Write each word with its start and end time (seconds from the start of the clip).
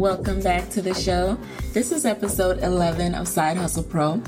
Welcome 0.00 0.40
back 0.40 0.70
to 0.70 0.80
the 0.80 0.94
show. 0.94 1.36
This 1.74 1.92
is 1.92 2.06
episode 2.06 2.60
11 2.62 3.14
of 3.14 3.28
Side 3.28 3.58
Hustle 3.58 3.82
Pro. 3.82 4.22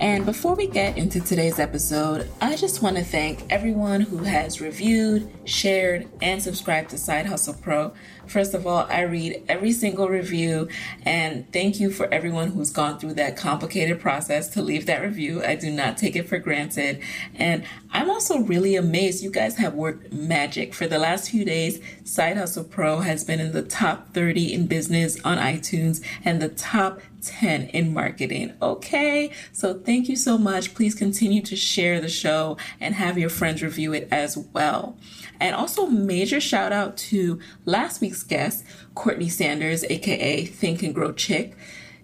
And 0.00 0.24
before 0.24 0.54
we 0.54 0.66
get 0.66 0.96
into 0.96 1.20
today's 1.20 1.58
episode, 1.58 2.30
I 2.40 2.56
just 2.56 2.80
want 2.80 2.96
to 2.96 3.04
thank 3.04 3.44
everyone 3.52 4.00
who 4.00 4.24
has 4.24 4.62
reviewed, 4.62 5.30
shared, 5.44 6.08
and 6.22 6.42
subscribed 6.42 6.88
to 6.90 6.98
Side 6.98 7.26
Hustle 7.26 7.52
Pro. 7.52 7.92
First 8.26 8.52
of 8.52 8.66
all, 8.66 8.86
I 8.90 9.02
read 9.02 9.42
every 9.48 9.72
single 9.72 10.08
review 10.08 10.68
and 11.04 11.50
thank 11.52 11.78
you 11.78 11.90
for 11.90 12.12
everyone 12.12 12.50
who's 12.50 12.70
gone 12.70 12.98
through 12.98 13.14
that 13.14 13.36
complicated 13.36 14.00
process 14.00 14.48
to 14.50 14.62
leave 14.62 14.86
that 14.86 15.02
review. 15.02 15.42
I 15.44 15.54
do 15.54 15.70
not 15.70 15.96
take 15.96 16.16
it 16.16 16.28
for 16.28 16.38
granted. 16.38 17.00
And 17.34 17.64
I'm 17.92 18.10
also 18.10 18.40
really 18.40 18.76
amazed 18.76 19.22
you 19.22 19.30
guys 19.30 19.56
have 19.56 19.74
worked 19.74 20.12
magic. 20.12 20.74
For 20.74 20.86
the 20.86 20.98
last 20.98 21.30
few 21.30 21.44
days, 21.44 21.80
Side 22.04 22.36
Hustle 22.36 22.64
Pro 22.64 23.00
has 23.00 23.24
been 23.24 23.40
in 23.40 23.52
the 23.52 23.62
top 23.62 24.12
30 24.14 24.52
in 24.52 24.66
business 24.66 25.17
on 25.24 25.38
iTunes 25.38 26.02
and 26.24 26.40
the 26.40 26.48
top 26.48 27.00
10 27.22 27.68
in 27.68 27.92
marketing. 27.92 28.52
Okay. 28.62 29.30
So 29.52 29.74
thank 29.74 30.08
you 30.08 30.16
so 30.16 30.38
much. 30.38 30.74
Please 30.74 30.94
continue 30.94 31.42
to 31.42 31.56
share 31.56 32.00
the 32.00 32.08
show 32.08 32.56
and 32.80 32.94
have 32.94 33.18
your 33.18 33.30
friends 33.30 33.62
review 33.62 33.92
it 33.92 34.08
as 34.10 34.36
well. 34.36 34.96
And 35.40 35.54
also 35.54 35.86
major 35.86 36.40
shout 36.40 36.72
out 36.72 36.96
to 36.96 37.38
last 37.64 38.00
week's 38.00 38.22
guest, 38.22 38.64
Courtney 38.94 39.28
Sanders, 39.28 39.84
aka 39.84 40.44
Think 40.44 40.82
and 40.82 40.94
Grow 40.94 41.12
Chick. 41.12 41.56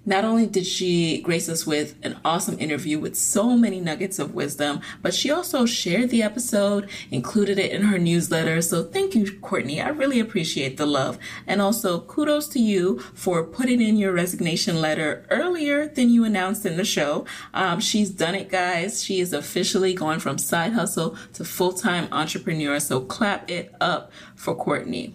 Not 0.07 0.25
only 0.25 0.47
did 0.47 0.67
she 0.67 1.21
grace 1.23 1.49
us 1.49 1.67
with 1.67 1.95
an 2.03 2.19
awesome 2.25 2.59
interview 2.59 2.99
with 2.99 3.17
so 3.17 3.57
many 3.57 3.81
nuggets 3.81 4.19
of 4.19 4.35
wisdom, 4.35 4.81
but 5.01 5.15
she 5.15 5.31
also 5.31 5.65
shared 5.65 6.11
the 6.11 6.23
episode, 6.23 6.91
included 7.11 7.59
it 7.59 7.73
in 7.73 7.83
her 7.83 7.99
newsletter. 7.99 8.61
So 8.61 8.85
thank 8.85 9.15
you, 9.15 9.39
Courtney. 9.41 9.81
I 9.81 9.89
really 9.89 10.21
appreciate 10.21 10.77
the 10.77 10.87
love. 10.87 11.19
And 11.47 11.63
also 11.63 12.01
kudos 12.01 12.49
to 12.49 12.59
you 12.59 12.99
for 13.15 13.45
putting 13.45 13.81
in 13.81 13.97
your 13.97 14.13
resignation 14.13 14.81
letter 14.81 15.27
earlier 15.31 15.89
than 15.89 16.11
you 16.11 16.25
announced 16.25 16.67
in 16.67 16.77
the 16.77 16.85
show. 16.85 17.25
Um, 17.55 17.81
she's 17.81 18.11
done 18.11 18.35
it, 18.35 18.51
guys. 18.51 19.03
She 19.03 19.21
is 19.21 19.33
officially 19.33 19.95
going 19.95 20.21
from 20.21 20.37
side 20.39 20.75
hustle 20.75 21.17
to 21.33 21.45
full-time 21.45 22.09
entrepreneur. 22.13 22.79
So 22.79 23.01
clap 23.01 23.51
it 23.51 23.75
up 23.81 24.13
for 24.35 24.55
Courtney. 24.55 25.15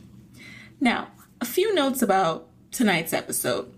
Now, 0.81 1.09
a 1.41 1.45
few 1.45 1.73
notes 1.73 2.01
about 2.01 2.47
tonight's 2.71 3.13
episode. 3.13 3.71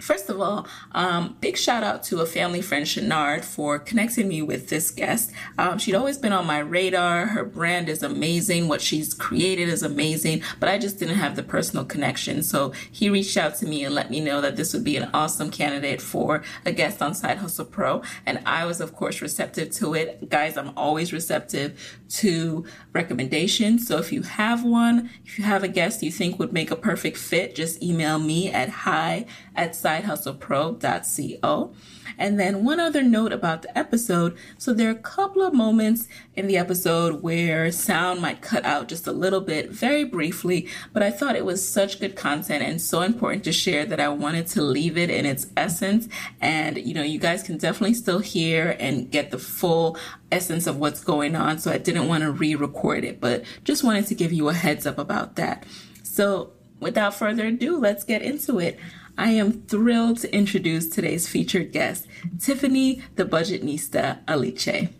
First 0.00 0.30
of 0.30 0.40
all, 0.40 0.66
um, 0.92 1.36
big 1.40 1.56
shout 1.56 1.84
out 1.84 2.02
to 2.04 2.20
a 2.20 2.26
family 2.26 2.62
friend, 2.62 2.86
Shenard, 2.86 3.44
for 3.44 3.78
connecting 3.78 4.28
me 4.28 4.42
with 4.42 4.68
this 4.68 4.90
guest. 4.90 5.30
Um, 5.58 5.78
she'd 5.78 5.94
always 5.94 6.18
been 6.18 6.32
on 6.32 6.46
my 6.46 6.58
radar. 6.58 7.26
Her 7.26 7.44
brand 7.44 7.88
is 7.88 8.02
amazing. 8.02 8.68
What 8.68 8.80
she's 8.80 9.12
created 9.12 9.68
is 9.68 9.82
amazing, 9.82 10.42
but 10.58 10.68
I 10.68 10.78
just 10.78 10.98
didn't 10.98 11.16
have 11.16 11.36
the 11.36 11.42
personal 11.42 11.84
connection. 11.84 12.42
So 12.42 12.72
he 12.90 13.10
reached 13.10 13.36
out 13.36 13.56
to 13.56 13.66
me 13.66 13.84
and 13.84 13.94
let 13.94 14.10
me 14.10 14.20
know 14.20 14.40
that 14.40 14.56
this 14.56 14.72
would 14.72 14.84
be 14.84 14.96
an 14.96 15.10
awesome 15.12 15.50
candidate 15.50 16.00
for 16.00 16.42
a 16.64 16.72
guest 16.72 17.02
on 17.02 17.14
Side 17.14 17.38
Hustle 17.38 17.66
Pro. 17.66 18.02
And 18.24 18.40
I 18.46 18.64
was, 18.64 18.80
of 18.80 18.94
course, 18.94 19.20
receptive 19.20 19.70
to 19.72 19.94
it. 19.94 20.30
Guys, 20.30 20.56
I'm 20.56 20.72
always 20.76 21.12
receptive 21.12 21.98
to 22.08 22.64
recommendations. 22.92 23.86
So 23.86 23.98
if 23.98 24.12
you 24.12 24.22
have 24.22 24.64
one, 24.64 25.10
if 25.24 25.38
you 25.38 25.44
have 25.44 25.62
a 25.62 25.68
guest 25.68 26.02
you 26.02 26.10
think 26.10 26.38
would 26.38 26.52
make 26.52 26.70
a 26.70 26.76
perfect 26.76 27.16
fit, 27.16 27.54
just 27.54 27.82
email 27.82 28.18
me 28.18 28.50
at 28.50 28.68
hi 28.68 29.26
at 29.54 29.72
sidehustlepro.co. 29.72 31.74
And 32.18 32.38
then 32.38 32.64
one 32.64 32.80
other 32.80 33.02
note 33.02 33.32
about 33.32 33.62
the 33.62 33.78
episode. 33.78 34.36
So 34.58 34.74
there 34.74 34.88
are 34.88 34.92
a 34.92 34.96
couple 34.96 35.42
of 35.42 35.54
moments 35.54 36.06
in 36.34 36.48
the 36.48 36.58
episode 36.58 37.22
where 37.22 37.72
sound 37.72 38.20
might 38.20 38.42
cut 38.42 38.64
out 38.64 38.88
just 38.88 39.06
a 39.06 39.12
little 39.12 39.40
bit, 39.40 39.70
very 39.70 40.04
briefly, 40.04 40.68
but 40.92 41.02
I 41.02 41.10
thought 41.10 41.36
it 41.36 41.46
was 41.46 41.66
such 41.66 41.98
good 41.98 42.16
content 42.16 42.62
and 42.62 42.78
so 42.80 43.00
important 43.02 43.44
to 43.44 43.52
share 43.52 43.86
that 43.86 44.00
I 44.00 44.08
wanted 44.08 44.46
to 44.48 44.60
leave 44.60 44.98
it 44.98 45.08
in 45.08 45.24
its 45.24 45.46
essence. 45.56 46.08
And, 46.40 46.76
you 46.76 46.92
know, 46.92 47.02
you 47.02 47.18
guys 47.18 47.42
can 47.42 47.56
definitely 47.56 47.94
still 47.94 48.18
hear 48.18 48.76
and 48.78 49.10
get 49.10 49.30
the 49.30 49.38
full 49.38 49.96
essence 50.30 50.66
of 50.66 50.76
what's 50.76 51.02
going 51.02 51.34
on. 51.34 51.58
So 51.58 51.72
I 51.72 51.78
didn't 51.78 52.08
want 52.08 52.22
to 52.22 52.30
re-record 52.30 53.04
it, 53.04 53.20
but 53.20 53.44
just 53.64 53.82
wanted 53.82 54.06
to 54.08 54.14
give 54.14 54.32
you 54.32 54.48
a 54.48 54.54
heads 54.54 54.86
up 54.86 54.98
about 54.98 55.36
that. 55.36 55.64
So 56.02 56.52
without 56.80 57.14
further 57.14 57.46
ado, 57.46 57.78
let's 57.78 58.04
get 58.04 58.22
into 58.22 58.58
it. 58.58 58.78
I 59.20 59.32
am 59.32 59.64
thrilled 59.64 60.16
to 60.20 60.34
introduce 60.34 60.88
today's 60.88 61.28
featured 61.28 61.72
guest, 61.72 62.06
Tiffany 62.38 63.02
the 63.16 63.26
Budgetnista 63.26 64.24
Aliche. 64.24 64.94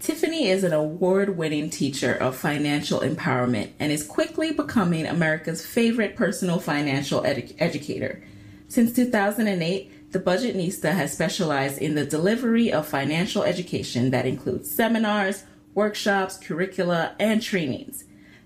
Tiffany 0.00 0.48
is 0.48 0.64
an 0.64 0.72
award 0.72 1.38
winning 1.38 1.70
teacher 1.70 2.12
of 2.12 2.34
financial 2.34 2.98
empowerment 2.98 3.70
and 3.78 3.92
is 3.92 4.04
quickly 4.04 4.50
becoming 4.50 5.06
America's 5.06 5.64
favorite 5.64 6.16
personal 6.16 6.58
financial 6.58 7.22
edu- 7.22 7.54
educator. 7.60 8.20
Since 8.66 8.94
2008, 8.94 10.10
the 10.10 10.18
Budgetnista 10.18 10.90
has 10.90 11.12
specialized 11.12 11.78
in 11.80 11.94
the 11.94 12.04
delivery 12.04 12.72
of 12.72 12.88
financial 12.88 13.44
education 13.44 14.10
that 14.10 14.26
includes 14.26 14.68
seminars, 14.68 15.44
workshops, 15.74 16.36
curricula, 16.38 17.14
and 17.20 17.40
trainings. 17.40 18.02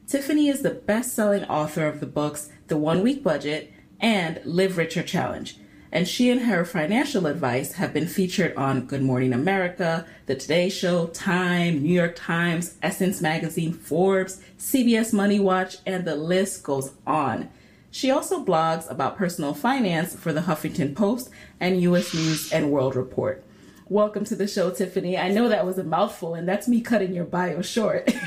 Tiffany 0.07 0.49
is 0.49 0.61
the 0.61 0.69
best 0.69 1.15
selling 1.15 1.45
author 1.45 1.87
of 1.87 2.01
the 2.01 2.07
books 2.07 2.51
The 2.67 2.77
One 2.77 3.01
Week 3.01 3.23
Budget 3.23 3.73
and 4.03 4.41
Live 4.45 4.77
Richer 4.77 5.03
Challenge 5.03 5.57
and 5.93 6.09
she 6.09 6.31
and 6.31 6.41
her 6.43 6.65
financial 6.65 7.27
advice 7.27 7.75
have 7.75 7.93
been 7.93 8.07
featured 8.07 8.57
on 8.57 8.87
Good 8.87 9.03
Morning 9.03 9.35
America, 9.35 10.07
The 10.25 10.35
Today 10.35 10.71
Show, 10.71 11.09
Time, 11.09 11.83
New 11.83 11.93
York 11.93 12.17
Times, 12.17 12.79
Essence 12.83 13.21
Magazine, 13.21 13.75
Forbes, 13.75 14.41
CBS 14.59 15.13
Money 15.13 15.39
Watch, 15.39 15.77
and 15.85 16.07
the 16.07 16.17
list 16.17 16.63
goes 16.63 16.93
on. 17.07 17.51
She 17.91 18.11
also 18.11 18.43
blogs 18.43 18.91
about 18.91 19.19
personal 19.19 19.53
finance 19.53 20.17
for 20.17 20.33
the 20.33 20.41
Huffington 20.41 20.97
Post 20.97 21.29
and 21.61 21.83
US 21.83 22.15
News 22.15 22.51
and 22.51 22.71
World 22.71 22.97
Report. 22.97 23.45
Welcome 23.91 24.25
to 24.25 24.35
the 24.35 24.49
show, 24.49 24.71
Tiffany. 24.71 25.19
I 25.19 25.29
know 25.29 25.51
that 25.51 25.67
was 25.67 25.77
a 25.77 25.85
mouthful, 25.85 26.35
and 26.35 26.49
that's 26.49 26.67
me 26.67 26.81
cutting 26.81 27.13
your 27.13 27.27
bio 27.27 27.61
short. 27.61 28.11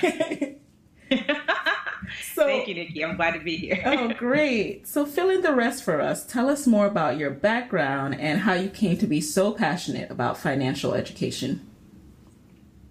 So, 2.33 2.45
Thank 2.45 2.67
you, 2.67 2.75
Nikki. 2.75 3.03
I'm 3.03 3.15
glad 3.15 3.33
to 3.33 3.39
be 3.39 3.57
here. 3.57 3.81
oh, 3.85 4.09
great. 4.17 4.87
So, 4.87 5.05
fill 5.05 5.29
in 5.29 5.41
the 5.41 5.53
rest 5.53 5.83
for 5.83 6.01
us. 6.01 6.25
Tell 6.25 6.49
us 6.49 6.67
more 6.67 6.85
about 6.85 7.17
your 7.17 7.31
background 7.31 8.15
and 8.19 8.41
how 8.41 8.53
you 8.53 8.69
came 8.69 8.97
to 8.97 9.07
be 9.07 9.21
so 9.21 9.51
passionate 9.51 10.09
about 10.11 10.37
financial 10.37 10.93
education. 10.93 11.67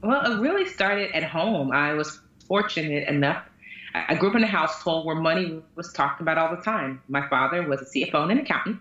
Well, 0.02 0.32
it 0.32 0.40
really 0.40 0.68
started 0.68 1.14
at 1.14 1.24
home. 1.24 1.72
I 1.72 1.94
was 1.94 2.20
fortunate 2.46 3.08
enough. 3.08 3.44
I 3.94 4.14
grew 4.16 4.30
up 4.30 4.36
in 4.36 4.42
a 4.42 4.48
household 4.48 5.06
where 5.06 5.14
money 5.14 5.62
was 5.76 5.92
talked 5.92 6.20
about 6.20 6.36
all 6.36 6.54
the 6.54 6.62
time. 6.62 7.00
My 7.08 7.26
father 7.28 7.62
was 7.66 7.80
a 7.80 7.84
CFO 7.84 8.22
and 8.22 8.32
an 8.32 8.38
accountant, 8.40 8.80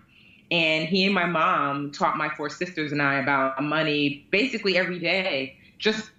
and 0.50 0.86
he 0.88 1.04
and 1.06 1.14
my 1.14 1.24
mom 1.24 1.92
taught 1.92 2.16
my 2.16 2.28
four 2.36 2.50
sisters 2.50 2.92
and 2.92 3.00
I 3.00 3.14
about 3.20 3.62
money 3.62 4.26
basically 4.30 4.76
every 4.76 4.98
day, 4.98 5.56
just 5.78 6.10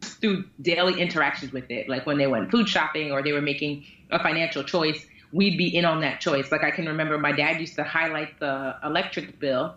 through 0.00 0.44
daily 0.62 1.00
interactions 1.00 1.52
with 1.52 1.70
it. 1.70 1.88
Like 1.88 2.06
when 2.06 2.18
they 2.18 2.26
went 2.26 2.50
food 2.50 2.68
shopping 2.68 3.12
or 3.12 3.22
they 3.22 3.32
were 3.32 3.42
making 3.42 3.84
a 4.10 4.18
financial 4.22 4.62
choice, 4.62 5.06
we'd 5.32 5.58
be 5.58 5.74
in 5.74 5.84
on 5.84 6.00
that 6.00 6.20
choice. 6.20 6.50
Like 6.50 6.64
I 6.64 6.70
can 6.70 6.86
remember 6.86 7.18
my 7.18 7.32
dad 7.32 7.60
used 7.60 7.76
to 7.76 7.84
highlight 7.84 8.38
the 8.40 8.76
electric 8.84 9.38
bill 9.38 9.74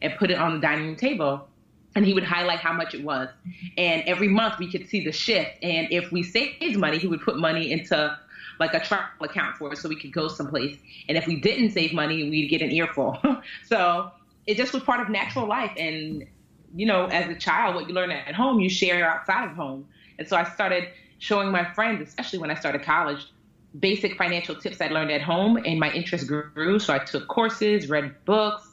and 0.00 0.12
put 0.18 0.30
it 0.30 0.38
on 0.38 0.54
the 0.54 0.60
dining 0.60 0.86
room 0.86 0.96
table. 0.96 1.48
And 1.94 2.06
he 2.06 2.14
would 2.14 2.24
highlight 2.24 2.60
how 2.60 2.72
much 2.72 2.94
it 2.94 3.04
was. 3.04 3.28
And 3.76 4.02
every 4.06 4.28
month 4.28 4.58
we 4.58 4.70
could 4.70 4.88
see 4.88 5.04
the 5.04 5.12
shift. 5.12 5.50
And 5.62 5.88
if 5.90 6.10
we 6.10 6.22
saved 6.22 6.78
money, 6.78 6.98
he 6.98 7.06
would 7.06 7.20
put 7.20 7.36
money 7.36 7.70
into 7.70 8.18
like 8.58 8.72
a 8.72 8.80
travel 8.80 9.08
account 9.20 9.56
for 9.56 9.72
us 9.72 9.80
so 9.80 9.88
we 9.88 9.96
could 10.00 10.12
go 10.12 10.28
someplace. 10.28 10.78
And 11.08 11.18
if 11.18 11.26
we 11.26 11.40
didn't 11.40 11.70
save 11.72 11.92
money, 11.92 12.30
we'd 12.30 12.48
get 12.48 12.62
an 12.62 12.70
earful. 12.70 13.18
so 13.66 14.10
it 14.46 14.56
just 14.56 14.72
was 14.72 14.82
part 14.82 15.00
of 15.00 15.10
natural 15.10 15.46
life. 15.46 15.72
And 15.76 16.26
you 16.74 16.86
know, 16.86 17.06
as 17.06 17.28
a 17.28 17.34
child, 17.34 17.74
what 17.74 17.88
you 17.88 17.94
learn 17.94 18.10
at 18.10 18.34
home, 18.34 18.60
you 18.60 18.70
share 18.70 19.08
outside 19.08 19.50
of 19.50 19.56
home. 19.56 19.86
And 20.18 20.28
so 20.28 20.36
I 20.36 20.44
started 20.44 20.88
showing 21.18 21.50
my 21.50 21.64
friends, 21.74 22.06
especially 22.06 22.38
when 22.38 22.50
I 22.50 22.54
started 22.54 22.82
college, 22.82 23.26
basic 23.78 24.16
financial 24.16 24.54
tips 24.54 24.80
I 24.80 24.88
learned 24.88 25.10
at 25.10 25.22
home, 25.22 25.56
and 25.56 25.78
my 25.78 25.90
interest 25.92 26.26
grew. 26.26 26.78
So 26.78 26.92
I 26.92 26.98
took 26.98 27.28
courses, 27.28 27.88
read 27.88 28.14
books, 28.24 28.68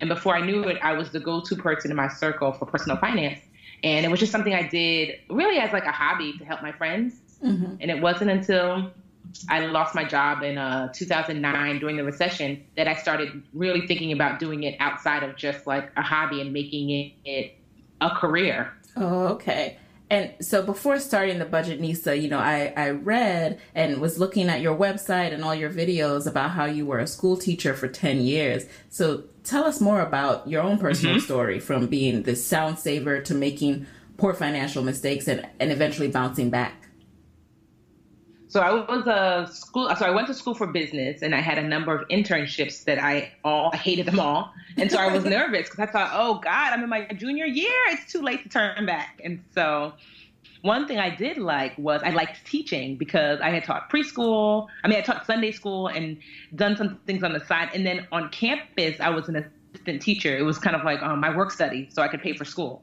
and 0.00 0.08
before 0.08 0.36
I 0.36 0.44
knew 0.44 0.62
it, 0.64 0.78
I 0.82 0.92
was 0.92 1.10
the 1.10 1.20
go-to 1.20 1.56
person 1.56 1.90
in 1.90 1.96
my 1.96 2.08
circle 2.08 2.52
for 2.52 2.66
personal 2.66 2.98
finance. 2.98 3.40
And 3.82 4.04
it 4.04 4.08
was 4.10 4.20
just 4.20 4.32
something 4.32 4.54
I 4.54 4.68
did 4.68 5.20
really 5.30 5.58
as 5.58 5.72
like 5.72 5.84
a 5.84 5.92
hobby 5.92 6.36
to 6.38 6.44
help 6.44 6.62
my 6.62 6.72
friends. 6.72 7.14
Mm-hmm. 7.42 7.76
And 7.80 7.90
it 7.90 8.00
wasn't 8.00 8.30
until 8.30 8.90
I 9.48 9.66
lost 9.66 9.94
my 9.94 10.04
job 10.04 10.42
in 10.42 10.58
uh, 10.58 10.92
2009 10.92 11.78
during 11.78 11.96
the 11.96 12.04
recession 12.04 12.64
that 12.76 12.88
I 12.88 12.94
started 12.94 13.42
really 13.52 13.86
thinking 13.86 14.12
about 14.12 14.38
doing 14.38 14.62
it 14.62 14.76
outside 14.80 15.22
of 15.22 15.36
just 15.36 15.66
like 15.66 15.90
a 15.96 16.02
hobby 16.02 16.40
and 16.40 16.52
making 16.52 16.90
it, 16.90 17.12
it 17.24 17.58
a 18.00 18.10
career. 18.10 18.72
Oh, 18.96 19.28
okay. 19.28 19.78
And 20.08 20.32
so 20.40 20.62
before 20.62 21.00
starting 21.00 21.38
the 21.38 21.44
Budgetnista, 21.44 22.20
you 22.20 22.28
know, 22.28 22.38
I, 22.38 22.72
I 22.76 22.90
read 22.90 23.60
and 23.74 24.00
was 24.00 24.18
looking 24.18 24.48
at 24.48 24.60
your 24.60 24.76
website 24.76 25.32
and 25.32 25.42
all 25.42 25.54
your 25.54 25.70
videos 25.70 26.28
about 26.28 26.52
how 26.52 26.64
you 26.64 26.86
were 26.86 27.00
a 27.00 27.08
school 27.08 27.36
teacher 27.36 27.74
for 27.74 27.88
10 27.88 28.20
years. 28.20 28.66
So 28.88 29.24
tell 29.42 29.64
us 29.64 29.80
more 29.80 30.00
about 30.00 30.46
your 30.46 30.62
own 30.62 30.78
personal 30.78 31.16
mm-hmm. 31.16 31.24
story 31.24 31.58
from 31.58 31.88
being 31.88 32.22
this 32.22 32.46
sound 32.46 32.78
saver 32.78 33.20
to 33.22 33.34
making 33.34 33.86
poor 34.16 34.32
financial 34.32 34.84
mistakes 34.84 35.26
and, 35.26 35.46
and 35.58 35.72
eventually 35.72 36.08
bouncing 36.08 36.50
back. 36.50 36.85
So 38.56 38.62
I 38.62 38.72
was 38.72 39.06
a 39.06 39.52
school. 39.52 39.94
So 39.98 40.06
I 40.06 40.10
went 40.12 40.28
to 40.28 40.32
school 40.32 40.54
for 40.54 40.66
business, 40.66 41.20
and 41.20 41.34
I 41.34 41.42
had 41.42 41.58
a 41.58 41.62
number 41.62 41.94
of 41.94 42.08
internships 42.08 42.84
that 42.84 42.98
I 42.98 43.30
all 43.44 43.68
I 43.74 43.76
hated 43.76 44.06
them 44.06 44.18
all, 44.18 44.50
and 44.78 44.90
so 44.90 44.96
I 44.96 45.12
was 45.12 45.24
nervous 45.36 45.68
because 45.68 45.80
I 45.80 45.92
thought, 45.92 46.10
oh 46.14 46.36
God, 46.36 46.72
I'm 46.72 46.82
in 46.82 46.88
my 46.88 47.04
junior 47.08 47.44
year. 47.44 47.70
It's 47.88 48.10
too 48.10 48.22
late 48.22 48.44
to 48.44 48.48
turn 48.48 48.86
back. 48.86 49.20
And 49.22 49.44
so 49.54 49.92
one 50.62 50.88
thing 50.88 50.98
I 50.98 51.14
did 51.14 51.36
like 51.36 51.76
was 51.76 52.00
I 52.02 52.12
liked 52.12 52.46
teaching 52.46 52.96
because 52.96 53.42
I 53.42 53.50
had 53.50 53.62
taught 53.62 53.90
preschool. 53.90 54.68
I 54.82 54.88
mean, 54.88 54.96
I 54.96 55.02
taught 55.02 55.26
Sunday 55.26 55.52
school 55.52 55.88
and 55.88 56.16
done 56.54 56.78
some 56.78 56.98
things 57.04 57.22
on 57.22 57.34
the 57.34 57.44
side. 57.44 57.68
And 57.74 57.84
then 57.84 58.06
on 58.10 58.30
campus, 58.30 58.98
I 59.00 59.10
was 59.10 59.28
an 59.28 59.52
assistant 59.74 60.00
teacher. 60.00 60.34
It 60.34 60.44
was 60.44 60.56
kind 60.56 60.74
of 60.74 60.82
like 60.82 61.02
um, 61.02 61.20
my 61.20 61.36
work 61.36 61.50
study, 61.50 61.90
so 61.92 62.00
I 62.00 62.08
could 62.08 62.22
pay 62.22 62.32
for 62.32 62.46
school. 62.46 62.82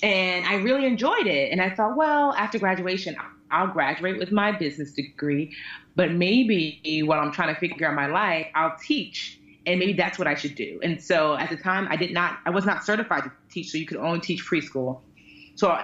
And 0.00 0.46
I 0.46 0.54
really 0.54 0.86
enjoyed 0.86 1.26
it. 1.26 1.50
And 1.50 1.60
I 1.60 1.74
thought, 1.74 1.96
well, 1.96 2.34
after 2.34 2.60
graduation, 2.60 3.16
I'll 3.52 3.68
graduate 3.68 4.18
with 4.18 4.32
my 4.32 4.50
business 4.50 4.92
degree, 4.92 5.54
but 5.94 6.12
maybe 6.12 7.02
while 7.04 7.20
I'm 7.20 7.32
trying 7.32 7.54
to 7.54 7.60
figure 7.60 7.86
out 7.86 7.94
my 7.94 8.06
life, 8.06 8.46
I'll 8.54 8.76
teach. 8.76 9.38
And 9.64 9.78
maybe 9.78 9.92
that's 9.92 10.18
what 10.18 10.26
I 10.26 10.34
should 10.34 10.56
do. 10.56 10.80
And 10.82 11.00
so 11.00 11.36
at 11.36 11.48
the 11.48 11.56
time, 11.56 11.86
I 11.88 11.96
did 11.96 12.12
not, 12.12 12.38
I 12.44 12.50
was 12.50 12.64
not 12.64 12.84
certified 12.84 13.24
to 13.24 13.32
teach, 13.48 13.70
so 13.70 13.78
you 13.78 13.86
could 13.86 13.98
only 13.98 14.18
teach 14.18 14.44
preschool. 14.44 15.00
So 15.54 15.78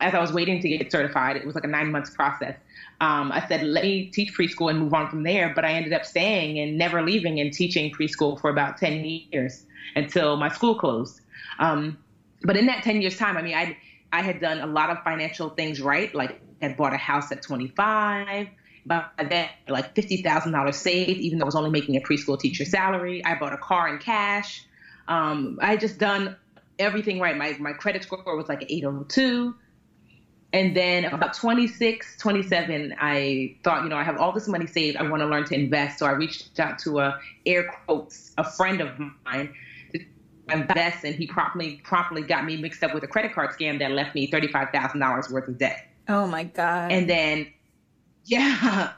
as 0.00 0.14
I 0.14 0.20
was 0.20 0.32
waiting 0.32 0.60
to 0.62 0.68
get 0.68 0.90
certified, 0.90 1.36
it 1.36 1.44
was 1.44 1.54
like 1.54 1.64
a 1.64 1.68
nine 1.68 1.92
months 1.92 2.10
process. 2.10 2.56
Um, 3.00 3.32
I 3.32 3.46
said, 3.48 3.62
let 3.62 3.84
me 3.84 4.06
teach 4.06 4.34
preschool 4.36 4.70
and 4.70 4.78
move 4.78 4.94
on 4.94 5.10
from 5.10 5.22
there. 5.22 5.52
But 5.54 5.64
I 5.64 5.72
ended 5.72 5.92
up 5.92 6.04
staying 6.04 6.58
and 6.58 6.78
never 6.78 7.02
leaving 7.02 7.40
and 7.40 7.52
teaching 7.52 7.92
preschool 7.92 8.40
for 8.40 8.50
about 8.50 8.78
10 8.78 9.04
years 9.04 9.66
until 9.96 10.36
my 10.36 10.48
school 10.48 10.74
closed. 10.74 11.20
Um, 11.58 11.98
but 12.42 12.56
in 12.56 12.66
that 12.66 12.82
10 12.82 13.02
years 13.02 13.16
time, 13.16 13.36
I 13.36 13.42
mean, 13.42 13.54
I, 13.54 13.76
I 14.12 14.22
had 14.22 14.40
done 14.40 14.60
a 14.60 14.66
lot 14.66 14.90
of 14.90 14.98
financial 15.04 15.50
things 15.50 15.80
right, 15.80 16.14
like 16.14 16.40
had 16.60 16.76
bought 16.76 16.92
a 16.92 16.98
house 16.98 17.32
at 17.32 17.42
25. 17.42 18.48
By 18.86 19.04
then, 19.28 19.48
like 19.68 19.94
$50,000 19.94 20.74
saved, 20.74 21.20
even 21.20 21.38
though 21.38 21.44
I 21.44 21.46
was 21.46 21.54
only 21.54 21.70
making 21.70 21.96
a 21.96 22.00
preschool 22.00 22.38
teacher 22.40 22.64
salary. 22.64 23.24
I 23.24 23.38
bought 23.38 23.52
a 23.52 23.58
car 23.58 23.88
in 23.88 23.98
cash. 23.98 24.64
Um, 25.06 25.58
I 25.60 25.72
had 25.72 25.80
just 25.80 25.98
done 25.98 26.36
everything 26.78 27.20
right. 27.20 27.36
My, 27.36 27.56
my 27.60 27.72
credit 27.72 28.02
score 28.02 28.36
was 28.36 28.48
like 28.48 28.64
802. 28.68 29.54
And 30.52 30.76
then 30.76 31.04
about 31.04 31.34
26, 31.34 32.16
27, 32.18 32.94
I 32.98 33.56
thought, 33.62 33.84
you 33.84 33.88
know, 33.88 33.96
I 33.96 34.02
have 34.02 34.16
all 34.16 34.32
this 34.32 34.48
money 34.48 34.66
saved. 34.66 34.96
I 34.96 35.08
want 35.08 35.20
to 35.20 35.26
learn 35.26 35.44
to 35.44 35.54
invest. 35.54 35.98
So 35.98 36.06
I 36.06 36.10
reached 36.12 36.58
out 36.58 36.78
to 36.80 36.98
a 36.98 37.20
air 37.46 37.70
quotes, 37.84 38.32
a 38.36 38.42
friend 38.42 38.80
of 38.80 38.98
mine 39.24 39.54
to 39.92 40.00
invest. 40.50 41.04
And 41.04 41.14
he 41.14 41.28
promptly, 41.28 41.80
promptly 41.84 42.22
got 42.22 42.44
me 42.44 42.56
mixed 42.56 42.82
up 42.82 42.94
with 42.94 43.04
a 43.04 43.06
credit 43.06 43.32
card 43.32 43.50
scam 43.50 43.78
that 43.78 43.92
left 43.92 44.14
me 44.16 44.28
$35,000 44.28 45.30
worth 45.30 45.46
of 45.46 45.58
debt. 45.58 45.86
Oh 46.10 46.26
my 46.26 46.44
god. 46.44 46.90
And 46.90 47.08
then 47.08 47.46
yeah. 48.24 48.92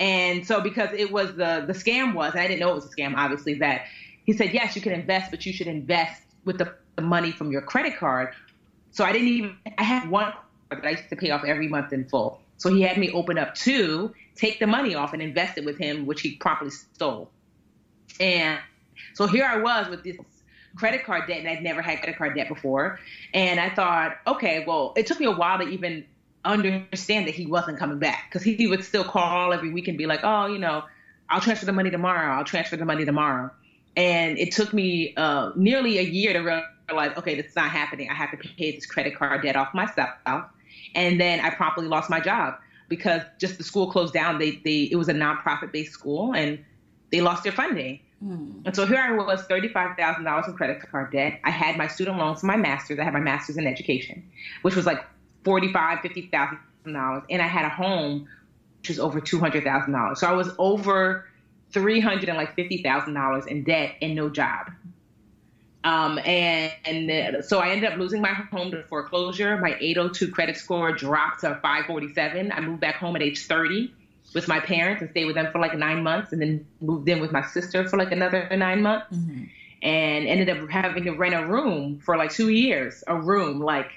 And 0.00 0.46
so 0.46 0.60
because 0.60 0.90
it 0.92 1.12
was 1.12 1.30
the 1.36 1.64
the 1.66 1.72
scam 1.72 2.14
was, 2.14 2.32
and 2.32 2.40
I 2.40 2.48
didn't 2.48 2.60
know 2.60 2.72
it 2.72 2.76
was 2.76 2.86
a 2.86 2.96
scam, 2.96 3.14
obviously, 3.16 3.54
that 3.58 3.82
he 4.24 4.32
said, 4.32 4.52
Yes, 4.52 4.74
you 4.74 4.82
can 4.82 4.92
invest, 4.92 5.30
but 5.30 5.44
you 5.44 5.52
should 5.52 5.66
invest 5.66 6.22
with 6.44 6.58
the, 6.58 6.74
the 6.96 7.02
money 7.02 7.30
from 7.30 7.52
your 7.52 7.62
credit 7.62 7.98
card. 7.98 8.34
So 8.90 9.04
I 9.04 9.12
didn't 9.12 9.28
even 9.28 9.56
I 9.78 9.82
had 9.82 10.10
one 10.10 10.32
that 10.70 10.84
I 10.84 10.90
used 10.90 11.08
to 11.10 11.16
pay 11.16 11.30
off 11.30 11.44
every 11.44 11.68
month 11.68 11.92
in 11.92 12.08
full. 12.08 12.40
So 12.56 12.72
he 12.72 12.82
had 12.82 12.96
me 12.96 13.10
open 13.12 13.36
up 13.36 13.54
two, 13.54 14.14
take 14.34 14.58
the 14.58 14.66
money 14.66 14.94
off 14.94 15.12
and 15.12 15.20
invest 15.20 15.58
it 15.58 15.64
with 15.64 15.76
him, 15.76 16.06
which 16.06 16.22
he 16.22 16.36
promptly 16.36 16.70
stole. 16.70 17.30
And 18.18 18.58
so 19.14 19.26
here 19.26 19.44
I 19.44 19.58
was 19.58 19.88
with 19.88 20.02
this 20.02 20.16
credit 20.76 21.04
card 21.04 21.26
debt, 21.28 21.38
and 21.38 21.48
I'd 21.48 21.62
never 21.62 21.82
had 21.82 21.98
credit 21.98 22.16
card 22.16 22.34
debt 22.34 22.48
before. 22.48 22.98
And 23.34 23.60
I 23.60 23.74
thought, 23.74 24.16
okay, 24.26 24.64
well, 24.66 24.94
it 24.96 25.06
took 25.06 25.20
me 25.20 25.26
a 25.26 25.32
while 25.32 25.58
to 25.58 25.68
even 25.68 26.04
understand 26.46 27.26
that 27.26 27.34
he 27.34 27.46
wasn't 27.46 27.78
coming 27.78 27.98
back 27.98 28.28
because 28.28 28.42
he 28.42 28.66
would 28.66 28.84
still 28.84 29.04
call 29.04 29.52
every 29.52 29.70
week 29.70 29.88
and 29.88 29.98
be 29.98 30.06
like, 30.06 30.20
oh, 30.22 30.46
you 30.46 30.58
know, 30.58 30.84
I'll 31.28 31.40
transfer 31.40 31.66
the 31.66 31.72
money 31.72 31.90
tomorrow. 31.90 32.36
I'll 32.36 32.44
transfer 32.44 32.76
the 32.76 32.84
money 32.84 33.04
tomorrow. 33.04 33.50
And 33.96 34.38
it 34.38 34.52
took 34.52 34.72
me 34.72 35.14
uh, 35.16 35.52
nearly 35.56 35.98
a 35.98 36.02
year 36.02 36.32
to 36.32 36.64
realize, 36.88 37.16
okay, 37.16 37.34
this 37.34 37.46
is 37.46 37.56
not 37.56 37.70
happening. 37.70 38.10
I 38.10 38.14
have 38.14 38.30
to 38.30 38.36
pay 38.36 38.72
this 38.72 38.86
credit 38.86 39.16
card 39.16 39.42
debt 39.42 39.56
off 39.56 39.74
myself. 39.74 40.10
And 40.94 41.20
then 41.20 41.40
I 41.40 41.50
promptly 41.50 41.86
lost 41.86 42.10
my 42.10 42.20
job 42.20 42.54
because 42.88 43.22
just 43.38 43.58
the 43.58 43.64
school 43.64 43.90
closed 43.90 44.14
down. 44.14 44.38
They, 44.38 44.60
they, 44.64 44.88
it 44.90 44.96
was 44.96 45.08
a 45.08 45.14
nonprofit 45.14 45.72
based 45.72 45.92
school 45.92 46.34
and 46.34 46.62
they 47.10 47.20
lost 47.20 47.42
their 47.42 47.52
funding. 47.52 48.00
Mm. 48.24 48.62
And 48.64 48.76
so 48.76 48.86
here 48.86 48.98
I 48.98 49.12
was, 49.12 49.46
$35,000 49.46 50.48
in 50.48 50.54
credit 50.54 50.80
card 50.90 51.12
debt. 51.12 51.40
I 51.44 51.50
had 51.50 51.76
my 51.76 51.88
student 51.88 52.18
loans 52.18 52.40
for 52.40 52.46
my 52.46 52.56
master's. 52.56 52.98
I 52.98 53.04
had 53.04 53.12
my 53.12 53.20
master's 53.20 53.56
in 53.56 53.66
education, 53.66 54.28
which 54.62 54.76
was 54.76 54.86
like 54.86 55.04
forty-five, 55.46 56.00
fifty 56.00 56.28
thousand 56.32 56.58
dollars, 56.84 57.22
and 57.30 57.40
I 57.40 57.46
had 57.46 57.64
a 57.64 57.70
home 57.70 58.28
which 58.80 58.90
was 58.90 58.98
over 58.98 59.20
two 59.20 59.40
hundred 59.40 59.64
thousand 59.64 59.92
dollars. 59.92 60.20
So 60.20 60.26
I 60.26 60.32
was 60.32 60.50
over 60.58 61.26
three 61.70 62.00
hundred 62.00 62.28
and 62.28 62.36
like 62.36 62.54
fifty 62.54 62.82
thousand 62.82 63.14
dollars 63.14 63.46
in 63.46 63.64
debt 63.64 63.94
and 64.02 64.14
no 64.14 64.28
job. 64.28 64.70
Um, 65.82 66.18
and, 66.18 66.72
and 66.84 67.44
so 67.44 67.60
I 67.60 67.70
ended 67.70 67.92
up 67.92 67.96
losing 67.96 68.20
my 68.20 68.32
home 68.32 68.72
to 68.72 68.82
foreclosure. 68.82 69.56
My 69.58 69.76
802 69.78 70.32
credit 70.32 70.56
score 70.56 70.90
dropped 70.90 71.42
to 71.42 71.60
547. 71.62 72.50
I 72.50 72.60
moved 72.60 72.80
back 72.80 72.96
home 72.96 73.14
at 73.14 73.22
age 73.22 73.46
30 73.46 73.94
with 74.34 74.48
my 74.48 74.58
parents 74.58 75.00
and 75.00 75.08
stayed 75.12 75.26
with 75.26 75.36
them 75.36 75.52
for 75.52 75.60
like 75.60 75.78
nine 75.78 76.02
months, 76.02 76.32
and 76.32 76.42
then 76.42 76.66
moved 76.80 77.08
in 77.08 77.20
with 77.20 77.30
my 77.30 77.42
sister 77.42 77.88
for 77.88 77.98
like 77.98 78.10
another 78.10 78.48
nine 78.56 78.82
months, 78.82 79.16
mm-hmm. 79.16 79.44
and 79.82 80.26
ended 80.26 80.48
up 80.50 80.68
having 80.68 81.04
to 81.04 81.12
rent 81.12 81.36
a 81.36 81.46
room 81.46 82.00
for 82.00 82.16
like 82.16 82.32
two 82.32 82.48
years. 82.48 83.04
A 83.06 83.14
room 83.14 83.60
like 83.60 83.92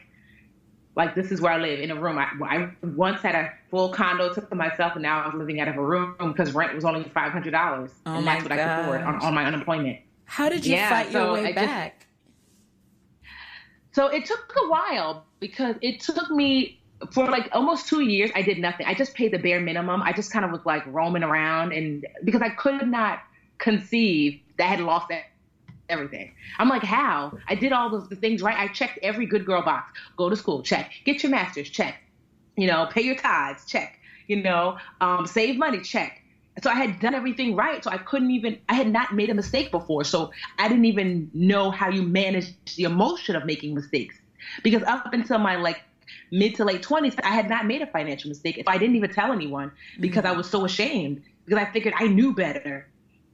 like 1.00 1.15
this 1.15 1.32
is 1.32 1.39
where 1.39 1.53
I 1.53 1.58
live 1.58 1.79
in 1.79 1.91
a 1.91 1.96
room. 1.96 2.18
I, 2.18 2.27
I 2.44 2.70
once 2.84 3.22
had 3.22 3.34
a 3.34 3.53
full 3.72 3.89
condo 3.89 4.34
to 4.34 4.56
myself, 4.56 4.94
and 4.96 5.01
now 5.01 5.22
I 5.22 5.27
was 5.27 5.36
living 5.36 5.62
out 5.62 5.70
of 5.70 5.77
a 5.77 5.82
room 5.82 6.13
because 6.20 6.51
rent 6.53 6.75
was 6.75 6.84
only 6.84 7.03
five 7.13 7.32
hundred 7.32 7.51
dollars, 7.51 7.91
oh 8.06 8.18
and 8.18 8.27
that's 8.27 8.44
what 8.44 8.50
gosh. 8.50 8.60
I 8.60 8.75
could 8.75 8.82
afford 8.82 9.01
on, 9.03 9.15
on 9.22 9.34
my 9.34 9.46
unemployment. 9.46 10.00
How 10.25 10.50
did 10.50 10.65
you 10.65 10.75
yeah, 10.75 10.89
fight 10.89 11.12
your 11.12 11.32
way 11.32 11.46
I 11.48 11.53
back? 11.53 12.00
Just, 12.00 13.96
so 13.96 14.08
it 14.08 14.25
took 14.25 14.53
a 14.65 14.68
while 14.68 15.25
because 15.39 15.75
it 15.82 16.01
took 16.01 16.29
me 16.29 16.82
for 17.13 17.27
like 17.27 17.48
almost 17.53 17.88
two 17.88 18.01
years. 18.01 18.29
I 18.36 18.41
did 18.41 18.60
nothing. 18.60 18.86
I 18.86 18.94
just 18.94 19.13
paid 19.13 19.32
the 19.32 19.39
bare 19.39 19.62
minimum. 19.62 20.03
I 20.03 20.12
just 20.12 20.34
kind 20.34 20.44
of 20.44 20.51
was 20.51 20.65
like 20.65 20.84
roaming 20.88 21.24
around, 21.24 21.72
and 21.72 22.06
because 22.25 22.41
I 22.41 22.50
could 22.50 22.86
not 22.89 23.20
conceive 23.58 24.41
that 24.58 24.65
I 24.65 24.68
had 24.68 24.82
lost 24.82 25.08
everything. 25.89 26.34
I'm 26.58 26.69
like, 26.69 26.84
how? 26.84 27.38
I 27.48 27.55
did 27.55 27.72
all 27.72 27.93
of 27.93 28.10
the 28.10 28.15
things 28.15 28.41
right. 28.41 28.58
I 28.58 28.67
checked 28.67 29.00
every 29.01 29.25
good 29.25 29.46
girl 29.46 29.62
box. 29.62 29.91
Go 30.17 30.29
to 30.29 30.36
school, 30.36 30.62
check. 30.62 30.91
Get 31.05 31.24
your 31.24 31.31
master's, 31.31 31.69
check. 31.69 32.01
You 32.58 32.67
know, 32.67 32.88
pay 32.91 33.01
your 33.01 33.15
tithes, 33.15 33.65
check. 33.65 34.00
You 34.27 34.43
know, 34.43 34.77
um, 35.01 35.25
save 35.25 35.58
money, 35.58 35.81
check 35.81 36.22
so 36.62 36.69
I 36.69 36.75
had 36.75 37.00
done 37.00 37.13
everything 37.13 37.55
right. 37.55 37.84
So 37.84 37.91
I 37.91 37.98
couldn't 37.98 38.31
even, 38.31 38.60
I 38.67 38.74
had 38.74 38.91
not 38.91 39.13
made 39.13 39.29
a 39.29 39.34
mistake 39.34 39.72
before. 39.72 40.03
So 40.03 40.31
I 40.58 40.67
didn't 40.67 40.86
even 40.86 41.29
know 41.34 41.72
how 41.72 41.89
you 41.89 42.03
manage 42.03 42.53
the 42.75 42.84
emotion 42.84 43.36
of 43.36 43.46
making 43.46 43.75
mistakes. 43.75 44.15
Because 44.63 44.84
up 44.84 45.13
until 45.13 45.38
my 45.38 45.55
like 45.55 45.81
mid 46.31 46.55
to 46.55 46.65
late 46.65 46.81
20s, 46.81 47.19
I 47.24 47.29
had 47.29 47.50
not 47.50 47.65
made 47.65 47.81
a 47.81 47.88
financial 47.88 48.29
mistake. 48.29 48.58
If 48.58 48.67
I 48.67 48.77
didn't 48.77 48.96
even 48.96 49.12
tell 49.12 49.31
anyone 49.31 49.72
because 50.00 50.25
I 50.25 50.31
was 50.31 50.50
so 50.50 50.65
ashamed 50.65 51.24
because 51.46 51.62
I 51.62 51.72
figured 51.72 51.93
I 51.98 52.08
knew 52.08 52.34
better. 52.34 52.88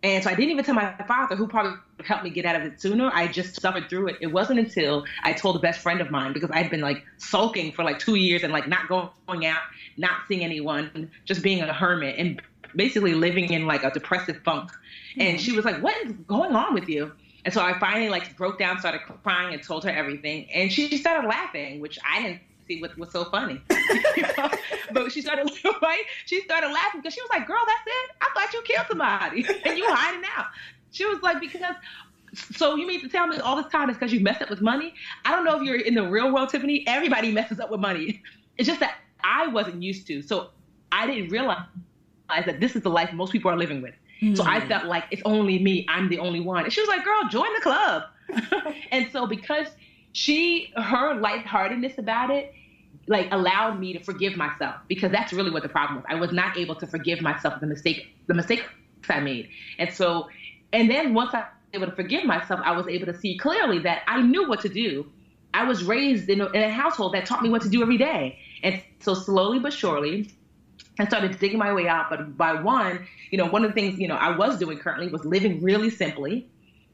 And 0.06 0.24
so 0.24 0.30
I 0.30 0.36
didn't 0.36 0.52
even 0.52 0.64
tell 0.64 0.76
my 0.76 0.94
father, 1.08 1.36
who 1.36 1.48
probably 1.48 1.80
helped 2.04 2.24
me 2.24 2.30
get 2.30 2.46
out 2.46 2.56
of 2.56 2.62
it 2.62 2.80
sooner. 2.80 3.10
I 3.12 3.28
just 3.28 3.60
suffered 3.60 3.90
through 3.90 4.10
it. 4.10 4.18
It 4.22 4.28
wasn't 4.28 4.60
until 4.60 5.04
I 5.24 5.34
told 5.34 5.56
a 5.56 5.60
best 5.60 5.80
friend 5.80 6.00
of 6.00 6.12
mine 6.12 6.32
because 6.32 6.52
I'd 6.54 6.70
been 6.70 6.82
like 6.82 7.04
sulking 7.18 7.72
for 7.72 7.84
like 7.84 7.98
two 7.98 8.14
years 8.14 8.44
and 8.44 8.54
like 8.54 8.68
not 8.68 8.88
going 8.88 9.48
out, 9.48 9.62
not 9.98 10.12
seeing 10.28 10.44
anyone, 10.44 11.10
just 11.26 11.42
being 11.42 11.60
a 11.62 11.74
hermit. 11.74 12.20
And 12.20 12.40
basically 12.76 13.16
living 13.16 13.52
in 13.52 13.66
like 13.66 13.84
a 13.84 13.90
depressive 13.90 14.40
funk. 14.44 14.70
And 15.18 15.42
she 15.42 15.54
was 15.54 15.66
like, 15.66 15.82
What 15.82 15.98
is 16.06 16.12
going 16.28 16.56
on 16.56 16.76
with 16.76 16.88
you? 16.88 17.12
And 17.44 17.52
so 17.52 17.64
I 17.64 17.80
finally 17.80 18.10
like 18.10 18.38
broke 18.38 18.60
down, 18.60 18.80
started 18.80 19.02
crying, 19.24 19.56
and 19.56 19.64
told 19.64 19.86
her 19.86 19.90
everything. 19.90 20.52
And 20.52 20.72
she 20.72 20.96
started 20.98 21.28
laughing, 21.28 21.80
which 21.80 21.98
I 22.08 22.22
didn't 22.22 22.42
see 22.68 22.82
what 22.82 22.98
was 22.98 23.12
so 23.12 23.26
funny. 23.26 23.62
but 24.92 25.12
she 25.12 25.22
started 25.22 25.50
right. 25.82 26.04
She 26.26 26.42
started 26.42 26.68
laughing 26.68 27.02
because 27.02 27.14
she 27.14 27.22
was 27.22 27.30
like, 27.30 27.48
"Girl, 27.48 27.62
that's 27.66 27.82
it. 27.86 28.16
I 28.22 28.30
thought 28.34 28.54
you 28.54 28.62
killed 28.64 28.88
somebody, 28.88 29.46
and 29.66 29.78
you 29.78 29.86
hiding 29.88 30.24
out." 30.38 30.48
She 30.92 31.06
was 31.06 31.22
like, 31.22 31.40
"Because." 31.40 31.76
So 32.34 32.76
you 32.76 32.86
mean 32.86 33.00
to 33.00 33.08
tell 33.08 33.28
me 33.28 33.38
all 33.38 33.56
this 33.56 33.72
time 33.72 33.90
is 33.90 33.96
because 33.96 34.12
you 34.12 34.20
messed 34.20 34.42
up 34.42 34.50
with 34.50 34.60
money? 34.60 34.94
I 35.24 35.32
don't 35.32 35.46
know 35.46 35.58
if 35.58 35.64
you're 35.64 35.80
in 35.80 35.96
the 35.96 36.04
real 36.04 36.34
world, 36.34 36.50
Tiffany. 36.50 36.84
Everybody 36.86 37.32
messes 37.32 37.62
up 37.62 37.72
with 37.72 37.80
money. 37.80 38.22
It's 38.58 38.68
just 38.68 38.82
that 38.82 38.96
I 39.24 39.48
wasn't 39.48 39.82
used 39.82 40.06
to. 40.08 40.22
So 40.22 40.50
I 40.92 41.08
didn't 41.08 41.30
realize 41.30 41.66
that 42.30 42.60
this 42.60 42.76
is 42.76 42.82
the 42.82 42.90
life 42.90 43.14
most 43.14 43.32
people 43.32 43.50
are 43.52 43.56
living 43.56 43.82
with. 43.82 43.94
Mm. 44.22 44.36
So 44.36 44.44
I 44.44 44.60
hmm. 44.60 44.68
felt 44.68 44.86
like 44.86 45.06
it's 45.12 45.22
only 45.24 45.60
me. 45.60 45.86
I'm 45.90 46.10
the 46.10 46.20
only 46.20 46.40
one. 46.40 46.64
And 46.64 46.74
she 46.74 46.82
was 46.82 46.90
like, 46.90 47.04
girl, 47.04 47.28
join 47.30 47.54
the 47.54 47.62
club. 47.62 48.04
and 48.92 49.10
so 49.12 49.28
because 49.28 49.68
she, 50.16 50.72
her 50.78 51.20
lightheartedness 51.20 51.98
about 51.98 52.32
it, 52.32 52.54
like 53.08 53.28
allowed 53.32 53.82
me 53.82 53.92
to 53.92 54.00
forgive 54.00 54.38
myself 54.38 54.76
because 54.88 55.12
that's 55.12 55.34
really 55.34 55.52
what 55.52 55.62
the 55.62 55.68
problem 55.68 55.98
was. 55.98 56.06
I 56.08 56.16
was 56.16 56.32
not 56.32 56.58
able 56.58 56.76
to 56.76 56.88
forgive 56.88 57.20
myself 57.20 57.60
the 57.60 57.68
mistake, 57.68 58.08
the 58.28 58.34
mistakes 58.34 58.64
I 59.10 59.20
made. 59.20 59.50
And 59.78 59.94
so, 59.94 60.30
and 60.72 60.90
then 60.90 61.14
once 61.14 61.34
I 61.34 61.40
was 61.40 61.48
able 61.74 61.88
to 61.88 61.92
forgive 61.92 62.24
myself, 62.24 62.62
I 62.64 62.72
was 62.72 62.88
able 62.88 63.08
to 63.08 63.20
see 63.20 63.38
clearly 63.38 63.80
that 63.80 64.04
I 64.08 64.22
knew 64.22 64.48
what 64.48 64.62
to 64.62 64.70
do. 64.70 65.06
I 65.54 65.66
was 65.66 65.84
raised 65.84 66.30
in 66.30 66.40
a, 66.40 66.46
in 66.48 66.64
a 66.64 66.72
household 66.72 67.14
that 67.14 67.26
taught 67.26 67.44
me 67.44 67.50
what 67.50 67.62
to 67.64 67.70
do 67.70 67.82
every 67.82 67.98
day. 67.98 68.40
And 68.64 68.82
so 69.02 69.16
slowly 69.16 69.60
but 69.60 69.74
surely, 69.74 70.32
I 70.98 71.06
started 71.08 71.38
digging 71.40 71.60
my 71.60 71.74
way 71.74 71.90
out. 71.90 72.10
But 72.10 72.38
by 72.38 72.54
one, 72.54 73.06
you 73.32 73.38
know, 73.38 73.48
one 73.48 73.66
of 73.66 73.72
the 73.72 73.76
things, 73.76 74.00
you 74.00 74.08
know, 74.08 74.16
I 74.16 74.34
was 74.38 74.58
doing 74.60 74.78
currently 74.78 75.10
was 75.10 75.26
living 75.26 75.62
really 75.62 75.90
simply. 75.90 76.48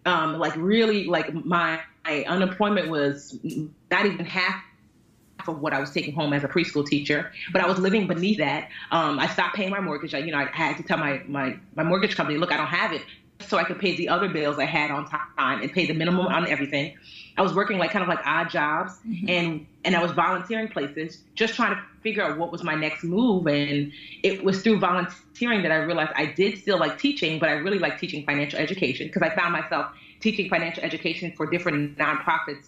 Um, 0.08 0.40
like 0.40 0.56
really 0.56 1.06
like 1.06 1.32
my, 1.46 1.80
my 2.05 2.24
unemployment 2.24 2.89
was 2.89 3.38
not 3.89 4.05
even 4.05 4.25
half 4.25 4.63
of 5.48 5.60
what 5.60 5.74
I 5.74 5.79
was 5.79 5.91
taking 5.91 6.13
home 6.13 6.34
as 6.34 6.43
a 6.43 6.48
preschool 6.48 6.86
teacher, 6.86 7.31
but 7.51 7.62
I 7.62 7.67
was 7.67 7.79
living 7.79 8.08
beneath 8.08 8.38
that. 8.38 8.70
Um, 8.91 9.20
I 9.20 9.27
stopped 9.27 9.55
paying 9.55 9.72
my 9.72 9.79
mortgage. 9.79 10.13
I, 10.13 10.20
you 10.20 10.31
know, 10.31 10.38
I 10.38 10.46
had 10.46 10.77
to 10.77 10.84
tell 10.84 10.98
my, 10.98 11.22
my, 11.27 11.58
my 11.75 11.84
mortgage 11.84 12.15
company, 12.15 12.38
look, 12.38 12.51
I 12.51 12.58
don't 12.58 12.67
have 12.67 12.93
it 12.93 13.01
so 13.48 13.58
I 13.58 13.63
could 13.63 13.79
pay 13.79 13.96
the 13.96 14.10
other 14.10 14.29
bills 14.29 14.60
I 14.60 14.65
had 14.65 14.91
on 14.91 15.10
time 15.10 15.62
and 15.62 15.72
pay 15.72 15.86
the 15.86 15.93
minimum 15.93 16.27
on 16.27 16.48
everything. 16.48 16.98
I 17.38 17.41
was 17.41 17.53
working 17.53 17.77
like 17.77 17.91
kind 17.91 18.03
of 18.03 18.10
like 18.10 18.25
odd 18.25 18.50
jobs 18.50 18.93
mm-hmm. 19.08 19.29
and 19.29 19.67
and 19.84 19.96
I 19.96 20.01
was 20.01 20.12
volunteering 20.12 20.67
places, 20.67 21.24
just 21.34 21.55
trying 21.55 21.75
to 21.75 21.81
figure 22.01 22.24
out 22.24 22.38
what 22.38 22.51
was 22.51 22.63
my 22.63 22.75
next 22.75 23.03
move. 23.03 23.48
And 23.48 23.91
it 24.22 24.43
was 24.43 24.62
through 24.62 24.79
volunteering 24.79 25.63
that 25.63 25.72
I 25.72 25.77
realized 25.77 26.12
I 26.15 26.27
did 26.27 26.60
still 26.60 26.77
like 26.77 27.00
teaching, 27.00 27.39
but 27.39 27.50
I 27.50 27.53
really 27.53 27.79
like 27.79 28.00
teaching 28.00 28.24
financial 28.25 28.60
education 28.60 29.08
because 29.08 29.24
I 29.24 29.34
found 29.34 29.53
myself 29.53 29.91
teaching 30.22 30.50
financial 30.50 30.84
education 30.84 31.34
for 31.36 31.50
different 31.50 31.98
nonprofits 31.98 32.68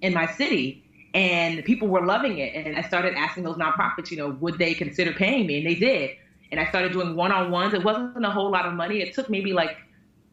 in 0.00 0.14
my 0.14 0.26
city. 0.26 0.84
And 1.14 1.64
people 1.64 1.88
were 1.88 2.04
loving 2.04 2.38
it. 2.38 2.54
And 2.54 2.76
I 2.76 2.82
started 2.82 3.14
asking 3.14 3.44
those 3.44 3.56
nonprofits, 3.56 4.10
you 4.10 4.16
know, 4.16 4.28
would 4.40 4.58
they 4.58 4.74
consider 4.74 5.12
paying 5.12 5.46
me? 5.46 5.58
And 5.58 5.66
they 5.66 5.74
did. 5.74 6.10
And 6.50 6.60
I 6.60 6.68
started 6.68 6.92
doing 6.92 7.16
one 7.16 7.32
on 7.32 7.50
ones. 7.50 7.74
It 7.74 7.82
wasn't 7.82 8.24
a 8.24 8.30
whole 8.30 8.50
lot 8.50 8.66
of 8.66 8.74
money. 8.74 9.00
It 9.00 9.14
took 9.14 9.28
maybe 9.28 9.52
like 9.52 9.76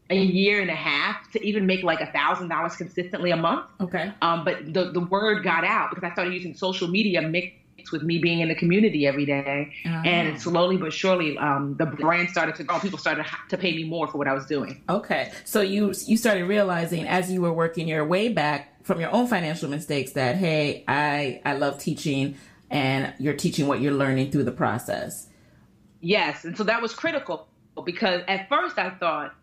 a 0.09 0.15
year 0.15 0.61
and 0.61 0.69
a 0.69 0.75
half 0.75 1.31
to 1.31 1.43
even 1.43 1.65
make 1.65 1.83
like 1.83 2.01
a 2.01 2.11
thousand 2.11 2.49
dollars 2.49 2.75
consistently 2.75 3.31
a 3.31 3.37
month. 3.37 3.65
Okay. 3.81 4.11
Um, 4.21 4.45
but 4.45 4.73
the 4.73 4.91
the 4.91 4.99
word 4.99 5.43
got 5.43 5.63
out 5.63 5.89
because 5.89 6.03
I 6.03 6.13
started 6.13 6.33
using 6.33 6.53
social 6.53 6.87
media 6.87 7.21
mixed 7.21 7.55
with 7.91 8.03
me 8.03 8.17
being 8.17 8.39
in 8.39 8.47
the 8.47 8.55
community 8.55 9.05
every 9.05 9.25
day. 9.25 9.73
Uh-huh. 9.85 10.01
and 10.05 10.41
slowly 10.41 10.77
but 10.77 10.93
surely, 10.93 11.37
um, 11.37 11.75
the 11.77 11.85
brand 11.85 12.29
started 12.29 12.55
to 12.55 12.63
grow. 12.63 12.79
People 12.79 12.99
started 12.99 13.25
to 13.49 13.57
pay 13.57 13.75
me 13.75 13.83
more 13.83 14.07
for 14.07 14.17
what 14.17 14.27
I 14.27 14.33
was 14.33 14.45
doing. 14.45 14.81
Okay, 14.89 15.31
so 15.43 15.61
you 15.61 15.93
you 16.05 16.17
started 16.17 16.45
realizing 16.45 17.07
as 17.07 17.31
you 17.31 17.41
were 17.41 17.53
working 17.53 17.87
your 17.87 18.05
way 18.05 18.29
back 18.29 18.83
from 18.83 18.99
your 18.99 19.11
own 19.11 19.27
financial 19.27 19.69
mistakes 19.69 20.11
that 20.13 20.35
hey, 20.35 20.83
I 20.87 21.41
I 21.45 21.53
love 21.53 21.79
teaching, 21.79 22.35
and 22.69 23.13
you're 23.19 23.35
teaching 23.35 23.67
what 23.67 23.81
you're 23.81 23.93
learning 23.93 24.31
through 24.31 24.43
the 24.43 24.51
process. 24.51 25.27
Yes, 26.01 26.45
and 26.45 26.55
so 26.57 26.63
that 26.63 26.81
was 26.81 26.93
critical 26.93 27.47
because 27.83 28.21
at 28.27 28.47
first 28.47 28.77
I 28.77 28.91
thought 28.91 29.35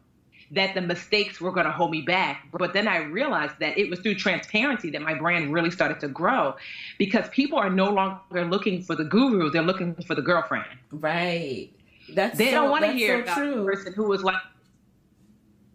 that 0.52 0.75
the 0.75 0.80
mistakes 0.80 1.40
were 1.40 1.50
going 1.50 1.66
to 1.66 1.73
hold 1.73 1.90
me 1.90 2.02
back. 2.02 2.47
But 2.52 2.73
then 2.73 2.87
I 2.87 2.99
realized 2.99 3.54
that 3.61 3.76
it 3.78 3.88
was 3.90 4.00
through 4.00 4.16
transparency 4.16 4.90
that 4.90 5.02
my 5.02 5.14
brand 5.14 5.52
really 5.52 5.71
started 5.71 5.99
to 6.00 6.09
grow 6.09 6.54
because 6.99 7.28
people 7.30 7.59
are 7.59 7.71
no 7.71 7.90
longer 7.90 8.44
looking 8.44 8.82
for 8.82 8.94
the 8.94 9.04
guru, 9.04 9.50
they're 9.50 9.62
looking 9.62 9.94
for 10.06 10.14
the 10.14 10.23
girlfriend. 10.23 10.66
Right. 10.90 11.71
That's 12.14 12.37
they 12.37 12.47
so, 12.47 12.62
don't 12.62 12.71
want 12.71 12.85
to 12.85 12.92
hear 12.92 13.18
so 13.18 13.23
about 13.23 13.37
true. 13.38 13.54
the 13.56 13.64
person 13.64 13.92
who 13.94 14.04
was 14.04 14.23
like 14.23 14.42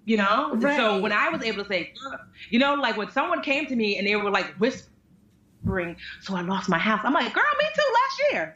you 0.05 0.15
know? 0.15 0.55
Right. 0.55 0.77
So 0.77 1.01
when 1.01 1.11
I 1.11 1.27
was 1.27 1.43
able 1.43 1.63
to 1.63 1.69
say, 1.69 1.93
you 2.49 2.59
know, 2.59 2.75
like 2.75 2.95
when 2.95 3.11
someone 3.11 3.41
came 3.43 3.65
to 3.65 3.75
me 3.75 3.97
and 3.97 4.07
they 4.07 4.15
were 4.15 4.31
like 4.31 4.45
whispering, 4.57 4.93
so 6.21 6.35
I 6.35 6.41
lost 6.41 6.69
my 6.69 6.77
house. 6.77 7.01
I'm 7.03 7.13
like, 7.13 7.33
girl, 7.33 7.43
me 7.59 7.65
too 7.75 7.93
last 7.93 8.21
year. 8.31 8.53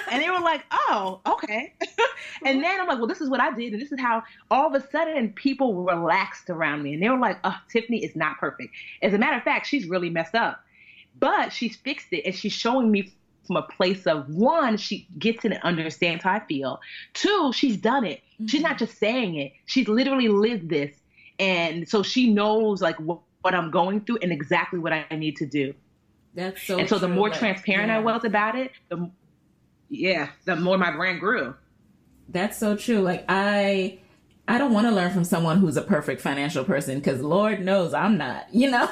and 0.10 0.22
they 0.22 0.30
were 0.30 0.40
like, 0.40 0.62
oh, 0.70 1.20
okay. 1.26 1.74
and 2.44 2.62
then 2.62 2.80
I'm 2.80 2.86
like, 2.86 2.98
well, 2.98 3.06
this 3.06 3.20
is 3.20 3.30
what 3.30 3.40
I 3.40 3.52
did. 3.54 3.72
And 3.72 3.80
this 3.80 3.92
is 3.92 4.00
how 4.00 4.22
all 4.50 4.66
of 4.66 4.74
a 4.74 4.86
sudden 4.90 5.32
people 5.32 5.84
relaxed 5.84 6.50
around 6.50 6.82
me. 6.82 6.94
And 6.94 7.02
they 7.02 7.08
were 7.08 7.18
like, 7.18 7.38
oh, 7.44 7.56
Tiffany 7.70 8.04
is 8.04 8.14
not 8.14 8.38
perfect. 8.38 8.74
As 9.02 9.14
a 9.14 9.18
matter 9.18 9.36
of 9.36 9.42
fact, 9.42 9.66
she's 9.66 9.86
really 9.86 10.10
messed 10.10 10.34
up. 10.34 10.62
But 11.18 11.52
she's 11.52 11.76
fixed 11.76 12.12
it 12.12 12.24
and 12.24 12.34
she's 12.34 12.52
showing 12.52 12.90
me 12.90 13.12
from 13.46 13.56
a 13.56 13.62
place 13.62 14.06
of 14.06 14.28
one, 14.28 14.76
she 14.76 15.08
gets 15.18 15.44
it 15.44 15.52
and 15.52 15.62
understands 15.62 16.22
how 16.22 16.34
I 16.34 16.40
feel. 16.40 16.80
Two, 17.14 17.52
she's 17.52 17.76
done 17.76 18.04
it. 18.04 18.20
Mm-hmm. 18.34 18.46
She's 18.46 18.62
not 18.62 18.78
just 18.78 18.96
saying 18.98 19.34
it, 19.36 19.52
she's 19.66 19.88
literally 19.88 20.28
lived 20.28 20.68
this. 20.68 20.94
And 21.40 21.88
so 21.88 22.02
she 22.02 22.32
knows 22.32 22.80
like 22.80 22.96
what, 23.00 23.20
what 23.40 23.54
I'm 23.54 23.70
going 23.70 24.02
through 24.02 24.18
and 24.22 24.30
exactly 24.30 24.78
what 24.78 24.92
I 24.92 25.06
need 25.16 25.36
to 25.38 25.46
do. 25.46 25.74
That's 26.34 26.62
so 26.62 26.78
And 26.78 26.88
so 26.88 26.98
true. 26.98 27.08
the 27.08 27.14
more 27.14 27.28
like, 27.28 27.38
transparent 27.38 27.88
yeah. 27.88 27.96
I 27.96 28.00
was 28.00 28.24
about 28.24 28.56
it, 28.56 28.72
the 28.88 29.10
yeah, 29.88 30.28
the 30.44 30.56
more 30.56 30.78
my 30.78 30.92
brand 30.92 31.20
grew. 31.20 31.54
That's 32.28 32.56
so 32.56 32.76
true. 32.76 33.00
Like 33.00 33.24
I 33.28 33.98
I 34.46 34.58
don't 34.58 34.72
want 34.72 34.88
to 34.88 34.92
learn 34.92 35.12
from 35.12 35.22
someone 35.22 35.58
who's 35.58 35.76
a 35.76 35.82
perfect 35.82 36.20
financial 36.20 36.64
person 36.64 36.98
because 36.98 37.20
Lord 37.20 37.64
knows 37.64 37.94
I'm 37.94 38.16
not. 38.16 38.46
You 38.52 38.70
know, 38.70 38.88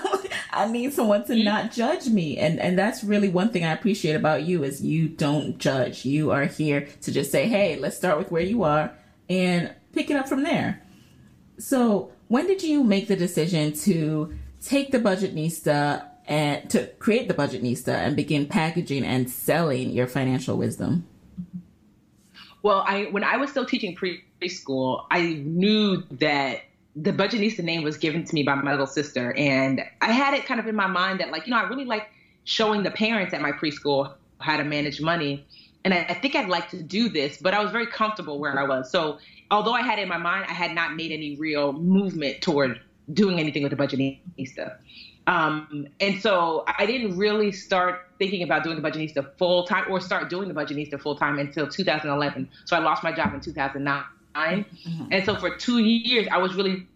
I 0.52 0.66
need 0.66 0.92
someone 0.92 1.24
to 1.24 1.32
mm-hmm. 1.32 1.44
not 1.44 1.72
judge 1.72 2.06
me, 2.08 2.38
and 2.38 2.58
and 2.60 2.78
that's 2.78 3.04
really 3.04 3.28
one 3.28 3.50
thing 3.50 3.64
I 3.64 3.72
appreciate 3.72 4.14
about 4.14 4.44
you 4.44 4.64
is 4.64 4.82
you 4.82 5.08
don't 5.08 5.58
judge. 5.58 6.04
You 6.04 6.30
are 6.30 6.46
here 6.46 6.88
to 7.02 7.12
just 7.12 7.30
say, 7.30 7.48
hey, 7.48 7.76
let's 7.76 7.96
start 7.96 8.18
with 8.18 8.30
where 8.30 8.42
you 8.42 8.62
are 8.62 8.92
and 9.28 9.74
pick 9.92 10.10
it 10.10 10.16
up 10.16 10.28
from 10.28 10.42
there. 10.42 10.82
So, 11.58 12.12
when 12.28 12.46
did 12.46 12.62
you 12.62 12.84
make 12.84 13.08
the 13.08 13.16
decision 13.16 13.72
to 13.80 14.32
take 14.60 14.90
the 14.90 14.98
Budgetnista 14.98 16.06
and 16.28 16.68
to 16.70 16.86
create 16.98 17.26
the 17.26 17.34
Budgetnista 17.34 17.88
and 17.88 18.14
begin 18.14 18.46
packaging 18.46 19.02
and 19.04 19.28
selling 19.30 19.90
your 19.90 20.06
financial 20.06 20.56
wisdom? 20.58 21.06
Well, 22.62 22.84
I 22.86 23.04
when 23.04 23.24
I 23.24 23.38
was 23.38 23.50
still 23.50 23.64
teaching 23.64 23.96
preschool, 23.96 25.06
I 25.10 25.42
knew 25.44 26.02
that 26.12 26.62
the 26.94 27.12
Budgetnista 27.12 27.64
name 27.64 27.82
was 27.82 27.96
given 27.96 28.24
to 28.24 28.34
me 28.34 28.42
by 28.42 28.54
my 28.56 28.72
little 28.72 28.86
sister, 28.86 29.32
and 29.36 29.82
I 30.02 30.12
had 30.12 30.34
it 30.34 30.44
kind 30.44 30.60
of 30.60 30.66
in 30.66 30.76
my 30.76 30.86
mind 30.86 31.20
that 31.20 31.30
like 31.30 31.46
you 31.46 31.52
know 31.52 31.58
I 31.58 31.68
really 31.68 31.86
like 31.86 32.10
showing 32.44 32.82
the 32.82 32.90
parents 32.90 33.32
at 33.32 33.40
my 33.40 33.52
preschool 33.52 34.12
how 34.40 34.56
to 34.56 34.64
manage 34.64 35.00
money, 35.00 35.46
and 35.84 35.94
I, 35.94 36.06
I 36.10 36.14
think 36.14 36.34
I'd 36.36 36.48
like 36.48 36.68
to 36.70 36.82
do 36.82 37.08
this, 37.08 37.38
but 37.38 37.54
I 37.54 37.62
was 37.62 37.70
very 37.70 37.86
comfortable 37.86 38.38
where 38.38 38.58
I 38.58 38.64
was. 38.64 38.90
So 38.90 39.18
although 39.50 39.72
I 39.72 39.82
had 39.82 39.98
it 39.98 40.02
in 40.02 40.08
my 40.08 40.18
mind, 40.18 40.44
I 40.48 40.52
had 40.52 40.74
not 40.74 40.94
made 40.94 41.10
any 41.10 41.36
real 41.36 41.72
movement 41.72 42.42
toward 42.42 42.80
doing 43.12 43.38
anything 43.40 43.62
with 43.62 43.70
the 43.70 43.76
Budgetnista. 43.76 44.76
Um, 45.28 45.86
and 46.00 46.20
so 46.22 46.64
I 46.66 46.86
didn't 46.86 47.18
really 47.18 47.52
start 47.52 48.08
thinking 48.18 48.42
about 48.42 48.64
doing 48.64 48.80
the 48.80 48.88
Budgetnista 48.88 49.36
full 49.36 49.66
time 49.66 49.84
or 49.90 50.00
start 50.00 50.30
doing 50.30 50.48
the 50.48 50.54
Budgetnista 50.54 50.98
full 50.98 51.16
time 51.16 51.38
until 51.38 51.68
2011. 51.68 52.48
So 52.64 52.74
I 52.74 52.78
lost 52.78 53.04
my 53.04 53.12
job 53.12 53.34
in 53.34 53.40
2009. 53.40 54.04
Mm-hmm. 54.34 55.04
And 55.12 55.24
so 55.26 55.36
for 55.36 55.54
two 55.54 55.80
years, 55.80 56.26
I 56.32 56.38
was 56.38 56.54
really 56.54 56.86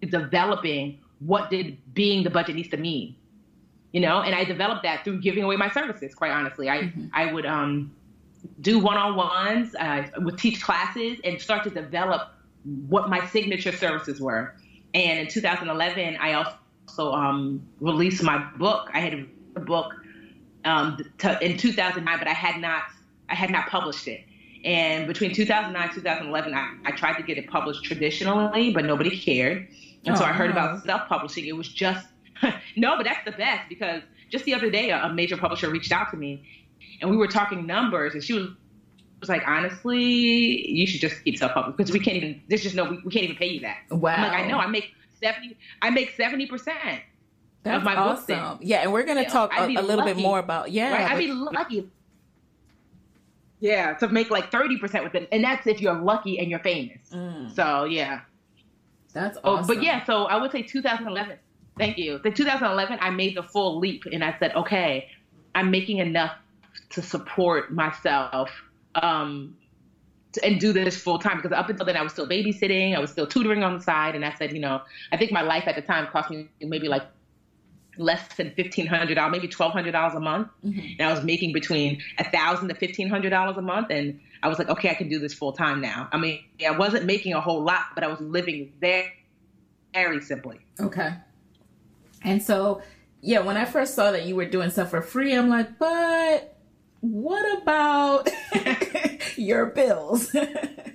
developing 0.00 0.98
what 1.18 1.50
did 1.50 1.76
being 1.92 2.24
the 2.24 2.30
Budgetnista 2.30 2.78
mean, 2.78 3.16
you 3.92 4.00
know, 4.00 4.22
and 4.22 4.34
I 4.34 4.44
developed 4.44 4.82
that 4.84 5.04
through 5.04 5.20
giving 5.20 5.44
away 5.44 5.56
my 5.56 5.70
services. 5.70 6.14
Quite 6.14 6.30
honestly, 6.30 6.70
I 6.70 6.84
mm-hmm. 6.84 7.06
I 7.12 7.34
would 7.34 7.44
um, 7.44 7.94
do 8.62 8.78
one-on-ones, 8.78 9.74
uh, 9.74 10.06
would 10.18 10.38
teach 10.38 10.62
classes, 10.62 11.18
and 11.22 11.38
start 11.38 11.64
to 11.64 11.70
develop 11.70 12.30
what 12.88 13.10
my 13.10 13.26
signature 13.26 13.72
services 13.72 14.22
were. 14.22 14.54
And 14.94 15.18
in 15.18 15.28
2011, 15.28 16.16
I 16.16 16.32
also 16.32 16.54
also 16.88 17.12
um, 17.12 17.66
released 17.80 18.22
my 18.22 18.38
book. 18.56 18.90
I 18.92 19.00
had 19.00 19.26
a 19.56 19.60
book 19.60 19.94
um, 20.64 20.98
to, 21.18 21.44
in 21.44 21.56
2009, 21.56 22.18
but 22.18 22.28
I 22.28 22.32
had 22.32 22.60
not 22.60 22.84
I 23.28 23.34
had 23.34 23.50
not 23.50 23.68
published 23.68 24.06
it. 24.06 24.24
And 24.64 25.06
between 25.06 25.34
2009 25.34 25.82
and 25.82 25.94
2011, 25.94 26.54
I, 26.54 26.74
I 26.86 26.90
tried 26.92 27.14
to 27.14 27.22
get 27.22 27.36
it 27.36 27.50
published 27.50 27.84
traditionally, 27.84 28.70
but 28.70 28.84
nobody 28.84 29.10
cared. 29.18 29.68
And 30.06 30.14
oh, 30.14 30.18
so 30.18 30.24
I 30.24 30.32
heard 30.32 30.50
about 30.50 30.82
self-publishing. 30.84 31.46
It 31.46 31.56
was 31.56 31.68
just 31.68 32.06
no, 32.76 32.96
but 32.96 33.04
that's 33.04 33.24
the 33.24 33.32
best 33.32 33.68
because 33.68 34.02
just 34.30 34.44
the 34.44 34.54
other 34.54 34.70
day, 34.70 34.90
a, 34.90 35.04
a 35.04 35.12
major 35.12 35.36
publisher 35.36 35.70
reached 35.70 35.92
out 35.92 36.10
to 36.10 36.16
me, 36.16 36.44
and 37.00 37.10
we 37.10 37.16
were 37.16 37.28
talking 37.28 37.66
numbers, 37.66 38.14
and 38.14 38.22
she 38.22 38.32
was 38.32 38.48
was 39.20 39.28
like, 39.28 39.46
honestly, 39.46 40.70
you 40.70 40.86
should 40.86 41.00
just 41.00 41.24
keep 41.24 41.38
self-publishing 41.38 41.76
because 41.76 41.92
we 41.92 42.00
can't 42.00 42.16
even. 42.16 42.42
There's 42.48 42.62
just 42.62 42.74
no. 42.74 42.84
We, 42.84 42.98
we 43.04 43.10
can't 43.10 43.24
even 43.24 43.36
pay 43.36 43.48
you 43.48 43.60
that. 43.60 43.78
Wow. 43.90 44.14
I'm 44.14 44.22
like, 44.22 44.32
I 44.32 44.46
know. 44.46 44.58
I 44.58 44.66
make 44.66 44.92
seventy. 45.24 45.56
I 45.82 45.90
make 45.90 46.10
seventy 46.16 46.46
percent 46.46 47.00
of 47.64 47.82
my 47.82 47.96
awesome. 47.96 48.38
book. 48.38 48.58
Yeah, 48.62 48.82
and 48.82 48.92
we're 48.92 49.04
gonna 49.04 49.28
talk 49.28 49.52
a, 49.56 49.64
a, 49.64 49.66
little 49.66 49.96
lucky, 49.96 50.14
bit 50.14 50.22
more 50.22 50.38
about 50.38 50.70
yeah. 50.70 50.92
Right? 50.92 51.10
I'd 51.12 51.18
be 51.18 51.32
lucky. 51.32 51.90
Yeah, 53.60 53.94
to 53.94 54.08
make 54.08 54.30
like 54.30 54.50
thirty 54.50 54.78
percent 54.78 55.04
with 55.04 55.14
it, 55.14 55.28
and 55.32 55.42
that's 55.42 55.66
if 55.66 55.80
you're 55.80 55.98
lucky 55.98 56.38
and 56.38 56.50
you're 56.50 56.60
famous. 56.60 56.98
Mm. 57.12 57.54
So 57.54 57.84
yeah, 57.84 58.20
that's 59.14 59.38
awesome. 59.44 59.64
Oh, 59.64 59.66
but 59.66 59.82
yeah, 59.82 60.04
so 60.04 60.24
I 60.24 60.36
would 60.36 60.52
say 60.52 60.62
2011. 60.62 61.38
Thank 61.78 61.98
you. 61.98 62.18
The 62.18 62.30
2011, 62.30 62.98
I 63.00 63.10
made 63.10 63.36
the 63.36 63.42
full 63.42 63.78
leap, 63.78 64.04
and 64.12 64.22
I 64.22 64.36
said, 64.38 64.54
okay, 64.54 65.08
I'm 65.54 65.70
making 65.70 65.98
enough 65.98 66.36
to 66.90 67.02
support 67.02 67.72
myself 67.72 68.50
um, 68.94 69.56
and 70.42 70.60
do 70.60 70.72
this 70.72 70.96
full 70.96 71.18
time 71.18 71.36
because 71.36 71.52
up 71.52 71.68
until 71.68 71.86
then 71.86 71.96
I 71.96 72.02
was 72.02 72.12
still 72.12 72.28
babysitting, 72.28 72.96
I 72.96 72.98
was 72.98 73.10
still 73.10 73.26
tutoring 73.26 73.62
on 73.62 73.74
the 73.78 73.82
side, 73.82 74.14
and 74.14 74.24
I 74.24 74.34
said, 74.34 74.52
you 74.52 74.60
know, 74.60 74.82
I 75.12 75.16
think 75.16 75.32
my 75.32 75.42
life 75.42 75.64
at 75.66 75.76
the 75.76 75.82
time 75.82 76.06
cost 76.08 76.30
me 76.30 76.48
maybe 76.60 76.88
like 76.88 77.04
less 77.96 78.34
than 78.34 78.50
fifteen 78.52 78.86
hundred 78.86 79.14
dollars, 79.14 79.32
maybe 79.32 79.48
twelve 79.48 79.72
hundred 79.72 79.92
dollars 79.92 80.14
a 80.14 80.20
month, 80.20 80.48
mm-hmm. 80.64 80.80
and 80.98 81.08
I 81.08 81.12
was 81.12 81.22
making 81.24 81.52
between 81.52 82.02
a 82.18 82.24
thousand 82.24 82.68
to 82.68 82.74
fifteen 82.74 83.08
hundred 83.08 83.30
dollars 83.30 83.56
a 83.56 83.62
month, 83.62 83.88
and 83.90 84.20
I 84.42 84.48
was 84.48 84.58
like, 84.58 84.68
okay, 84.68 84.90
I 84.90 84.94
can 84.94 85.08
do 85.08 85.18
this 85.18 85.32
full 85.32 85.52
time 85.52 85.80
now. 85.80 86.08
I 86.12 86.18
mean, 86.18 86.40
I 86.66 86.72
wasn't 86.72 87.04
making 87.06 87.34
a 87.34 87.40
whole 87.40 87.62
lot, 87.62 87.86
but 87.94 88.04
I 88.04 88.08
was 88.08 88.20
living 88.20 88.72
very, 88.80 89.12
very 89.92 90.20
simply. 90.20 90.58
Okay, 90.80 91.14
and 92.22 92.42
so 92.42 92.82
yeah, 93.20 93.40
when 93.40 93.56
I 93.56 93.64
first 93.64 93.94
saw 93.94 94.10
that 94.10 94.26
you 94.26 94.36
were 94.36 94.44
doing 94.44 94.70
stuff 94.70 94.90
for 94.90 95.00
free, 95.00 95.34
I'm 95.34 95.48
like, 95.48 95.78
but 95.78 96.58
what 97.00 97.62
about 97.62 98.28
your 99.44 99.66
bills? 99.66 100.34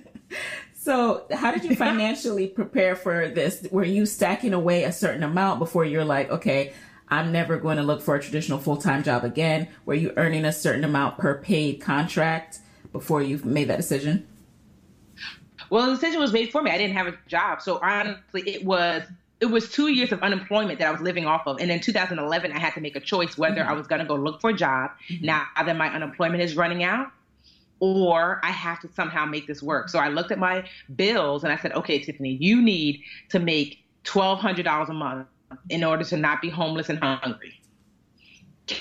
so, 0.74 1.26
how 1.32 1.52
did 1.52 1.64
you 1.64 1.76
financially 1.76 2.48
prepare 2.48 2.96
for 2.96 3.28
this? 3.28 3.66
Were 3.70 3.84
you 3.84 4.06
stacking 4.06 4.52
away 4.52 4.84
a 4.84 4.92
certain 4.92 5.22
amount 5.22 5.58
before 5.58 5.84
you're 5.84 6.04
like, 6.04 6.30
okay, 6.30 6.72
I'm 7.08 7.32
never 7.32 7.58
going 7.58 7.76
to 7.76 7.82
look 7.82 8.02
for 8.02 8.14
a 8.14 8.22
traditional 8.22 8.58
full 8.58 8.76
time 8.76 9.02
job 9.02 9.24
again? 9.24 9.68
Were 9.84 9.94
you 9.94 10.12
earning 10.16 10.44
a 10.44 10.52
certain 10.52 10.84
amount 10.84 11.18
per 11.18 11.38
paid 11.38 11.80
contract 11.80 12.60
before 12.92 13.22
you 13.22 13.40
made 13.44 13.68
that 13.68 13.76
decision? 13.76 14.26
Well, 15.70 15.86
the 15.86 15.94
decision 15.94 16.20
was 16.20 16.32
made 16.32 16.50
for 16.50 16.62
me. 16.62 16.70
I 16.70 16.78
didn't 16.78 16.96
have 16.96 17.06
a 17.06 17.18
job. 17.28 17.62
So, 17.62 17.78
honestly, 17.82 18.42
it 18.42 18.64
was 18.64 19.02
it 19.40 19.46
was 19.46 19.70
two 19.70 19.88
years 19.88 20.12
of 20.12 20.22
unemployment 20.22 20.78
that 20.78 20.88
I 20.88 20.90
was 20.90 21.00
living 21.00 21.26
off 21.26 21.46
of. 21.46 21.58
And 21.60 21.70
in 21.70 21.80
2011, 21.80 22.52
I 22.52 22.58
had 22.58 22.74
to 22.74 22.80
make 22.80 22.94
a 22.94 23.00
choice 23.00 23.38
whether 23.38 23.62
mm-hmm. 23.62 23.70
I 23.70 23.72
was 23.72 23.86
going 23.86 24.00
to 24.00 24.04
go 24.04 24.14
look 24.14 24.40
for 24.40 24.50
a 24.50 24.54
job 24.54 24.90
mm-hmm. 25.08 25.24
now 25.24 25.46
that 25.56 25.76
my 25.76 25.88
unemployment 25.88 26.42
is 26.42 26.56
running 26.56 26.84
out, 26.84 27.10
or 27.80 28.40
I 28.44 28.50
have 28.50 28.80
to 28.80 28.88
somehow 28.94 29.24
make 29.24 29.46
this 29.46 29.62
work. 29.62 29.88
So 29.88 29.98
I 29.98 30.08
looked 30.08 30.30
at 30.30 30.38
my 30.38 30.64
bills 30.96 31.44
and 31.44 31.52
I 31.52 31.56
said, 31.56 31.72
okay, 31.72 31.98
Tiffany, 31.98 32.36
you 32.40 32.62
need 32.62 33.02
to 33.30 33.38
make 33.38 33.84
$1,200 34.04 34.88
a 34.88 34.92
month 34.92 35.26
in 35.68 35.82
order 35.82 36.04
to 36.04 36.16
not 36.16 36.40
be 36.40 36.48
homeless 36.48 36.88
and 36.88 36.98
hungry 36.98 37.60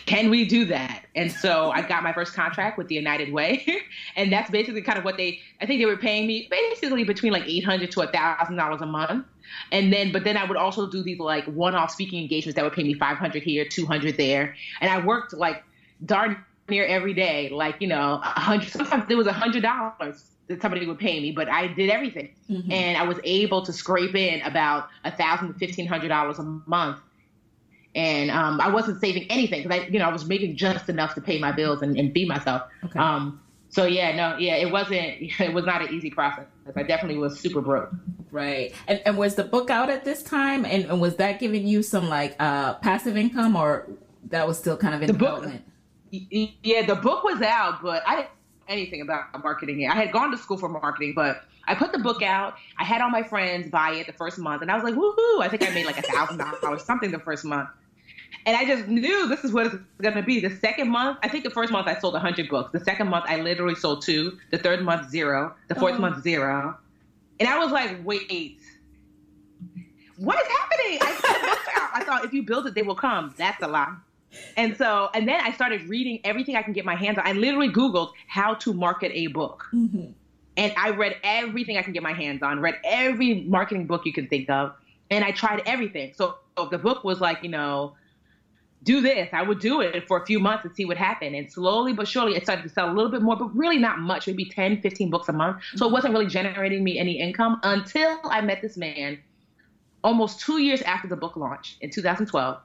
can 0.06 0.30
we 0.30 0.46
do 0.46 0.66
that? 0.66 1.06
And 1.16 1.32
so 1.32 1.72
I 1.72 1.82
got 1.82 2.04
my 2.04 2.14
first 2.14 2.34
contract 2.34 2.78
with 2.78 2.88
the 2.88 2.96
United 2.96 3.34
Way, 3.34 3.66
and 4.16 4.32
that's 4.32 4.50
basically 4.50 4.82
kind 4.82 4.98
of 4.98 5.04
what 5.06 5.18
they. 5.18 5.40
I 5.62 5.66
think 5.66 5.80
they 5.80 5.86
were 5.86 5.98
paying 5.98 6.28
me 6.28 6.48
basically 6.50 7.04
between 7.04 7.34
like 7.34 7.48
eight 7.48 7.66
hundred 7.66 7.92
to 7.92 8.08
thousand 8.08 8.56
dollars 8.56 8.82
a 8.82 8.86
month, 8.86 9.26
and 9.72 9.92
then 9.92 10.12
but 10.12 10.24
then 10.24 10.38
I 10.38 10.46
would 10.46 10.58
also 10.58 10.90
do 10.90 11.04
these 11.04 11.20
like 11.20 11.46
one-off 11.46 11.92
speaking 11.92 12.22
engagements 12.22 12.56
that 12.56 12.64
would 12.64 12.74
pay 12.74 12.84
me 12.84 12.94
five 12.94 13.18
hundred 13.18 13.44
here, 13.44 13.66
two 13.66 13.86
hundred 13.86 14.18
there, 14.18 14.56
and 14.82 14.92
I 14.92 15.04
worked 15.04 15.34
like 15.34 15.64
darn 16.06 16.44
near 16.70 16.86
every 16.86 17.14
day, 17.14 17.50
like 17.50 17.78
you 17.80 17.88
know, 17.88 18.22
a 18.24 18.40
hundred. 18.40 18.70
Sometimes 18.70 19.08
there 19.08 19.18
was 19.18 19.28
a 19.28 19.34
hundred 19.34 19.64
dollars 19.64 20.26
that 20.48 20.62
somebody 20.62 20.86
would 20.88 21.00
pay 21.00 21.20
me, 21.20 21.32
but 21.32 21.48
I 21.48 21.68
did 21.68 21.90
everything, 21.90 22.30
mm-hmm. 22.50 22.72
and 22.72 22.98
I 22.98 23.04
was 23.04 23.18
able 23.24 23.66
to 23.66 23.74
scrape 23.74 24.16
in 24.16 24.42
about 24.42 24.90
a 25.04 25.12
thousand 25.12 25.54
to 25.54 25.60
fifteen 25.60 25.88
hundred 25.88 26.10
dollars 26.10 26.40
a 26.40 26.44
month 26.44 27.00
and 27.96 28.30
um, 28.30 28.62
I 28.62 28.70
wasn't 28.70 29.02
saving 29.02 29.26
anything 29.30 29.64
because 29.64 29.80
I, 29.80 29.88
you 29.88 30.00
know, 30.00 30.06
I 30.06 30.14
was 30.14 30.26
making 30.26 30.56
just 30.56 30.90
enough 30.90 31.16
to 31.16 31.22
pay 31.22 31.40
my 31.40 31.52
bills 31.52 31.82
and, 31.82 31.98
and 31.98 32.14
feed 32.14 32.28
myself. 32.28 32.64
Okay. 32.86 33.00
Um, 33.00 33.42
so 33.70 33.86
yeah, 33.86 34.16
no, 34.16 34.38
yeah, 34.38 34.56
it 34.56 34.72
wasn't. 34.72 35.32
It 35.40 35.54
was 35.54 35.66
not 35.66 35.82
an 35.82 35.94
easy 35.94 36.10
process. 36.10 36.46
I 36.76 36.84
definitely 36.84 37.18
was 37.18 37.40
super 37.40 37.62
broke. 37.62 37.92
Right. 38.32 38.74
And, 38.88 39.02
and 39.06 39.18
was 39.18 39.36
the 39.36 39.44
book 39.44 39.70
out 39.70 39.90
at 39.90 40.06
this 40.06 40.22
time? 40.22 40.66
And, 40.66 40.86
and 40.86 41.02
was 41.02 41.16
that 41.16 41.40
giving 41.40 41.68
you 41.68 41.82
some 41.82 42.10
like 42.10 42.36
uh, 42.40 42.76
passive 42.76 43.18
income, 43.18 43.56
or 43.56 43.88
that 44.30 44.48
was 44.48 44.58
still 44.58 44.78
kind 44.78 44.94
of 44.94 45.02
in 45.02 45.08
the 45.08 45.14
development? 45.14 45.66
Book, 45.66 45.69
yeah, 46.12 46.86
the 46.86 46.96
book 46.96 47.24
was 47.24 47.42
out, 47.42 47.82
but 47.82 48.04
I 48.08 48.16
didn't 48.16 48.28
know 48.28 48.74
anything 48.74 49.02
about 49.02 49.44
marketing 49.44 49.82
it. 49.82 49.92
I 49.92 49.96
had 49.96 50.12
gone 50.12 50.32
to 50.32 50.38
school 50.38 50.58
for 50.58 50.70
marketing, 50.70 51.14
but 51.16 51.44
I 51.68 51.76
put 51.76 51.92
the 51.92 52.00
book 52.00 52.22
out. 52.22 52.56
I 52.78 52.84
had 52.84 53.02
all 53.02 53.10
my 53.10 53.24
friends 53.24 53.70
buy 53.70 53.92
it 53.92 54.08
the 54.08 54.14
first 54.14 54.38
month, 54.40 54.62
and 54.62 54.72
I 54.72 54.76
was 54.76 54.84
like, 54.84 54.96
woohoo! 54.96 55.42
I 55.42 55.48
think 55.50 55.68
I 55.68 55.74
made 55.74 55.86
like 55.86 55.98
a 55.98 56.02
thousand 56.02 56.38
dollars, 56.38 56.84
something 56.84 57.12
the 57.12 57.20
first 57.20 57.46
month. 57.46 57.70
And 58.46 58.56
I 58.56 58.66
just 58.66 58.88
knew 58.88 59.28
this 59.28 59.44
is 59.44 59.52
what 59.52 59.68
it's 59.68 59.76
going 60.02 60.16
to 60.16 60.24
be. 60.24 60.40
The 60.40 60.56
second 60.56 60.90
month, 60.90 61.20
I 61.22 61.28
think 61.28 61.44
the 61.44 61.50
first 61.50 61.72
month 61.72 61.88
I 61.88 62.00
sold 62.00 62.14
100 62.14 62.50
books. 62.50 62.72
The 62.72 62.84
second 62.84 63.10
month, 63.10 63.26
I 63.28 63.42
literally 63.42 63.76
sold 63.76 64.02
two. 64.02 64.38
The 64.52 64.58
third 64.58 64.82
month, 64.84 65.10
zero. 65.10 65.54
The 65.68 65.76
fourth 65.76 65.96
oh. 65.96 66.00
month, 66.00 66.24
zero. 66.24 66.78
And 67.40 67.50
I 67.50 67.60
was 67.60 67.72
like, 67.72 67.98
wait, 68.04 68.60
what 70.18 70.42
is 70.42 70.48
happening? 70.48 71.00
I 71.02 71.18
put 71.22 71.42
the 71.42 71.48
books 71.48 71.68
out. 71.76 71.90
I 71.94 72.04
thought 72.04 72.26
if 72.26 72.34
you 72.34 72.44
build 72.44 72.68
it, 72.68 72.76
they 72.76 72.82
will 72.82 72.96
come. 72.96 73.34
That's 73.38 73.62
a 73.62 73.68
lie. 73.68 73.96
And 74.58 74.78
so, 74.78 75.10
and 75.14 75.28
then 75.28 75.40
I 75.42 75.52
started 75.52 75.88
reading 75.90 76.20
everything 76.24 76.56
I 76.56 76.62
can 76.62 76.74
get 76.74 76.86
my 76.86 76.96
hands 76.96 77.18
on. 77.18 77.28
I 77.28 77.34
literally 77.34 77.70
Googled 77.70 78.12
how 78.28 78.54
to 78.56 78.74
market 78.74 79.12
a 79.14 79.28
book. 79.28 79.66
Mm-hmm. 79.74 80.12
And 80.58 80.74
I 80.78 80.90
read 80.90 81.16
everything 81.24 81.78
I 81.78 81.82
can 81.82 81.94
get 81.94 82.04
my 82.04 82.14
hands 82.14 82.44
on, 82.44 82.60
read 82.60 82.76
every 82.84 83.42
marketing 83.44 83.88
book 83.88 84.06
you 84.06 84.14
can 84.14 84.28
think 84.28 84.50
of. 84.50 84.74
And 85.10 85.24
I 85.24 85.32
tried 85.32 85.64
everything. 85.66 86.14
So, 86.16 86.36
so 86.58 86.68
the 86.68 86.78
book 86.78 87.04
was 87.04 87.22
like, 87.22 87.44
you 87.44 87.50
know, 87.50 87.96
do 88.84 89.02
this. 89.02 89.30
I 89.34 89.42
would 89.42 89.60
do 89.60 89.82
it 89.82 90.08
for 90.08 90.22
a 90.22 90.26
few 90.26 90.40
months 90.40 90.66
and 90.66 90.76
see 90.76 90.86
what 90.86 90.98
happened. 90.98 91.36
And 91.36 91.52
slowly 91.52 91.94
but 91.94 92.08
surely, 92.08 92.36
it 92.36 92.44
started 92.44 92.64
to 92.64 92.70
sell 92.70 92.90
a 92.90 92.94
little 92.94 93.12
bit 93.12 93.22
more, 93.22 93.36
but 93.36 93.56
really 93.56 93.78
not 93.78 94.00
much, 94.00 94.28
maybe 94.28 94.46
10, 94.46 94.82
15 94.82 95.10
books 95.10 95.30
a 95.30 95.34
month. 95.34 95.64
So 95.76 95.88
it 95.88 95.92
wasn't 95.92 96.14
really 96.14 96.28
generating 96.28 96.84
me 96.84 97.00
any 97.00 97.20
income 97.20 97.60
until 97.64 98.20
I 98.26 98.42
met 98.42 98.62
this 98.62 98.78
man 98.78 99.20
almost 100.04 100.40
two 100.40 100.62
years 100.62 100.82
after 100.84 101.08
the 101.08 101.16
book 101.16 101.36
launch 101.36 101.78
in 101.82 101.90
2012. 101.90 102.58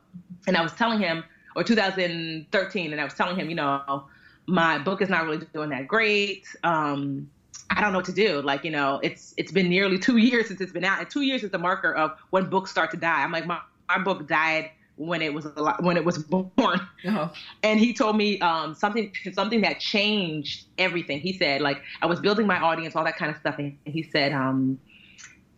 And 0.47 0.57
I 0.57 0.63
was 0.63 0.73
telling 0.73 1.01
him, 1.01 1.25
or 1.57 1.65
2013, 1.65 2.93
and 2.93 3.01
I 3.01 3.05
was 3.05 3.15
telling 3.15 3.37
him, 3.37 3.49
you 3.49 3.57
know, 3.57 4.05
my 4.47 4.79
book 4.79 5.01
is 5.01 5.09
not 5.09 5.25
really 5.25 5.45
doing 5.53 5.71
that 5.71 5.89
great. 5.89 6.47
Um, 6.63 7.31
I 7.71 7.81
don't 7.81 7.93
know 7.93 7.99
what 7.99 8.07
to 8.07 8.13
do. 8.13 8.43
Like, 8.43 8.65
you 8.65 8.71
know, 8.71 9.01
it's 9.03 9.35
it's 9.37 9.53
been 9.53 9.69
nearly 9.69 9.99
two 9.99 10.17
years 10.29 10.49
since 10.49 10.61
it's 10.61 10.73
been 10.73 10.85
out, 10.85 11.01
and 11.01 11.09
two 11.09 11.23
years 11.23 11.43
is 11.43 11.51
the 11.51 11.59
marker 11.59 11.95
of 11.95 12.17
when 12.31 12.49
books 12.49 12.71
start 12.71 12.91
to 12.93 12.97
die. 12.97 13.23
I'm 13.23 13.33
like, 13.33 13.47
my, 13.47 13.61
my 13.89 13.99
book 13.99 14.29
died 14.29 14.71
when 14.97 15.23
it 15.23 15.35
was 15.35 15.47
when 15.81 15.97
it 15.97 16.05
was 16.05 16.19
born, 16.23 16.51
uh-huh. 16.59 17.29
and 17.63 17.81
he 17.81 17.93
told 17.93 18.17
me 18.17 18.39
um, 18.41 18.75
something 18.75 19.13
something 19.33 19.61
that 19.63 19.81
changed 19.81 20.67
everything. 20.79 21.21
He 21.21 21.37
said, 21.37 21.61
like, 21.61 21.83
I 22.03 22.07
was 22.07 22.21
building 22.21 22.47
my 22.47 22.59
audience, 22.59 22.95
all 22.95 23.05
that 23.05 23.17
kind 23.17 23.31
of 23.31 23.37
stuff, 23.39 23.59
and 23.59 23.77
he 23.85 24.03
said, 24.03 24.33
um, 24.33 24.79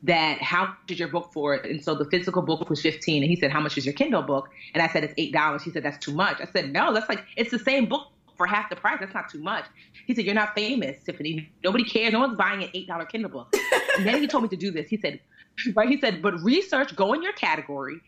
that 0.02 0.40
how 0.42 0.66
much 0.66 0.76
is 0.90 0.98
your 0.98 1.08
book 1.08 1.30
for? 1.32 1.54
It 1.54 1.70
and 1.70 1.82
so 1.82 1.94
the 1.94 2.04
physical 2.06 2.42
book 2.42 2.68
was 2.68 2.80
15. 2.82 3.22
And 3.22 3.30
he 3.30 3.36
said, 3.36 3.50
how 3.50 3.60
much 3.60 3.76
is 3.78 3.84
your 3.84 3.94
Kindle 3.94 4.22
book? 4.22 4.48
And 4.74 4.82
I 4.82 4.88
said, 4.88 5.04
it's 5.04 5.14
$8. 5.14 5.62
He 5.62 5.70
said, 5.70 5.82
that's 5.82 5.98
too 5.98 6.12
much. 6.12 6.40
I 6.40 6.46
said, 6.46 6.72
no, 6.72 6.92
that's 6.92 7.08
like, 7.08 7.24
it's 7.36 7.50
the 7.50 7.58
same 7.58 7.86
book 7.86 8.08
for 8.36 8.46
half 8.46 8.68
the 8.70 8.76
price. 8.76 8.98
That's 9.00 9.14
not 9.14 9.30
too 9.30 9.40
much. 9.40 9.64
He 10.06 10.14
said, 10.14 10.24
you're 10.24 10.34
not 10.34 10.54
famous, 10.54 11.02
Tiffany. 11.02 11.50
Nobody 11.64 11.84
cares. 11.84 12.12
No 12.12 12.20
one's 12.20 12.36
buying 12.36 12.62
an 12.62 12.70
$8 12.70 13.08
Kindle 13.08 13.30
book. 13.30 13.54
and 13.96 14.06
then 14.06 14.20
he 14.20 14.26
told 14.26 14.42
me 14.42 14.48
to 14.50 14.56
do 14.56 14.70
this. 14.70 14.88
He 14.88 14.98
said, 14.98 15.20
right? 15.74 15.88
He 15.88 15.98
said, 16.00 16.22
but 16.22 16.40
research, 16.42 16.94
go 16.94 17.12
in 17.12 17.22
your 17.22 17.32
category 17.32 18.00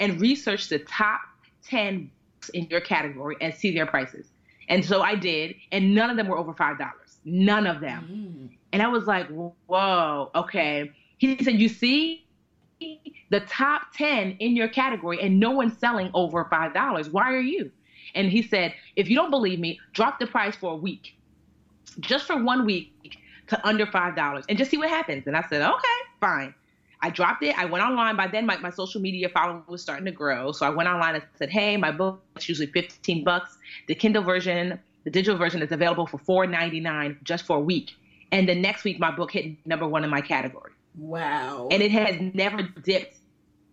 and 0.00 0.20
research 0.20 0.68
the 0.68 0.78
top 0.80 1.20
10 1.66 2.10
books 2.36 2.48
in 2.50 2.66
your 2.70 2.80
category 2.80 3.36
and 3.40 3.54
see 3.54 3.72
their 3.72 3.86
prices. 3.86 4.26
And 4.68 4.82
so 4.82 5.02
I 5.02 5.14
did, 5.14 5.56
and 5.72 5.94
none 5.94 6.08
of 6.08 6.16
them 6.16 6.26
were 6.26 6.38
over 6.38 6.54
$5. 6.54 6.90
None 7.26 7.66
of 7.66 7.80
them. 7.80 8.48
Mm. 8.50 8.56
And 8.72 8.82
I 8.82 8.88
was 8.88 9.04
like, 9.04 9.28
whoa, 9.28 10.30
okay 10.34 10.90
he 11.26 11.44
said, 11.44 11.60
You 11.60 11.68
see 11.68 12.26
the 13.30 13.40
top 13.40 13.92
10 13.94 14.36
in 14.40 14.56
your 14.56 14.68
category 14.68 15.20
and 15.20 15.40
no 15.40 15.50
one's 15.50 15.78
selling 15.78 16.10
over 16.14 16.44
$5. 16.44 17.12
Why 17.12 17.32
are 17.32 17.40
you? 17.40 17.70
And 18.14 18.30
he 18.30 18.42
said, 18.42 18.74
If 18.96 19.08
you 19.08 19.16
don't 19.16 19.30
believe 19.30 19.58
me, 19.58 19.80
drop 19.92 20.18
the 20.18 20.26
price 20.26 20.56
for 20.56 20.72
a 20.72 20.76
week, 20.76 21.16
just 22.00 22.26
for 22.26 22.42
one 22.42 22.64
week 22.64 23.18
to 23.48 23.66
under 23.66 23.86
$5 23.86 24.44
and 24.48 24.58
just 24.58 24.70
see 24.70 24.78
what 24.78 24.88
happens. 24.88 25.26
And 25.26 25.36
I 25.36 25.44
said, 25.48 25.62
Okay, 25.62 25.98
fine. 26.20 26.54
I 27.02 27.10
dropped 27.10 27.42
it. 27.42 27.58
I 27.58 27.66
went 27.66 27.84
online. 27.84 28.16
By 28.16 28.28
then, 28.28 28.46
my, 28.46 28.56
my 28.58 28.70
social 28.70 28.98
media 28.98 29.28
following 29.28 29.62
was 29.66 29.82
starting 29.82 30.06
to 30.06 30.10
grow. 30.10 30.52
So 30.52 30.64
I 30.64 30.70
went 30.70 30.88
online 30.88 31.16
and 31.16 31.24
said, 31.36 31.50
Hey, 31.50 31.76
my 31.76 31.90
book 31.90 32.22
is 32.36 32.48
usually 32.48 32.68
15 32.68 33.24
bucks. 33.24 33.58
The 33.88 33.94
Kindle 33.94 34.22
version, 34.22 34.78
the 35.04 35.10
digital 35.10 35.38
version 35.38 35.60
is 35.60 35.70
available 35.70 36.06
for 36.06 36.18
$4.99 36.18 37.22
just 37.22 37.44
for 37.44 37.58
a 37.58 37.60
week. 37.60 37.92
And 38.32 38.48
the 38.48 38.54
next 38.54 38.84
week, 38.84 38.98
my 38.98 39.10
book 39.14 39.32
hit 39.32 39.54
number 39.66 39.86
one 39.86 40.02
in 40.02 40.10
my 40.10 40.20
category. 40.20 40.72
Wow. 40.96 41.68
And 41.70 41.82
it 41.82 41.90
has 41.90 42.20
never 42.34 42.62
dipped. 42.62 43.16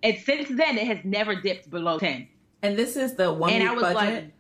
And 0.03 0.17
since 0.17 0.49
then, 0.49 0.77
it 0.77 0.87
has 0.87 0.99
never 1.03 1.35
dipped 1.35 1.69
below 1.69 1.99
10. 1.99 2.27
And 2.63 2.77
this 2.77 2.95
is 2.95 3.15
the 3.15 3.31
one 3.31 3.51
and 3.51 3.63
week 3.63 3.71
I 3.71 3.73
was 3.73 3.93
budget? 3.93 4.23
Like, 4.23 4.33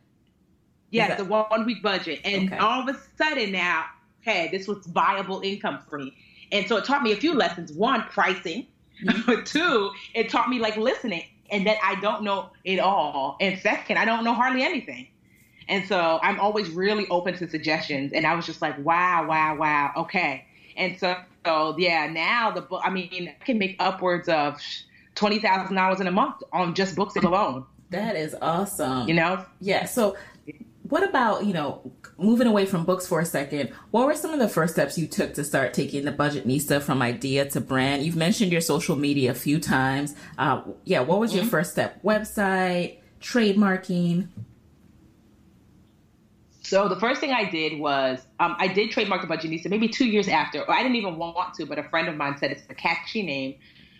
yeah, 0.89 1.07
that... 1.09 1.17
the 1.17 1.25
one 1.25 1.65
week 1.65 1.83
budget. 1.83 2.19
And 2.23 2.51
okay. 2.51 2.57
all 2.57 2.87
of 2.87 2.95
a 2.95 2.99
sudden 3.17 3.51
now, 3.51 3.85
hey, 4.21 4.49
this 4.51 4.67
was 4.67 4.85
viable 4.87 5.41
income 5.41 5.79
for 5.89 5.99
me. 5.99 6.15
And 6.51 6.67
so 6.67 6.77
it 6.77 6.85
taught 6.85 7.03
me 7.03 7.13
a 7.13 7.15
few 7.15 7.33
lessons. 7.33 7.71
One, 7.71 8.03
pricing. 8.03 8.67
Mm-hmm. 9.03 9.43
Two, 9.45 9.91
it 10.13 10.29
taught 10.29 10.49
me 10.49 10.59
like 10.59 10.77
listening 10.77 11.23
and 11.49 11.65
that 11.67 11.77
I 11.83 11.99
don't 11.99 12.23
know 12.23 12.49
it 12.63 12.79
all. 12.79 13.37
And 13.39 13.59
second, 13.59 13.97
I 13.97 14.05
don't 14.05 14.23
know 14.23 14.33
hardly 14.33 14.63
anything. 14.63 15.07
And 15.67 15.87
so 15.87 16.19
I'm 16.21 16.39
always 16.39 16.69
really 16.69 17.07
open 17.09 17.37
to 17.37 17.49
suggestions. 17.49 18.13
And 18.13 18.25
I 18.25 18.35
was 18.35 18.45
just 18.45 18.61
like, 18.61 18.77
wow, 18.83 19.25
wow, 19.27 19.55
wow. 19.55 19.91
Okay. 19.97 20.45
And 20.75 20.99
so 20.99 21.15
so 21.45 21.75
yeah, 21.77 22.07
now 22.07 22.51
the 22.51 22.61
book. 22.61 22.81
I 22.83 22.89
mean, 22.89 23.33
I 23.39 23.43
can 23.43 23.57
make 23.57 23.75
upwards 23.79 24.29
of 24.29 24.59
twenty 25.15 25.39
thousand 25.39 25.75
dollars 25.75 25.99
in 25.99 26.07
a 26.07 26.11
month 26.11 26.43
on 26.51 26.75
just 26.75 26.95
books 26.95 27.15
alone. 27.15 27.65
That 27.91 28.15
is 28.15 28.35
awesome. 28.41 29.07
You 29.07 29.13
know? 29.13 29.45
Yeah. 29.59 29.85
So, 29.85 30.15
what 30.83 31.03
about 31.03 31.45
you 31.45 31.53
know 31.53 31.91
moving 32.17 32.47
away 32.47 32.65
from 32.65 32.85
books 32.85 33.05
for 33.05 33.19
a 33.19 33.25
second? 33.25 33.71
What 33.91 34.05
were 34.05 34.15
some 34.15 34.31
of 34.31 34.39
the 34.39 34.47
first 34.47 34.73
steps 34.73 34.97
you 34.97 35.07
took 35.07 35.33
to 35.35 35.43
start 35.43 35.73
taking 35.73 36.05
the 36.05 36.11
Budgetnista 36.11 36.81
from 36.81 37.01
idea 37.01 37.49
to 37.49 37.61
brand? 37.61 38.03
You've 38.03 38.15
mentioned 38.15 38.51
your 38.51 38.61
social 38.61 38.95
media 38.95 39.31
a 39.31 39.35
few 39.35 39.59
times. 39.59 40.15
Uh, 40.37 40.61
yeah. 40.85 41.01
What 41.01 41.19
was 41.19 41.33
your 41.33 41.43
mm-hmm. 41.43 41.51
first 41.51 41.71
step? 41.71 42.01
Website, 42.03 42.99
trademarking. 43.19 44.29
So 46.71 46.87
the 46.87 46.95
first 46.95 47.19
thing 47.19 47.33
I 47.33 47.43
did 47.43 47.81
was 47.81 48.25
um, 48.39 48.55
I 48.57 48.69
did 48.69 48.91
trademark 48.91 49.21
the 49.21 49.27
Budgetnista 49.27 49.69
maybe 49.69 49.89
two 49.89 50.05
years 50.05 50.29
after. 50.29 50.61
Or 50.61 50.71
I 50.71 50.81
didn't 50.81 50.95
even 50.95 51.17
want 51.17 51.53
to, 51.55 51.65
but 51.65 51.77
a 51.77 51.83
friend 51.83 52.07
of 52.07 52.15
mine 52.15 52.37
said 52.37 52.49
it's 52.49 52.63
a 52.69 52.73
catchy 52.73 53.23
name. 53.23 53.55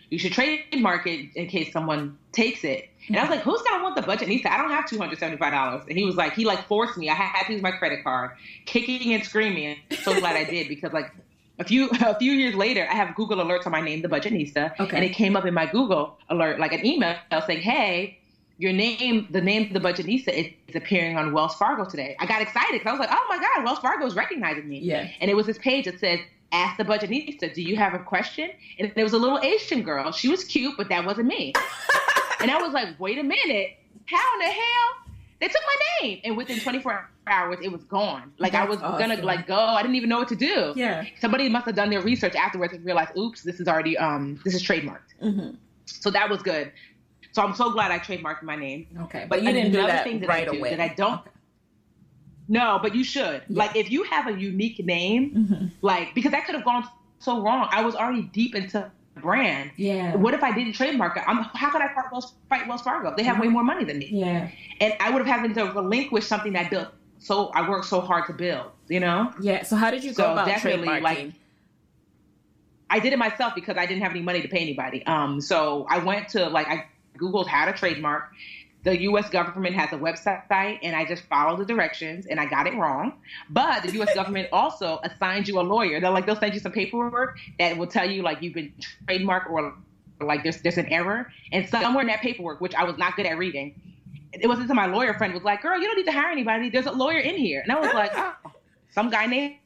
You 0.08 0.18
should 0.18 0.32
trademark 0.32 1.06
it 1.06 1.36
in 1.36 1.48
case 1.48 1.70
someone 1.70 2.16
takes 2.32 2.64
it. 2.64 2.88
And 3.08 3.18
I 3.18 3.24
was 3.24 3.28
like, 3.28 3.40
who's 3.40 3.60
gonna 3.60 3.82
want 3.82 3.96
the 3.96 4.00
Budgetnista? 4.00 4.46
I 4.46 4.56
don't 4.56 4.70
have 4.70 4.88
two 4.88 4.96
hundred 4.96 5.18
seventy 5.18 5.36
five 5.36 5.52
dollars. 5.52 5.82
And 5.86 5.98
he 5.98 6.06
was 6.06 6.16
like, 6.16 6.32
he 6.32 6.46
like 6.46 6.66
forced 6.66 6.96
me. 6.96 7.10
I 7.10 7.14
had 7.14 7.46
to 7.48 7.52
use 7.52 7.60
my 7.60 7.72
credit 7.72 8.04
card, 8.04 8.30
kicking 8.64 9.12
and 9.12 9.22
screaming. 9.22 9.76
So 10.02 10.18
glad 10.18 10.36
I 10.36 10.44
did 10.44 10.68
because 10.68 10.94
like 10.94 11.12
a 11.58 11.64
few 11.64 11.90
a 12.00 12.18
few 12.18 12.32
years 12.32 12.54
later, 12.54 12.88
I 12.90 12.94
have 12.94 13.14
Google 13.14 13.36
alerts 13.36 13.66
on 13.66 13.72
my 13.72 13.82
name, 13.82 14.00
the 14.00 14.08
Budgetnista, 14.08 14.80
okay. 14.80 14.96
and 14.96 15.04
it 15.04 15.10
came 15.10 15.36
up 15.36 15.44
in 15.44 15.52
my 15.52 15.66
Google 15.66 16.16
alert 16.30 16.58
like 16.58 16.72
an 16.72 16.86
email 16.86 17.16
saying, 17.46 17.60
hey 17.60 18.18
your 18.62 18.72
name, 18.72 19.26
the 19.30 19.40
name 19.40 19.66
of 19.66 19.72
the 19.72 19.80
Budgetnista 19.80 20.28
is, 20.28 20.46
is 20.68 20.76
appearing 20.76 21.18
on 21.18 21.32
Wells 21.32 21.56
Fargo 21.56 21.84
today. 21.84 22.14
I 22.20 22.26
got 22.26 22.40
excited 22.40 22.74
because 22.74 22.86
I 22.86 22.92
was 22.92 23.00
like, 23.00 23.08
oh 23.10 23.26
my 23.28 23.36
God, 23.36 23.64
Wells 23.64 23.80
Fargo 23.80 24.06
is 24.06 24.14
recognizing 24.14 24.68
me. 24.68 24.78
Yeah. 24.78 25.08
And 25.20 25.28
it 25.28 25.34
was 25.34 25.46
this 25.46 25.58
page 25.58 25.86
that 25.86 25.98
said, 25.98 26.20
ask 26.52 26.76
the 26.76 26.84
Budgetnista, 26.84 27.52
do 27.52 27.60
you 27.60 27.74
have 27.74 27.92
a 27.92 27.98
question? 27.98 28.50
And 28.78 28.92
there 28.94 29.02
was 29.02 29.14
a 29.14 29.18
little 29.18 29.40
Asian 29.40 29.82
girl. 29.82 30.12
She 30.12 30.28
was 30.28 30.44
cute, 30.44 30.76
but 30.76 30.88
that 30.90 31.04
wasn't 31.04 31.26
me. 31.26 31.52
and 32.40 32.52
I 32.52 32.62
was 32.62 32.72
like, 32.72 33.00
wait 33.00 33.18
a 33.18 33.24
minute, 33.24 33.78
how 34.06 34.34
in 34.34 34.46
the 34.46 34.52
hell? 34.52 35.14
They 35.40 35.48
took 35.48 35.62
my 35.66 36.06
name. 36.06 36.20
And 36.22 36.36
within 36.36 36.60
24 36.60 37.10
hours, 37.26 37.58
it 37.64 37.72
was 37.72 37.82
gone. 37.82 38.32
Like 38.38 38.52
That's 38.52 38.64
I 38.64 38.70
was 38.70 38.78
awesome. 38.80 39.10
gonna 39.10 39.22
like 39.24 39.48
go. 39.48 39.58
I 39.58 39.82
didn't 39.82 39.96
even 39.96 40.08
know 40.08 40.18
what 40.18 40.28
to 40.28 40.36
do. 40.36 40.72
Yeah. 40.76 41.04
Somebody 41.20 41.48
must 41.48 41.66
have 41.66 41.74
done 41.74 41.90
their 41.90 42.00
research 42.00 42.36
afterwards 42.36 42.74
and 42.74 42.84
realized, 42.84 43.10
oops, 43.18 43.42
this 43.42 43.58
is 43.58 43.66
already 43.66 43.98
um 43.98 44.38
this 44.44 44.54
is 44.54 44.62
trademarked. 44.62 45.10
Mm-hmm. 45.20 45.56
So 45.86 46.10
that 46.10 46.30
was 46.30 46.42
good. 46.42 46.70
So 47.32 47.42
I'm 47.42 47.54
so 47.54 47.72
glad 47.72 47.90
I 47.90 47.98
trademarked 47.98 48.42
my 48.42 48.56
name. 48.56 48.86
Okay, 49.02 49.26
but 49.28 49.42
you 49.42 49.52
didn't 49.52 49.72
do 49.72 49.82
that 49.86 50.04
thing 50.04 50.20
that 50.20 50.28
right 50.28 50.48
I 50.48 50.52
do, 50.52 50.58
away. 50.58 50.70
That 50.70 50.80
I 50.80 50.94
don't. 50.94 51.20
Okay. 51.20 51.30
No, 52.48 52.78
but 52.82 52.94
you 52.94 53.04
should. 53.04 53.42
Yeah. 53.48 53.58
Like 53.58 53.76
if 53.76 53.90
you 53.90 54.02
have 54.04 54.26
a 54.26 54.32
unique 54.32 54.84
name, 54.84 55.34
mm-hmm. 55.34 55.66
like 55.80 56.14
because 56.14 56.32
that 56.32 56.44
could 56.44 56.54
have 56.54 56.64
gone 56.64 56.86
so 57.18 57.40
wrong. 57.40 57.68
I 57.70 57.82
was 57.82 57.94
already 57.94 58.22
deep 58.22 58.54
into 58.54 58.90
brand. 59.16 59.70
Yeah. 59.76 60.16
What 60.16 60.34
if 60.34 60.42
I 60.42 60.52
didn't 60.52 60.74
trademark 60.74 61.16
it? 61.16 61.22
I'm, 61.26 61.44
how 61.54 61.70
could 61.70 61.82
I 61.82 61.94
fight 61.94 62.06
Wells, 62.10 62.34
fight 62.48 62.66
Wells 62.66 62.82
Fargo? 62.82 63.14
They 63.16 63.22
have 63.22 63.38
way 63.38 63.48
more 63.48 63.64
money 63.64 63.84
than 63.84 63.98
me. 63.98 64.08
Yeah. 64.10 64.50
And 64.80 64.94
I 65.00 65.10
would 65.10 65.26
have 65.26 65.40
had 65.40 65.54
to 65.54 65.64
relinquish 65.72 66.26
something 66.26 66.52
that 66.54 66.66
I 66.66 66.68
built. 66.68 66.88
So 67.18 67.48
I 67.48 67.68
worked 67.68 67.86
so 67.86 68.00
hard 68.00 68.26
to 68.26 68.32
build. 68.32 68.72
You 68.88 69.00
know. 69.00 69.32
Yeah. 69.40 69.62
So 69.62 69.76
how 69.76 69.90
did 69.90 70.04
you 70.04 70.10
go 70.10 70.24
so 70.24 70.32
about 70.32 70.46
definitely, 70.46 70.88
trademarking? 70.88 71.02
Like, 71.02 71.32
I 72.90 72.98
did 72.98 73.12
it 73.14 73.18
myself 73.18 73.54
because 73.54 73.78
I 73.78 73.86
didn't 73.86 74.02
have 74.02 74.10
any 74.10 74.20
money 74.20 74.42
to 74.42 74.48
pay 74.48 74.58
anybody. 74.58 75.06
Um. 75.06 75.40
So 75.40 75.86
I 75.88 75.98
went 75.98 76.28
to 76.30 76.48
like 76.48 76.68
I 76.68 76.86
Googled 77.22 77.46
how 77.46 77.64
to 77.66 77.72
trademark. 77.72 78.32
The 78.84 79.00
US 79.02 79.30
government 79.30 79.76
has 79.76 79.92
a 79.92 79.96
website 79.96 80.78
and 80.82 80.96
I 80.96 81.04
just 81.04 81.22
followed 81.24 81.60
the 81.60 81.64
directions 81.64 82.26
and 82.26 82.40
I 82.40 82.46
got 82.46 82.66
it 82.66 82.74
wrong. 82.74 83.20
But 83.48 83.84
the 83.84 83.92
US 84.00 84.12
government 84.20 84.48
also 84.52 84.98
assigns 85.04 85.48
you 85.48 85.60
a 85.60 85.62
lawyer. 85.62 86.00
They're 86.00 86.10
like 86.10 86.26
they'll 86.26 86.36
send 86.36 86.54
you 86.54 86.60
some 86.60 86.72
paperwork 86.72 87.38
that 87.58 87.76
will 87.76 87.86
tell 87.86 88.10
you 88.10 88.22
like 88.22 88.42
you've 88.42 88.54
been 88.54 88.72
trademarked 89.06 89.50
or 89.50 89.74
like 90.20 90.42
there's 90.42 90.60
there's 90.62 90.78
an 90.78 90.86
error. 90.86 91.30
And 91.52 91.68
somewhere 91.68 92.02
in 92.02 92.08
that 92.08 92.20
paperwork, 92.20 92.60
which 92.60 92.74
I 92.74 92.84
was 92.84 92.98
not 92.98 93.16
good 93.16 93.26
at 93.26 93.38
reading, 93.38 93.80
it 94.32 94.46
wasn't 94.46 94.70
until 94.70 94.76
my 94.76 94.86
lawyer 94.86 95.14
friend 95.14 95.32
was 95.32 95.42
like, 95.44 95.62
Girl, 95.62 95.78
you 95.78 95.86
don't 95.86 95.96
need 95.96 96.06
to 96.06 96.12
hire 96.12 96.30
anybody. 96.30 96.70
There's 96.70 96.86
a 96.86 96.92
lawyer 96.92 97.18
in 97.18 97.36
here. 97.36 97.60
And 97.60 97.70
I 97.70 97.80
was 97.80 97.94
like, 97.94 98.12
Oh, 98.14 98.34
some 98.90 99.10
guy 99.10 99.26
named 99.26 99.56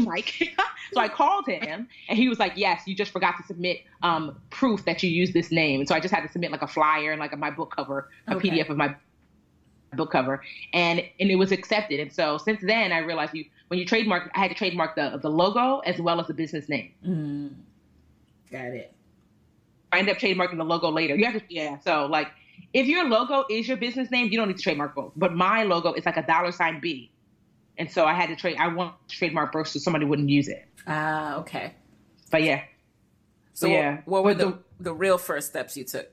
Mike. 0.00 0.56
so 0.92 1.00
I 1.00 1.08
called 1.08 1.46
him 1.46 1.88
and 2.08 2.18
he 2.18 2.28
was 2.28 2.38
like, 2.38 2.52
yes, 2.56 2.82
you 2.86 2.94
just 2.94 3.12
forgot 3.12 3.36
to 3.38 3.42
submit 3.44 3.82
um, 4.02 4.40
proof 4.50 4.84
that 4.84 5.02
you 5.02 5.10
use 5.10 5.32
this 5.32 5.50
name. 5.50 5.80
And 5.80 5.88
so 5.88 5.94
I 5.94 6.00
just 6.00 6.14
had 6.14 6.22
to 6.22 6.32
submit 6.32 6.50
like 6.50 6.62
a 6.62 6.66
flyer 6.66 7.12
and 7.12 7.20
like 7.20 7.32
a, 7.32 7.36
my 7.36 7.50
book 7.50 7.74
cover, 7.74 8.08
a 8.28 8.34
okay. 8.36 8.50
PDF 8.50 8.68
of 8.68 8.76
my 8.76 8.94
book 9.94 10.10
cover. 10.10 10.42
And, 10.72 11.02
and 11.20 11.30
it 11.30 11.36
was 11.36 11.52
accepted. 11.52 12.00
And 12.00 12.12
so 12.12 12.38
since 12.38 12.60
then 12.62 12.92
I 12.92 12.98
realized 12.98 13.34
you, 13.34 13.44
when 13.68 13.78
you 13.78 13.86
trademark, 13.86 14.30
I 14.34 14.40
had 14.40 14.48
to 14.48 14.54
trademark 14.54 14.96
the, 14.96 15.18
the 15.20 15.30
logo 15.30 15.78
as 15.80 16.00
well 16.00 16.20
as 16.20 16.26
the 16.26 16.34
business 16.34 16.68
name. 16.68 16.92
Mm. 17.06 17.54
Got 18.50 18.74
it. 18.74 18.94
I 19.92 19.98
ended 19.98 20.16
up 20.16 20.20
trademarking 20.20 20.56
the 20.56 20.64
logo 20.64 20.90
later. 20.90 21.14
You 21.14 21.26
have 21.26 21.34
to, 21.34 21.42
yeah. 21.48 21.78
So 21.80 22.06
like, 22.06 22.28
if 22.72 22.86
your 22.86 23.08
logo 23.08 23.44
is 23.50 23.68
your 23.68 23.76
business 23.76 24.10
name, 24.10 24.28
you 24.30 24.38
don't 24.38 24.48
need 24.48 24.56
to 24.56 24.62
trademark 24.62 24.94
both. 24.94 25.12
But 25.16 25.34
my 25.34 25.64
logo 25.64 25.92
is 25.92 26.06
like 26.06 26.16
a 26.16 26.22
dollar 26.22 26.52
sign 26.52 26.80
B. 26.80 27.11
And 27.78 27.90
so 27.90 28.04
I 28.04 28.14
had 28.14 28.28
to 28.28 28.36
trade. 28.36 28.56
I 28.58 28.68
want 28.68 28.94
to 29.08 29.16
trademark 29.16 29.52
Brooks 29.52 29.72
so 29.72 29.78
somebody 29.78 30.04
wouldn't 30.04 30.28
use 30.28 30.48
it. 30.48 30.66
Ah, 30.86 31.34
uh, 31.34 31.40
okay. 31.40 31.74
But 32.30 32.42
yeah. 32.42 32.62
So 33.54 33.66
yeah, 33.66 33.96
what, 34.04 34.22
what 34.22 34.24
were 34.24 34.34
the, 34.34 34.46
the, 34.46 34.58
the 34.80 34.94
real 34.94 35.18
first 35.18 35.48
steps 35.48 35.76
you 35.76 35.84
took? 35.84 36.08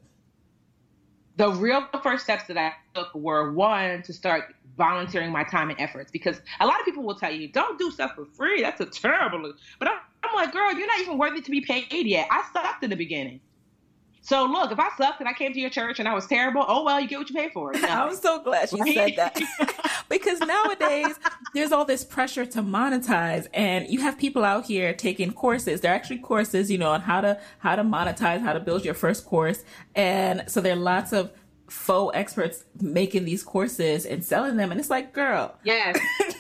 the 1.40 1.50
real 1.52 1.88
first 2.04 2.26
steps 2.26 2.44
that 2.48 2.58
I 2.58 2.74
took 2.94 3.16
were 3.16 3.54
one 3.54 4.04
to 4.04 4.12
start 4.12 4.54
volunteering 4.78 5.32
my 5.32 5.46
time 5.46 5.70
and 5.70 5.80
efforts 5.80 6.12
because 6.12 6.42
a 6.60 6.68
lot 6.68 6.82
of 6.82 6.86
people 6.86 7.02
will 7.02 7.16
tell 7.16 7.34
you 7.34 7.48
don't 7.48 7.80
do 7.80 7.90
stuff 7.92 8.14
for 8.14 8.26
free. 8.26 8.62
That's 8.62 8.82
a 8.82 8.86
terrible. 8.86 9.54
But 9.80 9.88
I'm, 9.88 10.00
I'm 10.22 10.36
like, 10.36 10.52
girl, 10.52 10.74
you're 10.74 10.86
not 10.86 11.00
even 11.00 11.18
worthy 11.18 11.40
to 11.40 11.50
be 11.50 11.62
paid 11.62 12.06
yet. 12.06 12.28
I 12.30 12.44
sucked 12.52 12.84
in 12.84 12.90
the 12.90 12.98
beginning. 12.98 13.40
So 14.30 14.46
look, 14.46 14.72
if 14.72 14.80
I 14.80 14.90
sucked 14.96 15.22
and 15.22 15.28
I 15.28 15.34
came 15.34 15.54
to 15.54 15.60
your 15.60 15.72
church 15.72 15.98
and 15.98 16.08
I 16.08 16.14
was 16.14 16.28
terrible, 16.28 16.64
oh 16.68 16.84
well, 16.84 17.02
you 17.02 17.08
get 17.08 17.18
what 17.18 17.30
you 17.32 17.36
pay 17.36 17.50
for. 17.50 17.76
I'm 17.76 18.16
so 18.16 18.40
glad 18.40 18.72
you 18.72 18.94
said 18.94 19.16
that 19.16 19.42
because 20.10 20.40
nowadays 20.40 21.18
there's 21.56 21.72
all 21.72 21.84
this 21.84 22.04
pressure 22.04 22.46
to 22.46 22.62
monetize, 22.62 23.48
and 23.56 23.90
you 23.90 24.02
have 24.02 24.20
people 24.20 24.46
out 24.46 24.68
here 24.68 24.94
taking 24.94 25.34
courses. 25.34 25.82
They're 25.82 25.92
actually 25.92 26.20
courses, 26.20 26.70
you 26.70 26.78
know, 26.78 26.92
on 26.92 27.02
how 27.02 27.22
to 27.22 27.42
how 27.58 27.76
to 27.76 27.82
monetize, 27.82 28.42
how 28.42 28.54
to 28.54 28.60
build 28.60 28.86
your 28.86 28.94
first 28.94 29.26
course, 29.26 29.64
and 29.96 30.44
so 30.46 30.62
there 30.62 30.74
are 30.74 30.76
lots 30.76 31.12
of 31.12 31.32
faux 31.68 32.16
experts 32.16 32.66
making 32.80 33.26
these 33.26 33.42
courses 33.42 34.06
and 34.06 34.24
selling 34.24 34.58
them, 34.58 34.70
and 34.70 34.80
it's 34.80 34.92
like, 34.92 35.12
girl, 35.12 35.56
yes. 35.64 35.98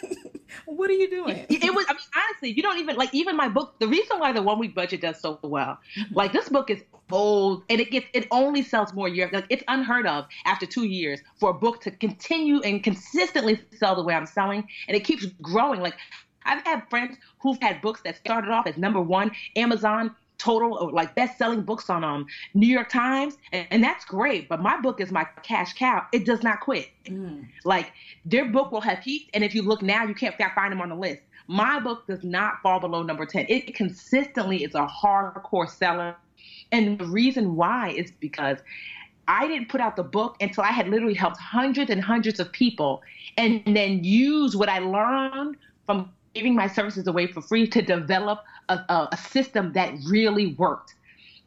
what 0.75 0.89
are 0.89 0.93
you 0.93 1.09
doing? 1.09 1.37
It, 1.49 1.63
it, 1.63 1.73
was, 1.73 1.85
I 1.89 1.93
mean, 1.93 2.01
honestly, 2.15 2.51
you 2.51 2.61
don't 2.61 2.79
even 2.79 2.95
like 2.95 3.13
even 3.13 3.35
my 3.35 3.49
book. 3.49 3.79
The 3.79 3.87
reason 3.87 4.19
why 4.19 4.31
the 4.31 4.41
one 4.41 4.59
week 4.59 4.75
budget 4.75 5.01
does 5.01 5.19
so 5.19 5.39
well, 5.41 5.79
like 6.11 6.31
this 6.31 6.49
book 6.49 6.69
is 6.69 6.83
old 7.11 7.63
and 7.69 7.81
it 7.81 7.91
gets 7.91 8.05
it 8.13 8.27
only 8.31 8.61
sells 8.61 8.93
more 8.93 9.07
year. 9.07 9.29
Like 9.33 9.45
it's 9.49 9.63
unheard 9.67 10.05
of 10.05 10.27
after 10.45 10.65
two 10.65 10.85
years 10.85 11.21
for 11.39 11.49
a 11.49 11.53
book 11.53 11.81
to 11.81 11.91
continue 11.91 12.61
and 12.61 12.83
consistently 12.83 13.59
sell 13.77 13.95
the 13.95 14.03
way 14.03 14.13
I'm 14.13 14.25
selling, 14.25 14.67
and 14.87 14.95
it 14.95 15.03
keeps 15.03 15.25
growing. 15.41 15.81
Like 15.81 15.95
I've 16.45 16.63
had 16.63 16.87
friends 16.89 17.17
who've 17.39 17.61
had 17.61 17.81
books 17.81 18.01
that 18.03 18.17
started 18.17 18.51
off 18.51 18.67
as 18.67 18.77
number 18.77 19.01
one 19.01 19.31
Amazon 19.55 20.15
total 20.39 20.89
like 20.91 21.13
best 21.15 21.37
selling 21.37 21.61
books 21.61 21.89
on 21.89 22.03
um 22.03 22.25
New 22.55 22.67
York 22.67 22.89
Times 22.89 23.37
and, 23.51 23.67
and, 23.69 23.83
that's 23.83 24.05
great 24.05 24.49
but 24.49 24.61
my 24.61 24.79
book 24.79 24.99
is 24.99 25.11
my 25.11 25.25
cash 25.43 25.73
cow. 25.73 26.05
It 26.11 26.25
does 26.25 26.41
not 26.41 26.61
quit. 26.61 26.89
Mm. 27.05 27.47
like 27.65 27.91
their 28.25 28.45
book 28.45 28.71
will 28.71 28.81
have 28.81 29.01
peaked 29.01 29.31
and 29.33 29.43
if 29.43 29.53
you 29.53 29.61
look 29.61 29.81
now 29.81 30.05
you 30.05 30.13
can't 30.15 30.35
find 30.55 30.71
them 30.71 30.81
on 30.81 30.89
the 30.89 30.95
list. 30.95 31.21
My 31.47 31.79
book 31.79 32.05
does 32.07 32.23
not 32.23 32.61
fall 32.63 32.79
below 32.79 33.03
number 33.03 33.25
10 33.25 33.45
it 33.49 33.75
consistently 33.75 34.63
is 34.63 34.73
a 34.73 34.87
hardcore 34.87 35.69
seller 35.69 36.15
and 36.71 36.97
the 36.97 37.05
reason 37.05 37.55
why 37.55 37.89
is 37.89 38.11
because 38.19 38.57
I 39.27 39.47
didn't 39.47 39.69
put 39.69 39.79
out 39.79 39.95
the 39.95 40.03
book 40.03 40.37
until 40.41 40.63
I 40.63 40.71
had 40.71 40.89
literally 40.89 41.13
helped 41.13 41.37
hundreds 41.37 41.91
and 41.91 42.01
hundreds 42.01 42.39
of 42.39 42.51
people 42.51 43.03
and 43.37 43.61
then 43.65 44.03
use 44.03 44.55
what 44.55 44.69
I 44.69 44.79
learned 44.79 45.57
from 45.85 46.11
giving 46.33 46.55
my 46.55 46.67
services 46.67 47.07
away 47.07 47.27
for 47.27 47.41
free 47.41 47.67
to 47.67 47.81
develop 47.81 48.43
a, 48.73 49.09
a, 49.11 49.17
system 49.17 49.73
that 49.73 49.93
really 50.07 50.53
worked. 50.55 50.95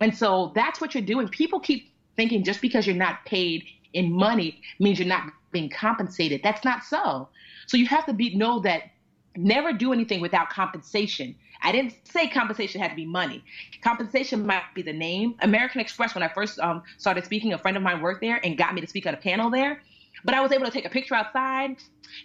And 0.01 0.17
so 0.17 0.53
that's 0.55 0.81
what 0.81 0.95
you're 0.95 1.05
doing. 1.05 1.29
People 1.29 1.61
keep 1.61 1.91
thinking 2.17 2.45
just 2.45 2.61
because 2.61 2.87
you're 2.87 2.97
not 2.97 3.25
paid 3.25 3.65
in 3.93 4.13
money 4.13 4.61
means 4.79 4.99
you're 4.99 5.09
not 5.09 5.33
being 5.53 5.71
compensated. 5.71 6.41
That's 6.43 6.65
not 6.65 6.85
so. 6.85 7.29
So 7.67 7.77
you 7.77 7.87
have 7.87 8.07
to 8.07 8.13
be 8.13 8.35
know 8.35 8.61
that 8.61 8.91
never 9.37 9.73
do 9.73 9.93
anything 9.93 10.21
without 10.21 10.51
compensation. 10.51 11.35
I 11.63 11.71
didn't 11.73 11.95
say 12.05 12.29
compensation 12.29 12.81
had 12.81 12.91
to 12.91 12.97
be 12.97 13.07
money. 13.07 13.45
Compensation 13.83 14.45
might 14.45 14.65
be 14.75 14.83
the 14.83 14.93
name. 14.93 15.37
American 15.41 15.81
Express, 15.81 16.15
when 16.15 16.23
I 16.23 16.29
first 16.29 16.59
um, 16.59 16.83
started 16.99 17.25
speaking, 17.25 17.53
a 17.53 17.59
friend 17.59 17.77
of 17.77 17.83
mine 17.83 18.01
worked 18.03 18.21
there 18.21 18.45
and 18.45 18.59
got 18.59 18.75
me 18.75 18.81
to 18.81 18.87
speak 18.87 19.07
on 19.07 19.15
a 19.15 19.19
panel 19.19 19.49
there. 19.49 19.81
But 20.25 20.35
I 20.35 20.41
was 20.41 20.53
able 20.53 20.67
to 20.67 20.71
take 20.71 20.85
a 20.85 20.91
picture 20.91 21.15
outside. 21.15 21.77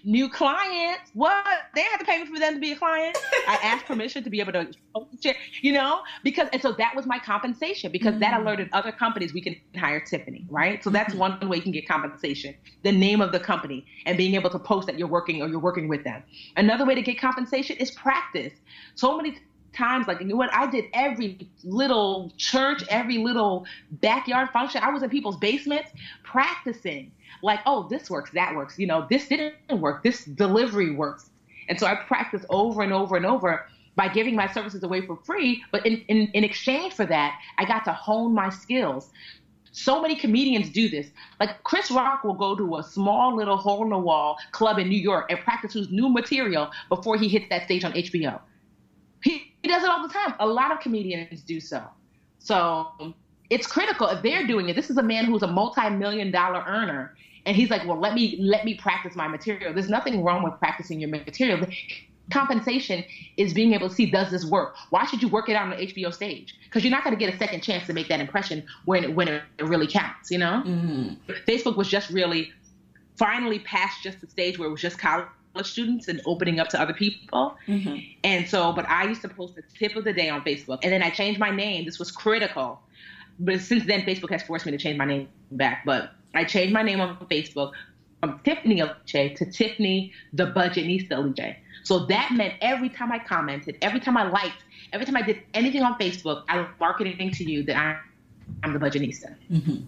New 0.03 0.29
clients, 0.29 1.11
what? 1.13 1.45
They 1.73 1.81
had 1.81 1.97
to 1.97 2.05
pay 2.05 2.19
me 2.21 2.25
for 2.25 2.39
them 2.39 2.55
to 2.55 2.59
be 2.59 2.73
a 2.73 2.75
client. 2.75 3.17
I 3.47 3.57
asked 3.63 3.85
permission 3.85 4.23
to 4.23 4.29
be 4.29 4.41
able 4.41 4.51
to, 4.51 4.67
you 5.61 5.71
know, 5.71 6.01
because 6.23 6.49
and 6.51 6.61
so 6.61 6.73
that 6.73 6.93
was 6.95 7.05
my 7.05 7.19
compensation 7.19 7.91
because 7.91 8.11
mm-hmm. 8.11 8.19
that 8.19 8.33
mm. 8.33 8.41
alerted 8.41 8.69
other 8.73 8.91
companies 8.91 9.33
we 9.33 9.41
can 9.41 9.55
hire 9.77 10.01
Tiffany, 10.01 10.45
right? 10.49 10.83
So 10.83 10.89
that's 10.89 11.11
mm-hmm. 11.11 11.39
one 11.39 11.49
way 11.49 11.57
you 11.57 11.63
can 11.63 11.71
get 11.71 11.87
compensation: 11.87 12.55
the 12.83 12.91
name 12.91 13.21
of 13.21 13.31
the 13.31 13.39
company 13.39 13.85
and 14.05 14.17
being 14.17 14.35
able 14.35 14.49
to 14.49 14.59
post 14.59 14.87
that 14.87 14.99
you're 14.99 15.07
working 15.07 15.41
or 15.41 15.47
you're 15.47 15.59
working 15.59 15.87
with 15.87 16.03
them. 16.03 16.21
Another 16.57 16.85
way 16.85 16.95
to 16.95 17.01
get 17.01 17.19
compensation 17.19 17.77
is 17.77 17.91
practice. 17.91 18.53
So 18.95 19.15
many 19.15 19.39
times 19.73 20.07
like 20.07 20.19
you 20.19 20.25
know 20.27 20.35
what 20.35 20.53
I 20.53 20.69
did 20.69 20.85
every 20.93 21.49
little 21.63 22.31
church, 22.37 22.83
every 22.89 23.17
little 23.17 23.65
backyard 23.91 24.49
function. 24.49 24.81
I 24.83 24.89
was 24.89 25.03
in 25.03 25.09
people's 25.09 25.37
basements 25.37 25.91
practicing 26.23 27.11
like, 27.43 27.59
oh, 27.65 27.87
this 27.89 28.09
works, 28.09 28.31
that 28.31 28.55
works. 28.55 28.79
You 28.79 28.87
know, 28.87 29.05
this 29.09 29.27
didn't 29.27 29.55
work, 29.79 30.03
this 30.03 30.25
delivery 30.25 30.91
works. 30.93 31.29
And 31.69 31.79
so 31.79 31.85
I 31.85 31.95
practice 31.95 32.45
over 32.49 32.81
and 32.81 32.93
over 32.93 33.15
and 33.15 33.25
over 33.25 33.67
by 33.95 34.07
giving 34.07 34.35
my 34.35 34.47
services 34.51 34.83
away 34.83 35.01
for 35.01 35.17
free. 35.17 35.63
But 35.71 35.85
in, 35.85 35.97
in, 36.07 36.29
in 36.33 36.43
exchange 36.43 36.93
for 36.93 37.05
that, 37.05 37.39
I 37.57 37.65
got 37.65 37.83
to 37.85 37.93
hone 37.93 38.33
my 38.33 38.49
skills. 38.49 39.09
So 39.71 40.01
many 40.01 40.15
comedians 40.15 40.69
do 40.69 40.89
this. 40.89 41.07
Like 41.39 41.63
Chris 41.63 41.91
Rock 41.91 42.23
will 42.23 42.33
go 42.33 42.55
to 42.55 42.77
a 42.77 42.83
small 42.83 43.35
little 43.35 43.57
hole 43.57 43.83
in 43.83 43.89
the 43.89 43.97
wall 43.97 44.37
club 44.51 44.79
in 44.79 44.87
New 44.87 44.99
York 44.99 45.25
and 45.29 45.39
practice 45.39 45.73
his 45.73 45.89
new 45.91 46.09
material 46.09 46.71
before 46.89 47.17
he 47.17 47.27
hits 47.27 47.47
that 47.49 47.65
stage 47.65 47.83
on 47.83 47.91
HBO. 47.93 48.39
He, 49.23 49.53
he 49.67 49.73
does 49.73 49.83
it 49.83 49.89
all 49.89 50.07
the 50.07 50.13
time. 50.13 50.33
A 50.39 50.47
lot 50.47 50.71
of 50.71 50.79
comedians 50.79 51.41
do 51.41 51.59
so. 51.59 51.83
So 52.39 53.13
it's 53.49 53.67
critical 53.67 54.07
if 54.07 54.23
they're 54.23 54.47
doing 54.47 54.69
it. 54.69 54.75
This 54.75 54.89
is 54.89 54.97
a 54.97 55.03
man 55.03 55.25
who's 55.25 55.43
a 55.43 55.47
multi-million 55.47 56.31
dollar 56.31 56.63
earner 56.65 57.15
and 57.45 57.55
he's 57.55 57.69
like, 57.69 57.85
well, 57.85 57.99
let 57.99 58.13
me 58.13 58.37
let 58.39 58.63
me 58.65 58.75
practice 58.75 59.15
my 59.15 59.27
material. 59.27 59.73
There's 59.73 59.89
nothing 59.89 60.23
wrong 60.23 60.43
with 60.43 60.57
practicing 60.59 60.99
your 61.01 61.09
material. 61.09 61.65
compensation 62.31 63.05
is 63.37 63.53
being 63.53 63.73
able 63.73 63.89
to 63.89 63.95
see 63.95 64.09
does 64.09 64.31
this 64.31 64.45
work? 64.45 64.75
Why 64.89 65.05
should 65.05 65.21
you 65.21 65.27
work 65.29 65.49
it 65.49 65.55
out 65.55 65.63
on 65.63 65.69
the 65.71 65.87
HBO 65.87 66.13
stage? 66.13 66.55
Because 66.65 66.83
you're 66.83 66.91
not 66.91 67.03
going 67.03 67.15
to 67.15 67.19
get 67.19 67.33
a 67.33 67.37
second 67.37 67.61
chance 67.61 67.87
to 67.87 67.93
make 67.93 68.07
that 68.07 68.21
impression 68.21 68.65
when 68.85 69.15
when 69.15 69.27
it 69.27 69.43
really 69.61 69.87
counts. 69.87 70.31
You 70.31 70.37
know, 70.37 70.63
mm-hmm. 70.65 71.31
Facebook 71.47 71.75
was 71.75 71.89
just 71.89 72.09
really 72.09 72.51
finally 73.17 73.59
past 73.59 74.03
just 74.03 74.21
the 74.21 74.27
stage 74.27 74.59
where 74.59 74.67
it 74.67 74.71
was 74.71 74.81
just 74.81 74.97
college 74.97 75.27
students 75.63 76.07
and 76.07 76.21
opening 76.25 76.59
up 76.59 76.69
to 76.69 76.79
other 76.79 76.93
people. 76.93 77.57
Mm-hmm. 77.67 77.97
And 78.23 78.47
so, 78.47 78.71
but 78.73 78.87
I 78.87 79.05
used 79.05 79.21
to 79.23 79.29
post 79.29 79.55
the 79.55 79.63
tip 79.77 79.95
of 79.95 80.03
the 80.03 80.13
day 80.13 80.29
on 80.29 80.41
Facebook, 80.41 80.79
and 80.83 80.91
then 80.91 81.01
I 81.01 81.09
changed 81.09 81.39
my 81.39 81.51
name. 81.51 81.85
This 81.85 81.99
was 81.99 82.11
critical, 82.11 82.79
but 83.39 83.59
since 83.61 83.85
then, 83.85 84.01
Facebook 84.01 84.31
has 84.31 84.43
forced 84.43 84.65
me 84.65 84.71
to 84.71 84.77
change 84.77 84.97
my 84.97 85.05
name 85.05 85.27
back. 85.51 85.83
But 85.85 86.11
I 86.33 86.43
changed 86.43 86.73
my 86.73 86.83
name 86.83 87.01
on 87.01 87.17
Facebook 87.27 87.73
from 88.19 88.39
Tiffany 88.43 88.81
Aliche 88.81 89.35
to 89.35 89.45
Tiffany 89.51 90.11
the 90.33 90.45
Budgetnista 90.47 91.11
Aliche. 91.11 91.55
So 91.83 92.05
that 92.07 92.31
meant 92.33 92.55
every 92.61 92.89
time 92.89 93.11
I 93.11 93.19
commented, 93.19 93.77
every 93.81 93.99
time 93.99 94.17
I 94.17 94.27
liked, 94.27 94.63
every 94.91 95.05
time 95.05 95.15
I 95.15 95.21
did 95.21 95.41
anything 95.53 95.83
on 95.83 95.97
Facebook, 95.97 96.43
I 96.49 96.57
was 96.57 96.67
marketing 96.79 97.31
to 97.31 97.43
you 97.49 97.63
that 97.63 98.01
I'm 98.63 98.73
the 98.73 98.79
Budgetnista. 98.79 99.35
Mm-hmm. 99.51 99.83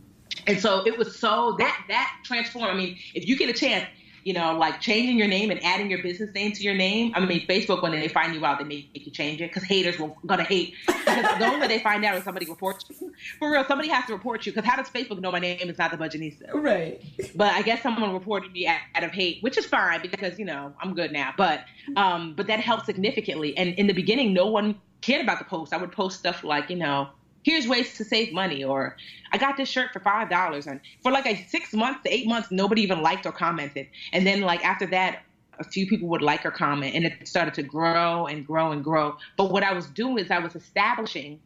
And 0.47 0.59
so 0.59 0.85
it 0.85 0.97
was 0.97 1.17
so 1.17 1.55
that 1.59 1.83
that 1.89 2.19
transformed. 2.23 2.69
I 2.69 2.73
mean, 2.73 2.97
if 3.13 3.27
you 3.27 3.37
get 3.37 3.49
a 3.49 3.53
chance, 3.53 3.87
you 4.29 4.35
know, 4.35 4.55
like 4.55 4.79
changing 4.79 5.17
your 5.17 5.27
name 5.27 5.49
and 5.49 5.59
adding 5.65 5.89
your 5.89 6.03
business 6.03 6.31
name 6.35 6.51
to 6.51 6.61
your 6.61 6.75
name. 6.75 7.11
I 7.15 7.19
mean, 7.19 7.47
Facebook, 7.47 7.81
when 7.81 7.93
they 7.93 8.07
find 8.07 8.35
you 8.35 8.45
out, 8.45 8.59
they 8.59 8.63
make 8.63 8.91
you 8.93 9.11
change 9.11 9.41
it 9.41 9.49
because 9.49 9.63
haters 9.63 9.97
will 9.97 10.15
gonna 10.23 10.43
hate. 10.43 10.75
Because 10.85 11.39
the 11.39 11.45
only 11.47 11.61
way 11.61 11.67
they 11.67 11.79
find 11.79 12.05
out 12.05 12.13
is 12.13 12.25
somebody 12.25 12.45
reports 12.45 12.85
you. 12.91 13.11
For 13.39 13.51
real, 13.51 13.65
somebody 13.65 13.89
has 13.89 14.05
to 14.05 14.13
report 14.13 14.45
you. 14.45 14.51
Because 14.51 14.69
how 14.69 14.75
does 14.75 14.87
Facebook 14.87 15.19
know 15.19 15.31
my 15.31 15.39
name 15.39 15.67
is 15.67 15.79
not 15.79 15.89
the 15.89 15.97
Budgetnista? 15.97 16.53
Right. 16.53 17.03
But 17.33 17.53
I 17.53 17.63
guess 17.63 17.81
someone 17.81 18.13
reported 18.13 18.51
me 18.51 18.67
out 18.67 19.03
of 19.03 19.09
hate, 19.09 19.41
which 19.41 19.57
is 19.57 19.65
fine 19.65 19.99
because 19.99 20.37
you 20.37 20.45
know 20.45 20.75
I'm 20.79 20.93
good 20.93 21.11
now. 21.11 21.33
But 21.35 21.61
um, 21.95 22.35
but 22.35 22.45
that 22.45 22.59
helped 22.59 22.85
significantly. 22.85 23.57
And 23.57 23.73
in 23.79 23.87
the 23.87 23.93
beginning, 23.93 24.31
no 24.31 24.45
one 24.45 24.79
cared 25.01 25.23
about 25.23 25.39
the 25.39 25.45
post. 25.45 25.73
I 25.73 25.77
would 25.77 25.91
post 25.91 26.19
stuff 26.19 26.43
like 26.43 26.69
you 26.69 26.75
know 26.75 27.09
here's 27.49 27.67
ways 27.67 27.97
to 27.97 28.03
save 28.03 28.31
money 28.31 28.63
or 28.63 28.95
i 29.31 29.37
got 29.37 29.57
this 29.57 29.67
shirt 29.67 29.91
for 29.91 29.99
five 29.99 30.29
dollars 30.29 30.67
and 30.67 30.79
for 31.01 31.11
like 31.11 31.25
a 31.25 31.35
six 31.47 31.73
months 31.73 32.01
to 32.03 32.13
eight 32.13 32.27
months 32.27 32.51
nobody 32.51 32.81
even 32.81 33.01
liked 33.01 33.25
or 33.25 33.31
commented. 33.31 33.87
And 34.13 34.25
then 34.27 34.41
like 34.41 34.63
after 34.63 34.85
that 34.87 35.23
a 35.59 35.63
few 35.63 35.87
people 35.87 36.07
would 36.09 36.21
like 36.21 36.45
or 36.45 36.51
comment 36.51 36.95
and 36.95 37.05
it 37.05 37.27
started 37.27 37.53
to 37.55 37.63
grow 37.63 38.27
and 38.27 38.45
grow 38.45 38.71
and 38.71 38.83
grow. 38.83 39.17
But 39.35 39.51
what 39.51 39.63
i 39.63 39.73
was 39.73 39.87
doing 39.87 40.19
is 40.19 40.29
i 40.31 40.39
was 40.39 40.55
establishing 40.55 41.39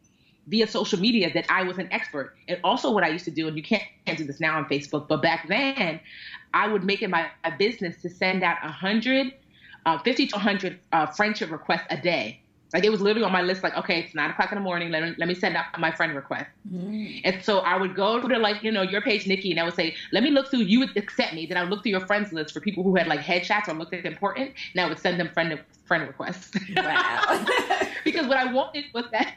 via 0.46 0.66
social 0.66 1.00
media 1.00 1.32
that 1.32 1.46
i 1.48 1.62
was 1.62 1.78
an 1.78 1.88
expert. 1.90 2.36
And 2.48 2.60
also 2.62 2.92
what 2.92 3.02
i 3.02 3.08
used 3.08 3.24
to 3.24 3.30
do 3.30 3.48
and 3.48 3.56
you 3.56 3.62
can't, 3.62 3.84
can't 4.04 4.18
do 4.18 4.24
this 4.24 4.40
now 4.40 4.58
on 4.58 4.66
facebook 4.66 5.08
but 5.08 5.22
back 5.22 5.48
then 5.48 6.00
i 6.52 6.68
would 6.68 6.84
make 6.84 7.00
it 7.00 7.08
my, 7.08 7.30
my 7.42 7.50
business 7.56 8.00
to 8.02 8.10
send 8.10 8.42
out 8.42 8.62
100 8.62 9.32
uh, 9.86 9.98
50 9.98 10.26
to 10.28 10.36
100 10.36 10.80
uh, 10.92 11.06
friendship 11.06 11.50
requests 11.50 11.86
a 11.90 11.96
day 11.96 12.40
like 12.74 12.82
it 12.82 12.90
was 12.90 13.00
literally 13.00 13.24
on 13.24 13.30
my 13.30 13.40
list, 13.40 13.62
like, 13.62 13.76
okay, 13.76 14.00
it's 14.00 14.16
nine 14.16 14.30
o'clock 14.30 14.50
in 14.50 14.56
the 14.56 14.60
morning. 14.60 14.90
Let 14.90 15.02
me, 15.04 15.14
let 15.16 15.28
me 15.28 15.34
send 15.34 15.56
out 15.56 15.66
my 15.78 15.92
friend 15.92 16.12
request. 16.12 16.50
Mm. 16.70 17.20
And 17.22 17.42
so 17.42 17.60
I 17.60 17.76
would 17.76 17.94
go 17.94 18.20
to 18.20 18.38
like, 18.38 18.64
you 18.64 18.72
know, 18.72 18.82
your 18.82 19.00
page, 19.00 19.28
Nikki, 19.28 19.52
and 19.52 19.60
I 19.60 19.62
would 19.62 19.74
say, 19.74 19.94
let 20.10 20.24
me 20.24 20.30
look 20.30 20.48
through, 20.48 20.62
you 20.62 20.80
would 20.80 20.96
accept 20.96 21.34
me. 21.34 21.46
Then 21.46 21.56
I 21.56 21.62
would 21.62 21.70
look 21.70 21.84
through 21.84 21.92
your 21.92 22.04
friends 22.06 22.32
list 22.32 22.52
for 22.52 22.58
people 22.58 22.82
who 22.82 22.96
had 22.96 23.06
like 23.06 23.20
headshots 23.20 23.68
or 23.68 23.74
looked 23.74 23.94
at 23.94 24.04
important. 24.04 24.54
And 24.72 24.80
I 24.80 24.88
would 24.88 24.98
send 24.98 25.20
them 25.20 25.28
friend 25.28 25.60
friend 25.84 26.08
requests. 26.08 26.50
Wow. 26.74 27.46
because 28.04 28.26
what 28.26 28.38
I 28.38 28.52
wanted 28.52 28.86
was 28.92 29.04
that 29.12 29.34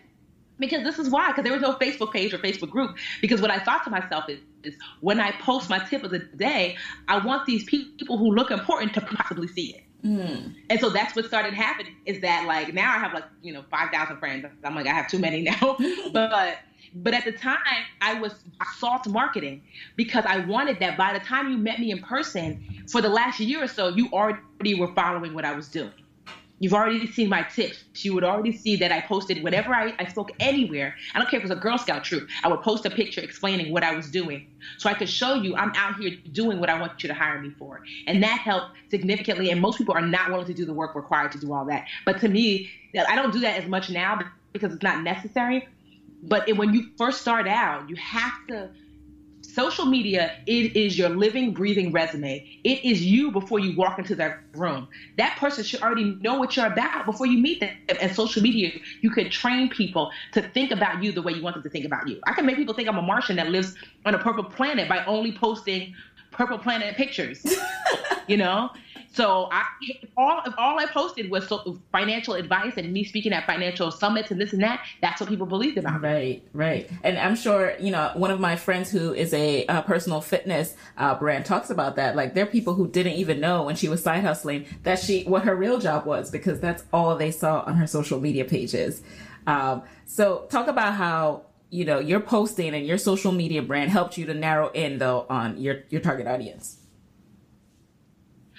because 0.59 0.83
this 0.83 0.97
is 0.97 1.09
why 1.09 1.27
because 1.27 1.43
there 1.43 1.53
was 1.53 1.61
no 1.61 1.73
facebook 1.73 2.11
page 2.11 2.33
or 2.33 2.39
facebook 2.39 2.71
group 2.71 2.97
because 3.21 3.41
what 3.41 3.51
i 3.51 3.59
thought 3.59 3.83
to 3.83 3.91
myself 3.91 4.27
is, 4.27 4.39
is 4.63 4.75
when 5.01 5.19
i 5.19 5.31
post 5.33 5.69
my 5.69 5.77
tip 5.77 6.03
of 6.03 6.09
the 6.09 6.17
day 6.17 6.75
i 7.07 7.23
want 7.23 7.45
these 7.45 7.63
people 7.65 8.17
who 8.17 8.33
look 8.33 8.49
important 8.49 8.91
to 8.93 9.01
possibly 9.01 9.47
see 9.47 9.75
it 9.75 9.83
Mm. 10.05 10.55
And 10.69 10.79
so 10.79 10.89
that's 10.89 11.15
what 11.15 11.25
started 11.25 11.53
happening 11.53 11.95
is 12.05 12.21
that 12.21 12.45
like 12.47 12.73
now 12.73 12.95
I 12.95 12.99
have 12.99 13.13
like, 13.13 13.25
you 13.41 13.53
know, 13.53 13.63
5,000 13.69 14.17
friends. 14.17 14.45
I'm 14.63 14.75
like, 14.75 14.87
I 14.87 14.93
have 14.93 15.09
too 15.09 15.19
many 15.19 15.41
now. 15.61 15.77
but 16.13 16.59
But 16.93 17.13
at 17.13 17.25
the 17.25 17.31
time, 17.31 17.57
I 18.01 18.19
was 18.19 18.33
soft 18.77 19.07
marketing 19.07 19.61
because 19.95 20.23
I 20.25 20.39
wanted 20.45 20.79
that 20.79 20.97
by 20.97 21.13
the 21.13 21.19
time 21.19 21.51
you 21.51 21.57
met 21.57 21.79
me 21.79 21.91
in 21.91 21.99
person 21.99 22.63
for 22.89 23.01
the 23.01 23.09
last 23.09 23.39
year 23.39 23.63
or 23.63 23.67
so, 23.67 23.89
you 23.89 24.09
already 24.11 24.75
were 24.75 24.93
following 24.93 25.33
what 25.33 25.45
I 25.45 25.53
was 25.53 25.67
doing. 25.67 25.91
You've 26.59 26.73
already 26.73 27.05
seen 27.11 27.29
my 27.29 27.43
tips. 27.43 27.83
You 27.95 28.13
would 28.15 28.23
already 28.23 28.51
see 28.51 28.75
that 28.77 28.91
I 28.91 29.01
posted 29.01 29.43
whenever 29.43 29.73
I, 29.75 29.93
I 29.99 30.07
spoke 30.07 30.31
anywhere. 30.39 30.95
I 31.13 31.19
don't 31.19 31.29
care 31.29 31.39
if 31.39 31.45
it 31.45 31.49
was 31.49 31.57
a 31.57 31.61
Girl 31.61 31.77
Scout 31.77 32.03
troop. 32.03 32.27
I 32.43 32.47
would 32.47 32.61
post 32.61 32.85
a 32.85 32.89
picture 32.89 33.21
explaining 33.21 33.71
what 33.71 33.83
I 33.83 33.95
was 33.95 34.09
doing. 34.09 34.47
So 34.77 34.89
I 34.89 34.95
could 34.95 35.09
show 35.09 35.35
you 35.35 35.55
I'm 35.55 35.71
out 35.75 35.97
here 35.99 36.17
doing 36.31 36.59
what 36.59 36.69
I 36.69 36.79
want 36.79 37.03
you 37.03 37.09
to 37.09 37.13
hire 37.13 37.39
me 37.39 37.51
for. 37.51 37.81
And 38.07 38.23
that 38.23 38.39
helped 38.39 38.75
significantly. 38.89 39.51
And 39.51 39.61
most 39.61 39.77
people 39.77 39.93
are 39.93 40.01
not 40.01 40.31
willing 40.31 40.47
to 40.47 40.53
do 40.53 40.65
the 40.65 40.73
work 40.73 40.95
required 40.95 41.31
to 41.33 41.39
do 41.39 41.53
all 41.53 41.65
that. 41.65 41.85
But 42.05 42.19
to 42.21 42.27
me, 42.27 42.69
I 43.07 43.15
don't 43.15 43.31
do 43.31 43.39
that 43.41 43.61
as 43.61 43.69
much 43.69 43.89
now 43.91 44.19
because 44.51 44.73
it's 44.73 44.83
not 44.83 45.03
necessary. 45.03 45.67
But 46.23 46.51
when 46.57 46.73
you 46.73 46.89
first 46.97 47.21
start 47.21 47.47
out, 47.47 47.87
you 47.87 47.95
have 47.97 48.47
to 48.47 48.71
social 49.47 49.85
media 49.85 50.31
it 50.45 50.75
is 50.75 50.97
your 50.97 51.09
living 51.09 51.53
breathing 51.53 51.91
resume. 51.91 52.43
It 52.63 52.83
is 52.83 53.03
you 53.05 53.31
before 53.31 53.59
you 53.59 53.75
walk 53.77 53.97
into 53.99 54.15
that 54.15 54.37
room. 54.53 54.87
That 55.17 55.37
person 55.37 55.63
should 55.63 55.81
already 55.81 56.15
know 56.21 56.35
what 56.35 56.55
you're 56.55 56.67
about 56.67 57.05
before 57.05 57.27
you 57.27 57.39
meet 57.39 57.59
them. 57.61 57.71
And 58.01 58.11
social 58.11 58.41
media 58.43 58.71
you 59.01 59.09
can 59.09 59.29
train 59.29 59.69
people 59.69 60.09
to 60.33 60.41
think 60.41 60.71
about 60.71 61.03
you 61.03 61.11
the 61.11 61.21
way 61.21 61.33
you 61.33 61.41
want 61.41 61.55
them 61.55 61.63
to 61.63 61.69
think 61.69 61.85
about 61.85 62.07
you. 62.07 62.19
I 62.27 62.33
can 62.33 62.45
make 62.45 62.57
people 62.57 62.73
think 62.73 62.89
i'm 62.89 62.97
a 62.97 63.01
martian 63.01 63.37
that 63.37 63.49
lives 63.49 63.73
on 64.05 64.13
a 64.13 64.19
purple 64.19 64.43
planet 64.43 64.89
by 64.89 65.03
only 65.05 65.31
posting 65.31 65.93
purple 66.37 66.57
planet 66.57 66.95
pictures 66.95 67.45
you 68.27 68.37
know 68.37 68.69
so 69.17 69.49
I 69.51 69.65
all 70.15 70.43
all 70.59 70.79
I 70.79 70.85
posted 70.85 71.31
was 71.31 71.47
so, 71.47 71.79
financial 71.91 72.35
advice 72.35 72.73
and 72.77 72.93
me 72.93 73.03
speaking 73.03 73.33
at 73.33 73.47
financial 73.47 73.89
summits 73.89 74.29
and 74.29 74.39
this 74.39 74.53
and 74.53 74.61
that. 74.61 74.85
That's 75.01 75.19
what 75.19 75.27
people 75.27 75.47
believed 75.47 75.79
about. 75.79 76.03
Right, 76.03 76.43
right. 76.53 76.87
And 77.03 77.17
I'm 77.17 77.35
sure 77.35 77.73
you 77.79 77.89
know 77.89 78.11
one 78.13 78.29
of 78.29 78.39
my 78.39 78.55
friends 78.55 78.91
who 78.91 79.15
is 79.15 79.33
a 79.33 79.65
uh, 79.65 79.81
personal 79.81 80.21
fitness 80.21 80.75
uh, 80.97 81.15
brand 81.15 81.45
talks 81.45 81.71
about 81.71 81.95
that. 81.95 82.15
Like 82.15 82.35
there 82.35 82.43
are 82.43 82.47
people 82.47 82.75
who 82.75 82.87
didn't 82.87 83.13
even 83.13 83.39
know 83.39 83.63
when 83.63 83.75
she 83.75 83.89
was 83.89 84.03
side 84.03 84.23
hustling 84.23 84.67
that 84.83 84.99
she 84.99 85.23
what 85.23 85.45
her 85.45 85.55
real 85.55 85.79
job 85.79 86.05
was 86.05 86.29
because 86.29 86.59
that's 86.59 86.83
all 86.93 87.15
they 87.15 87.31
saw 87.31 87.61
on 87.61 87.75
her 87.75 87.87
social 87.87 88.19
media 88.19 88.45
pages. 88.45 89.01
Um, 89.47 89.81
so 90.05 90.45
talk 90.51 90.67
about 90.67 90.93
how 90.93 91.46
you 91.69 91.85
know 91.85 91.99
your 91.99 92.19
posting 92.19 92.73
and 92.73 92.85
your 92.85 92.97
social 92.97 93.31
media 93.31 93.61
brand 93.61 93.91
helped 93.91 94.17
you 94.17 94.25
to 94.25 94.33
narrow 94.33 94.69
in 94.69 94.97
though 94.97 95.25
on 95.29 95.57
your 95.57 95.83
your 95.89 96.01
target 96.01 96.27
audience. 96.27 96.77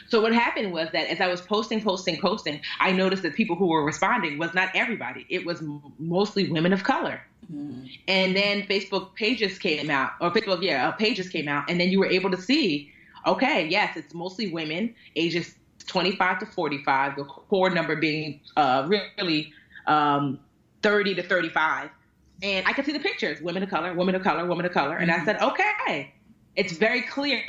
So 0.08 0.22
what 0.22 0.32
happened 0.32 0.72
was 0.72 0.88
that 0.92 1.08
as 1.08 1.20
I 1.20 1.26
was 1.26 1.42
posting, 1.42 1.82
posting, 1.82 2.18
posting, 2.18 2.60
I 2.80 2.92
noticed 2.92 3.22
that 3.24 3.34
people 3.34 3.56
who 3.56 3.66
were 3.66 3.84
responding 3.84 4.38
was 4.38 4.54
not 4.54 4.70
everybody. 4.74 5.26
It 5.28 5.44
was 5.44 5.62
mostly 5.98 6.50
women 6.50 6.72
of 6.72 6.82
color. 6.82 7.20
Mm-hmm. 7.52 7.86
And 8.08 8.34
then 8.34 8.62
Facebook 8.62 9.14
pages 9.14 9.58
came 9.58 9.90
out, 9.90 10.12
or 10.20 10.30
Facebook, 10.30 10.62
yeah, 10.62 10.88
uh, 10.88 10.92
pages 10.92 11.28
came 11.28 11.46
out, 11.46 11.68
and 11.70 11.78
then 11.78 11.90
you 11.90 11.98
were 11.98 12.06
able 12.06 12.30
to 12.30 12.40
see, 12.40 12.90
okay, 13.26 13.68
yes, 13.68 13.98
it's 13.98 14.14
mostly 14.14 14.50
women, 14.50 14.94
ages 15.14 15.54
25 15.86 16.40
to 16.40 16.46
45, 16.46 17.16
the 17.16 17.24
core 17.24 17.70
number 17.70 17.96
being 17.96 18.40
uh, 18.56 18.88
really 18.88 19.52
um, 19.86 20.38
30 20.82 21.16
to 21.16 21.22
35. 21.22 21.90
And 22.42 22.66
I 22.66 22.72
could 22.72 22.84
see 22.84 22.92
the 22.92 23.00
pictures, 23.00 23.40
women 23.40 23.62
of 23.62 23.70
color, 23.70 23.92
women 23.94 24.14
of 24.14 24.22
color, 24.22 24.46
women 24.46 24.64
of 24.64 24.72
color. 24.72 24.96
And 24.96 25.10
I 25.10 25.16
mm-hmm. 25.16 25.24
said, 25.24 25.42
okay, 25.42 26.14
it's 26.54 26.72
very 26.72 27.02
clear. 27.02 27.42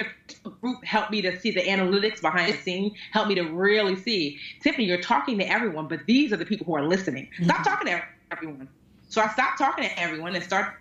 Group 0.62 0.84
helped 0.84 1.12
me 1.12 1.22
to 1.22 1.40
see 1.40 1.52
the 1.52 1.62
analytics 1.62 2.22
behind 2.22 2.54
the 2.54 2.58
scene, 2.58 2.96
helped 3.12 3.30
me 3.30 3.36
to 3.36 3.44
really 3.44 3.96
see. 3.96 4.40
Tiffany, 4.62 4.86
you're 4.86 5.02
talking 5.02 5.38
to 5.40 5.48
everyone, 5.48 5.88
but 5.88 6.06
these 6.06 6.34
are 6.34 6.38
the 6.38 6.46
people 6.46 6.66
who 6.66 6.76
are 6.76 6.86
listening. 6.86 7.30
Stop 7.44 7.58
mm-hmm. 7.58 7.64
talking 7.64 7.88
to 7.88 8.04
everyone. 8.32 8.68
So 9.10 9.22
I 9.22 9.30
stopped 9.30 9.58
talking 9.58 9.84
to 9.84 10.00
everyone 10.00 10.36
and 10.36 10.44
start 10.44 10.76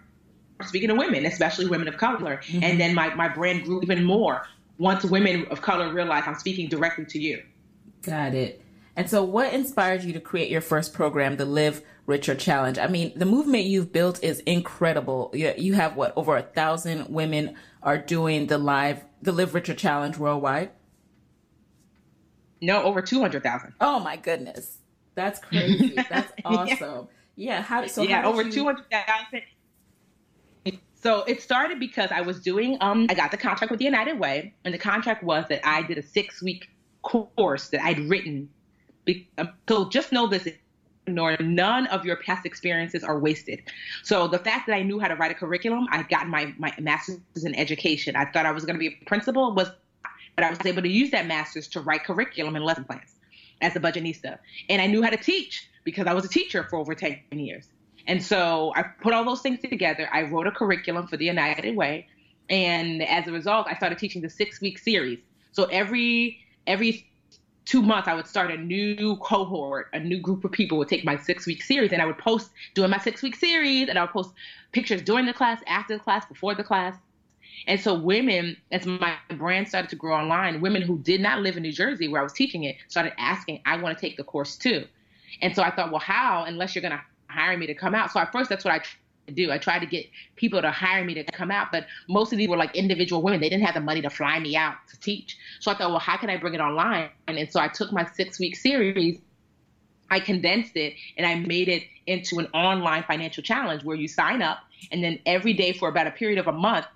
speaking 0.65 0.89
to 0.89 0.95
women, 0.95 1.25
especially 1.27 1.67
women 1.67 1.89
of 1.89 1.97
color. 1.97 2.41
Mm-hmm. 2.45 2.65
And 2.65 2.81
then 2.81 2.95
my, 2.95 3.15
my 3.15 3.29
brand 3.29 3.65
grew 3.65 3.83
even 3.83 4.05
more 4.05 4.47
once 4.79 5.05
women 5.05 5.47
of 5.47 5.61
color 5.61 5.93
realized 5.93 6.29
I'm 6.29 6.35
speaking 6.37 6.69
directly 6.69 7.05
to 7.07 7.19
you. 7.19 7.43
Got 8.03 8.35
it. 8.35 8.63
And 8.97 9.09
so, 9.09 9.23
what 9.23 9.53
inspired 9.53 10.03
you 10.03 10.13
to 10.13 10.21
create 10.21 10.51
your 10.51 10.61
first 10.61 10.93
program, 10.93 11.37
the 11.37 11.45
Live 11.45 11.83
Richer 12.09 12.35
Challenge? 12.35 12.79
I 12.79 12.87
mean, 12.87 13.13
the 13.15 13.27
movement 13.27 13.65
you've 13.65 13.93
built 13.93 14.25
is 14.25 14.41
incredible. 14.41 15.31
You, 15.35 15.53
you 15.59 15.75
have 15.75 15.95
what, 15.95 16.15
over 16.17 16.39
a 16.39 16.43
thousand 16.43 17.11
women 17.11 17.55
are 17.83 17.99
doing 17.99 18.47
the 18.47 18.57
live 18.57 19.05
the 19.21 19.31
Live 19.31 19.53
Richer 19.55 19.75
Challenge 19.75 20.17
worldwide? 20.17 20.71
No, 22.63 22.83
over 22.83 23.03
two 23.03 23.21
hundred 23.21 23.43
thousand. 23.43 23.75
Oh 23.81 24.01
my 24.01 24.17
goodness, 24.17 24.79
that's 25.15 25.39
crazy. 25.39 25.95
That's 26.09 26.33
awesome. 26.45 27.09
yeah. 27.37 27.57
yeah. 27.57 27.63
How 27.63 27.87
so? 27.87 28.03
Yeah, 28.03 28.23
how 28.23 28.31
over 28.31 28.43
you... 28.43 28.53
two 28.53 28.65
hundred 28.65 28.87
thousand. 28.91 29.43
So 30.95 31.25
it 31.25 31.43
started 31.43 31.79
because 31.79 32.11
I 32.11 32.23
was 32.23 32.41
doing. 32.41 32.79
Um, 32.81 33.07
I 33.11 33.15
got 33.15 33.31
the 33.31 33.37
contract 33.37 33.71
with 33.71 33.79
the 33.79 33.85
United 33.85 34.19
Way, 34.19 34.55
and 34.65 34.73
the 34.73 34.79
contract 34.79 35.23
was 35.23 35.45
that 35.51 35.61
I 35.69 35.83
did 35.83 35.99
a 35.99 36.03
six 36.03 36.43
week 36.43 36.71
course 37.03 37.69
that 37.69 37.85
I'd 37.85 38.01
written. 38.09 38.49
Um, 39.37 39.51
so 39.69 39.89
just 39.91 40.11
know 40.11 40.27
this: 40.27 40.49
nor 41.15 41.37
none 41.41 41.87
of 41.89 42.05
your 42.05 42.17
past 42.17 42.47
experiences 42.47 43.03
are 43.03 43.19
wasted. 43.19 43.63
So 44.03 44.29
the 44.29 44.39
fact 44.39 44.67
that 44.67 44.75
I 44.75 44.83
knew 44.83 44.99
how 44.99 45.09
to 45.09 45.17
write 45.17 45.31
a 45.31 45.35
curriculum, 45.35 45.87
I 45.91 46.03
got 46.03 46.29
my, 46.29 46.55
my 46.59 46.73
master's 46.79 47.19
in 47.45 47.55
education. 47.55 48.17
I 48.17 48.27
thought 48.27 48.47
I 48.47 48.53
was 48.53 48.65
going 48.65 48.77
to 48.77 48.81
be 48.81 48.99
a 49.01 49.05
principal, 49.07 49.55
was, 49.55 49.71
but 50.37 50.45
I 50.45 50.51
was 50.51 50.59
able 50.65 50.83
to 50.83 50.89
use 50.89 51.11
that 51.11 51.27
master's 51.27 51.69
to 51.69 51.81
write 51.81 52.05
curriculum 52.05 52.57
and 52.57 52.65
lesson 52.65 52.85
plans 52.85 53.15
as 53.61 53.75
a 53.77 53.81
budgetnista. 53.81 54.39
And 54.69 54.81
I 54.81 54.87
knew 54.87 55.03
how 55.03 55.11
to 55.11 55.17
teach 55.17 55.69
because 55.85 56.07
I 56.07 56.15
was 56.15 56.25
a 56.25 56.29
teacher 56.29 56.65
for 56.65 56.79
over 56.79 56.95
10 56.95 57.19
years. 57.33 57.67
And 58.07 58.23
so 58.23 58.73
I 58.75 58.83
put 58.83 59.13
all 59.13 59.25
those 59.25 59.43
things 59.43 59.61
together. 59.61 60.09
I 60.13 60.23
wrote 60.23 60.47
a 60.47 60.51
curriculum 60.51 61.07
for 61.07 61.17
the 61.17 61.27
United 61.27 61.77
Way. 61.77 62.09
And 62.49 63.03
as 63.03 63.27
a 63.27 63.33
result, 63.33 63.67
I 63.69 63.75
started 63.75 63.99
teaching 63.99 64.23
the 64.23 64.31
six 64.31 64.61
week 64.61 64.79
series. 64.79 65.19
So 65.53 65.65
every 65.65 66.39
every 66.67 67.08
two 67.69 67.83
months, 67.83 68.09
I 68.09 68.15
would 68.15 68.27
start 68.27 68.51
a 68.51 68.57
new 68.57 69.17
cohort, 69.17 69.89
a 69.93 70.01
new 70.01 70.19
group 70.19 70.43
of 70.43 70.51
people 70.51 70.79
would 70.79 70.89
take 70.89 71.05
my 71.05 71.19
six 71.19 71.47
week 71.47 71.63
series, 71.63 71.93
and 71.93 72.01
I 72.01 72.07
would 72.07 72.17
post 72.17 72.51
during 72.73 72.91
my 72.91 72.99
six 72.99 73.23
week 73.23 73.37
series, 73.37 73.91
and 73.91 73.99
I 73.99 74.03
would 74.03 74.11
post 74.11 74.33
pictures 74.73 75.03
during 75.03 75.27
the 75.27 75.35
class, 75.35 75.61
after 75.67 75.93
the 75.93 76.03
class, 76.03 76.25
before 76.25 76.55
the 76.55 76.65
class. 76.65 76.97
And 77.67 77.79
so, 77.79 77.93
women, 77.93 78.57
as 78.73 78.87
my 78.87 79.17
brand 79.37 79.69
started 79.69 79.91
to 79.91 79.97
grow 79.97 80.17
online, 80.17 80.63
women 80.63 80.81
who 80.81 80.99
did 80.99 81.21
not 81.21 81.43
live 81.43 81.59
in 81.59 81.63
New 81.63 81.73
Jersey 81.73 82.09
where 82.09 82.23
I 82.23 82.25
was 82.25 82.33
teaching 82.33 82.65
it 82.65 82.77
started 82.89 83.13
asking, 83.19 83.61
I 83.67 83.77
want 83.77 83.99
to 83.99 84.01
take 84.01 84.17
the 84.17 84.25
course 84.25 84.57
too. 84.57 84.87
And 85.43 85.55
so 85.55 85.63
I 85.63 85.71
thought, 85.71 85.91
well, 85.91 86.01
how, 86.01 86.45
unless 86.45 86.75
you're 86.75 86.83
going 86.83 86.93
to 86.93 87.03
hire 87.29 87.59
me 87.59 87.67
to 87.67 87.75
come 87.75 87.95
out? 87.95 88.11
So 88.13 88.21
at 88.21 88.33
first, 88.33 88.49
that's 88.49 88.65
what 88.65 88.73
I 88.73 88.81
do. 89.33 89.51
I 89.51 89.59
tried 89.59 89.81
to 89.81 89.87
get 89.87 90.07
people 90.37 90.61
to 90.63 90.71
hire 90.71 91.05
me 91.05 91.15
to 91.15 91.25
come 91.25 91.51
out, 91.51 91.69
but 91.73 91.87
most 92.09 92.33
of 92.33 92.39
these 92.39 92.49
were 92.49 92.57
like 92.57 92.75
individual 92.75 93.23
women. 93.23 93.41
They 93.41 93.49
didn't 93.49 93.65
have 93.65 93.75
the 93.75 93.81
money 93.81 94.03
to 94.03 94.11
fly 94.11 94.39
me 94.39 94.57
out 94.57 94.75
to 94.91 95.01
teach. 95.01 95.37
So 95.61 95.71
I 95.71 95.75
thought, 95.77 95.91
well, 95.91 95.99
how 95.99 96.17
can 96.17 96.31
I 96.31 96.37
bring 96.37 96.55
it 96.55 96.61
online? 96.61 97.11
And 97.27 97.51
so 97.51 97.61
I 97.61 97.69
took 97.69 97.93
my 97.93 98.07
six 98.15 98.39
week 98.39 98.57
series, 98.57 99.21
I 100.11 100.21
condensed 100.21 100.77
it, 100.77 100.95
and 101.17 101.27
I 101.27 101.35
made 101.35 101.69
it 101.69 101.85
into 102.07 102.39
an 102.39 102.47
online 102.55 103.05
financial 103.05 103.43
challenge 103.43 103.85
where 103.85 103.97
you 103.97 104.09
sign 104.09 104.43
up, 104.43 104.59
and 104.91 105.05
then 105.05 105.19
every 105.27 105.53
day 105.53 105.73
for 105.73 105.89
about 105.89 106.07
a 106.07 106.11
period 106.11 106.39
of 106.39 106.47
a 106.47 106.53
month, 106.53 106.87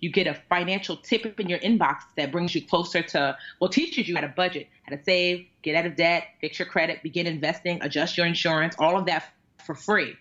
you 0.00 0.10
get 0.10 0.26
a 0.26 0.34
financial 0.48 0.96
tip 0.96 1.40
in 1.40 1.48
your 1.48 1.58
inbox 1.60 2.02
that 2.16 2.30
brings 2.30 2.54
you 2.54 2.64
closer 2.66 3.02
to, 3.02 3.36
well, 3.60 3.70
teaches 3.70 4.06
you 4.06 4.14
how 4.14 4.20
to 4.20 4.28
budget, 4.28 4.68
how 4.82 4.94
to 4.94 5.02
save, 5.02 5.46
get 5.62 5.74
out 5.74 5.86
of 5.86 5.96
debt, 5.96 6.24
fix 6.40 6.58
your 6.58 6.68
credit, 6.68 7.02
begin 7.02 7.26
investing, 7.26 7.78
adjust 7.82 8.16
your 8.16 8.26
insurance, 8.26 8.76
all 8.78 8.98
of 8.98 9.06
that 9.06 9.32
for 9.64 9.74
free. 9.74 10.14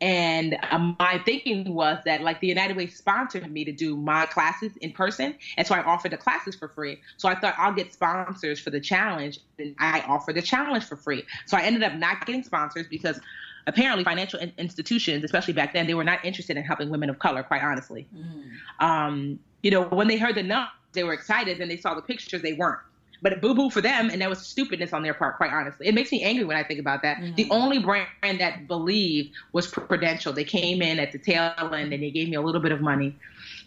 And 0.00 0.58
um, 0.70 0.96
my 0.98 1.18
thinking 1.24 1.72
was 1.72 1.98
that 2.04 2.20
like 2.20 2.40
the 2.40 2.46
United 2.46 2.76
Way 2.76 2.86
sponsored 2.86 3.50
me 3.50 3.64
to 3.64 3.72
do 3.72 3.96
my 3.96 4.26
classes 4.26 4.76
in 4.78 4.92
person. 4.92 5.34
And 5.56 5.66
so 5.66 5.74
I 5.74 5.82
offered 5.82 6.12
the 6.12 6.18
classes 6.18 6.54
for 6.54 6.68
free. 6.68 7.00
So 7.16 7.28
I 7.28 7.34
thought 7.34 7.54
I'll 7.56 7.72
get 7.72 7.92
sponsors 7.92 8.60
for 8.60 8.70
the 8.70 8.80
challenge. 8.80 9.40
And 9.58 9.74
I 9.78 10.00
offered 10.02 10.36
the 10.36 10.42
challenge 10.42 10.84
for 10.84 10.96
free. 10.96 11.24
So 11.46 11.56
I 11.56 11.62
ended 11.62 11.82
up 11.82 11.94
not 11.94 12.26
getting 12.26 12.42
sponsors 12.42 12.86
because 12.88 13.20
apparently 13.66 14.04
financial 14.04 14.38
in- 14.38 14.52
institutions, 14.58 15.24
especially 15.24 15.54
back 15.54 15.72
then, 15.72 15.86
they 15.86 15.94
were 15.94 16.04
not 16.04 16.24
interested 16.24 16.56
in 16.56 16.62
helping 16.62 16.90
women 16.90 17.08
of 17.08 17.18
color, 17.18 17.42
quite 17.42 17.62
honestly. 17.62 18.06
Mm. 18.14 18.84
Um, 18.84 19.38
you 19.62 19.70
know, 19.70 19.84
when 19.84 20.08
they 20.08 20.18
heard 20.18 20.34
the 20.34 20.42
numbers, 20.42 20.70
they 20.92 21.04
were 21.04 21.14
excited. 21.14 21.58
Then 21.58 21.68
they 21.68 21.76
saw 21.76 21.94
the 21.94 22.02
pictures, 22.02 22.42
they 22.42 22.52
weren't 22.52 22.80
but 23.22 23.40
boo 23.40 23.54
boo 23.54 23.70
for 23.70 23.80
them, 23.80 24.10
and 24.10 24.20
that 24.20 24.28
was 24.28 24.38
stupidness 24.40 24.92
on 24.92 25.02
their 25.02 25.14
part, 25.14 25.36
quite 25.36 25.52
honestly. 25.52 25.86
It 25.86 25.94
makes 25.94 26.12
me 26.12 26.22
angry 26.22 26.44
when 26.44 26.56
I 26.56 26.62
think 26.62 26.80
about 26.80 27.02
that. 27.02 27.18
Mm-hmm. 27.18 27.34
The 27.34 27.48
only 27.50 27.78
brand 27.78 28.06
that 28.40 28.66
believed 28.68 29.34
was 29.52 29.66
Prudential. 29.66 30.32
They 30.32 30.44
came 30.44 30.82
in 30.82 30.98
at 30.98 31.12
the 31.12 31.18
tail 31.18 31.52
end 31.58 31.92
and 31.92 32.02
they 32.02 32.10
gave 32.10 32.28
me 32.28 32.36
a 32.36 32.42
little 32.42 32.60
bit 32.60 32.72
of 32.72 32.80
money, 32.80 33.16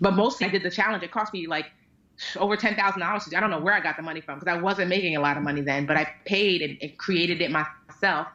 but 0.02 0.14
mostly 0.14 0.48
I 0.48 0.50
did 0.50 0.64
the 0.64 0.72
challenge. 0.72 1.04
It 1.04 1.12
cost 1.12 1.34
me 1.34 1.48
like 1.48 1.72
over 2.38 2.56
ten 2.56 2.76
thousand 2.76 3.02
dollars. 3.02 3.30
I 3.36 3.40
don't 3.40 3.50
know 3.50 3.60
where 3.60 3.74
I 3.74 3.80
got 3.80 3.98
the 3.98 4.04
money 4.04 4.22
from 4.22 4.40
because 4.40 4.54
I 4.54 4.60
wasn't 4.60 4.90
making 4.90 5.16
a 5.16 5.22
lot 5.22 5.38
of 5.38 5.44
money 5.44 5.62
then, 5.62 5.86
but 5.86 5.98
I 5.98 6.08
paid 6.26 6.62
and, 6.62 6.78
and 6.82 6.98
created 6.98 7.42
it 7.42 7.52
myself. 7.52 8.28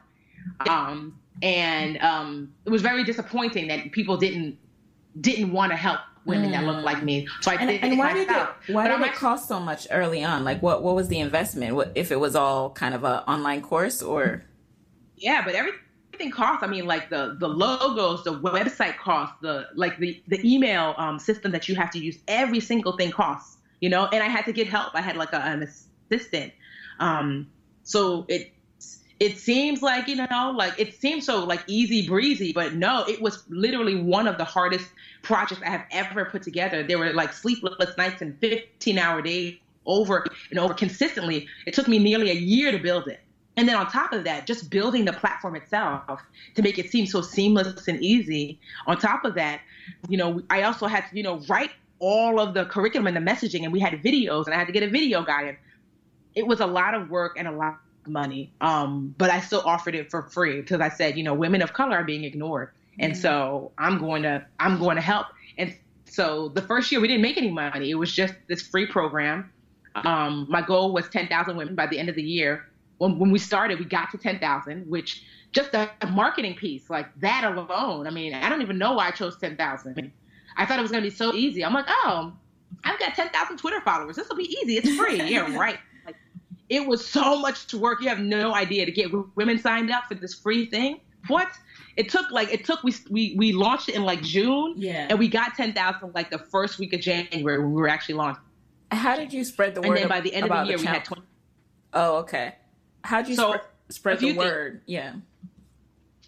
Um, 0.67 1.19
and 1.41 1.97
um, 2.01 2.53
it 2.65 2.69
was 2.69 2.81
very 2.81 3.03
disappointing 3.03 3.67
that 3.67 3.91
people 3.91 4.17
didn't 4.17 4.57
didn't 5.21 5.51
want 5.51 5.71
to 5.71 5.75
help 5.75 6.01
women 6.25 6.49
mm. 6.49 6.53
that 6.53 6.63
look 6.63 6.83
like 6.83 7.03
me. 7.03 7.27
So 7.41 7.51
I 7.51 7.55
and, 7.55 7.69
did 7.69 7.83
and 7.83 7.97
why 7.97 8.13
did 8.13 8.29
it 8.29 8.73
why 8.73 8.87
did 8.87 9.01
it 9.01 9.13
cost 9.13 9.47
so 9.47 9.59
much 9.59 9.87
early 9.91 10.23
on? 10.23 10.43
Like 10.43 10.61
what 10.61 10.83
what 10.83 10.95
was 10.95 11.07
the 11.07 11.19
investment? 11.19 11.75
What 11.75 11.91
if 11.95 12.11
it 12.11 12.19
was 12.19 12.35
all 12.35 12.71
kind 12.71 12.93
of 12.93 13.03
a 13.03 13.27
online 13.29 13.61
course 13.61 14.01
or? 14.01 14.43
Yeah, 15.17 15.43
but 15.45 15.55
everything 15.55 15.79
everything 16.15 16.31
costs. 16.31 16.63
I 16.63 16.67
mean, 16.67 16.85
like 16.85 17.09
the 17.09 17.35
the 17.39 17.47
logos, 17.47 18.23
the 18.23 18.39
website 18.39 18.97
costs, 18.97 19.35
the 19.41 19.67
like 19.75 19.97
the 19.97 20.21
the 20.27 20.39
email 20.43 20.95
um, 20.97 21.19
system 21.19 21.51
that 21.51 21.67
you 21.67 21.75
have 21.75 21.91
to 21.91 21.99
use. 21.99 22.17
Every 22.27 22.59
single 22.59 22.95
thing 22.97 23.11
costs, 23.11 23.57
you 23.81 23.89
know. 23.89 24.07
And 24.11 24.23
I 24.23 24.27
had 24.27 24.45
to 24.45 24.53
get 24.53 24.67
help. 24.67 24.95
I 24.95 25.01
had 25.01 25.17
like 25.17 25.33
a, 25.33 25.41
an 25.41 25.67
assistant. 26.11 26.53
Um, 26.99 27.47
so 27.83 28.25
it 28.29 28.53
it 29.19 29.37
seems 29.37 29.81
like 29.81 30.07
you 30.07 30.15
know 30.15 30.53
like 30.55 30.77
it 30.79 30.93
seems 30.93 31.25
so 31.25 31.43
like 31.43 31.63
easy 31.67 32.07
breezy 32.07 32.51
but 32.51 32.73
no 32.73 33.05
it 33.07 33.21
was 33.21 33.43
literally 33.49 33.95
one 33.95 34.27
of 34.27 34.37
the 34.37 34.43
hardest 34.43 34.89
projects 35.21 35.61
i 35.65 35.69
have 35.69 35.85
ever 35.91 36.25
put 36.25 36.43
together. 36.43 36.83
There 36.83 36.99
were 36.99 37.11
like 37.13 37.33
sleepless 37.33 37.97
nights 37.97 38.21
and 38.21 38.37
15 38.39 38.97
hour 38.97 39.21
days 39.21 39.57
over 39.85 40.25
and 40.49 40.59
over 40.59 40.73
consistently. 40.73 41.47
It 41.65 41.73
took 41.73 41.87
me 41.87 41.99
nearly 41.99 42.29
a 42.29 42.35
year 42.35 42.71
to 42.71 42.77
build 42.77 43.07
it. 43.07 43.21
And 43.57 43.67
then 43.67 43.75
on 43.75 43.89
top 43.89 44.13
of 44.13 44.23
that 44.25 44.45
just 44.45 44.69
building 44.69 45.05
the 45.05 45.13
platform 45.13 45.55
itself 45.55 46.21
to 46.55 46.61
make 46.61 46.77
it 46.77 46.91
seem 46.91 47.05
so 47.05 47.21
seamless 47.21 47.87
and 47.87 48.01
easy. 48.01 48.59
On 48.87 48.97
top 48.97 49.25
of 49.25 49.35
that 49.35 49.61
you 50.09 50.17
know 50.17 50.41
i 50.49 50.63
also 50.63 50.87
had 50.87 51.07
to 51.09 51.15
you 51.15 51.23
know 51.23 51.39
write 51.47 51.71
all 51.99 52.39
of 52.39 52.53
the 52.53 52.65
curriculum 52.65 53.07
and 53.07 53.15
the 53.15 53.31
messaging 53.31 53.63
and 53.63 53.71
we 53.71 53.79
had 53.79 53.93
videos 54.03 54.45
and 54.45 54.53
i 54.53 54.57
had 54.57 54.67
to 54.67 54.73
get 54.73 54.83
a 54.83 54.89
video 54.89 55.23
guy 55.23 55.57
it 56.33 56.45
was 56.45 56.59
a 56.59 56.65
lot 56.65 56.93
of 56.93 57.09
work 57.09 57.37
and 57.37 57.47
a 57.47 57.51
lot 57.51 57.79
money. 58.07 58.51
Um, 58.61 59.13
but 59.17 59.29
I 59.29 59.39
still 59.39 59.61
offered 59.65 59.95
it 59.95 60.09
for 60.09 60.23
free 60.23 60.61
because 60.61 60.81
I 60.81 60.89
said, 60.89 61.17
you 61.17 61.23
know, 61.23 61.33
women 61.33 61.61
of 61.61 61.73
color 61.73 61.97
are 61.97 62.03
being 62.03 62.23
ignored. 62.23 62.71
And 62.99 63.13
mm-hmm. 63.13 63.21
so 63.21 63.71
I'm 63.77 63.97
going 63.97 64.23
to 64.23 64.45
I'm 64.59 64.79
going 64.79 64.95
to 64.95 65.01
help. 65.01 65.27
And 65.57 65.75
so 66.05 66.49
the 66.49 66.61
first 66.61 66.91
year 66.91 67.01
we 67.01 67.07
didn't 67.07 67.21
make 67.21 67.37
any 67.37 67.51
money. 67.51 67.91
It 67.91 67.95
was 67.95 68.11
just 68.11 68.33
this 68.47 68.61
free 68.61 68.85
program. 68.85 69.51
Um, 69.95 70.45
my 70.49 70.61
goal 70.61 70.91
was 70.91 71.07
10,000 71.07 71.55
women 71.55 71.73
by 71.73 71.87
the 71.87 71.97
end 71.97 72.09
of 72.09 72.15
the 72.15 72.23
year. 72.23 72.65
When, 72.97 73.17
when 73.17 73.31
we 73.31 73.39
started, 73.39 73.79
we 73.79 73.85
got 73.85 74.11
to 74.11 74.17
10,000, 74.17 74.89
which 74.89 75.23
just 75.53 75.73
a, 75.73 75.89
a 76.01 76.07
marketing 76.07 76.55
piece 76.55 76.89
like 76.89 77.07
that 77.21 77.45
alone. 77.45 78.05
I 78.05 78.09
mean, 78.09 78.33
I 78.33 78.49
don't 78.49 78.61
even 78.61 78.77
know 78.77 78.93
why 78.93 79.07
I 79.07 79.11
chose 79.11 79.37
10,000. 79.37 80.11
I 80.57 80.65
thought 80.65 80.79
it 80.79 80.81
was 80.81 80.91
going 80.91 81.03
to 81.03 81.09
be 81.09 81.15
so 81.15 81.33
easy. 81.33 81.63
I'm 81.63 81.73
like, 81.73 81.85
oh, 81.87 82.33
I've 82.83 82.99
got 82.99 83.15
10,000 83.15 83.57
Twitter 83.57 83.79
followers. 83.81 84.17
This 84.17 84.27
will 84.27 84.35
be 84.35 84.53
easy. 84.61 84.77
It's 84.77 84.95
free. 84.97 85.21
yeah, 85.29 85.55
right 85.55 85.79
it 86.69 86.85
was 86.85 87.05
so 87.05 87.39
much 87.39 87.67
to 87.67 87.77
work. 87.77 88.01
You 88.01 88.09
have 88.09 88.19
no 88.19 88.53
idea 88.53 88.85
to 88.85 88.91
get 88.91 89.11
women 89.35 89.59
signed 89.59 89.91
up 89.91 90.05
for 90.07 90.15
this 90.15 90.33
free 90.33 90.65
thing. 90.65 90.99
What? 91.27 91.47
It 91.97 92.09
took 92.09 92.29
like 92.31 92.51
it 92.51 92.65
took 92.65 92.83
we 92.83 92.93
we 93.09 93.35
we 93.37 93.53
launched 93.53 93.89
it 93.89 93.95
in 93.95 94.03
like 94.03 94.21
June. 94.21 94.73
Yeah. 94.77 95.07
And 95.09 95.19
we 95.19 95.27
got 95.27 95.55
ten 95.55 95.73
thousand 95.73 96.13
like 96.13 96.29
the 96.29 96.39
first 96.39 96.79
week 96.79 96.93
of 96.93 97.01
January 97.01 97.59
when 97.59 97.73
we 97.73 97.81
were 97.81 97.87
actually 97.87 98.15
launched. 98.15 98.41
How 98.91 99.15
did 99.15 99.33
you 99.33 99.43
spread 99.43 99.75
the 99.75 99.81
word? 99.81 99.89
And 99.89 99.97
then 99.97 100.07
by 100.09 100.21
the 100.21 100.33
end 100.33 100.45
of 100.45 100.51
the 100.51 100.67
year, 100.67 100.77
the 100.77 100.83
we 100.83 100.87
had 100.87 101.05
twenty. 101.05 101.23
Oh, 101.93 102.17
okay. 102.17 102.55
How 103.03 103.21
did 103.21 103.29
you 103.29 103.35
so, 103.35 103.51
spread, 103.89 104.17
spread 104.17 104.19
the 104.19 104.33
word? 104.33 104.81
yeah. 104.85 105.13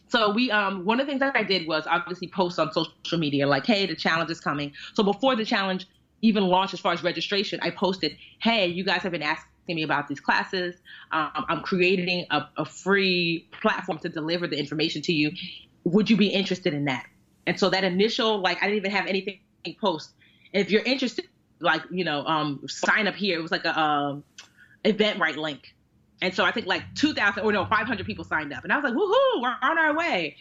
So 0.09 0.31
we 0.31 0.51
um 0.51 0.85
one 0.85 0.99
of 0.99 1.05
the 1.05 1.11
things 1.11 1.19
that 1.19 1.35
I 1.35 1.43
did 1.43 1.67
was 1.67 1.85
obviously 1.88 2.29
post 2.29 2.59
on 2.59 2.71
social 2.71 3.17
media 3.17 3.47
like, 3.47 3.65
hey, 3.65 3.85
the 3.85 3.95
challenge 3.95 4.31
is 4.31 4.39
coming. 4.39 4.71
So 4.93 5.03
before 5.03 5.35
the 5.35 5.45
challenge 5.45 5.88
even 6.21 6.45
launched 6.47 6.73
as 6.73 6.79
far 6.79 6.93
as 6.93 7.03
registration, 7.03 7.59
I 7.61 7.69
posted, 7.69 8.17
hey, 8.39 8.67
you 8.67 8.83
guys 8.83 9.01
have 9.01 9.11
been 9.11 9.21
asking 9.21 9.51
me 9.76 9.84
about 9.84 10.07
these 10.07 10.20
classes. 10.20 10.76
Um, 11.11 11.45
I'm 11.49 11.61
creating 11.61 12.26
a, 12.30 12.47
a 12.57 12.65
free 12.65 13.47
platform 13.61 13.99
to 13.99 14.09
deliver 14.09 14.47
the 14.47 14.57
information 14.57 15.01
to 15.03 15.13
you. 15.13 15.32
Would 15.84 16.09
you 16.09 16.18
be 16.18 16.28
interested 16.28 16.74
in 16.74 16.86
that? 16.86 17.05
And 17.45 17.59
so 17.59 17.70
that 17.70 17.84
initial, 17.84 18.39
like, 18.39 18.57
I 18.61 18.65
didn't 18.65 18.78
even 18.78 18.91
have 18.91 19.07
anything 19.07 19.39
post. 19.80 20.11
If 20.53 20.70
you're 20.72 20.84
interested, 20.84 21.26
like, 21.59 21.84
you 21.89 22.03
know, 22.03 22.26
um, 22.26 22.61
sign 22.68 23.07
up 23.07 23.15
here. 23.15 23.39
It 23.39 23.41
was 23.41 23.51
like 23.51 23.65
a 23.65 23.80
um, 23.80 24.24
Eventbrite 24.86 25.38
link. 25.38 25.74
And 26.22 26.34
so 26.34 26.43
I 26.43 26.51
think 26.51 26.65
like 26.65 26.84
2,000 26.95 27.43
or 27.43 27.51
no, 27.51 27.65
500 27.65 28.05
people 28.05 28.24
signed 28.24 28.53
up. 28.53 28.63
And 28.63 28.74
I 28.74 28.78
was 28.78 28.84
like, 28.84 28.93
woohoo, 28.93 29.41
we're 29.41 29.55
on 29.61 29.78
our 29.78 29.95
way. 29.95 30.36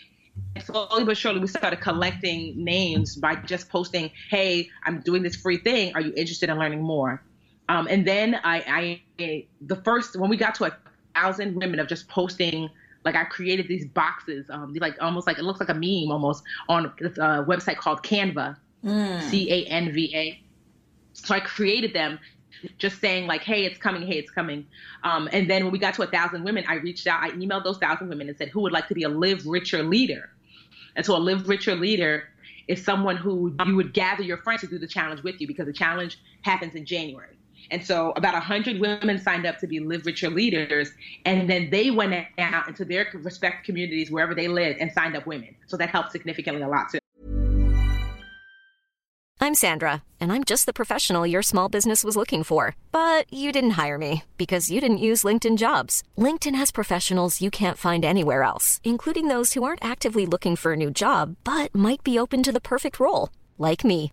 And 0.54 0.64
slowly 0.64 1.04
but 1.04 1.16
surely, 1.16 1.40
we 1.40 1.46
started 1.46 1.80
collecting 1.80 2.62
names 2.62 3.16
by 3.16 3.36
just 3.36 3.68
posting, 3.68 4.10
hey, 4.30 4.68
I'm 4.84 5.00
doing 5.00 5.22
this 5.22 5.36
free 5.36 5.58
thing. 5.58 5.94
Are 5.94 6.00
you 6.00 6.12
interested 6.16 6.50
in 6.50 6.58
learning 6.58 6.82
more? 6.82 7.22
Um, 7.68 7.86
and 7.88 8.06
then 8.06 8.38
I, 8.44 9.02
I, 9.18 9.46
the 9.60 9.76
first 9.76 10.16
when 10.16 10.30
we 10.30 10.36
got 10.36 10.54
to 10.56 10.66
a 10.66 10.76
thousand 11.14 11.56
women 11.56 11.80
of 11.80 11.88
just 11.88 12.08
posting, 12.08 12.70
like 13.04 13.16
I 13.16 13.24
created 13.24 13.68
these 13.68 13.86
boxes, 13.86 14.46
um, 14.50 14.74
like 14.74 14.96
almost 15.00 15.26
like 15.26 15.38
it 15.38 15.44
looks 15.44 15.60
like 15.60 15.68
a 15.68 15.74
meme 15.74 16.10
almost 16.10 16.42
on 16.68 16.92
this 16.98 17.18
uh, 17.18 17.44
website 17.44 17.76
called 17.76 18.02
Canva, 18.02 18.56
mm. 18.84 19.22
C 19.22 19.50
A 19.50 19.66
N 19.66 19.92
V 19.92 20.12
A. 20.14 20.42
So 21.12 21.34
I 21.34 21.40
created 21.40 21.94
them, 21.94 22.18
just 22.78 23.00
saying 23.00 23.26
like, 23.26 23.42
"Hey, 23.42 23.64
it's 23.64 23.78
coming! 23.78 24.06
Hey, 24.06 24.18
it's 24.18 24.30
coming!" 24.30 24.66
Um, 25.02 25.28
and 25.32 25.48
then 25.48 25.64
when 25.64 25.72
we 25.72 25.78
got 25.78 25.94
to 25.94 26.02
a 26.02 26.06
thousand 26.06 26.44
women, 26.44 26.64
I 26.68 26.74
reached 26.74 27.06
out, 27.06 27.22
I 27.22 27.30
emailed 27.30 27.64
those 27.64 27.78
thousand 27.78 28.08
women 28.08 28.28
and 28.28 28.36
said, 28.36 28.48
"Who 28.50 28.60
would 28.62 28.72
like 28.72 28.88
to 28.88 28.94
be 28.94 29.02
a 29.02 29.08
Live 29.08 29.46
Richer 29.46 29.82
leader?" 29.82 30.30
And 30.94 31.04
so 31.04 31.16
a 31.16 31.18
Live 31.18 31.48
Richer 31.48 31.74
leader 31.74 32.28
is 32.68 32.84
someone 32.84 33.16
who 33.16 33.54
you 33.64 33.76
would 33.76 33.92
gather 33.92 34.22
your 34.22 34.38
friends 34.38 34.62
to 34.62 34.66
do 34.66 34.78
the 34.78 34.86
challenge 34.86 35.22
with 35.22 35.40
you 35.40 35.46
because 35.46 35.66
the 35.66 35.72
challenge 35.72 36.18
happens 36.42 36.74
in 36.74 36.84
January. 36.84 37.36
And 37.70 37.84
so 37.84 38.12
about 38.16 38.34
100 38.34 38.80
women 38.80 39.18
signed 39.18 39.46
up 39.46 39.58
to 39.58 39.66
be 39.66 39.80
Live 39.80 40.06
Richer 40.06 40.30
leaders. 40.30 40.90
And 41.24 41.48
then 41.48 41.70
they 41.70 41.90
went 41.90 42.26
out 42.38 42.68
into 42.68 42.84
their 42.84 43.08
respective 43.14 43.64
communities, 43.64 44.10
wherever 44.10 44.34
they 44.34 44.48
lived, 44.48 44.80
and 44.80 44.92
signed 44.92 45.16
up 45.16 45.26
women. 45.26 45.54
So 45.66 45.76
that 45.76 45.90
helped 45.90 46.12
significantly 46.12 46.62
a 46.62 46.68
lot 46.68 46.90
too. 46.90 46.98
I'm 49.38 49.54
Sandra, 49.54 50.02
and 50.18 50.32
I'm 50.32 50.44
just 50.44 50.64
the 50.64 50.72
professional 50.72 51.26
your 51.26 51.42
small 51.42 51.68
business 51.68 52.02
was 52.02 52.16
looking 52.16 52.42
for. 52.42 52.74
But 52.90 53.32
you 53.32 53.52
didn't 53.52 53.76
hire 53.82 53.98
me 53.98 54.24
because 54.38 54.70
you 54.70 54.80
didn't 54.80 55.06
use 55.10 55.24
LinkedIn 55.24 55.56
jobs. 55.56 56.02
LinkedIn 56.16 56.54
has 56.56 56.72
professionals 56.72 57.40
you 57.40 57.50
can't 57.50 57.78
find 57.78 58.04
anywhere 58.04 58.42
else, 58.42 58.80
including 58.82 59.28
those 59.28 59.52
who 59.52 59.62
aren't 59.62 59.84
actively 59.84 60.26
looking 60.26 60.56
for 60.56 60.72
a 60.72 60.76
new 60.76 60.90
job, 60.90 61.36
but 61.44 61.72
might 61.74 62.02
be 62.02 62.18
open 62.18 62.42
to 62.42 62.52
the 62.52 62.60
perfect 62.60 62.98
role, 62.98 63.28
like 63.58 63.84
me. 63.84 64.12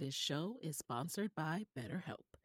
This 0.00 0.14
show 0.14 0.56
is 0.62 0.78
sponsored 0.78 1.30
by 1.36 1.66
BetterHelp. 1.78 2.38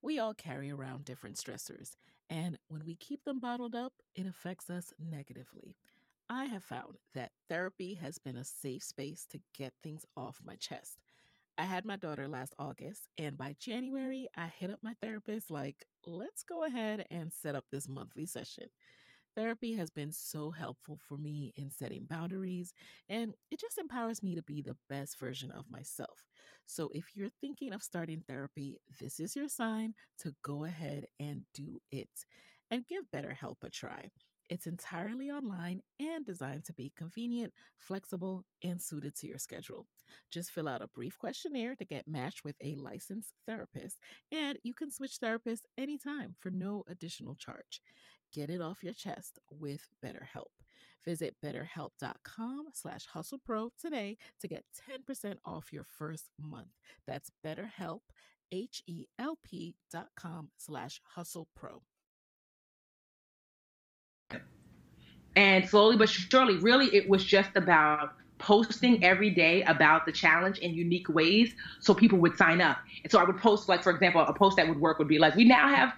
We 0.00 0.18
all 0.18 0.32
carry 0.32 0.70
around 0.70 1.04
different 1.04 1.36
stressors, 1.36 1.94
and 2.30 2.56
when 2.68 2.86
we 2.86 2.94
keep 2.94 3.22
them 3.24 3.38
bottled 3.38 3.74
up, 3.74 3.92
it 4.14 4.26
affects 4.26 4.70
us 4.70 4.94
negatively. 4.98 5.76
I 6.30 6.46
have 6.46 6.64
found 6.64 6.96
that 7.12 7.32
therapy 7.50 7.92
has 8.00 8.16
been 8.16 8.38
a 8.38 8.44
safe 8.44 8.82
space 8.82 9.26
to 9.26 9.40
get 9.54 9.74
things 9.82 10.06
off 10.16 10.40
my 10.42 10.54
chest. 10.54 10.96
I 11.58 11.64
had 11.64 11.84
my 11.84 11.96
daughter 11.96 12.28
last 12.28 12.54
August, 12.58 13.08
and 13.18 13.36
by 13.36 13.56
January, 13.58 14.26
I 14.34 14.46
hit 14.46 14.70
up 14.70 14.78
my 14.82 14.94
therapist 15.02 15.50
like, 15.50 15.84
let's 16.06 16.44
go 16.44 16.64
ahead 16.64 17.04
and 17.10 17.30
set 17.30 17.54
up 17.54 17.66
this 17.70 17.90
monthly 17.90 18.24
session. 18.24 18.68
Therapy 19.36 19.74
has 19.74 19.90
been 19.90 20.12
so 20.12 20.50
helpful 20.50 20.98
for 21.08 21.16
me 21.18 21.52
in 21.56 21.70
setting 21.70 22.06
boundaries, 22.06 22.72
and 23.08 23.34
it 23.50 23.60
just 23.60 23.78
empowers 23.78 24.22
me 24.22 24.34
to 24.34 24.42
be 24.42 24.62
the 24.62 24.76
best 24.88 25.18
version 25.18 25.50
of 25.52 25.70
myself. 25.70 26.24
So, 26.66 26.90
if 26.94 27.14
you're 27.14 27.28
thinking 27.40 27.72
of 27.72 27.82
starting 27.82 28.22
therapy, 28.26 28.78
this 29.00 29.20
is 29.20 29.36
your 29.36 29.48
sign 29.48 29.94
to 30.20 30.34
go 30.42 30.64
ahead 30.64 31.06
and 31.20 31.42
do 31.54 31.80
it 31.92 32.08
and 32.70 32.86
give 32.86 33.04
BetterHelp 33.14 33.56
a 33.62 33.70
try. 33.70 34.10
It's 34.48 34.66
entirely 34.66 35.30
online 35.30 35.80
and 35.98 36.24
designed 36.24 36.64
to 36.66 36.72
be 36.72 36.92
convenient, 36.96 37.52
flexible, 37.78 38.44
and 38.62 38.80
suited 38.80 39.16
to 39.16 39.26
your 39.26 39.38
schedule. 39.38 39.86
Just 40.30 40.52
fill 40.52 40.68
out 40.68 40.82
a 40.82 40.88
brief 40.88 41.18
questionnaire 41.18 41.74
to 41.76 41.84
get 41.84 42.06
matched 42.06 42.44
with 42.44 42.54
a 42.62 42.76
licensed 42.76 43.32
therapist, 43.46 43.98
and 44.30 44.58
you 44.62 44.72
can 44.72 44.90
switch 44.90 45.18
therapists 45.22 45.64
anytime 45.76 46.36
for 46.38 46.50
no 46.50 46.84
additional 46.88 47.34
charge. 47.34 47.80
Get 48.32 48.50
it 48.50 48.60
off 48.60 48.84
your 48.84 48.92
chest 48.92 49.38
with 49.50 49.88
BetterHelp. 50.04 50.52
Visit 51.04 51.36
betterhelp.com 51.44 52.66
slash 52.72 53.06
hustlepro 53.14 53.70
today 53.80 54.16
to 54.40 54.48
get 54.48 54.64
10% 55.08 55.36
off 55.44 55.72
your 55.72 55.84
first 55.84 56.30
month. 56.40 56.72
That's 57.06 57.30
betterhelp, 57.44 58.00
H-E-L-P 58.52 59.74
dot 59.90 60.08
com 60.16 60.50
slash 60.56 61.00
hustlepro. 61.16 61.80
And 65.36 65.68
slowly 65.68 65.96
but 65.96 66.08
surely, 66.08 66.56
really, 66.58 66.86
it 66.94 67.08
was 67.08 67.24
just 67.24 67.50
about 67.56 68.14
posting 68.38 69.02
every 69.04 69.30
day 69.30 69.62
about 69.62 70.06
the 70.06 70.12
challenge 70.12 70.58
in 70.58 70.74
unique 70.74 71.08
ways 71.08 71.54
so 71.80 71.94
people 71.94 72.18
would 72.18 72.36
sign 72.36 72.60
up. 72.60 72.78
And 73.02 73.10
so 73.10 73.18
I 73.18 73.24
would 73.24 73.38
post, 73.38 73.68
like, 73.68 73.82
for 73.82 73.90
example, 73.90 74.20
a 74.22 74.32
post 74.32 74.56
that 74.56 74.68
would 74.68 74.80
work 74.80 74.98
would 74.98 75.08
be 75.08 75.18
like, 75.18 75.34
we 75.36 75.44
now 75.44 75.68
have 75.68 75.94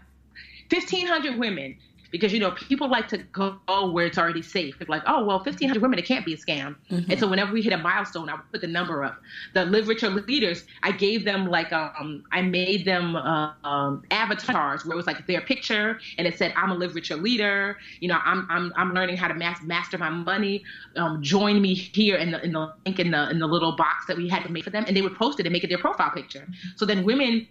1,500 0.70 1.38
women 1.38 1.76
because 2.10 2.32
you 2.32 2.40
know 2.40 2.50
people 2.52 2.88
like 2.88 3.08
to 3.08 3.18
go 3.18 3.58
where 3.90 4.06
it's 4.06 4.18
already 4.18 4.42
safe. 4.42 4.76
It's 4.80 4.88
like, 4.88 5.02
oh 5.06 5.24
well, 5.24 5.42
fifteen 5.42 5.68
hundred 5.68 5.82
women, 5.82 5.98
it 5.98 6.06
can't 6.06 6.24
be 6.24 6.34
a 6.34 6.36
scam. 6.36 6.76
Mm-hmm. 6.90 7.10
And 7.10 7.20
so 7.20 7.28
whenever 7.28 7.52
we 7.52 7.62
hit 7.62 7.72
a 7.72 7.78
milestone, 7.78 8.28
I 8.28 8.34
would 8.34 8.50
put 8.50 8.60
the 8.60 8.66
number 8.66 9.04
up. 9.04 9.20
The 9.54 9.64
Live 9.64 9.88
Richer 9.88 10.10
leaders, 10.10 10.64
I 10.82 10.92
gave 10.92 11.24
them 11.24 11.48
like 11.48 11.72
um, 11.72 12.24
I 12.32 12.42
made 12.42 12.84
them 12.84 13.16
uh, 13.16 13.52
um, 13.64 14.02
avatars 14.10 14.84
where 14.84 14.94
it 14.94 14.96
was 14.96 15.06
like 15.06 15.26
their 15.26 15.40
picture 15.40 16.00
and 16.16 16.26
it 16.26 16.38
said, 16.38 16.52
I'm 16.56 16.70
a 16.70 16.74
Live 16.74 16.94
Richer 16.94 17.16
leader. 17.16 17.76
You 18.00 18.08
know, 18.08 18.18
I'm 18.24 18.46
I'm 18.50 18.72
I'm 18.76 18.94
learning 18.94 19.16
how 19.16 19.28
to 19.28 19.34
mas- 19.34 19.62
master 19.62 19.98
my 19.98 20.10
money. 20.10 20.64
Um, 20.96 21.22
join 21.22 21.60
me 21.60 21.74
here 21.74 22.16
in 22.16 22.30
the 22.30 22.42
in 22.44 22.52
the 22.52 22.72
link 22.86 22.98
in 22.98 23.10
the 23.10 23.30
in 23.30 23.38
the 23.38 23.46
little 23.46 23.72
box 23.72 24.06
that 24.06 24.16
we 24.16 24.28
had 24.28 24.42
to 24.44 24.50
make 24.50 24.64
for 24.64 24.70
them, 24.70 24.84
and 24.86 24.96
they 24.96 25.02
would 25.02 25.16
post 25.16 25.40
it 25.40 25.46
and 25.46 25.52
make 25.52 25.64
it 25.64 25.68
their 25.68 25.78
profile 25.78 26.10
picture. 26.10 26.46
So 26.76 26.86
then 26.86 27.04
women, 27.04 27.46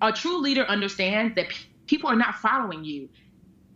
a 0.00 0.12
true 0.12 0.38
leader 0.38 0.64
understands 0.64 1.34
that. 1.36 1.46
people 1.86 2.08
are 2.08 2.16
not 2.16 2.34
following 2.36 2.82
you 2.82 3.06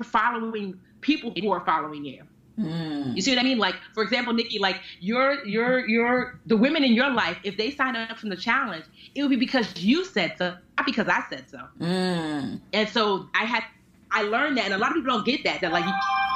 following 0.04 0.78
people 1.00 1.32
who 1.40 1.50
are 1.50 1.64
following 1.64 2.04
you. 2.04 2.22
Mm. 2.58 3.14
You 3.14 3.22
see 3.22 3.30
what 3.30 3.38
I 3.38 3.44
mean? 3.44 3.58
Like, 3.58 3.76
for 3.94 4.02
example, 4.02 4.32
Nikki, 4.32 4.58
like 4.58 4.80
your 5.00 5.44
your 5.46 5.88
your 5.88 6.40
the 6.46 6.56
women 6.56 6.82
in 6.82 6.92
your 6.92 7.10
life, 7.10 7.38
if 7.44 7.56
they 7.56 7.70
sign 7.70 7.94
up 7.94 8.18
from 8.18 8.30
the 8.30 8.36
challenge, 8.36 8.84
it 9.14 9.22
would 9.22 9.30
be 9.30 9.36
because 9.36 9.76
you 9.76 10.04
said 10.04 10.34
so, 10.38 10.56
not 10.76 10.86
because 10.86 11.08
I 11.08 11.22
said 11.30 11.48
so. 11.48 11.60
Mm. 11.80 12.60
And 12.72 12.88
so 12.88 13.28
I 13.34 13.44
had 13.44 13.62
I 14.10 14.22
learned 14.22 14.58
that, 14.58 14.64
and 14.64 14.74
a 14.74 14.78
lot 14.78 14.90
of 14.90 14.96
people 14.96 15.14
don't 15.14 15.26
get 15.26 15.44
that. 15.44 15.60
That 15.60 15.70
like 15.70 15.84
you, 15.84 15.92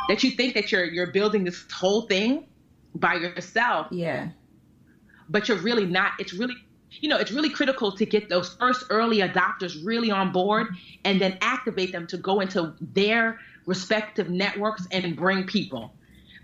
that 0.08 0.22
you 0.22 0.30
think 0.30 0.54
that 0.54 0.70
you're 0.70 0.84
you're 0.84 1.08
building 1.08 1.42
this 1.42 1.64
whole 1.72 2.02
thing 2.02 2.46
by 2.94 3.14
yourself. 3.14 3.88
Yeah. 3.90 4.28
But 5.28 5.48
you're 5.48 5.58
really 5.58 5.86
not. 5.86 6.12
It's 6.20 6.32
really 6.32 6.54
you 7.00 7.08
know, 7.08 7.16
it's 7.16 7.32
really 7.32 7.48
critical 7.48 7.92
to 7.92 8.04
get 8.04 8.28
those 8.28 8.54
first 8.54 8.84
early 8.90 9.18
adopters 9.18 9.84
really 9.84 10.10
on 10.10 10.30
board 10.30 10.68
and 11.04 11.20
then 11.20 11.38
activate 11.40 11.92
them 11.92 12.06
to 12.08 12.16
go 12.16 12.40
into 12.40 12.74
their 12.80 13.40
respective 13.66 14.30
networks 14.30 14.86
and 14.90 15.16
bring 15.16 15.44
people. 15.44 15.92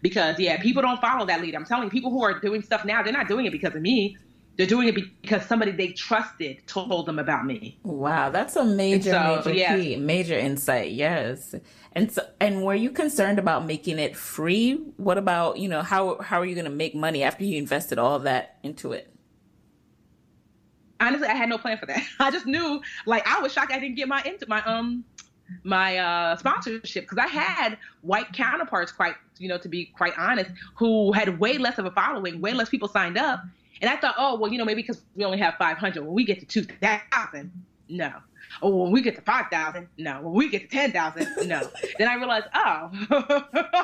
Because 0.02 0.38
yeah, 0.38 0.60
people 0.60 0.82
don't 0.82 1.00
follow 1.00 1.26
that 1.26 1.40
lead. 1.40 1.54
I'm 1.54 1.64
telling 1.64 1.84
you, 1.84 1.90
people 1.90 2.10
who 2.10 2.22
are 2.22 2.38
doing 2.38 2.62
stuff 2.62 2.84
now, 2.84 3.02
they're 3.02 3.12
not 3.12 3.28
doing 3.28 3.46
it 3.46 3.52
because 3.52 3.74
of 3.74 3.82
me. 3.82 4.16
They're 4.56 4.66
doing 4.66 4.88
it 4.88 4.94
because 5.22 5.44
somebody 5.46 5.70
they 5.70 5.88
trusted 5.88 6.66
told 6.66 7.06
them 7.06 7.20
about 7.20 7.46
me. 7.46 7.78
Wow, 7.84 8.30
that's 8.30 8.56
a 8.56 8.64
major, 8.64 9.12
so, 9.12 9.36
major 9.36 9.52
yeah. 9.52 9.76
key, 9.76 9.96
major 9.96 10.36
insight. 10.36 10.90
Yes, 10.90 11.54
and 11.92 12.10
so, 12.10 12.22
and 12.40 12.64
were 12.64 12.74
you 12.74 12.90
concerned 12.90 13.38
about 13.38 13.66
making 13.66 14.00
it 14.00 14.16
free? 14.16 14.74
What 14.96 15.16
about 15.16 15.58
you 15.58 15.68
know 15.68 15.82
how 15.82 16.20
how 16.20 16.40
are 16.40 16.44
you 16.44 16.56
going 16.56 16.64
to 16.64 16.72
make 16.72 16.96
money 16.96 17.22
after 17.22 17.44
you 17.44 17.56
invested 17.56 17.98
all 17.98 18.18
that 18.20 18.58
into 18.64 18.92
it? 18.92 19.12
Honestly, 21.00 21.28
I 21.28 21.34
had 21.34 21.48
no 21.48 21.58
plan 21.58 21.78
for 21.78 21.86
that. 21.86 22.02
I 22.18 22.32
just 22.32 22.46
knew, 22.46 22.80
like, 23.06 23.24
I 23.28 23.40
was 23.40 23.52
shocked 23.52 23.72
I 23.72 23.78
didn't 23.78 23.94
get 23.94 24.08
my 24.08 24.22
into 24.22 24.48
my 24.48 24.60
um 24.64 25.04
my 25.64 25.98
uh, 25.98 26.36
sponsorship 26.36 27.04
because 27.04 27.18
I 27.18 27.26
had 27.26 27.78
white 28.02 28.32
counterparts, 28.32 28.92
quite 28.92 29.14
you 29.38 29.48
know, 29.48 29.58
to 29.58 29.68
be 29.68 29.86
quite 29.86 30.12
honest, 30.18 30.50
who 30.74 31.12
had 31.12 31.38
way 31.38 31.58
less 31.58 31.78
of 31.78 31.86
a 31.86 31.90
following, 31.90 32.40
way 32.40 32.52
less 32.52 32.68
people 32.68 32.88
signed 32.88 33.18
up, 33.18 33.42
and 33.80 33.90
I 33.90 33.96
thought, 33.96 34.14
oh 34.18 34.36
well, 34.36 34.50
you 34.50 34.58
know, 34.58 34.64
maybe 34.64 34.82
because 34.82 35.02
we 35.14 35.24
only 35.24 35.38
have 35.38 35.54
500, 35.58 36.04
when 36.04 36.14
we 36.14 36.24
get 36.24 36.40
to 36.40 36.46
2,000, 36.46 37.50
no. 37.88 38.12
Or 38.62 38.84
when 38.84 38.92
we 38.92 39.02
get 39.02 39.14
to 39.16 39.22
5,000, 39.22 39.88
no. 39.98 40.22
When 40.22 40.32
we 40.32 40.48
get 40.48 40.62
to 40.62 40.68
10,000, 40.68 41.48
no. 41.48 41.68
then 41.98 42.08
I 42.08 42.14
realized, 42.14 42.46
oh, 42.54 42.90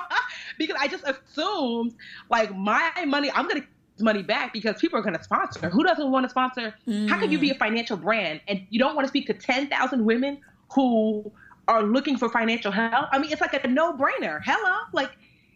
because 0.59 0.77
I 0.81 0.89
just 0.89 1.05
assumed 1.05 1.95
like 2.31 2.57
my 2.57 2.91
money, 3.07 3.31
I'm 3.31 3.47
gonna 3.47 3.67
money 4.01 4.23
back 4.23 4.53
because 4.53 4.81
people 4.81 4.99
are 4.99 5.03
going 5.03 5.17
to 5.17 5.23
sponsor. 5.23 5.69
Who 5.69 5.85
doesn't 5.85 6.11
want 6.11 6.25
to 6.25 6.31
sponsor? 6.31 6.75
Mm. 6.89 7.09
How 7.09 7.19
can 7.19 7.31
you 7.31 7.39
be 7.39 7.51
a 7.51 7.55
financial 7.55 7.97
brand 7.97 8.41
and 8.49 8.67
you 8.71 8.79
don't 8.79 8.97
want 8.97 9.05
to 9.05 9.09
speak 9.09 9.27
to 9.29 9.35
10,000 9.35 10.05
women 10.05 10.41
who 10.75 11.31
are 11.69 11.83
looking 11.83 12.17
for 12.17 12.29
financial 12.29 12.73
help, 12.73 13.09
I 13.13 13.19
mean, 13.19 13.33
it's 13.33 13.41
like 13.41 13.55
a 13.65 13.69
no 13.69 13.93
brainer. 13.97 14.41
Hello. 14.45 14.81
Like, 14.93 15.11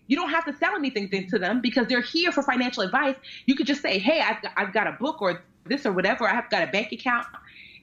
you 0.06 0.16
don't 0.16 0.30
have 0.30 0.44
to 0.46 0.52
sell 0.54 0.74
anything 0.74 1.28
to 1.28 1.38
them 1.38 1.61
because 1.61 1.86
they're 1.86 2.00
here 2.00 2.32
for 2.32 2.42
financial 2.42 2.82
advice. 2.82 3.16
You 3.46 3.54
could 3.54 3.66
just 3.66 3.82
say, 3.82 3.98
hey, 3.98 4.20
I've 4.20 4.42
got, 4.42 4.52
I've 4.56 4.72
got 4.72 4.86
a 4.86 4.92
book 4.92 5.20
or 5.20 5.42
this 5.66 5.84
or 5.84 5.92
whatever. 5.92 6.26
I've 6.26 6.48
got 6.50 6.62
a 6.62 6.70
bank 6.72 6.92
account. 6.92 7.26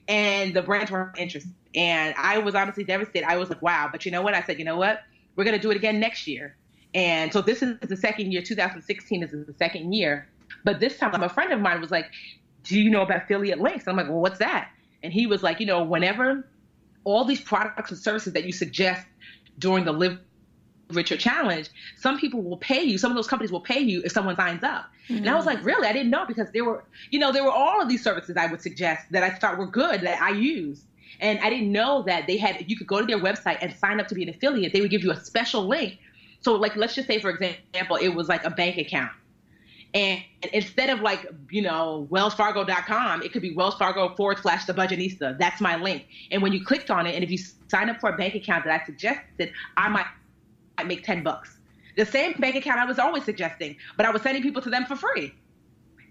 And 0.08 0.54
the 0.54 0.62
brands 0.62 0.90
were 0.90 1.12
interested. 1.16 1.52
And 1.74 2.14
I 2.16 2.38
was 2.38 2.54
honestly 2.54 2.84
devastated. 2.84 3.28
I 3.28 3.36
was 3.36 3.48
like, 3.48 3.62
wow. 3.62 3.88
But 3.90 4.04
you 4.04 4.10
know 4.10 4.22
what? 4.22 4.34
I 4.34 4.42
said, 4.42 4.58
you 4.58 4.64
know 4.64 4.76
what? 4.76 5.02
We're 5.36 5.44
going 5.44 5.56
to 5.56 5.62
do 5.62 5.70
it 5.70 5.76
again 5.76 6.00
next 6.00 6.26
year. 6.26 6.56
And 6.94 7.32
so 7.32 7.42
this 7.42 7.62
is 7.62 7.78
the 7.80 7.96
second 7.96 8.32
year. 8.32 8.42
2016 8.42 9.22
is 9.22 9.30
the 9.30 9.54
second 9.58 9.92
year. 9.92 10.28
But 10.64 10.80
this 10.80 10.98
time, 10.98 11.22
a 11.22 11.28
friend 11.28 11.52
of 11.52 11.60
mine 11.60 11.80
was 11.80 11.90
like, 11.90 12.06
do 12.64 12.80
you 12.80 12.90
know 12.90 13.02
about 13.02 13.24
affiliate 13.24 13.60
links? 13.60 13.86
I'm 13.86 13.96
like, 13.96 14.08
well, 14.08 14.20
what's 14.20 14.38
that? 14.38 14.70
And 15.02 15.12
he 15.12 15.26
was 15.26 15.42
like, 15.42 15.60
you 15.60 15.66
know, 15.66 15.84
whenever 15.84 16.48
all 17.06 17.24
these 17.24 17.40
products 17.40 17.92
and 17.92 17.98
services 17.98 18.32
that 18.32 18.44
you 18.44 18.52
suggest 18.52 19.06
during 19.60 19.84
the 19.84 19.92
Live 19.92 20.18
Richer 20.90 21.16
Challenge, 21.16 21.68
some 21.96 22.18
people 22.18 22.42
will 22.42 22.56
pay 22.56 22.82
you. 22.82 22.98
Some 22.98 23.12
of 23.12 23.16
those 23.16 23.28
companies 23.28 23.52
will 23.52 23.60
pay 23.60 23.78
you 23.78 24.02
if 24.04 24.10
someone 24.10 24.34
signs 24.34 24.64
up. 24.64 24.86
Mm-hmm. 25.08 25.18
And 25.18 25.30
I 25.30 25.36
was 25.36 25.46
like, 25.46 25.64
really? 25.64 25.86
I 25.86 25.92
didn't 25.92 26.10
know 26.10 26.26
because 26.26 26.50
there 26.50 26.64
were, 26.64 26.84
you 27.12 27.20
know, 27.20 27.30
there 27.30 27.44
were 27.44 27.52
all 27.52 27.80
of 27.80 27.88
these 27.88 28.02
services 28.02 28.36
I 28.36 28.46
would 28.46 28.60
suggest 28.60 29.06
that 29.12 29.22
I 29.22 29.30
thought 29.30 29.56
were 29.56 29.68
good 29.68 30.00
that 30.00 30.20
I 30.20 30.30
use. 30.30 30.82
And 31.20 31.38
I 31.38 31.48
didn't 31.48 31.70
know 31.70 32.02
that 32.02 32.26
they 32.26 32.36
had, 32.38 32.68
you 32.68 32.76
could 32.76 32.88
go 32.88 33.00
to 33.00 33.06
their 33.06 33.20
website 33.20 33.58
and 33.60 33.72
sign 33.76 34.00
up 34.00 34.08
to 34.08 34.16
be 34.16 34.24
an 34.24 34.28
affiliate. 34.28 34.72
They 34.72 34.80
would 34.80 34.90
give 34.90 35.04
you 35.04 35.12
a 35.12 35.20
special 35.20 35.66
link. 35.66 35.98
So, 36.40 36.56
like, 36.56 36.74
let's 36.74 36.96
just 36.96 37.06
say, 37.06 37.20
for 37.20 37.30
example, 37.30 37.96
it 37.96 38.08
was 38.08 38.28
like 38.28 38.44
a 38.44 38.50
bank 38.50 38.78
account. 38.78 39.12
And 39.96 40.22
instead 40.52 40.90
of 40.90 41.00
like, 41.00 41.26
you 41.50 41.62
know, 41.62 42.06
wellsfargo.com, 42.10 43.22
it 43.22 43.32
could 43.32 43.40
be 43.40 43.54
Wells 43.54 43.76
Fargo 43.76 44.14
forward 44.14 44.38
slash 44.42 44.66
the 44.66 44.74
budgetnista. 44.74 45.38
That's 45.38 45.58
my 45.58 45.76
link. 45.76 46.06
And 46.30 46.42
when 46.42 46.52
you 46.52 46.62
clicked 46.62 46.90
on 46.90 47.06
it, 47.06 47.14
and 47.14 47.24
if 47.24 47.30
you 47.30 47.38
sign 47.68 47.88
up 47.88 47.98
for 47.98 48.10
a 48.10 48.16
bank 48.16 48.34
account 48.34 48.64
that 48.66 48.78
I 48.78 48.84
suggested, 48.84 49.52
I 49.78 49.88
might, 49.88 50.04
might 50.76 50.86
make 50.86 51.02
10 51.02 51.22
bucks. 51.22 51.56
The 51.96 52.04
same 52.04 52.34
bank 52.34 52.56
account 52.56 52.78
I 52.78 52.84
was 52.84 52.98
always 52.98 53.24
suggesting, 53.24 53.76
but 53.96 54.04
I 54.04 54.10
was 54.10 54.20
sending 54.20 54.42
people 54.42 54.60
to 54.60 54.68
them 54.68 54.84
for 54.84 54.96
free. 54.96 55.32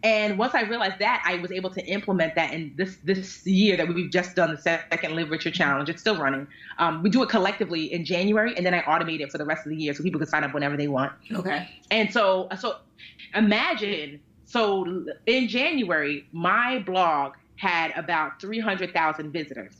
And 0.05 0.37
once 0.37 0.53
I 0.53 0.61
realized 0.61 0.99
that, 0.99 1.23
I 1.25 1.37
was 1.37 1.51
able 1.51 1.71
to 1.71 1.83
implement 1.87 2.35
that 2.35 2.53
in 2.53 2.75
this 2.77 2.97
this 3.03 3.43
year 3.47 3.75
that 3.75 3.87
we've 3.87 4.11
just 4.11 4.35
done 4.35 4.51
the 4.51 4.61
second 4.61 5.15
Live 5.15 5.31
Richer 5.31 5.49
Challenge. 5.49 5.89
It's 5.89 5.99
still 5.99 6.15
running. 6.15 6.47
Um, 6.77 7.01
we 7.01 7.09
do 7.09 7.23
it 7.23 7.29
collectively 7.29 7.91
in 7.91 8.05
January, 8.05 8.55
and 8.55 8.63
then 8.63 8.75
I 8.75 8.81
automate 8.81 9.21
it 9.21 9.31
for 9.31 9.39
the 9.39 9.45
rest 9.45 9.65
of 9.65 9.71
the 9.71 9.75
year 9.75 9.95
so 9.95 10.03
people 10.03 10.19
can 10.19 10.29
sign 10.29 10.43
up 10.43 10.53
whenever 10.53 10.77
they 10.77 10.87
want. 10.87 11.13
Okay. 11.31 11.67
And 11.89 12.13
so, 12.13 12.47
so 12.59 12.75
imagine. 13.33 14.19
So 14.43 15.07
in 15.25 15.47
January, 15.47 16.27
my 16.31 16.83
blog 16.85 17.33
had 17.55 17.91
about 17.95 18.39
three 18.39 18.59
hundred 18.59 18.93
thousand 18.93 19.31
visitors. 19.31 19.73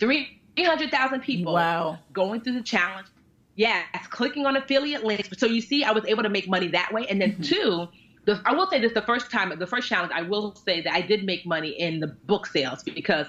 Three 0.00 0.40
hundred 0.58 0.90
thousand 0.90 1.20
people. 1.20 1.52
Wow. 1.52 1.98
Going 2.14 2.40
through 2.40 2.54
the 2.54 2.62
challenge. 2.62 3.08
Yes, 3.56 3.84
clicking 4.08 4.46
on 4.46 4.56
affiliate 4.56 5.04
links. 5.04 5.28
So 5.36 5.44
you 5.44 5.60
see, 5.60 5.84
I 5.84 5.92
was 5.92 6.06
able 6.06 6.22
to 6.22 6.30
make 6.30 6.48
money 6.48 6.68
that 6.68 6.94
way. 6.94 7.06
And 7.08 7.20
then 7.20 7.32
mm-hmm. 7.32 7.42
two 7.42 7.88
the, 8.24 8.40
I 8.44 8.54
will 8.54 8.68
say 8.68 8.80
this: 8.80 8.92
the 8.92 9.02
first 9.02 9.30
time, 9.30 9.56
the 9.58 9.66
first 9.66 9.88
challenge, 9.88 10.12
I 10.14 10.22
will 10.22 10.54
say 10.54 10.80
that 10.82 10.92
I 10.92 11.00
did 11.00 11.24
make 11.24 11.44
money 11.46 11.70
in 11.70 12.00
the 12.00 12.06
book 12.06 12.46
sales 12.46 12.82
because 12.82 13.26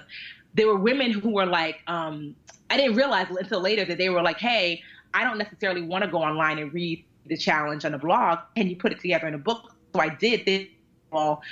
there 0.54 0.66
were 0.66 0.78
women 0.78 1.10
who 1.10 1.30
were 1.30 1.46
like, 1.46 1.80
um, 1.86 2.34
I 2.70 2.76
didn't 2.76 2.96
realize 2.96 3.26
until 3.30 3.60
later 3.60 3.84
that 3.84 3.98
they 3.98 4.08
were 4.08 4.22
like, 4.22 4.38
hey, 4.38 4.82
I 5.12 5.24
don't 5.24 5.38
necessarily 5.38 5.82
want 5.82 6.04
to 6.04 6.10
go 6.10 6.18
online 6.18 6.58
and 6.58 6.72
read 6.72 7.04
the 7.26 7.36
challenge 7.36 7.84
on 7.84 7.92
the 7.92 7.98
blog. 7.98 8.38
Can 8.56 8.68
you 8.68 8.76
put 8.76 8.92
it 8.92 9.00
together 9.00 9.26
in 9.26 9.34
a 9.34 9.38
book? 9.38 9.74
So 9.94 10.00
I 10.00 10.10
did. 10.10 10.44
This, 10.44 10.68
well, 11.10 11.42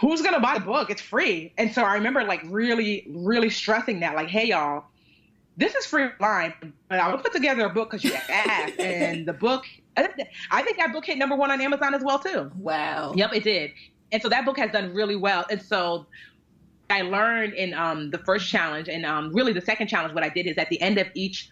who's 0.00 0.22
gonna 0.22 0.40
buy 0.40 0.54
the 0.54 0.64
book? 0.64 0.90
It's 0.90 1.02
free. 1.02 1.52
And 1.58 1.72
so 1.72 1.82
I 1.82 1.94
remember 1.94 2.24
like 2.24 2.42
really, 2.46 3.06
really 3.10 3.50
stressing 3.50 4.00
that, 4.00 4.14
like, 4.14 4.28
hey 4.28 4.48
y'all, 4.48 4.84
this 5.56 5.74
is 5.74 5.86
free 5.86 6.08
line, 6.20 6.52
but 6.88 6.98
I 6.98 7.10
will 7.10 7.18
put 7.18 7.32
together 7.32 7.64
a 7.64 7.70
book 7.70 7.90
because 7.90 8.04
you 8.04 8.14
asked, 8.14 8.74
and 8.78 9.26
the 9.26 9.32
book, 9.32 9.64
I 9.96 10.62
think 10.62 10.76
that 10.78 10.92
book 10.92 11.04
hit 11.06 11.18
number 11.18 11.36
one 11.36 11.50
on 11.50 11.60
Amazon 11.60 11.94
as 11.94 12.02
well 12.02 12.18
too. 12.18 12.50
Wow. 12.56 13.12
Yep, 13.16 13.34
it 13.34 13.44
did, 13.44 13.72
and 14.12 14.22
so 14.22 14.28
that 14.28 14.44
book 14.44 14.58
has 14.58 14.70
done 14.70 14.94
really 14.94 15.16
well. 15.16 15.46
And 15.50 15.60
so 15.60 16.06
I 16.90 17.02
learned 17.02 17.54
in 17.54 17.74
um, 17.74 18.10
the 18.10 18.18
first 18.18 18.48
challenge, 18.48 18.88
and 18.88 19.04
um, 19.04 19.32
really 19.32 19.52
the 19.52 19.60
second 19.60 19.88
challenge, 19.88 20.14
what 20.14 20.24
I 20.24 20.28
did 20.28 20.46
is 20.46 20.56
at 20.58 20.68
the 20.68 20.80
end 20.80 20.98
of 20.98 21.08
each, 21.14 21.50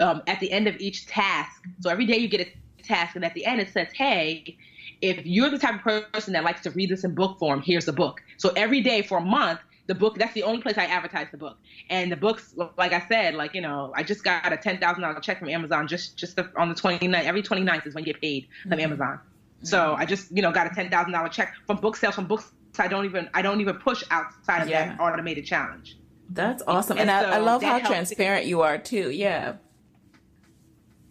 um, 0.00 0.22
at 0.26 0.40
the 0.40 0.50
end 0.52 0.66
of 0.66 0.76
each 0.78 1.06
task. 1.06 1.62
So 1.80 1.90
every 1.90 2.06
day 2.06 2.18
you 2.18 2.28
get 2.28 2.40
a 2.40 2.82
task, 2.82 3.16
and 3.16 3.24
at 3.24 3.34
the 3.34 3.44
end 3.44 3.60
it 3.60 3.68
says, 3.70 3.88
"Hey, 3.94 4.56
if 5.00 5.24
you're 5.24 5.50
the 5.50 5.58
type 5.58 5.86
of 5.86 6.12
person 6.12 6.32
that 6.34 6.44
likes 6.44 6.62
to 6.62 6.70
read 6.70 6.90
this 6.90 7.04
in 7.04 7.14
book 7.14 7.38
form, 7.38 7.62
here's 7.62 7.86
the 7.86 7.92
book." 7.92 8.20
So 8.36 8.50
every 8.56 8.80
day 8.80 9.02
for 9.02 9.18
a 9.18 9.24
month 9.24 9.60
the 9.86 9.94
book 9.94 10.18
that's 10.18 10.34
the 10.34 10.42
only 10.42 10.60
place 10.60 10.76
i 10.78 10.84
advertise 10.84 11.28
the 11.30 11.38
book. 11.38 11.58
And 11.90 12.10
the 12.10 12.16
books 12.16 12.54
like 12.76 12.92
i 12.92 13.06
said 13.08 13.34
like 13.34 13.54
you 13.54 13.60
know 13.60 13.92
i 13.94 14.02
just 14.02 14.24
got 14.24 14.52
a 14.52 14.56
$10000 14.56 15.22
check 15.22 15.38
from 15.38 15.48
amazon 15.48 15.86
just 15.86 16.16
just 16.16 16.36
the, 16.36 16.50
on 16.56 16.68
the 16.68 16.74
29th 16.74 17.24
every 17.24 17.42
29th 17.42 17.86
is 17.86 17.94
when 17.94 18.04
you 18.04 18.12
get 18.12 18.20
paid 18.20 18.48
from 18.62 18.72
mm-hmm. 18.72 18.80
amazon. 18.80 19.18
Mm-hmm. 19.18 19.66
so 19.66 19.94
i 19.96 20.04
just 20.04 20.34
you 20.34 20.42
know 20.42 20.52
got 20.52 20.66
a 20.66 20.70
$10000 20.70 21.30
check 21.30 21.54
from 21.66 21.78
book 21.78 21.96
sales 21.96 22.14
from 22.14 22.26
books 22.26 22.52
i 22.78 22.88
don't 22.88 23.04
even 23.04 23.28
i 23.34 23.42
don't 23.42 23.60
even 23.60 23.76
push 23.76 24.02
outside 24.10 24.62
of 24.62 24.68
yeah. 24.68 24.88
that 24.88 25.00
automated 25.00 25.46
challenge. 25.46 25.96
That's 26.28 26.62
awesome. 26.66 26.98
And, 26.98 27.08
and 27.08 27.24
so 27.24 27.30
I, 27.30 27.36
I, 27.36 27.38
love 27.38 27.62
how 27.62 27.78
transparent 27.78 28.46
you 28.46 28.62
are 28.62 28.78
too. 28.78 29.10
Yeah. 29.10 29.54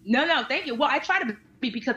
No 0.03 0.25
no 0.25 0.43
thank 0.43 0.67
you. 0.67 0.75
Well 0.75 0.89
i 0.91 0.99
try 0.99 1.23
to 1.23 1.37
be 1.59 1.69
because 1.69 1.95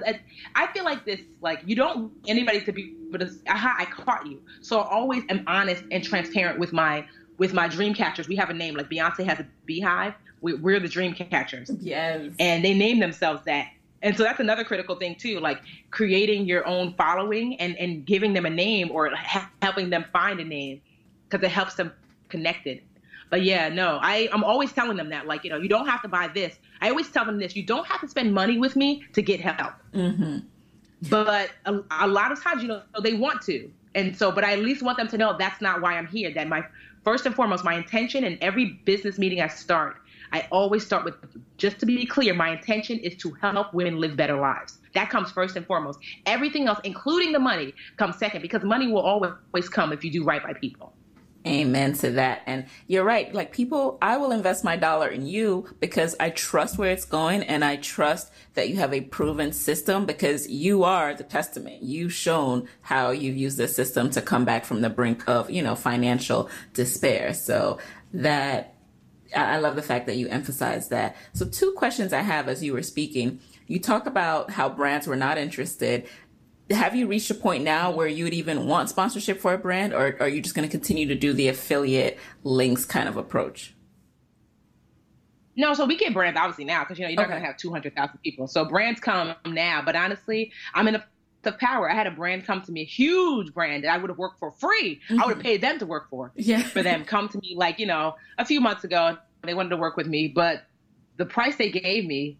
I 0.54 0.66
feel 0.68 0.84
like 0.84 1.04
this 1.04 1.20
like 1.40 1.60
you 1.66 1.76
don't 1.76 2.12
anybody 2.26 2.60
to 2.62 2.72
be 2.72 2.94
but 3.10 3.22
aha 3.48 3.76
I 3.78 3.84
caught 3.86 4.26
you. 4.26 4.40
So 4.60 4.80
I 4.80 4.88
always 4.88 5.22
am 5.28 5.44
honest 5.46 5.84
and 5.90 6.02
transparent 6.02 6.58
with 6.58 6.72
my 6.72 7.06
with 7.38 7.52
my 7.52 7.68
dream 7.68 7.94
catchers. 7.94 8.28
We 8.28 8.36
have 8.36 8.50
a 8.50 8.54
name 8.54 8.74
like 8.74 8.88
Beyonce 8.90 9.24
has 9.24 9.38
a 9.38 9.46
Beyhive. 9.68 10.14
We, 10.40 10.54
we're 10.54 10.80
the 10.80 10.88
dream 10.88 11.14
catchers. 11.14 11.70
Yes. 11.80 12.32
And 12.38 12.64
they 12.64 12.74
name 12.74 13.00
themselves 13.00 13.42
that. 13.46 13.68
And 14.02 14.16
so 14.16 14.22
that's 14.22 14.38
another 14.38 14.62
critical 14.64 14.96
thing 14.96 15.16
too 15.16 15.40
like 15.40 15.60
creating 15.90 16.46
your 16.46 16.66
own 16.66 16.94
following 16.94 17.58
and 17.60 17.76
and 17.76 18.04
giving 18.04 18.32
them 18.32 18.46
a 18.46 18.50
name 18.50 18.90
or 18.90 19.10
ha- 19.10 19.50
helping 19.62 19.90
them 19.90 20.04
find 20.12 20.40
a 20.40 20.44
name 20.44 20.80
because 21.28 21.44
it 21.44 21.50
helps 21.50 21.74
them 21.74 21.92
connected. 22.28 22.82
But 23.30 23.42
yeah, 23.42 23.68
no, 23.68 23.98
I, 24.00 24.28
I'm 24.32 24.42
always 24.42 24.72
telling 24.72 24.96
them 24.96 25.10
that, 25.10 25.26
like, 25.26 25.44
you 25.44 25.50
know, 25.50 25.58
you 25.58 25.68
don't 25.68 25.86
have 25.86 26.00
to 26.02 26.08
buy 26.08 26.28
this. 26.28 26.56
I 26.80 26.88
always 26.88 27.10
tell 27.10 27.24
them 27.24 27.38
this 27.38 27.54
you 27.54 27.62
don't 27.62 27.86
have 27.86 28.00
to 28.00 28.08
spend 28.08 28.32
money 28.32 28.58
with 28.58 28.76
me 28.76 29.04
to 29.12 29.22
get 29.22 29.40
help. 29.40 29.74
Mm-hmm. 29.92 30.38
But 31.02 31.50
a, 31.64 31.80
a 32.00 32.08
lot 32.08 32.32
of 32.32 32.42
times, 32.42 32.62
you 32.62 32.68
know, 32.68 32.82
they 33.02 33.14
want 33.14 33.42
to. 33.42 33.70
And 33.94 34.16
so, 34.16 34.30
but 34.30 34.44
I 34.44 34.52
at 34.52 34.60
least 34.60 34.82
want 34.82 34.98
them 34.98 35.08
to 35.08 35.18
know 35.18 35.36
that's 35.38 35.60
not 35.60 35.80
why 35.80 35.94
I'm 35.94 36.06
here. 36.06 36.32
That 36.32 36.48
my 36.48 36.64
first 37.04 37.26
and 37.26 37.34
foremost, 37.34 37.64
my 37.64 37.74
intention 37.74 38.24
in 38.24 38.38
every 38.40 38.80
business 38.84 39.18
meeting 39.18 39.40
I 39.40 39.48
start, 39.48 39.96
I 40.32 40.46
always 40.50 40.84
start 40.84 41.04
with 41.04 41.14
just 41.56 41.78
to 41.80 41.86
be 41.86 42.04
clear, 42.04 42.34
my 42.34 42.50
intention 42.50 42.98
is 42.98 43.16
to 43.16 43.30
help 43.40 43.72
women 43.72 43.98
live 43.98 44.16
better 44.16 44.36
lives. 44.36 44.78
That 44.94 45.10
comes 45.10 45.30
first 45.30 45.56
and 45.56 45.66
foremost. 45.66 45.98
Everything 46.26 46.66
else, 46.66 46.78
including 46.84 47.32
the 47.32 47.38
money, 47.38 47.74
comes 47.96 48.16
second 48.16 48.42
because 48.42 48.62
money 48.62 48.88
will 48.90 49.00
always 49.00 49.68
come 49.68 49.92
if 49.92 50.04
you 50.04 50.10
do 50.10 50.24
right 50.24 50.42
by 50.42 50.52
people. 50.52 50.92
Amen 51.46 51.92
to 51.94 52.10
that. 52.12 52.42
And 52.46 52.66
you're 52.88 53.04
right. 53.04 53.32
Like 53.32 53.52
people, 53.52 53.96
I 54.02 54.16
will 54.16 54.32
invest 54.32 54.64
my 54.64 54.76
dollar 54.76 55.08
in 55.08 55.24
you 55.26 55.66
because 55.80 56.16
I 56.18 56.30
trust 56.30 56.78
where 56.78 56.90
it's 56.90 57.04
going 57.04 57.42
and 57.42 57.64
I 57.64 57.76
trust 57.76 58.32
that 58.54 58.68
you 58.68 58.76
have 58.76 58.92
a 58.92 59.02
proven 59.02 59.52
system 59.52 60.04
because 60.04 60.48
you 60.48 60.84
are 60.84 61.14
the 61.14 61.24
testament. 61.24 61.82
You've 61.82 62.12
shown 62.12 62.68
how 62.82 63.10
you've 63.10 63.36
used 63.36 63.56
the 63.56 63.68
system 63.68 64.10
to 64.10 64.20
come 64.20 64.44
back 64.44 64.64
from 64.64 64.82
the 64.82 64.90
brink 64.90 65.26
of, 65.28 65.48
you 65.48 65.62
know, 65.62 65.74
financial 65.74 66.50
despair. 66.74 67.32
So 67.32 67.78
that 68.12 68.74
I 69.34 69.58
love 69.58 69.76
the 69.76 69.82
fact 69.82 70.06
that 70.06 70.16
you 70.16 70.28
emphasize 70.28 70.88
that. 70.88 71.16
So 71.34 71.46
two 71.46 71.72
questions 71.72 72.12
I 72.12 72.22
have 72.22 72.48
as 72.48 72.62
you 72.62 72.72
were 72.72 72.82
speaking. 72.82 73.40
You 73.66 73.78
talk 73.78 74.06
about 74.06 74.50
how 74.50 74.70
brands 74.70 75.06
were 75.06 75.16
not 75.16 75.38
interested 75.38 76.08
have 76.70 76.94
you 76.94 77.06
reached 77.06 77.30
a 77.30 77.34
point 77.34 77.64
now 77.64 77.90
where 77.90 78.06
you 78.06 78.24
would 78.24 78.34
even 78.34 78.66
want 78.66 78.88
sponsorship 78.88 79.40
for 79.40 79.54
a 79.54 79.58
brand 79.58 79.94
or, 79.94 80.16
are 80.20 80.28
you 80.28 80.40
just 80.40 80.54
going 80.54 80.68
to 80.68 80.70
continue 80.70 81.06
to 81.06 81.14
do 81.14 81.32
the 81.32 81.48
affiliate 81.48 82.18
links 82.44 82.84
kind 82.84 83.08
of 83.08 83.16
approach? 83.16 83.74
No, 85.56 85.74
so 85.74 85.86
we 85.86 85.96
get 85.96 86.14
brands 86.14 86.38
obviously 86.38 86.64
now 86.64 86.84
because 86.84 86.98
you 86.98 87.04
know 87.04 87.08
you're 87.08 87.16
not 87.16 87.24
okay. 87.24 87.32
going 87.32 87.42
to 87.42 87.46
have 87.46 87.56
200,000 87.56 88.18
people. 88.22 88.46
So 88.46 88.64
brands 88.64 89.00
come 89.00 89.34
now, 89.44 89.82
but 89.84 89.96
honestly, 89.96 90.52
I'm 90.74 90.86
in 90.86 90.94
a 90.96 91.04
the 91.42 91.52
power. 91.52 91.90
I 91.90 91.94
had 91.94 92.06
a 92.06 92.10
brand 92.10 92.44
come 92.44 92.62
to 92.62 92.72
me, 92.72 92.82
a 92.82 92.84
huge 92.84 93.54
brand 93.54 93.84
that 93.84 93.92
I 93.92 93.98
would 93.98 94.10
have 94.10 94.18
worked 94.18 94.38
for 94.38 94.50
free. 94.52 95.00
Mm-hmm. 95.08 95.22
I 95.22 95.26
would 95.26 95.36
have 95.36 95.42
paid 95.42 95.60
them 95.60 95.78
to 95.78 95.86
work 95.86 96.10
for. 96.10 96.32
Yeah. 96.34 96.62
For 96.62 96.82
them 96.82 97.04
come 97.04 97.28
to 97.28 97.38
me 97.38 97.54
like, 97.56 97.78
you 97.78 97.86
know, 97.86 98.16
a 98.38 98.44
few 98.44 98.60
months 98.60 98.84
ago, 98.84 99.16
they 99.42 99.54
wanted 99.54 99.70
to 99.70 99.76
work 99.76 99.96
with 99.96 100.06
me, 100.06 100.28
but 100.28 100.64
the 101.16 101.26
price 101.26 101.56
they 101.56 101.70
gave 101.70 102.04
me 102.04 102.38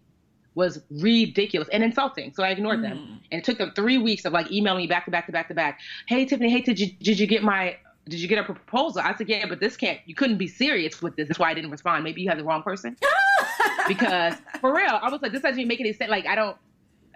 was 0.58 0.82
ridiculous 0.90 1.68
and 1.72 1.84
insulting. 1.84 2.34
So 2.34 2.42
I 2.42 2.50
ignored 2.50 2.80
mm. 2.80 2.82
them. 2.82 3.20
And 3.30 3.38
it 3.38 3.44
took 3.44 3.58
them 3.58 3.72
three 3.76 3.96
weeks 3.96 4.24
of 4.24 4.32
like 4.32 4.50
emailing 4.50 4.82
me 4.82 4.86
back 4.88 5.04
to 5.04 5.10
back 5.10 5.26
to 5.26 5.32
back 5.32 5.46
to 5.48 5.54
back. 5.54 5.78
Hey 6.06 6.26
Tiffany, 6.26 6.50
hey, 6.50 6.60
did 6.60 6.80
you 6.80 6.90
did 7.00 7.18
you 7.20 7.26
get 7.28 7.44
my 7.44 7.76
did 8.08 8.20
you 8.20 8.26
get 8.26 8.38
a 8.38 8.44
proposal? 8.44 9.02
I 9.04 9.14
said, 9.14 9.28
yeah, 9.28 9.46
but 9.46 9.60
this 9.60 9.76
can't. 9.76 10.00
You 10.06 10.14
couldn't 10.14 10.38
be 10.38 10.48
serious 10.48 11.00
with 11.00 11.14
this. 11.14 11.28
That's 11.28 11.38
why 11.38 11.50
I 11.50 11.54
didn't 11.54 11.70
respond. 11.70 12.04
Maybe 12.04 12.22
you 12.22 12.28
had 12.28 12.38
the 12.38 12.44
wrong 12.44 12.62
person. 12.62 12.96
because 13.88 14.34
for 14.60 14.74
real, 14.74 14.98
I 15.00 15.08
was 15.10 15.22
like, 15.22 15.30
this 15.30 15.42
doesn't 15.42 15.58
even 15.58 15.68
make 15.68 15.80
any 15.80 15.92
sense. 15.92 16.10
Like 16.10 16.26
I 16.26 16.34
don't. 16.34 16.56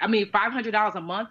I 0.01 0.07
mean, 0.07 0.31
five 0.31 0.53
hundred 0.53 0.71
dollars 0.71 0.95
a 0.95 1.01
month 1.01 1.31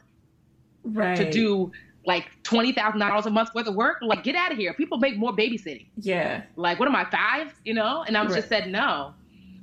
right. 0.83 1.15
to 1.15 1.31
do 1.31 1.71
like 2.05 2.29
twenty 2.43 2.73
thousand 2.73 2.99
dollars 2.99 3.25
a 3.25 3.29
month 3.29 3.51
worth 3.55 3.67
of 3.67 3.75
work. 3.75 3.99
Like, 4.01 4.23
get 4.23 4.35
out 4.35 4.51
of 4.51 4.57
here. 4.57 4.73
People 4.73 4.97
make 4.97 5.17
more 5.17 5.33
babysitting. 5.33 5.85
Yeah. 5.95 6.43
Like, 6.57 6.77
what 6.77 6.89
am 6.89 6.95
I 6.95 7.05
five? 7.09 7.53
You 7.63 7.73
know? 7.73 8.03
And 8.05 8.17
I 8.17 8.23
right. 8.23 8.33
just 8.33 8.49
said 8.49 8.69
no. 8.69 9.13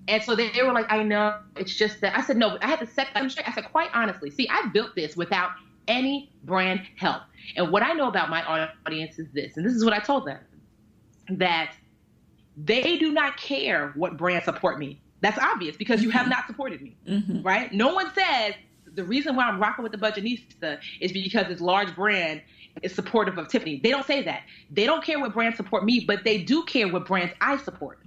And 0.08 0.22
so 0.22 0.34
they, 0.34 0.50
they 0.50 0.62
were 0.62 0.72
like, 0.72 0.90
I 0.90 1.02
know, 1.02 1.38
it's 1.56 1.76
just 1.76 2.00
that. 2.00 2.16
I 2.16 2.22
said, 2.22 2.38
no, 2.38 2.58
I 2.62 2.66
had 2.66 2.80
to 2.80 2.86
set 2.86 3.12
them 3.14 3.28
straight. 3.28 3.46
I 3.46 3.52
said, 3.52 3.70
quite 3.70 3.90
honestly, 3.92 4.30
see, 4.30 4.48
I 4.48 4.66
built 4.72 4.96
this 4.96 5.16
without 5.16 5.50
any 5.86 6.32
brand 6.44 6.80
help. 6.96 7.22
And 7.56 7.70
what 7.70 7.82
I 7.82 7.92
know 7.92 8.08
about 8.08 8.30
my 8.30 8.68
audience 8.86 9.18
is 9.18 9.28
this, 9.32 9.56
and 9.56 9.66
this 9.66 9.74
is 9.74 9.84
what 9.84 9.92
I 9.92 9.98
told 9.98 10.26
them 10.26 10.38
that 11.30 11.74
they 12.56 12.96
do 12.96 13.12
not 13.12 13.36
care 13.36 13.92
what 13.96 14.16
brand 14.16 14.44
support 14.44 14.78
me. 14.78 15.00
That's 15.20 15.38
obvious 15.38 15.76
because 15.76 16.02
you 16.02 16.10
have 16.10 16.22
mm-hmm. 16.22 16.30
not 16.30 16.46
supported 16.46 16.80
me, 16.80 16.96
mm-hmm. 17.06 17.42
right? 17.42 17.72
No 17.72 17.92
one 17.92 18.12
says 18.14 18.54
the 18.94 19.04
reason 19.04 19.36
why 19.36 19.44
I'm 19.44 19.60
rocking 19.60 19.82
with 19.82 19.92
the 19.92 19.98
Budgetnista 19.98 20.78
is 21.00 21.12
because 21.12 21.48
this 21.48 21.60
large 21.60 21.94
brand 21.94 22.40
is 22.82 22.94
supportive 22.94 23.36
of 23.36 23.48
Tiffany. 23.48 23.80
They 23.82 23.90
don't 23.90 24.06
say 24.06 24.22
that. 24.22 24.42
They 24.70 24.86
don't 24.86 25.04
care 25.04 25.18
what 25.18 25.34
brands 25.34 25.56
support 25.56 25.84
me, 25.84 26.04
but 26.06 26.24
they 26.24 26.38
do 26.38 26.64
care 26.64 26.88
what 26.88 27.06
brands 27.06 27.34
I 27.40 27.58
support. 27.58 28.00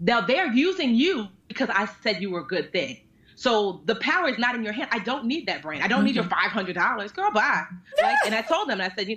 Now 0.00 0.20
they're 0.20 0.52
using 0.52 0.94
you 0.94 1.28
because 1.48 1.68
I 1.70 1.88
said 2.02 2.22
you 2.22 2.30
were 2.30 2.40
a 2.40 2.46
good 2.46 2.72
thing. 2.72 3.00
So 3.40 3.80
the 3.86 3.94
power 3.96 4.28
is 4.28 4.38
not 4.38 4.54
in 4.54 4.62
your 4.62 4.72
hand. 4.72 4.90
I 4.92 4.98
don't 4.98 5.24
need 5.24 5.46
that 5.46 5.62
brand. 5.62 5.82
I 5.82 5.88
don't 5.88 6.00
mm-hmm. 6.00 6.06
need 6.06 6.14
your 6.14 6.24
mm-hmm. 6.24 6.34
five 6.34 6.50
hundred 6.50 6.74
dollars, 6.74 7.12
girl. 7.12 7.30
Bye. 7.30 7.64
Like, 8.02 8.16
and 8.26 8.34
I 8.34 8.42
told 8.42 8.68
them, 8.68 8.80
I 8.80 8.90
said, 8.96 9.08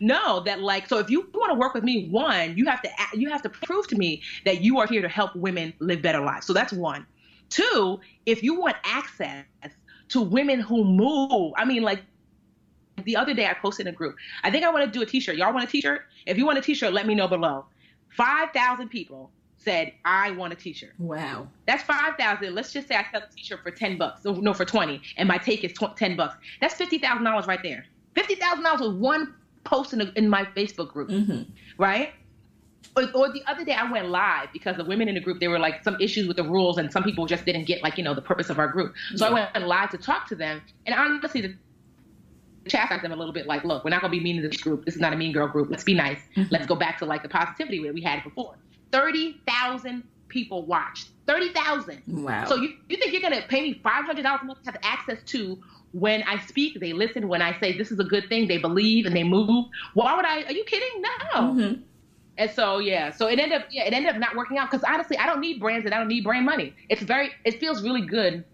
no, 0.00 0.40
that 0.40 0.60
like, 0.60 0.88
so 0.88 0.98
if 0.98 1.10
you 1.10 1.28
want 1.34 1.50
to 1.50 1.54
work 1.54 1.74
with 1.74 1.84
me, 1.84 2.08
one, 2.08 2.56
you 2.56 2.66
have 2.66 2.82
to 2.82 2.90
you 3.14 3.30
have 3.30 3.42
to 3.42 3.48
prove 3.48 3.86
to 3.88 3.96
me 3.96 4.22
that 4.44 4.62
you 4.62 4.78
are 4.78 4.86
here 4.86 5.02
to 5.02 5.08
help 5.08 5.34
women 5.36 5.72
live 5.78 6.02
better 6.02 6.20
lives. 6.20 6.46
So 6.46 6.52
that's 6.52 6.72
one. 6.72 7.06
Two, 7.50 8.00
if 8.26 8.42
you 8.42 8.58
want 8.58 8.76
access 8.84 9.44
to 10.08 10.20
women 10.20 10.60
who 10.60 10.84
move, 10.84 11.52
I 11.56 11.64
mean, 11.64 11.82
like 11.82 12.02
the 13.04 13.16
other 13.16 13.34
day 13.34 13.46
I 13.46 13.54
posted 13.54 13.86
in 13.86 13.94
a 13.94 13.96
group. 13.96 14.16
I 14.42 14.50
think 14.50 14.64
I 14.64 14.70
want 14.70 14.84
to 14.84 14.90
do 14.90 15.02
a 15.02 15.06
T-shirt. 15.06 15.36
Y'all 15.36 15.52
want 15.52 15.68
a 15.68 15.70
T-shirt? 15.70 16.02
If 16.26 16.38
you 16.38 16.46
want 16.46 16.58
a 16.58 16.62
T-shirt, 16.62 16.92
let 16.92 17.06
me 17.06 17.14
know 17.14 17.28
below. 17.28 17.66
Five 18.16 18.50
thousand 18.52 18.88
people 18.88 19.30
said, 19.64 19.92
I 20.04 20.30
want 20.32 20.52
a 20.52 20.56
t-shirt. 20.56 20.92
Wow. 20.98 21.48
That's 21.66 21.82
5,000. 21.82 22.54
Let's 22.54 22.72
just 22.72 22.88
say 22.88 22.96
I 22.96 23.06
sell 23.10 23.22
a 23.22 23.34
t-shirt 23.34 23.62
for 23.62 23.70
10 23.70 23.98
bucks. 23.98 24.24
No, 24.24 24.52
for 24.54 24.64
20 24.64 25.00
and 25.16 25.28
my 25.28 25.38
take 25.38 25.64
is 25.64 25.72
10 25.72 26.16
bucks. 26.16 26.36
That's 26.60 26.74
$50,000 26.74 27.46
right 27.46 27.60
there. 27.62 27.86
$50,000 28.16 28.80
with 28.80 28.96
one 28.96 29.34
post 29.64 29.92
in, 29.92 30.00
in 30.16 30.28
my 30.28 30.44
Facebook 30.44 30.92
group. 30.92 31.08
Mm-hmm. 31.08 31.42
Right? 31.78 32.12
Or, 32.96 33.10
or, 33.14 33.32
the 33.32 33.42
other 33.48 33.64
day 33.64 33.72
I 33.72 33.90
went 33.90 34.08
live 34.10 34.52
because 34.52 34.76
the 34.76 34.84
women 34.84 35.08
in 35.08 35.14
the 35.14 35.20
group, 35.20 35.40
there 35.40 35.50
were 35.50 35.58
like 35.58 35.82
some 35.82 35.96
issues 36.00 36.28
with 36.28 36.36
the 36.36 36.44
rules 36.44 36.78
and 36.78 36.92
some 36.92 37.02
people 37.02 37.26
just 37.26 37.44
didn't 37.44 37.64
get 37.64 37.82
like, 37.82 37.98
you 37.98 38.04
know, 38.04 38.14
the 38.14 38.22
purpose 38.22 38.50
of 38.50 38.58
our 38.60 38.68
group. 38.68 38.94
So 39.16 39.24
yeah. 39.26 39.48
I 39.52 39.58
went 39.58 39.66
live 39.66 39.90
to 39.90 39.98
talk 39.98 40.28
to 40.28 40.36
them. 40.36 40.62
And 40.86 40.94
honestly, 40.94 41.40
the 41.40 41.56
chastise 42.68 43.02
them 43.02 43.12
a 43.12 43.16
little 43.16 43.32
bit 43.32 43.46
like, 43.46 43.64
look, 43.64 43.84
we're 43.84 43.90
not 43.90 44.00
going 44.00 44.12
to 44.12 44.18
be 44.18 44.22
mean 44.22 44.40
to 44.40 44.48
this 44.48 44.60
group. 44.60 44.84
This 44.84 44.94
is 44.94 45.00
not 45.00 45.12
a 45.12 45.16
mean 45.16 45.32
girl 45.32 45.48
group. 45.48 45.70
Let's 45.70 45.84
be 45.84 45.94
nice. 45.94 46.20
Mm-hmm. 46.36 46.52
Let's 46.52 46.66
go 46.66 46.76
back 46.76 46.98
to 46.98 47.04
like 47.04 47.22
the 47.22 47.28
positivity 47.28 47.82
that 47.82 47.94
we 47.94 48.00
had 48.00 48.22
before. 48.22 48.54
30,000 48.94 50.04
people 50.28 50.64
watched. 50.64 51.08
30,000. 51.26 52.02
Wow. 52.06 52.44
So 52.44 52.54
you, 52.54 52.74
you 52.88 52.96
think 52.96 53.12
you're 53.12 53.28
going 53.28 53.40
to 53.40 53.46
pay 53.48 53.60
me 53.60 53.80
$500 53.84 54.42
a 54.42 54.44
month 54.44 54.62
to 54.62 54.70
have 54.70 54.80
access 54.84 55.18
to 55.24 55.58
when 55.90 56.22
I 56.24 56.38
speak, 56.46 56.78
they 56.78 56.92
listen. 56.92 57.28
When 57.28 57.42
I 57.42 57.58
say 57.58 57.76
this 57.76 57.90
is 57.90 57.98
a 57.98 58.04
good 58.04 58.28
thing, 58.28 58.46
they 58.46 58.58
believe 58.58 59.06
and 59.06 59.14
they 59.14 59.24
move. 59.24 59.66
Why 59.94 60.14
would 60.16 60.24
I? 60.24 60.42
Are 60.42 60.52
you 60.52 60.64
kidding? 60.64 61.02
No. 61.02 61.40
Mm-hmm. 61.40 61.82
And 62.36 62.50
so 62.50 62.78
yeah, 62.78 63.12
so 63.12 63.28
it 63.28 63.38
ended 63.38 63.60
up 63.60 63.68
yeah, 63.70 63.84
it 63.84 63.92
ended 63.92 64.12
up 64.12 64.20
not 64.20 64.34
working 64.34 64.58
out 64.58 64.68
because 64.68 64.84
honestly, 64.84 65.16
I 65.16 65.26
don't 65.26 65.40
need 65.40 65.60
brands 65.60 65.84
and 65.84 65.94
I 65.94 65.98
don't 65.98 66.08
need 66.08 66.24
brand 66.24 66.44
money. 66.44 66.74
It's 66.88 67.02
very 67.02 67.30
it 67.44 67.60
feels 67.60 67.84
really 67.84 68.04
good 68.04 68.44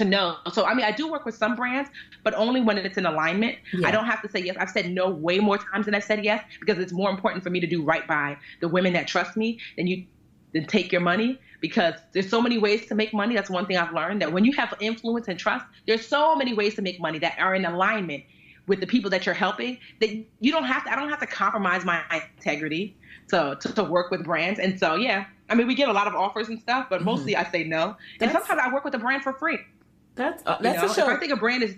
to 0.00 0.04
know. 0.04 0.36
So 0.52 0.64
I 0.64 0.74
mean, 0.74 0.84
I 0.84 0.92
do 0.92 1.10
work 1.10 1.24
with 1.24 1.34
some 1.34 1.54
brands, 1.54 1.90
but 2.24 2.34
only 2.34 2.60
when 2.60 2.78
it's 2.78 2.98
in 2.98 3.06
alignment. 3.06 3.58
Yeah. 3.72 3.88
I 3.88 3.90
don't 3.90 4.06
have 4.06 4.22
to 4.22 4.30
say 4.30 4.40
yes. 4.40 4.56
I've 4.58 4.70
said 4.70 4.90
no 4.90 5.08
way 5.10 5.38
more 5.38 5.58
times 5.58 5.84
than 5.86 5.94
I've 5.94 6.04
said 6.04 6.24
yes 6.24 6.42
because 6.58 6.78
it's 6.78 6.92
more 6.92 7.10
important 7.10 7.44
for 7.44 7.50
me 7.50 7.60
to 7.60 7.66
do 7.66 7.82
right 7.82 8.06
by 8.06 8.36
the 8.60 8.68
women 8.68 8.92
that 8.94 9.06
trust 9.06 9.36
me 9.36 9.58
than 9.76 9.86
you 9.86 10.06
than 10.52 10.64
take 10.66 10.90
your 10.90 11.00
money 11.00 11.38
because 11.60 11.94
there's 12.12 12.28
so 12.28 12.40
many 12.40 12.58
ways 12.58 12.86
to 12.86 12.94
make 12.94 13.12
money. 13.12 13.34
That's 13.34 13.50
one 13.50 13.66
thing 13.66 13.76
I've 13.76 13.92
learned 13.92 14.22
that 14.22 14.32
when 14.32 14.44
you 14.44 14.52
have 14.54 14.74
influence 14.80 15.28
and 15.28 15.38
trust, 15.38 15.64
there's 15.86 16.06
so 16.06 16.34
many 16.34 16.54
ways 16.54 16.74
to 16.74 16.82
make 16.82 16.98
money 17.00 17.18
that 17.20 17.38
are 17.38 17.54
in 17.54 17.64
alignment 17.64 18.24
with 18.66 18.80
the 18.80 18.86
people 18.86 19.10
that 19.10 19.26
you're 19.26 19.34
helping 19.34 19.78
that 20.00 20.10
you 20.40 20.52
don't 20.52 20.64
have 20.64 20.84
to 20.84 20.92
I 20.92 20.96
don't 20.96 21.10
have 21.10 21.20
to 21.20 21.26
compromise 21.26 21.84
my 21.84 22.02
integrity 22.38 22.96
to, 23.28 23.58
to, 23.60 23.74
to 23.74 23.84
work 23.84 24.10
with 24.10 24.24
brands. 24.24 24.58
And 24.58 24.78
so 24.78 24.94
yeah, 24.94 25.26
I 25.48 25.54
mean 25.54 25.66
we 25.66 25.74
get 25.74 25.88
a 25.88 25.92
lot 25.92 26.06
of 26.06 26.14
offers 26.14 26.48
and 26.48 26.58
stuff, 26.60 26.86
but 26.88 27.02
mostly 27.02 27.34
mm-hmm. 27.34 27.46
I 27.46 27.50
say 27.50 27.64
no. 27.64 27.96
That's, 28.18 28.32
and 28.34 28.44
sometimes 28.44 28.60
I 28.64 28.72
work 28.72 28.84
with 28.84 28.94
a 28.94 28.98
brand 28.98 29.22
for 29.22 29.32
free. 29.34 29.58
That's 30.20 30.42
uh, 30.46 30.58
that's 30.60 30.82
you 30.82 30.86
know, 30.86 30.92
a 30.92 30.94
show. 30.94 31.06
I 31.06 31.16
think 31.16 31.32
a 31.32 31.36
brand 31.36 31.62
is 31.62 31.76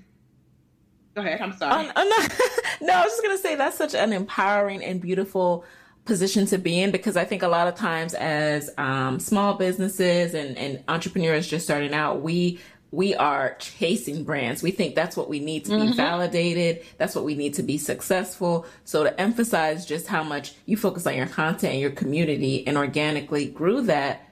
Go 1.14 1.20
ahead. 1.20 1.40
I'm 1.40 1.57
sorry. 1.57 1.72
I'm, 1.74 1.93
I'm 1.95 2.09
not, 2.09 2.32
no, 2.80 2.95
I 2.95 3.05
was 3.05 3.12
just 3.12 3.22
gonna 3.22 3.38
say 3.38 3.55
that's 3.55 3.76
such 3.76 3.95
an 3.95 4.12
empowering 4.12 4.82
and 4.82 5.01
beautiful 5.01 5.64
position 6.05 6.47
to 6.47 6.59
be 6.59 6.80
in 6.80 6.90
because 6.90 7.16
I 7.16 7.24
think 7.24 7.43
a 7.43 7.49
lot 7.49 7.68
of 7.68 7.76
times 7.76 8.14
as 8.14 8.70
um, 8.78 9.20
small 9.20 9.55
businesses 9.55 10.34
and, 10.34 10.59
and 10.59 10.82
entrepreneurs 10.88 11.47
just 11.47 11.64
starting 11.64 11.95
out, 11.95 12.22
we 12.22 12.59
we 12.90 13.14
are 13.14 13.57
chasing 13.59 14.24
brands. 14.24 14.62
We 14.62 14.70
think 14.70 14.95
that's 14.95 15.16
what 15.16 15.28
we 15.28 15.40
need 15.40 15.64
to 15.66 15.70
be 15.70 15.76
mm-hmm. 15.76 15.93
validated. 15.93 16.84
That's 16.99 17.14
what 17.14 17.24
we 17.24 17.34
need 17.34 17.55
to 17.55 17.62
be 17.62 17.78
successful. 17.78 18.66
So 18.84 19.05
to 19.05 19.20
emphasize 19.20 19.86
just 19.86 20.09
how 20.09 20.22
much 20.22 20.55
you 20.66 20.76
focus 20.76 21.07
on 21.07 21.14
your 21.14 21.26
content 21.26 21.72
and 21.72 21.80
your 21.80 21.90
community 21.90 22.66
and 22.66 22.76
organically 22.76 23.47
grew 23.47 23.82
that 23.82 24.28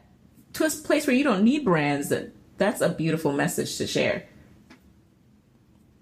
to 0.55 0.65
a 0.65 0.71
place 0.71 1.07
where 1.07 1.17
you 1.17 1.25
don't 1.25 1.43
need 1.43 1.65
brands, 1.65 2.11
that 2.11 2.35
that's 2.61 2.81
a 2.81 2.91
beautiful 2.91 3.33
message 3.33 3.77
to 3.79 3.87
share. 3.87 4.27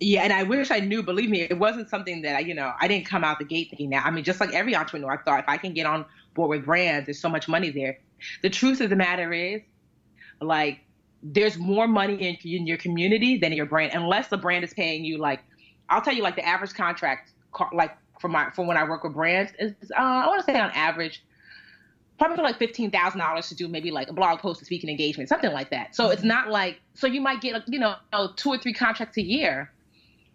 Yeah, 0.00 0.22
and 0.22 0.32
I 0.32 0.42
wish 0.42 0.70
I 0.70 0.80
knew. 0.80 1.02
Believe 1.02 1.30
me, 1.30 1.42
it 1.42 1.58
wasn't 1.58 1.88
something 1.88 2.20
that 2.22 2.36
I, 2.36 2.40
you 2.40 2.54
know, 2.54 2.72
I 2.80 2.86
didn't 2.86 3.06
come 3.06 3.24
out 3.24 3.38
the 3.38 3.44
gate 3.44 3.70
thinking 3.70 3.90
that. 3.90 4.04
I 4.04 4.10
mean, 4.10 4.24
just 4.24 4.40
like 4.40 4.52
every 4.52 4.76
entrepreneur, 4.76 5.12
I 5.12 5.22
thought 5.22 5.40
if 5.40 5.48
I 5.48 5.56
can 5.56 5.72
get 5.72 5.86
on 5.86 6.04
board 6.34 6.50
with 6.50 6.66
brands, 6.66 7.06
there's 7.06 7.20
so 7.20 7.28
much 7.28 7.48
money 7.48 7.70
there. 7.70 7.98
The 8.42 8.50
truth 8.50 8.80
of 8.80 8.90
the 8.90 8.96
matter 8.96 9.32
is, 9.32 9.62
like, 10.40 10.80
there's 11.22 11.56
more 11.58 11.88
money 11.88 12.14
in, 12.14 12.36
in 12.44 12.66
your 12.66 12.76
community 12.76 13.38
than 13.38 13.52
your 13.52 13.66
brand, 13.66 13.92
unless 13.94 14.28
the 14.28 14.36
brand 14.36 14.64
is 14.64 14.74
paying 14.74 15.04
you. 15.04 15.18
Like, 15.18 15.40
I'll 15.88 16.02
tell 16.02 16.14
you, 16.14 16.22
like 16.22 16.36
the 16.36 16.46
average 16.46 16.74
contract, 16.74 17.32
like 17.72 17.96
for 18.20 18.28
my 18.28 18.50
for 18.50 18.66
when 18.66 18.76
I 18.76 18.84
work 18.84 19.04
with 19.04 19.14
brands, 19.14 19.52
is 19.58 19.72
uh, 19.96 20.00
I 20.00 20.26
want 20.26 20.44
to 20.44 20.52
say 20.52 20.58
on 20.58 20.70
average, 20.72 21.22
probably 22.18 22.42
like 22.42 22.58
fifteen 22.58 22.90
thousand 22.90 23.20
dollars 23.20 23.48
to 23.48 23.54
do 23.54 23.68
maybe 23.68 23.90
like 23.90 24.08
a 24.08 24.12
blog 24.12 24.40
post, 24.40 24.60
a 24.62 24.64
speaking 24.64 24.90
engagement, 24.90 25.28
something 25.28 25.52
like 25.52 25.70
that. 25.70 25.94
So 25.94 26.10
it's 26.10 26.24
not 26.24 26.48
like 26.48 26.80
so 26.94 27.06
you 27.06 27.20
might 27.20 27.40
get 27.40 27.62
you 27.68 27.78
know 27.78 27.94
two 28.36 28.50
or 28.50 28.58
three 28.58 28.74
contracts 28.74 29.16
a 29.16 29.22
year 29.22 29.70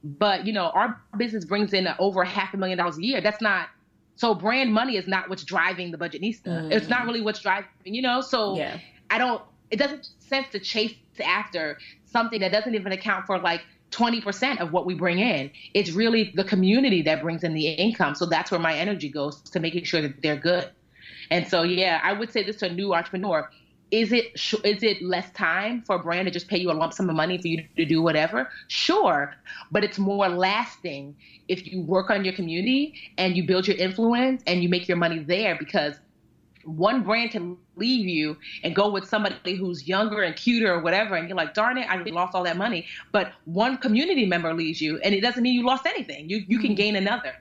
but 0.03 0.45
you 0.45 0.53
know, 0.53 0.65
our 0.65 1.01
business 1.17 1.45
brings 1.45 1.73
in 1.73 1.88
over 1.97 2.23
half 2.23 2.53
a 2.53 2.57
million 2.57 2.77
dollars 2.77 2.97
a 2.97 3.03
year. 3.03 3.21
That's 3.21 3.41
not 3.41 3.69
so 4.15 4.36
brand 4.36 4.73
money 4.73 4.97
is 4.97 5.07
not 5.07 5.29
what's 5.29 5.43
driving 5.43 5.91
the 5.91 5.97
budgetnista. 5.97 6.47
Mm. 6.47 6.71
It's 6.71 6.89
not 6.89 7.05
really 7.05 7.21
what's 7.21 7.39
driving, 7.39 7.69
you 7.86 8.01
know. 8.01 8.21
So 8.21 8.57
yeah. 8.57 8.79
I 9.09 9.17
don't. 9.17 9.41
It 9.71 9.77
doesn't 9.77 10.09
sense 10.19 10.47
to 10.51 10.59
chase 10.59 10.93
after 11.23 11.79
something 12.05 12.41
that 12.41 12.51
doesn't 12.51 12.75
even 12.75 12.91
account 12.91 13.25
for 13.25 13.39
like 13.39 13.61
20% 13.91 14.59
of 14.59 14.71
what 14.71 14.86
we 14.86 14.93
bring 14.93 15.19
in. 15.19 15.49
It's 15.73 15.91
really 15.91 16.31
the 16.36 16.43
community 16.43 17.01
that 17.03 17.21
brings 17.21 17.43
in 17.43 17.53
the 17.53 17.69
income. 17.69 18.13
So 18.13 18.27
that's 18.27 18.51
where 18.51 18.59
my 18.59 18.75
energy 18.75 19.09
goes 19.09 19.41
to 19.41 19.59
making 19.59 19.86
sure 19.86 20.01
that 20.01 20.21
they're 20.21 20.36
good. 20.36 20.69
And 21.32 21.47
so, 21.47 21.63
yeah, 21.63 21.99
I 22.03 22.13
would 22.13 22.32
say 22.32 22.43
this 22.43 22.57
to 22.57 22.67
a 22.67 22.74
new 22.74 22.93
entrepreneur 22.93 23.49
is 23.93 24.11
it 24.11 24.32
is 24.63 24.82
it 24.82 25.03
less 25.03 25.30
time 25.34 25.84
for 25.84 25.97
a 25.97 25.99
brand 25.99 26.26
to 26.26 26.32
just 26.32 26.47
pay 26.47 26.57
you 26.57 26.71
a 26.71 26.74
lump 26.74 26.93
sum 26.93 27.09
of 27.11 27.15
money 27.15 27.38
for 27.38 27.47
you 27.47 27.63
to 27.78 27.86
do 27.86 28.01
whatever? 28.01 28.49
Sure, 28.67 29.36
but 29.71 29.84
it's 29.84 29.99
more 29.99 30.28
lasting 30.30 31.15
if 31.47 31.71
you 31.71 31.82
work 31.82 32.09
on 32.09 32.26
your 32.26 32.34
community 32.34 32.95
and 33.19 33.38
you 33.38 33.45
build 33.45 33.67
your 33.67 33.78
influence 33.78 34.41
and 34.47 34.63
you 34.63 34.69
make 34.69 34.88
your 34.88 34.97
money 34.97 35.19
there 35.19 35.55
because 35.59 35.99
one 36.65 37.03
brand 37.03 37.30
can 37.32 37.55
leave 37.76 38.07
you 38.07 38.36
and 38.63 38.76
go 38.76 38.89
with 38.89 39.07
somebody 39.07 39.55
who's 39.55 39.88
younger 39.88 40.24
and 40.24 40.36
cuter 40.36 40.74
or 40.74 40.80
whatever 40.80 41.15
and 41.15 41.28
you're 41.28 41.38
like 41.38 41.53
darn 41.53 41.78
it 41.78 41.86
i 41.89 41.97
lost 42.03 42.34
all 42.34 42.43
that 42.43 42.55
money 42.55 42.86
but 43.11 43.34
one 43.43 43.78
community 43.78 44.26
member 44.26 44.53
leaves 44.53 44.82
you 44.82 44.97
and 44.99 45.13
it 45.13 45.19
doesn't 45.19 45.43
mean 45.43 45.53
you 45.53 45.65
lost 45.65 45.86
anything 45.86 46.30
you 46.30 46.38
you 46.47 46.59
can 46.59 46.69
mm-hmm. 46.69 46.76
gain 46.76 46.95
another 46.95 47.34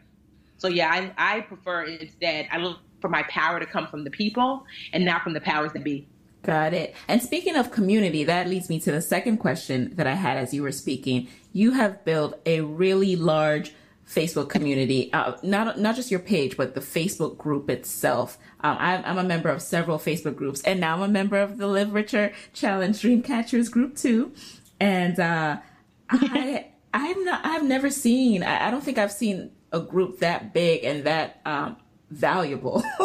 so 0.59 0.66
yeah 0.66 0.91
i 0.91 1.37
i 1.37 1.41
prefer 1.43 1.85
instead 1.85 2.49
i 2.51 2.59
look 2.59 2.78
for 3.03 3.11
my 3.11 3.22
power 3.24 3.61
to 3.61 3.66
come 3.66 3.86
from 3.86 4.05
the 4.05 4.11
people 4.11 4.64
and 4.94 5.05
not 5.05 5.22
from 5.22 5.34
the 5.34 5.40
powers 5.42 5.72
that 5.74 5.84
be 5.84 6.09
Got 6.42 6.74
it. 6.74 6.96
And 7.07 7.22
speaking 7.22 7.55
of 7.55 7.70
community, 7.70 8.24
that 8.24 8.48
leads 8.48 8.68
me 8.68 8.80
to 8.80 8.90
the 8.90 9.00
second 9.00 9.36
question 9.36 9.94
that 9.94 10.09
I 10.09 10.14
had 10.14 10.36
as 10.36 10.53
you 10.53 10.62
were 10.62 10.72
speaking. 10.72 11.28
You 11.53 11.72
have 11.72 12.05
built 12.05 12.40
a 12.44 12.62
really 12.62 13.14
large 13.14 13.72
Facebook 14.09 14.48
community, 14.48 15.12
uh, 15.12 15.36
not 15.44 15.78
not 15.78 15.94
just 15.94 16.11
your 16.11 16.20
page, 16.20 16.57
but 16.57 16.74
the 16.74 16.80
Facebook 16.80 17.38
group 17.38 17.70
itself. 17.70 18.38
Um, 18.61 18.76
I'm, 18.78 19.05
I'm, 19.05 19.18
a 19.18 19.22
member 19.24 19.48
of 19.48 19.62
several 19.62 19.98
Facebook 19.98 20.34
groups, 20.34 20.61
and 20.62 20.80
now 20.80 20.94
I'm 20.94 21.03
a 21.03 21.09
member 21.09 21.38
of 21.38 21.59
the 21.59 21.68
Live 21.68 21.92
Richer 21.94 22.32
Challenge 22.53 23.00
Dreamcatchers 23.00 23.70
group 23.70 23.96
too. 23.96 24.32
And 24.80 25.20
uh, 25.20 25.59
I 26.11 26.66
I've 26.92 27.24
not 27.24 27.46
I've 27.46 27.64
never 27.64 27.88
seen 27.88 28.42
I, 28.42 28.66
I, 28.66 28.70
don't 28.70 28.82
think 28.82 28.98
I've 28.98 29.12
seen 29.12 29.53
a 29.72 29.80
group 29.80 30.18
that 30.18 30.53
big 30.53 30.84
and 30.84 31.05
that 31.05 31.40
um, 31.46 31.76
valuable 32.12 32.82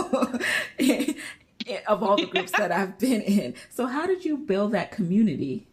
of 1.88 2.04
all 2.04 2.18
the 2.18 2.28
groups 2.30 2.52
that 2.52 2.72
I've 2.72 2.98
been 3.00 3.22
in. 3.22 3.56
So, 3.70 3.86
how 3.88 4.06
did 4.06 4.24
you 4.26 4.38
build 4.38 4.74
that 4.74 4.92
community? 4.92 5.68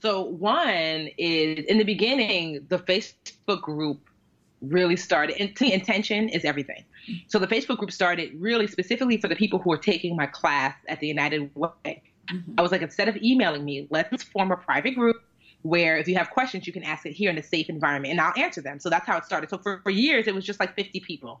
So, 0.00 0.22
one 0.22 1.08
is 1.18 1.64
in 1.66 1.78
the 1.78 1.84
beginning, 1.84 2.66
the 2.68 2.78
Facebook 2.78 3.60
group 3.62 4.08
really 4.62 4.96
started. 4.96 5.36
And 5.40 5.50
intention 5.60 6.28
is 6.28 6.44
everything. 6.44 6.84
So, 7.28 7.38
the 7.38 7.46
Facebook 7.46 7.78
group 7.78 7.92
started 7.92 8.32
really 8.34 8.66
specifically 8.66 9.18
for 9.18 9.28
the 9.28 9.36
people 9.36 9.58
who 9.58 9.72
are 9.72 9.78
taking 9.78 10.16
my 10.16 10.26
class 10.26 10.74
at 10.88 11.00
the 11.00 11.06
United 11.06 11.50
Way. 11.54 12.02
Mm-hmm. 12.30 12.52
I 12.58 12.62
was 12.62 12.72
like, 12.72 12.82
instead 12.82 13.08
of 13.08 13.16
emailing 13.18 13.64
me, 13.64 13.86
let's 13.90 14.22
form 14.24 14.50
a 14.50 14.56
private 14.56 14.94
group 14.94 15.22
where 15.62 15.96
if 15.96 16.06
you 16.06 16.16
have 16.16 16.30
questions, 16.30 16.66
you 16.66 16.72
can 16.72 16.84
ask 16.84 17.06
it 17.06 17.12
here 17.12 17.30
in 17.30 17.38
a 17.38 17.42
safe 17.42 17.68
environment 17.68 18.12
and 18.12 18.20
I'll 18.20 18.32
answer 18.36 18.60
them. 18.60 18.78
So 18.78 18.88
that's 18.88 19.06
how 19.06 19.16
it 19.16 19.24
started. 19.24 19.50
So 19.50 19.58
for, 19.58 19.80
for 19.82 19.90
years, 19.90 20.26
it 20.26 20.34
was 20.34 20.44
just 20.44 20.60
like 20.60 20.74
50 20.76 21.00
people. 21.00 21.40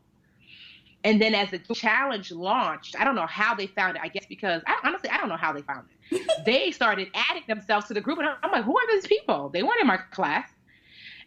And 1.06 1.22
then 1.22 1.36
as 1.36 1.52
the 1.52 1.60
challenge 1.72 2.32
launched, 2.32 2.96
I 2.98 3.04
don't 3.04 3.14
know 3.14 3.28
how 3.28 3.54
they 3.54 3.68
found 3.68 3.96
it. 3.96 4.02
I 4.02 4.08
guess 4.08 4.26
because 4.26 4.60
I, 4.66 4.76
honestly, 4.82 5.08
I 5.08 5.18
don't 5.18 5.28
know 5.28 5.36
how 5.36 5.52
they 5.52 5.62
found 5.62 5.86
it. 6.10 6.26
they 6.44 6.72
started 6.72 7.10
adding 7.14 7.44
themselves 7.46 7.86
to 7.86 7.94
the 7.94 8.00
group, 8.00 8.18
and 8.18 8.28
I'm 8.42 8.50
like, 8.50 8.64
who 8.64 8.76
are 8.76 8.86
these 8.90 9.06
people? 9.06 9.48
They 9.48 9.62
weren't 9.62 9.80
in 9.80 9.86
my 9.86 9.98
class. 9.98 10.50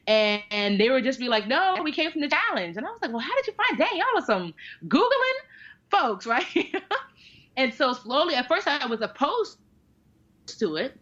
And, 0.05 0.43
and 0.51 0.77
they 0.77 0.89
would 0.89 1.05
just 1.05 1.17
be 1.17 1.29
like, 1.29 1.47
no, 1.47 1.79
we 1.81 1.93
came 1.93 2.11
from 2.11 2.19
the 2.19 2.27
challenge. 2.27 2.75
And 2.75 2.85
I 2.85 2.89
was 2.89 3.01
like, 3.01 3.11
well, 3.11 3.21
how 3.21 3.33
did 3.35 3.47
you 3.47 3.53
find 3.53 3.79
that? 3.79 3.95
Y'all 3.95 4.21
are 4.21 4.25
some 4.25 4.53
Googling 4.89 5.39
folks, 5.89 6.25
right? 6.27 6.75
and 7.55 7.73
so 7.73 7.93
slowly, 7.93 8.35
at 8.35 8.49
first 8.49 8.67
I 8.67 8.85
was 8.85 8.99
opposed 8.99 9.59
to 10.47 10.75
it 10.75 10.99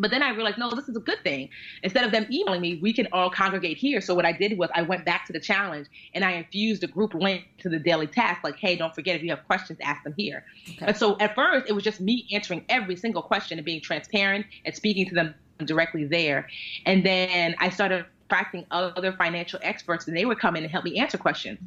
but 0.00 0.10
then 0.10 0.22
I 0.22 0.30
realized, 0.30 0.58
no, 0.58 0.70
this 0.70 0.88
is 0.88 0.96
a 0.96 1.00
good 1.00 1.22
thing. 1.22 1.50
Instead 1.82 2.04
of 2.04 2.12
them 2.12 2.26
emailing 2.30 2.60
me, 2.60 2.78
we 2.82 2.92
can 2.92 3.08
all 3.12 3.30
congregate 3.30 3.76
here. 3.76 4.00
So 4.00 4.14
what 4.14 4.24
I 4.24 4.32
did 4.32 4.56
was 4.58 4.70
I 4.74 4.82
went 4.82 5.04
back 5.04 5.26
to 5.26 5.32
the 5.32 5.40
challenge 5.40 5.88
and 6.14 6.24
I 6.24 6.32
infused 6.32 6.82
a 6.82 6.86
group 6.86 7.14
link 7.14 7.44
to 7.58 7.68
the 7.68 7.78
daily 7.78 8.06
task, 8.06 8.42
like, 8.42 8.56
hey, 8.56 8.76
don't 8.76 8.94
forget 8.94 9.16
if 9.16 9.22
you 9.22 9.30
have 9.30 9.44
questions, 9.46 9.78
ask 9.82 10.02
them 10.02 10.14
here. 10.16 10.44
Okay. 10.70 10.86
And 10.86 10.96
so 10.96 11.18
at 11.18 11.34
first 11.34 11.68
it 11.68 11.72
was 11.72 11.84
just 11.84 12.00
me 12.00 12.26
answering 12.32 12.64
every 12.68 12.96
single 12.96 13.22
question 13.22 13.58
and 13.58 13.64
being 13.64 13.80
transparent 13.80 14.46
and 14.64 14.74
speaking 14.74 15.06
to 15.08 15.14
them 15.14 15.34
directly 15.64 16.04
there. 16.04 16.48
And 16.86 17.04
then 17.04 17.54
I 17.58 17.68
started 17.68 18.06
attracting 18.26 18.64
other 18.70 19.12
financial 19.12 19.58
experts 19.62 20.06
and 20.06 20.16
they 20.16 20.24
would 20.24 20.38
come 20.38 20.56
in 20.56 20.62
and 20.62 20.72
help 20.72 20.84
me 20.84 20.98
answer 20.98 21.18
questions. 21.18 21.58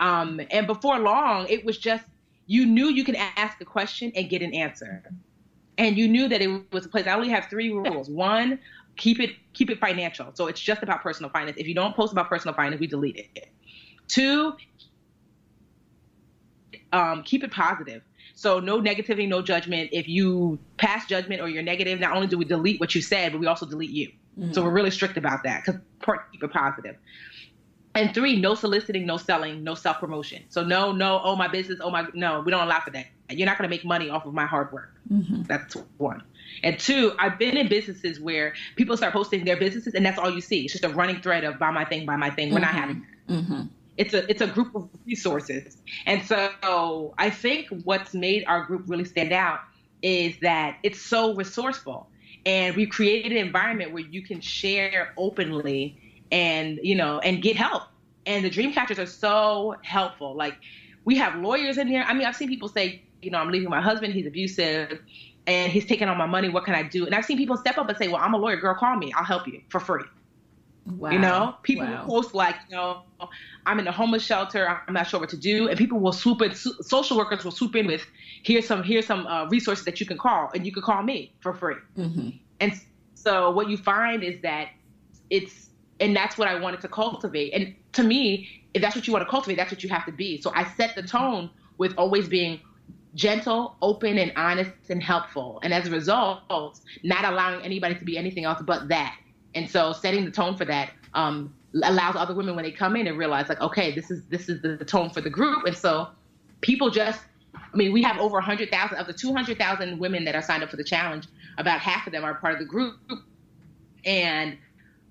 Um, 0.00 0.40
and 0.50 0.66
before 0.66 0.98
long, 0.98 1.46
it 1.48 1.64
was 1.64 1.78
just 1.78 2.04
you 2.46 2.64
knew 2.64 2.86
you 2.86 3.04
can 3.04 3.14
ask 3.14 3.60
a 3.60 3.64
question 3.64 4.10
and 4.16 4.28
get 4.28 4.42
an 4.42 4.54
answer 4.54 5.02
and 5.78 5.96
you 5.96 6.08
knew 6.08 6.28
that 6.28 6.42
it 6.42 6.72
was 6.72 6.84
a 6.84 6.88
place. 6.88 7.06
I 7.06 7.14
only 7.14 7.30
have 7.30 7.46
three 7.46 7.70
rules. 7.70 8.10
One, 8.10 8.58
keep 8.96 9.20
it 9.20 9.30
keep 9.54 9.70
it 9.70 9.78
financial. 9.78 10.30
So 10.34 10.48
it's 10.48 10.60
just 10.60 10.82
about 10.82 11.02
personal 11.02 11.30
finance. 11.30 11.56
If 11.56 11.66
you 11.66 11.74
don't 11.74 11.96
post 11.96 12.12
about 12.12 12.28
personal 12.28 12.54
finance, 12.54 12.80
we 12.80 12.86
delete 12.86 13.16
it. 13.34 13.48
Two, 14.08 14.54
um, 16.92 17.22
keep 17.22 17.44
it 17.44 17.52
positive. 17.52 18.02
So 18.34 18.60
no 18.60 18.80
negativity, 18.80 19.28
no 19.28 19.42
judgment. 19.42 19.90
If 19.92 20.08
you 20.08 20.58
pass 20.76 21.06
judgment 21.06 21.40
or 21.40 21.48
you're 21.48 21.62
negative, 21.62 21.98
not 21.98 22.14
only 22.14 22.28
do 22.28 22.38
we 22.38 22.44
delete 22.44 22.78
what 22.80 22.94
you 22.94 23.02
said, 23.02 23.32
but 23.32 23.40
we 23.40 23.46
also 23.46 23.66
delete 23.66 23.90
you. 23.90 24.12
Mm-hmm. 24.38 24.52
So 24.52 24.62
we're 24.62 24.70
really 24.70 24.90
strict 24.90 25.16
about 25.16 25.42
that 25.44 25.64
because 25.64 25.80
keep 26.32 26.42
it 26.42 26.52
positive. 26.52 26.96
And 27.94 28.14
three, 28.14 28.36
no 28.36 28.54
soliciting, 28.54 29.06
no 29.06 29.16
selling, 29.16 29.64
no 29.64 29.74
self 29.74 29.98
promotion. 29.98 30.44
So 30.48 30.64
no, 30.64 30.92
no, 30.92 31.20
oh 31.22 31.36
my 31.36 31.48
business, 31.48 31.80
oh 31.82 31.90
my 31.90 32.06
no, 32.14 32.40
we 32.40 32.50
don't 32.50 32.62
allow 32.62 32.80
for 32.80 32.90
that. 32.90 33.06
You're 33.30 33.46
not 33.46 33.58
going 33.58 33.68
to 33.68 33.74
make 33.74 33.84
money 33.84 34.08
off 34.08 34.24
of 34.24 34.34
my 34.34 34.46
hard 34.46 34.72
work. 34.72 34.94
Mm-hmm. 35.12 35.42
That's 35.42 35.74
one. 35.96 36.22
And 36.62 36.78
two, 36.78 37.12
I've 37.18 37.38
been 37.38 37.56
in 37.56 37.68
businesses 37.68 38.20
where 38.20 38.54
people 38.76 38.96
start 38.96 39.12
posting 39.12 39.44
their 39.44 39.56
businesses, 39.56 39.94
and 39.94 40.04
that's 40.04 40.18
all 40.18 40.30
you 40.30 40.40
see. 40.40 40.62
It's 40.62 40.72
just 40.72 40.84
a 40.84 40.88
running 40.88 41.20
thread 41.20 41.44
of 41.44 41.58
buy 41.58 41.70
my 41.70 41.84
thing, 41.84 42.06
buy 42.06 42.16
my 42.16 42.30
thing. 42.30 42.50
We're 42.50 42.60
mm-hmm. 42.60 42.64
not 42.64 42.74
having 42.74 43.06
that. 43.28 43.34
Mm-hmm. 43.34 43.62
It's 43.96 44.14
a 44.14 44.30
it's 44.30 44.40
a 44.40 44.46
group 44.46 44.74
of 44.76 44.88
resources, 45.04 45.76
and 46.06 46.24
so 46.24 47.14
I 47.18 47.30
think 47.30 47.66
what's 47.82 48.14
made 48.14 48.44
our 48.46 48.64
group 48.64 48.84
really 48.86 49.04
stand 49.04 49.32
out 49.32 49.58
is 50.02 50.38
that 50.42 50.78
it's 50.84 51.00
so 51.00 51.34
resourceful, 51.34 52.08
and 52.46 52.76
we've 52.76 52.90
created 52.90 53.32
an 53.32 53.38
environment 53.38 53.92
where 53.92 54.04
you 54.04 54.22
can 54.22 54.40
share 54.40 55.12
openly 55.16 55.98
and 56.30 56.78
you 56.82 56.94
know 56.94 57.18
and 57.20 57.42
get 57.42 57.56
help. 57.56 57.84
And 58.26 58.44
the 58.44 58.50
dream 58.50 58.72
catchers 58.72 58.98
are 58.98 59.06
so 59.06 59.76
helpful. 59.82 60.34
Like 60.34 60.54
we 61.04 61.16
have 61.16 61.36
lawyers 61.36 61.78
in 61.78 61.90
there 61.90 62.04
I 62.04 62.14
mean, 62.14 62.26
I've 62.26 62.36
seen 62.36 62.48
people 62.48 62.68
say 62.68 63.02
you 63.22 63.30
know, 63.30 63.38
I'm 63.38 63.50
leaving 63.50 63.68
my 63.68 63.80
husband. 63.80 64.12
He's 64.14 64.26
abusive 64.26 65.00
and 65.48 65.72
he's 65.72 65.86
taking 65.86 66.08
all 66.08 66.14
my 66.14 66.26
money. 66.26 66.48
What 66.48 66.64
can 66.64 66.74
I 66.74 66.82
do? 66.82 67.06
And 67.06 67.14
I've 67.14 67.24
seen 67.24 67.36
people 67.38 67.56
step 67.56 67.78
up 67.78 67.88
and 67.88 67.98
say, 67.98 68.08
well, 68.08 68.22
I'm 68.22 68.34
a 68.34 68.36
lawyer. 68.36 68.56
Girl, 68.56 68.74
call 68.74 68.96
me. 68.96 69.12
I'll 69.16 69.24
help 69.24 69.46
you 69.46 69.62
for 69.70 69.80
free. 69.80 70.04
Wow. 70.86 71.10
You 71.10 71.18
know, 71.18 71.54
people 71.62 71.86
wow. 71.86 72.04
will 72.06 72.22
post 72.22 72.34
like, 72.34 72.54
you 72.68 72.76
know, 72.76 73.02
I'm 73.66 73.78
in 73.78 73.86
a 73.86 73.92
homeless 73.92 74.24
shelter. 74.24 74.80
I'm 74.86 74.94
not 74.94 75.06
sure 75.06 75.20
what 75.20 75.28
to 75.30 75.36
do, 75.36 75.68
and 75.68 75.76
people 75.76 75.98
will 76.00 76.12
swoop 76.12 76.40
in. 76.40 76.54
Social 76.54 77.16
workers 77.16 77.44
will 77.44 77.52
swoop 77.52 77.76
in 77.76 77.86
with, 77.86 78.06
here's 78.42 78.66
some 78.66 78.82
here's 78.82 79.06
some 79.06 79.26
uh, 79.26 79.46
resources 79.46 79.84
that 79.84 80.00
you 80.00 80.06
can 80.06 80.16
call, 80.16 80.50
and 80.54 80.64
you 80.64 80.72
can 80.72 80.82
call 80.82 81.02
me 81.02 81.34
for 81.40 81.52
free. 81.52 81.74
Mm-hmm. 81.98 82.30
And 82.60 82.72
so 83.14 83.50
what 83.50 83.68
you 83.68 83.76
find 83.76 84.22
is 84.22 84.40
that 84.40 84.70
it's, 85.28 85.67
and 86.00 86.14
that's 86.14 86.38
what 86.38 86.48
I 86.48 86.58
wanted 86.58 86.80
to 86.82 86.88
cultivate. 86.88 87.52
And 87.52 87.74
to 87.92 88.02
me, 88.02 88.48
if 88.74 88.82
that's 88.82 88.94
what 88.94 89.06
you 89.06 89.12
want 89.12 89.24
to 89.24 89.30
cultivate, 89.30 89.56
that's 89.56 89.70
what 89.70 89.82
you 89.82 89.88
have 89.88 90.06
to 90.06 90.12
be. 90.12 90.40
So 90.40 90.52
I 90.54 90.64
set 90.74 90.94
the 90.94 91.02
tone 91.02 91.50
with 91.78 91.94
always 91.96 92.28
being 92.28 92.60
gentle, 93.14 93.76
open, 93.82 94.18
and 94.18 94.32
honest 94.36 94.70
and 94.88 95.02
helpful. 95.02 95.60
And 95.62 95.72
as 95.72 95.86
a 95.86 95.90
result, 95.90 96.42
not 97.02 97.24
allowing 97.24 97.64
anybody 97.64 97.94
to 97.96 98.04
be 98.04 98.16
anything 98.16 98.44
else 98.44 98.62
but 98.64 98.88
that. 98.88 99.16
And 99.54 99.68
so 99.68 99.92
setting 99.92 100.24
the 100.24 100.30
tone 100.30 100.56
for 100.56 100.64
that 100.66 100.92
um, 101.14 101.54
allows 101.82 102.16
other 102.16 102.34
women 102.34 102.54
when 102.54 102.64
they 102.64 102.70
come 102.70 102.96
in 102.96 103.06
and 103.06 103.18
realize 103.18 103.48
like, 103.48 103.60
okay, 103.60 103.94
this 103.94 104.10
is 104.10 104.24
this 104.26 104.48
is 104.48 104.62
the, 104.62 104.76
tone 104.84 105.10
for 105.10 105.20
the 105.20 105.30
group. 105.30 105.64
And 105.64 105.76
so 105.76 106.08
people 106.60 106.90
just 106.90 107.20
I 107.54 107.76
mean, 107.76 107.92
we 107.92 108.02
have 108.02 108.18
over 108.18 108.34
100,000 108.34 108.96
of 108.96 109.06
the 109.06 109.12
200,000 109.12 109.98
women 109.98 110.24
that 110.24 110.34
are 110.34 110.42
signed 110.42 110.62
up 110.62 110.70
for 110.70 110.76
the 110.76 110.84
challenge. 110.84 111.26
About 111.56 111.80
half 111.80 112.06
of 112.06 112.12
them 112.12 112.24
are 112.24 112.34
part 112.34 112.52
of 112.54 112.60
the 112.60 112.64
group, 112.64 112.96
and 114.04 114.56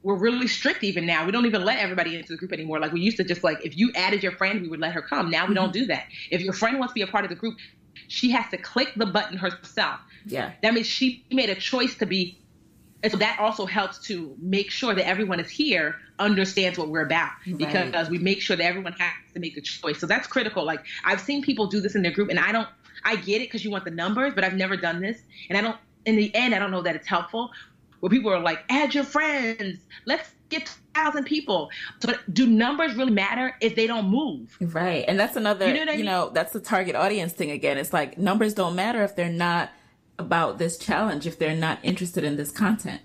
we're 0.04 0.16
really 0.16 0.48
strict 0.48 0.84
even 0.84 1.06
now. 1.06 1.26
We 1.26 1.32
don't 1.32 1.46
even 1.46 1.64
let 1.64 1.80
everybody 1.80 2.16
into 2.16 2.30
the 2.30 2.38
group 2.38 2.54
anymore. 2.54 2.80
Like 2.80 2.94
we 2.94 3.02
used 3.02 3.18
to, 3.18 3.24
just 3.24 3.44
like 3.44 3.66
if 3.66 3.78
you 3.78 3.92
added 3.96 4.24
your 4.24 4.32
friend, 4.34 4.62
we 4.62 4.68
would 4.68 4.80
let 4.80 4.94
her 4.94 5.02
come. 5.02 5.30
Now 5.30 5.48
we 5.48 5.54
don't 5.54 5.66
mm-hmm. 5.66 5.80
do 5.80 5.86
that. 5.88 6.06
If 6.32 6.42
your 6.42 6.54
friend 6.54 6.80
wants 6.80 6.94
to 6.94 6.96
be 6.96 7.02
a 7.02 7.08
part 7.08 7.26
of 7.26 7.30
the 7.30 7.36
group, 7.36 7.58
she 8.08 8.32
has 8.32 8.50
to 8.52 8.58
click 8.58 8.94
the 8.96 9.06
button 9.06 9.38
herself. 9.38 10.00
Yeah, 10.26 10.52
that 10.62 10.74
means 10.74 10.88
she 10.88 11.26
made 11.32 11.50
a 11.50 11.56
choice 11.56 11.96
to 11.96 12.06
be 12.06 12.40
and 13.04 13.12
so 13.12 13.18
that 13.20 13.40
also 13.40 13.66
helps 13.66 14.00
to 14.08 14.36
make 14.40 14.72
sure 14.72 14.96
that 14.96 15.08
everyone 15.08 15.40
is 15.40 15.50
here 15.50 15.96
understands 16.20 16.80
what 16.80 16.90
we're 16.90 17.06
about 17.06 17.32
because 17.58 17.94
right. 17.94 18.10
we 18.10 18.18
make 18.18 18.42
sure 18.42 18.56
that 18.58 18.66
everyone 18.66 18.94
has 18.94 19.14
to 19.34 19.40
make 19.40 19.56
a 19.56 19.62
choice. 19.62 20.00
So 20.00 20.08
that's 20.08 20.28
critical. 20.28 20.66
Like 20.66 20.84
I've 21.06 21.22
seen 21.22 21.44
people 21.44 21.68
do 21.68 21.80
this 21.80 21.96
in 21.96 22.02
their 22.02 22.12
group 22.12 22.30
and 22.30 22.40
I 22.40 22.52
don't 22.52 22.68
I 23.06 23.16
get 23.16 23.42
it 23.42 23.46
because 23.46 23.64
you 23.64 23.70
want 23.70 23.86
the 23.86 23.92
numbers, 23.92 24.34
but 24.34 24.44
I've 24.44 24.56
never 24.56 24.76
done 24.76 25.00
this. 25.00 25.20
And 25.50 25.58
I 25.58 25.62
don't 25.62 25.78
in 26.06 26.16
the 26.16 26.34
end 26.34 26.56
I 26.56 26.60
don't 26.60 26.72
know 26.72 26.82
that 26.82 26.96
it's 26.96 27.08
helpful. 27.08 27.52
Where 28.00 28.10
people 28.10 28.32
are 28.32 28.40
like, 28.40 28.64
add 28.70 28.94
your 28.94 29.04
friends, 29.04 29.80
let's 30.06 30.32
get 30.50 30.70
thousand 30.94 31.26
people. 31.26 31.70
So 32.00 32.14
do 32.32 32.46
numbers 32.46 32.96
really 32.96 33.12
matter 33.12 33.56
if 33.62 33.76
they 33.76 33.88
don't 33.88 34.08
move? 34.10 34.56
Right. 34.62 35.06
And 35.08 35.20
that's 35.20 35.36
another 35.36 35.68
you 35.74 35.86
know, 35.86 35.92
you 35.92 35.98
mean? 35.98 36.06
know 36.06 36.30
that's 36.30 36.54
the 36.54 36.60
target 36.60 36.96
audience 36.96 37.34
thing 37.34 37.52
again. 37.52 37.78
It's 37.78 37.94
like 37.94 38.18
numbers 38.18 38.54
don't 38.54 38.76
matter 38.76 39.04
if 39.04 39.16
they're 39.16 39.30
not 39.30 39.72
about 40.20 40.58
this 40.58 40.78
challenge 40.78 41.28
if 41.28 41.38
they're 41.38 41.56
not 41.56 41.80
interested 41.84 42.24
in 42.24 42.38
this 42.38 42.52
content. 42.52 43.02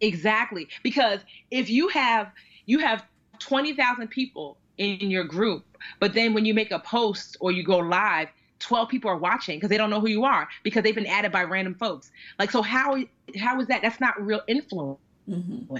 Exactly. 0.00 0.68
Because 0.82 1.20
if 1.50 1.70
you 1.70 1.88
have 1.88 2.32
you 2.66 2.78
have 2.78 3.04
20,000 3.38 4.08
people 4.08 4.58
in 4.78 5.10
your 5.10 5.24
group, 5.24 5.64
but 6.00 6.14
then 6.14 6.32
when 6.32 6.44
you 6.44 6.54
make 6.54 6.70
a 6.70 6.78
post 6.78 7.36
or 7.40 7.52
you 7.52 7.64
go 7.64 7.78
live, 7.78 8.28
12 8.62 8.88
people 8.88 9.10
are 9.10 9.16
watching 9.16 9.56
because 9.56 9.68
they 9.68 9.76
don't 9.76 9.90
know 9.90 10.00
who 10.00 10.08
you 10.08 10.24
are 10.24 10.48
because 10.62 10.82
they've 10.82 10.94
been 10.94 11.06
added 11.06 11.32
by 11.32 11.42
random 11.44 11.74
folks. 11.74 12.10
Like 12.38 12.50
so 12.50 12.62
how 12.62 13.02
how 13.38 13.60
is 13.60 13.66
that? 13.68 13.82
That's 13.82 14.00
not 14.00 14.20
real 14.20 14.42
influence. 14.48 14.98
Mm-hmm. 15.28 15.76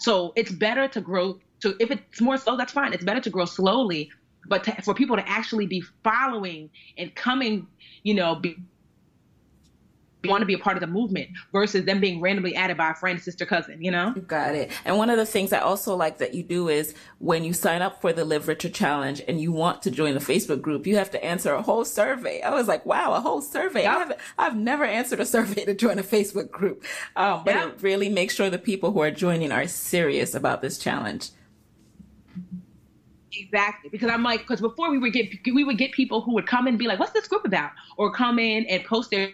So 0.00 0.32
it's 0.36 0.52
better 0.52 0.88
to 0.88 1.00
grow 1.00 1.38
to 1.60 1.76
if 1.80 1.90
it's 1.90 2.20
more 2.20 2.36
slow, 2.36 2.56
that's 2.56 2.72
fine. 2.72 2.92
It's 2.92 3.04
better 3.04 3.20
to 3.20 3.30
grow 3.30 3.44
slowly, 3.44 4.10
but 4.46 4.64
to, 4.64 4.82
for 4.82 4.94
people 4.94 5.16
to 5.16 5.28
actually 5.28 5.66
be 5.66 5.82
following 6.02 6.70
and 6.98 7.14
coming, 7.14 7.66
you 8.02 8.14
know, 8.14 8.34
be, 8.36 8.56
want 10.28 10.42
to 10.42 10.46
be 10.46 10.54
a 10.54 10.58
part 10.58 10.76
of 10.76 10.80
the 10.80 10.86
movement 10.86 11.28
versus 11.52 11.84
them 11.84 12.00
being 12.00 12.20
randomly 12.20 12.54
added 12.54 12.76
by 12.76 12.90
a 12.90 12.94
friend, 12.94 13.20
sister, 13.20 13.46
cousin, 13.46 13.82
you 13.82 13.90
know? 13.90 14.12
Got 14.26 14.54
it. 14.54 14.70
And 14.84 14.96
one 14.98 15.10
of 15.10 15.16
the 15.16 15.26
things 15.26 15.52
I 15.52 15.58
also 15.60 15.94
like 15.94 16.18
that 16.18 16.34
you 16.34 16.42
do 16.42 16.68
is 16.68 16.94
when 17.18 17.44
you 17.44 17.52
sign 17.52 17.82
up 17.82 18.00
for 18.00 18.12
the 18.12 18.24
Live 18.24 18.48
Richer 18.48 18.68
Challenge 18.68 19.22
and 19.26 19.40
you 19.40 19.52
want 19.52 19.82
to 19.82 19.90
join 19.90 20.14
the 20.14 20.20
Facebook 20.20 20.60
group, 20.60 20.86
you 20.86 20.96
have 20.96 21.10
to 21.12 21.24
answer 21.24 21.52
a 21.54 21.62
whole 21.62 21.84
survey. 21.84 22.42
I 22.42 22.50
was 22.50 22.68
like, 22.68 22.84
wow, 22.86 23.12
a 23.14 23.20
whole 23.20 23.40
survey. 23.40 23.82
Yep. 23.82 23.94
I 23.94 23.98
have 23.98 24.20
I've 24.38 24.56
never 24.56 24.84
answered 24.84 25.20
a 25.20 25.26
survey 25.34 25.64
to 25.64 25.74
join 25.74 25.98
a 25.98 26.02
Facebook 26.02 26.50
group. 26.50 26.84
Um, 27.16 27.42
but 27.44 27.54
yep. 27.54 27.68
it 27.68 27.82
really 27.82 28.08
makes 28.08 28.34
sure 28.34 28.50
the 28.50 28.58
people 28.58 28.92
who 28.92 29.00
are 29.00 29.10
joining 29.10 29.52
are 29.52 29.66
serious 29.66 30.34
about 30.34 30.62
this 30.62 30.78
challenge. 30.78 31.30
Exactly, 33.36 33.90
because 33.90 34.10
I'm 34.10 34.22
like, 34.22 34.40
because 34.40 34.60
before 34.60 34.90
we 34.90 34.98
would 34.98 35.12
get 35.12 35.28
we 35.52 35.64
would 35.64 35.78
get 35.78 35.92
people 35.92 36.20
who 36.20 36.34
would 36.34 36.46
come 36.46 36.66
and 36.66 36.78
be 36.78 36.86
like, 36.86 36.98
"What's 36.98 37.12
this 37.12 37.26
group 37.26 37.44
about?" 37.44 37.72
or 37.96 38.12
come 38.12 38.38
in 38.38 38.66
and 38.66 38.84
post 38.84 39.10
their 39.10 39.30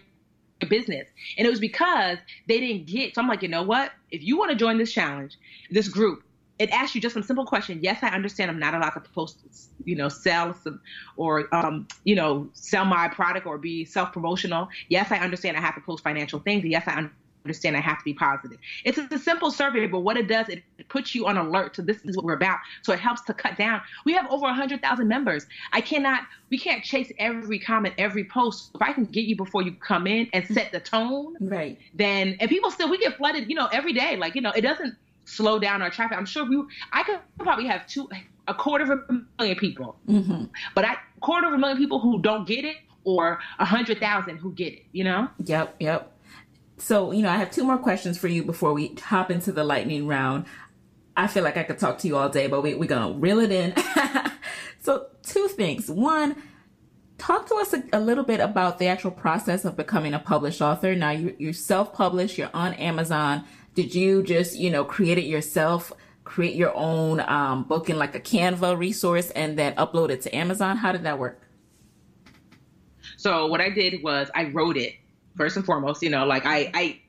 business. 0.65 1.07
And 1.37 1.45
it 1.45 1.49
was 1.49 1.59
because 1.59 2.17
they 2.47 2.59
didn't 2.59 2.87
get. 2.87 3.15
So 3.15 3.21
I'm 3.21 3.27
like, 3.27 3.41
you 3.41 3.47
know 3.47 3.63
what? 3.63 3.91
If 4.11 4.23
you 4.23 4.37
want 4.37 4.51
to 4.51 4.55
join 4.55 4.77
this 4.77 4.91
challenge, 4.91 5.37
this 5.69 5.87
group, 5.87 6.23
it 6.59 6.69
asks 6.69 6.93
you 6.93 7.01
just 7.01 7.13
some 7.13 7.23
simple 7.23 7.45
question. 7.45 7.79
Yes, 7.81 7.99
I 8.03 8.09
understand 8.09 8.51
I'm 8.51 8.59
not 8.59 8.75
allowed 8.75 8.91
to 8.91 8.99
post, 8.99 9.39
you 9.83 9.95
know, 9.95 10.09
sell 10.09 10.53
some 10.53 10.79
or, 11.17 11.53
um, 11.55 11.87
you 12.03 12.15
know, 12.15 12.49
sell 12.53 12.85
my 12.85 13.07
product 13.07 13.47
or 13.47 13.57
be 13.57 13.83
self 13.83 14.13
promotional. 14.13 14.69
Yes, 14.87 15.11
I 15.11 15.17
understand 15.17 15.57
I 15.57 15.61
have 15.61 15.75
to 15.75 15.81
post 15.81 16.03
financial 16.03 16.39
things. 16.39 16.63
Yes, 16.65 16.83
I 16.85 16.91
understand 16.91 17.20
I 17.45 17.79
have 17.79 17.97
to 17.97 18.03
be 18.03 18.13
positive. 18.13 18.57
It's 18.83 18.97
a 18.97 19.17
simple 19.17 19.51
survey, 19.51 19.87
but 19.87 19.99
what 19.99 20.17
it 20.17 20.27
does, 20.27 20.49
it 20.49 20.63
puts 20.89 21.15
you 21.15 21.27
on 21.27 21.37
alert 21.37 21.73
to 21.75 21.81
this 21.81 21.97
is 22.03 22.15
what 22.15 22.25
we're 22.25 22.33
about. 22.33 22.59
So 22.81 22.93
it 22.93 22.99
helps 22.99 23.21
to 23.23 23.33
cut 23.33 23.57
down. 23.57 23.81
We 24.05 24.13
have 24.13 24.25
over 24.29 24.45
100,000 24.45 25.07
members. 25.07 25.45
I 25.73 25.81
cannot, 25.81 26.23
we 26.49 26.57
can't 26.57 26.83
chase 26.83 27.11
every 27.17 27.59
comment, 27.59 27.95
every 27.97 28.25
post. 28.25 28.71
If 28.75 28.81
I 28.81 28.93
can 28.93 29.05
get 29.05 29.25
you 29.25 29.35
before 29.35 29.61
you 29.61 29.73
come 29.73 30.07
in 30.07 30.27
and 30.33 30.45
set 30.47 30.71
the 30.71 30.79
tone, 30.79 31.35
right? 31.39 31.77
Then, 31.93 32.37
and 32.39 32.49
people 32.49 32.71
still, 32.71 32.89
we 32.89 32.97
get 32.97 33.17
flooded, 33.17 33.49
you 33.49 33.55
know, 33.55 33.67
every 33.71 33.93
day. 33.93 34.17
Like, 34.17 34.35
you 34.35 34.41
know, 34.41 34.51
it 34.51 34.61
doesn't 34.61 34.95
slow 35.25 35.59
down 35.59 35.81
our 35.81 35.89
traffic. 35.89 36.17
I'm 36.17 36.25
sure 36.25 36.45
we, 36.45 36.63
I 36.91 37.03
could 37.03 37.19
probably 37.39 37.67
have 37.67 37.87
two, 37.87 38.09
a 38.47 38.53
quarter 38.53 38.91
of 38.91 38.99
a 39.09 39.21
million 39.39 39.57
people, 39.57 39.95
mm-hmm. 40.07 40.45
but 40.75 40.85
I, 40.85 40.97
quarter 41.21 41.47
of 41.47 41.53
a 41.53 41.57
million 41.57 41.77
people 41.77 41.99
who 41.99 42.21
don't 42.21 42.47
get 42.47 42.65
it 42.65 42.77
or 43.03 43.39
a 43.59 43.65
hundred 43.65 43.99
thousand 43.99 44.37
who 44.37 44.51
get 44.53 44.73
it, 44.73 44.83
you 44.91 45.03
know? 45.03 45.27
Yep, 45.43 45.75
yep. 45.79 46.10
So, 46.81 47.11
you 47.11 47.21
know, 47.21 47.29
I 47.29 47.37
have 47.37 47.51
two 47.51 47.63
more 47.63 47.77
questions 47.77 48.17
for 48.17 48.27
you 48.27 48.43
before 48.43 48.73
we 48.73 48.95
hop 48.95 49.29
into 49.29 49.51
the 49.51 49.63
lightning 49.63 50.07
round. 50.07 50.45
I 51.15 51.27
feel 51.27 51.43
like 51.43 51.55
I 51.55 51.61
could 51.61 51.77
talk 51.77 51.99
to 51.99 52.07
you 52.07 52.17
all 52.17 52.27
day, 52.27 52.47
but 52.47 52.61
we, 52.61 52.73
we're 52.73 52.87
going 52.87 53.13
to 53.13 53.19
reel 53.19 53.39
it 53.39 53.51
in. 53.51 53.75
so, 54.79 55.05
two 55.21 55.47
things. 55.49 55.91
One, 55.91 56.41
talk 57.19 57.47
to 57.49 57.55
us 57.55 57.73
a, 57.73 57.83
a, 57.93 57.99
little 57.99 58.23
bit 58.23 58.39
about 58.39 58.79
the 58.79 58.87
actual 58.87 59.11
process 59.11 59.63
of 59.63 59.77
becoming 59.77 60.15
a 60.15 60.19
published 60.19 60.59
author. 60.59 60.95
Now, 60.95 61.11
you, 61.11 61.35
you're 61.37 61.53
self 61.53 61.93
published, 61.93 62.39
you're 62.39 62.49
on 62.51 62.73
Amazon. 62.73 63.43
Did 63.75 63.93
you 63.93 64.23
just, 64.23 64.57
you 64.57 64.71
know, 64.71 64.83
create 64.83 65.19
it 65.19 65.25
yourself? 65.25 65.93
Create 66.23 66.55
your 66.55 66.75
own 66.75 67.19
um, 67.19 67.63
book 67.63 67.91
in 67.91 67.99
like 67.99 68.15
a 68.15 68.19
Canva 68.19 68.75
resource 68.75 69.29
and 69.31 69.57
then 69.57 69.75
upload 69.75 70.09
it 70.09 70.21
to 70.21 70.35
Amazon? 70.35 70.77
How 70.77 70.91
did 70.91 71.03
that 71.03 71.19
work? 71.19 71.43
So, 73.17 73.45
what 73.45 73.61
I 73.61 73.69
did 73.69 74.01
was 74.01 74.31
I 74.33 74.45
wrote 74.45 74.77
it 74.77 74.95
first 75.35 75.55
and 75.55 75.65
foremost. 75.65 76.01
You 76.03 76.09
know, 76.09 76.25
like 76.25 76.45
I 76.45 76.71
I 76.73 76.99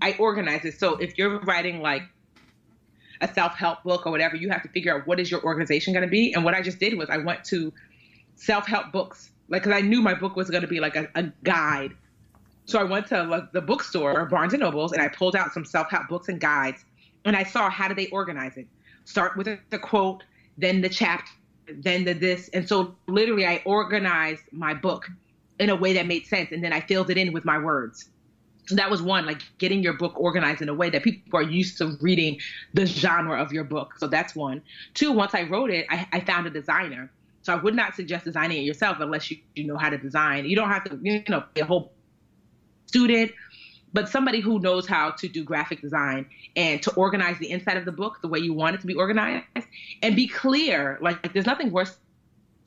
I 0.00 0.16
organize 0.18 0.64
it. 0.64 0.78
So 0.78 0.96
if 0.96 1.18
you're 1.18 1.40
writing 1.40 1.80
like 1.80 2.02
a 3.20 3.32
self-help 3.32 3.84
book 3.84 4.06
or 4.06 4.10
whatever, 4.10 4.36
you 4.36 4.50
have 4.50 4.62
to 4.62 4.68
figure 4.68 4.96
out 4.96 5.06
what 5.06 5.20
is 5.20 5.30
your 5.30 5.42
organization 5.44 5.92
going 5.92 6.04
to 6.04 6.10
be. 6.10 6.34
And 6.34 6.44
what 6.44 6.54
I 6.54 6.62
just 6.62 6.80
did 6.80 6.98
was 6.98 7.08
I 7.08 7.18
went 7.18 7.44
to 7.44 7.72
self-help 8.34 8.90
books, 8.90 9.30
like 9.48 9.62
because 9.62 9.76
I 9.76 9.80
knew 9.80 10.02
my 10.02 10.14
book 10.14 10.34
was 10.34 10.50
going 10.50 10.62
to 10.62 10.68
be 10.68 10.80
like 10.80 10.96
a, 10.96 11.08
a 11.14 11.32
guide. 11.44 11.92
So 12.64 12.80
I 12.80 12.84
went 12.84 13.06
to 13.08 13.22
like, 13.22 13.52
the 13.52 13.60
bookstore, 13.60 14.26
Barnes 14.26 14.52
and 14.54 14.60
Nobles, 14.60 14.92
and 14.92 15.00
I 15.00 15.08
pulled 15.08 15.36
out 15.36 15.52
some 15.52 15.64
self-help 15.64 16.08
books 16.08 16.28
and 16.28 16.40
guides, 16.40 16.84
and 17.24 17.36
I 17.36 17.44
saw 17.44 17.70
how 17.70 17.88
do 17.88 17.94
they 17.94 18.08
organize 18.08 18.56
it. 18.56 18.66
Start 19.04 19.36
with 19.36 19.48
the 19.70 19.78
quote, 19.78 20.24
then 20.58 20.80
the 20.80 20.88
chapter, 20.88 21.30
then 21.68 22.04
the 22.04 22.12
this, 22.12 22.48
and 22.48 22.68
so 22.68 22.96
literally 23.06 23.46
I 23.46 23.62
organized 23.64 24.42
my 24.52 24.74
book 24.74 25.08
in 25.62 25.70
a 25.70 25.76
way 25.76 25.92
that 25.94 26.06
made 26.06 26.26
sense. 26.26 26.50
And 26.52 26.62
then 26.62 26.72
I 26.72 26.80
filled 26.80 27.10
it 27.10 27.16
in 27.16 27.32
with 27.32 27.44
my 27.44 27.58
words. 27.58 28.08
So 28.66 28.76
that 28.76 28.90
was 28.90 29.02
one, 29.02 29.26
like 29.26 29.42
getting 29.58 29.82
your 29.82 29.94
book 29.94 30.12
organized 30.16 30.62
in 30.62 30.68
a 30.68 30.74
way 30.74 30.88
that 30.90 31.02
people 31.02 31.38
are 31.38 31.42
used 31.42 31.78
to 31.78 31.96
reading 32.00 32.38
the 32.74 32.86
genre 32.86 33.40
of 33.40 33.52
your 33.52 33.64
book. 33.64 33.94
So 33.98 34.06
that's 34.06 34.34
one. 34.36 34.62
Two, 34.94 35.12
once 35.12 35.34
I 35.34 35.42
wrote 35.42 35.70
it, 35.70 35.86
I, 35.90 36.06
I 36.12 36.20
found 36.20 36.46
a 36.46 36.50
designer. 36.50 37.10
So 37.42 37.52
I 37.52 37.56
would 37.56 37.74
not 37.74 37.96
suggest 37.96 38.24
designing 38.24 38.58
it 38.58 38.62
yourself 38.62 38.98
unless 39.00 39.30
you, 39.30 39.38
you 39.56 39.66
know 39.66 39.76
how 39.76 39.90
to 39.90 39.98
design. 39.98 40.44
You 40.44 40.54
don't 40.54 40.68
have 40.68 40.84
to, 40.84 40.98
you 41.02 41.24
know, 41.28 41.42
be 41.54 41.60
a 41.60 41.64
whole 41.64 41.92
student, 42.86 43.32
but 43.92 44.08
somebody 44.08 44.40
who 44.40 44.60
knows 44.60 44.86
how 44.86 45.10
to 45.10 45.28
do 45.28 45.42
graphic 45.42 45.80
design 45.80 46.26
and 46.54 46.80
to 46.82 46.94
organize 46.94 47.38
the 47.38 47.50
inside 47.50 47.76
of 47.76 47.84
the 47.84 47.92
book 47.92 48.18
the 48.22 48.28
way 48.28 48.38
you 48.38 48.52
want 48.52 48.76
it 48.76 48.80
to 48.82 48.86
be 48.86 48.94
organized 48.94 49.44
and 50.02 50.14
be 50.14 50.28
clear. 50.28 50.98
Like, 51.00 51.20
like 51.24 51.32
there's 51.32 51.46
nothing 51.46 51.72
worse 51.72 51.96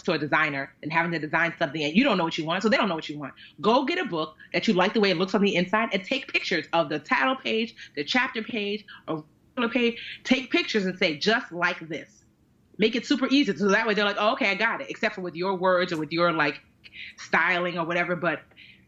to 0.06 0.14
a 0.14 0.18
designer 0.18 0.74
and 0.82 0.92
having 0.92 1.12
to 1.12 1.20
design 1.20 1.54
something 1.60 1.84
and 1.84 1.96
you 1.96 2.04
don't 2.04 2.18
know 2.18 2.24
what 2.24 2.38
you 2.38 2.46
want, 2.46 2.64
so 2.64 2.70
they 2.70 2.78
don't 2.78 2.90
know 2.90 2.96
what 2.96 3.10
you 3.10 3.20
want. 3.20 3.34
Go 3.62 3.86
get 3.86 3.98
a 4.00 4.06
book 4.06 4.36
that 4.54 4.68
you 4.68 4.74
like 4.74 4.94
the 4.94 5.00
way 5.00 5.12
it 5.12 5.18
looks 5.18 5.36
on 5.36 5.42
the 5.42 5.56
inside 5.56 5.90
and 5.94 6.04
take 6.04 6.32
pictures 6.32 6.66
of 6.74 6.90
the 6.90 7.00
title 7.00 7.36
page, 7.36 7.76
the 7.96 8.04
chapter 8.04 8.42
page, 8.42 8.86
or 9.08 9.24
page. 9.70 10.02
Take 10.24 10.52
pictures 10.52 10.86
and 10.86 10.98
say 10.98 11.18
just 11.18 11.52
like 11.52 11.88
this. 11.88 12.10
Make 12.78 12.96
it 12.96 13.06
super 13.06 13.28
easy 13.28 13.56
so 13.56 13.70
that 13.70 13.88
way 13.88 13.94
they're 13.94 14.06
like, 14.06 14.18
oh, 14.20 14.34
okay, 14.34 14.50
I 14.50 14.56
got 14.56 14.82
it. 14.82 14.90
Except 14.90 15.16
for 15.16 15.22
with 15.22 15.36
your 15.36 15.56
words 15.56 15.94
or 15.94 15.98
with 15.98 16.12
your 16.12 16.32
like 16.34 16.60
styling 17.18 17.78
or 17.78 17.86
whatever. 17.86 18.16
But 18.16 18.42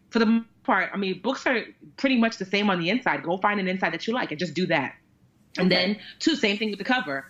for 0.10 0.20
the 0.20 0.26
most 0.26 0.64
part, 0.64 0.90
I 0.94 0.98
mean, 0.98 1.22
books 1.22 1.46
are 1.46 1.64
pretty 1.96 2.18
much 2.18 2.38
the 2.38 2.46
same 2.46 2.70
on 2.70 2.80
the 2.80 2.90
inside. 2.90 3.24
Go 3.24 3.38
find 3.38 3.60
an 3.60 3.68
inside 3.68 3.94
that 3.94 4.06
you 4.08 4.14
like 4.14 4.32
and 4.32 4.40
just 4.40 4.54
do 4.54 4.68
that. 4.68 4.96
And 5.58 5.72
then, 5.72 5.98
two, 6.20 6.36
same 6.36 6.58
thing 6.58 6.70
with 6.70 6.80
the 6.80 6.86
cover. 6.86 7.26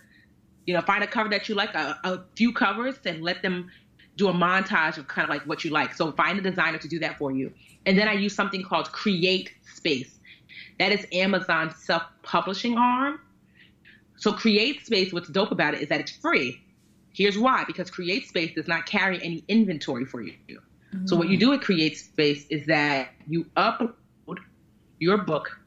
You 0.67 0.75
know, 0.75 0.81
find 0.81 1.03
a 1.03 1.07
cover 1.07 1.29
that 1.29 1.49
you 1.49 1.55
like, 1.55 1.73
a, 1.73 1.97
a 2.03 2.19
few 2.35 2.53
covers, 2.53 2.95
and 3.05 3.23
let 3.23 3.41
them 3.41 3.71
do 4.17 4.27
a 4.27 4.33
montage 4.33 4.97
of 4.97 5.07
kind 5.07 5.23
of 5.23 5.29
like 5.29 5.47
what 5.47 5.63
you 5.63 5.71
like. 5.71 5.93
So 5.95 6.11
find 6.11 6.37
a 6.37 6.41
designer 6.41 6.77
to 6.77 6.87
do 6.87 6.99
that 6.99 7.17
for 7.17 7.31
you. 7.31 7.53
And 7.85 7.97
then 7.97 8.07
I 8.07 8.13
use 8.13 8.35
something 8.35 8.61
called 8.63 8.91
Create 8.91 9.51
Space. 9.75 10.19
That 10.77 10.91
is 10.91 11.07
Amazon's 11.11 11.75
self 11.77 12.03
publishing 12.21 12.77
arm. 12.77 13.19
So 14.17 14.33
CreateSpace, 14.33 15.13
what's 15.13 15.29
dope 15.29 15.51
about 15.51 15.75
it 15.75 15.81
is 15.81 15.89
that 15.89 15.99
it's 15.99 16.11
free. 16.11 16.61
Here's 17.13 17.37
why 17.37 17.63
because 17.65 17.89
CreateSpace 17.89 18.55
does 18.55 18.67
not 18.67 18.85
carry 18.85 19.23
any 19.23 19.43
inventory 19.47 20.05
for 20.05 20.21
you. 20.21 20.33
Mm-hmm. 20.49 21.07
So 21.07 21.15
what 21.15 21.29
you 21.29 21.37
do 21.37 21.49
with 21.51 21.61
CreateSpace 21.61 22.45
is 22.49 22.65
that 22.67 23.09
you 23.27 23.45
upload 23.55 23.93
your 24.99 25.19
book 25.19 25.59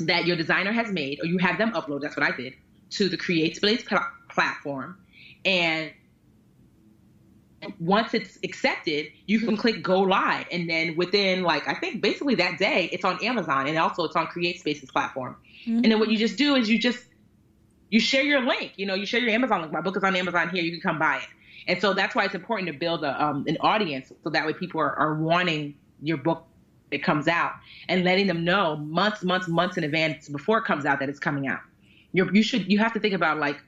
that 0.00 0.26
your 0.26 0.36
designer 0.36 0.72
has 0.72 0.92
made, 0.92 1.18
or 1.20 1.26
you 1.26 1.38
have 1.38 1.58
them 1.58 1.72
upload, 1.72 2.02
that's 2.02 2.16
what 2.16 2.24
I 2.24 2.36
did, 2.36 2.54
to 2.90 3.08
the 3.08 3.16
CreateSpace 3.16 3.84
platform. 4.28 4.98
And 5.44 5.92
once 7.80 8.14
it's 8.14 8.38
accepted, 8.44 9.08
you 9.26 9.40
can 9.40 9.56
click 9.56 9.82
go 9.82 10.00
live. 10.00 10.46
And 10.50 10.68
then 10.68 10.96
within 10.96 11.42
like 11.42 11.66
I 11.68 11.74
think 11.74 12.00
basically 12.00 12.36
that 12.36 12.58
day, 12.58 12.88
it's 12.92 13.04
on 13.04 13.22
Amazon 13.24 13.66
and 13.66 13.78
also 13.78 14.04
it's 14.04 14.16
on 14.16 14.26
CreateSpace's 14.26 14.90
platform. 14.90 15.36
Mm-hmm. 15.62 15.76
And 15.76 15.84
then 15.84 15.98
what 15.98 16.10
you 16.10 16.16
just 16.16 16.36
do 16.36 16.54
is 16.54 16.68
you 16.68 16.78
just 16.78 17.04
you 17.90 18.00
share 18.00 18.22
your 18.22 18.42
link. 18.42 18.72
You 18.76 18.86
know, 18.86 18.94
you 18.94 19.06
share 19.06 19.20
your 19.20 19.30
Amazon 19.30 19.62
link. 19.62 19.72
My 19.72 19.80
book 19.80 19.96
is 19.96 20.04
on 20.04 20.14
Amazon 20.14 20.50
here. 20.50 20.62
You 20.62 20.70
can 20.72 20.80
come 20.80 20.98
buy 20.98 21.16
it. 21.16 21.28
And 21.66 21.80
so 21.80 21.92
that's 21.94 22.14
why 22.14 22.24
it's 22.24 22.34
important 22.34 22.68
to 22.68 22.78
build 22.78 23.04
a, 23.04 23.22
um, 23.22 23.44
an 23.46 23.58
audience 23.60 24.12
so 24.22 24.30
that 24.30 24.46
way 24.46 24.54
people 24.54 24.80
are, 24.80 24.94
are 24.96 25.14
wanting 25.14 25.74
your 26.00 26.16
book 26.16 26.46
it 26.90 27.02
comes 27.02 27.28
out 27.28 27.52
and 27.88 28.04
letting 28.04 28.26
them 28.26 28.44
know 28.44 28.76
months, 28.76 29.22
months, 29.22 29.48
months 29.48 29.76
in 29.76 29.84
advance 29.84 30.28
before 30.28 30.58
it 30.58 30.64
comes 30.64 30.86
out 30.86 31.00
that 31.00 31.08
it's 31.08 31.18
coming 31.18 31.46
out. 31.46 31.60
You're, 32.12 32.34
you 32.34 32.42
should 32.42 32.70
you 32.70 32.78
have 32.78 32.92
to 32.94 33.00
think 33.00 33.14
about 33.14 33.38
like 33.38 33.60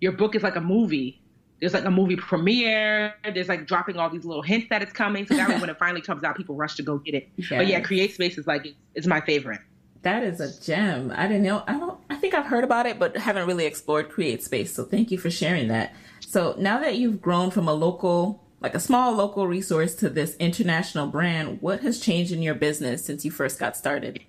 your 0.00 0.12
book 0.12 0.34
is 0.34 0.42
like 0.42 0.56
a 0.56 0.60
movie 0.60 1.20
there's 1.60 1.72
like 1.72 1.84
a 1.84 1.90
movie 1.90 2.16
premiere. 2.16 3.14
There's 3.32 3.48
like 3.48 3.66
dropping 3.66 3.96
all 3.96 4.10
these 4.10 4.24
little 4.24 4.42
hints 4.42 4.68
that 4.70 4.82
it's 4.82 4.92
coming. 4.92 5.26
So 5.26 5.34
that 5.36 5.48
way 5.48 5.58
when 5.58 5.70
it 5.70 5.78
finally 5.78 6.02
comes 6.02 6.22
out, 6.22 6.36
people 6.36 6.54
rush 6.54 6.74
to 6.76 6.82
go 6.82 6.98
get 6.98 7.14
it. 7.14 7.28
Yes. 7.36 7.48
But 7.50 7.66
yeah, 7.66 7.80
CreateSpace 7.80 8.38
is 8.38 8.46
like 8.46 8.74
it's 8.94 9.06
my 9.06 9.20
favorite. 9.20 9.60
That 10.02 10.22
is 10.22 10.40
a 10.40 10.60
gem. 10.60 11.12
I 11.16 11.26
didn't 11.26 11.42
know. 11.42 11.64
I 11.66 11.78
don't. 11.78 11.98
I 12.10 12.16
think 12.16 12.34
I've 12.34 12.46
heard 12.46 12.64
about 12.64 12.86
it, 12.86 12.98
but 12.98 13.16
haven't 13.16 13.46
really 13.46 13.64
explored 13.66 14.10
CreateSpace. 14.10 14.68
So 14.68 14.84
thank 14.84 15.10
you 15.10 15.18
for 15.18 15.30
sharing 15.30 15.68
that. 15.68 15.94
So 16.20 16.54
now 16.58 16.78
that 16.80 16.96
you've 16.96 17.22
grown 17.22 17.50
from 17.50 17.68
a 17.68 17.72
local, 17.72 18.44
like 18.60 18.74
a 18.74 18.80
small 18.80 19.14
local 19.14 19.46
resource 19.46 19.94
to 19.96 20.10
this 20.10 20.36
international 20.36 21.06
brand, 21.06 21.60
what 21.62 21.80
has 21.80 21.98
changed 21.98 22.32
in 22.32 22.42
your 22.42 22.54
business 22.54 23.04
since 23.04 23.24
you 23.24 23.30
first 23.30 23.58
got 23.58 23.76
started? 23.76 24.20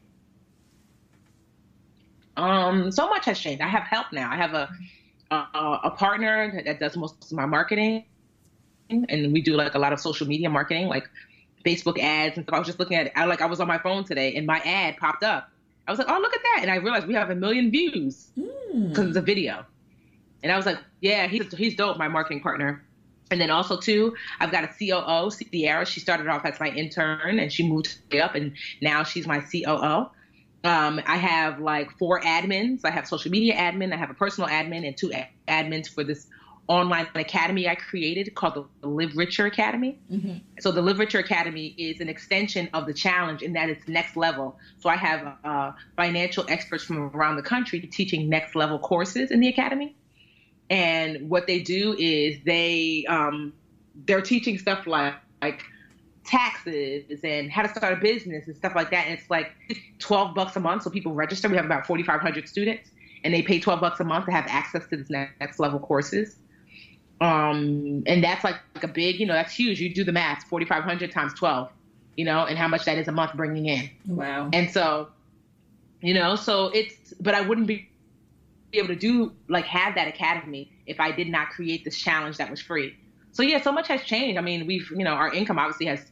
Um, 2.38 2.92
so 2.92 3.10
much 3.10 3.26
has 3.26 3.40
changed. 3.40 3.62
I 3.62 3.68
have 3.68 3.84
help 3.84 4.08
now. 4.14 4.32
I 4.32 4.36
have 4.36 4.54
a 4.54 4.70
uh, 5.32 5.80
a 5.84 5.92
partner 5.92 6.62
that 6.66 6.80
does 6.80 6.96
most 6.98 7.32
of 7.32 7.32
my 7.34 7.46
marketing, 7.46 8.06
and 8.90 9.34
we 9.34 9.42
do 9.42 9.56
like 9.56 9.76
a 9.76 9.80
lot 9.80 9.94
of 9.94 10.00
social 10.00 10.28
media 10.28 10.50
marketing, 10.50 10.88
like 10.88 11.08
Facebook 11.66 12.00
ads 12.00 12.38
and 12.38 12.46
stuff. 12.46 12.56
I 12.56 12.60
was 12.60 12.68
just 12.68 12.80
looking 12.80 12.98
at 12.98 13.08
it. 13.08 13.14
I 13.16 13.26
like 13.26 13.42
I 13.42 13.46
was 13.46 13.60
on 13.60 13.68
my 13.68 13.78
phone 13.78 14.04
today, 14.04 14.36
and 14.36 14.48
my 14.48 14.60
ad 14.60 14.98
popped 14.98 15.24
up. 15.24 15.50
I 15.88 15.92
was 15.92 16.00
like, 16.00 16.10
oh 16.10 16.20
look 16.20 16.34
at 16.34 16.42
that, 16.44 16.60
and 16.62 16.72
I 16.72 16.76
realized 16.76 17.08
we 17.08 17.14
have 17.14 17.30
a 17.30 17.36
million 17.36 17.72
views 17.72 18.32
because 18.36 19.06
mm. 19.06 19.08
it's 19.08 19.18
a 19.18 19.22
video. 19.22 19.66
And 20.44 20.52
I 20.52 20.56
was 20.56 20.66
like, 20.66 20.78
yeah, 21.02 21.28
he's 21.28 21.54
he's 21.56 21.76
dope, 21.76 21.98
my 21.98 22.08
marketing 22.08 22.42
partner. 22.42 22.84
And 23.30 23.42
then 23.42 23.52
also 23.52 23.78
too, 23.78 24.16
I've 24.40 24.52
got 24.52 24.64
a 24.64 24.68
COO, 24.68 25.30
Sierra. 25.30 25.86
She 25.86 26.00
started 26.00 26.28
off 26.28 26.46
as 26.46 26.60
my 26.60 26.70
intern, 26.70 27.40
and 27.40 27.52
she 27.52 27.68
moved 27.68 27.98
up, 28.22 28.36
and 28.36 28.54
now 28.82 29.04
she's 29.04 29.28
my 29.28 29.40
COO. 29.40 30.10
Um, 30.64 31.02
I 31.06 31.18
have 31.18 31.60
like 31.60 31.98
four 31.98 32.20
admins. 32.22 32.82
I 32.84 32.92
have 32.92 33.08
social 33.08 33.32
media 33.32 33.56
admin, 33.56 33.94
I 33.94 33.98
have 33.98 34.10
a 34.10 34.16
personal 34.16 34.50
admin, 34.50 34.86
and 34.86 34.98
two 34.98 35.12
ad- 35.14 35.30
admins 35.48 35.88
for 35.88 36.04
this 36.04 36.28
online 36.68 37.08
academy 37.16 37.68
I 37.68 37.76
created 37.76 38.34
called 38.36 38.68
the 38.82 38.88
Live 38.88 39.16
Richer 39.16 39.46
Academy. 39.46 40.00
Mm-hmm. 40.12 40.38
So 40.60 40.72
the 40.72 40.82
Live 40.82 41.00
Richer 41.00 41.20
Academy 41.20 41.68
is 41.78 42.02
an 42.02 42.10
extension 42.10 42.70
of 42.74 42.86
the 42.86 42.94
challenge 42.94 43.42
in 43.42 43.54
that 43.54 43.70
it's 43.70 43.88
next 43.88 44.18
level. 44.18 44.58
So 44.80 44.90
I 44.90 44.96
have 44.96 45.38
uh, 45.44 45.72
financial 45.96 46.46
experts 46.50 46.84
from 46.84 46.98
around 47.16 47.38
the 47.38 47.42
country 47.42 47.80
teaching 47.80 48.30
next 48.30 48.56
level 48.56 48.80
courses 48.80 49.32
in 49.32 49.40
the 49.40 49.48
academy. 49.48 49.96
And 50.70 51.30
what 51.30 51.48
they 51.48 51.62
do 51.62 51.96
is 51.98 52.40
they 52.46 53.06
um, 53.08 53.54
they're 54.06 54.22
teaching 54.22 54.58
stuff 54.58 54.86
like 54.86 55.16
like 55.42 55.64
taxes 56.28 57.06
and 57.24 57.52
how 57.52 57.64
to 57.64 57.70
start 57.70 57.94
a 57.94 57.96
business 57.96 58.48
and 58.48 58.56
stuff 58.56 58.74
like 58.76 58.92
that. 58.92 59.08
And 59.08 59.18
it's 59.18 59.30
like 59.30 59.52
12 60.00 60.36
bucks 60.36 60.56
a 60.56 60.60
month. 60.60 60.84
So 60.84 60.90
people 60.90 61.14
register. 61.14 61.50
We 61.50 61.56
have 61.56 61.66
about 61.66 61.88
4,500 61.88 62.48
students 62.48 62.92
and 63.24 63.34
they 63.34 63.42
pay 63.42 63.60
12 63.60 63.80
bucks 63.80 64.00
a 64.00 64.04
month 64.04 64.26
to 64.26 64.32
have 64.32 64.46
access 64.48 64.86
to 64.88 64.98
this 64.98 65.10
next 65.10 65.60
level 65.60 65.80
courses. 65.80 66.38
Um, 67.20 68.04
and 68.06 68.24
that's 68.24 68.44
like, 68.44 68.58
like 68.76 68.84
a 68.84 68.88
big, 68.88 69.20
you 69.20 69.26
know, 69.26 69.34
that's 69.34 69.54
huge. 69.54 69.80
You 69.80 69.94
do 69.94 70.04
the 70.04 70.12
math, 70.12 70.44
4,500 70.44 71.12
times 71.12 71.34
12, 71.34 71.70
you 72.16 72.26
know, 72.26 72.46
and 72.46 72.58
how 72.58 72.68
much 72.68 72.86
that 72.86 72.98
is 72.98 73.08
a 73.08 73.12
month 73.12 73.34
bringing 73.36 73.66
in. 73.66 73.90
Wow. 74.06 74.50
And 74.54 74.70
so, 74.70 75.08
you 76.02 76.14
know, 76.14 76.36
so 76.36 76.68
it's, 76.68 77.14
but 77.20 77.34
I 77.34 77.42
wouldn't 77.42 77.66
be, 77.66 77.90
be 78.72 78.78
able 78.78 78.90
to 78.90 78.96
do 78.96 79.32
like 79.48 79.66
have 79.66 79.96
that 79.96 80.08
academy 80.08 80.72
if 80.86 81.00
I 81.00 81.12
did 81.12 81.30
not 81.30 81.50
create 81.50 81.86
this 81.86 81.98
challenge 81.98 82.38
that 82.38 82.52
was 82.52 82.62
free. 82.62 82.96
So 83.32 83.44
yeah, 83.44 83.62
so 83.62 83.72
much 83.72 83.88
has 83.88 84.04
changed. 84.04 84.38
I 84.38 84.42
mean, 84.42 84.68
we've, 84.68 84.90
you 84.92 85.04
know, 85.04 85.14
our 85.14 85.34
income 85.34 85.58
obviously 85.58 85.86
has 85.88 86.12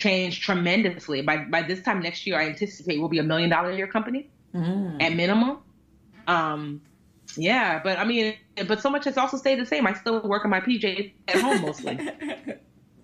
changed 0.00 0.42
tremendously. 0.42 1.22
By 1.22 1.38
by 1.38 1.62
this 1.62 1.82
time 1.82 2.00
next 2.00 2.26
year, 2.26 2.38
I 2.38 2.46
anticipate 2.46 2.98
we'll 2.98 3.08
be 3.08 3.18
a 3.18 3.22
million 3.22 3.50
dollar 3.50 3.70
a 3.70 3.76
year 3.76 3.86
company 3.86 4.28
mm. 4.54 5.00
at 5.00 5.14
minimum. 5.14 5.58
Um, 6.26 6.80
yeah, 7.36 7.80
but 7.82 7.98
I 7.98 8.04
mean, 8.04 8.34
but 8.66 8.80
so 8.80 8.90
much 8.90 9.04
has 9.04 9.16
also 9.16 9.36
stayed 9.36 9.60
the 9.60 9.66
same. 9.66 9.86
I 9.86 9.94
still 9.94 10.20
work 10.22 10.44
in 10.44 10.50
my 10.50 10.60
PJs 10.60 11.12
at 11.28 11.40
home 11.40 11.62
mostly. 11.62 11.98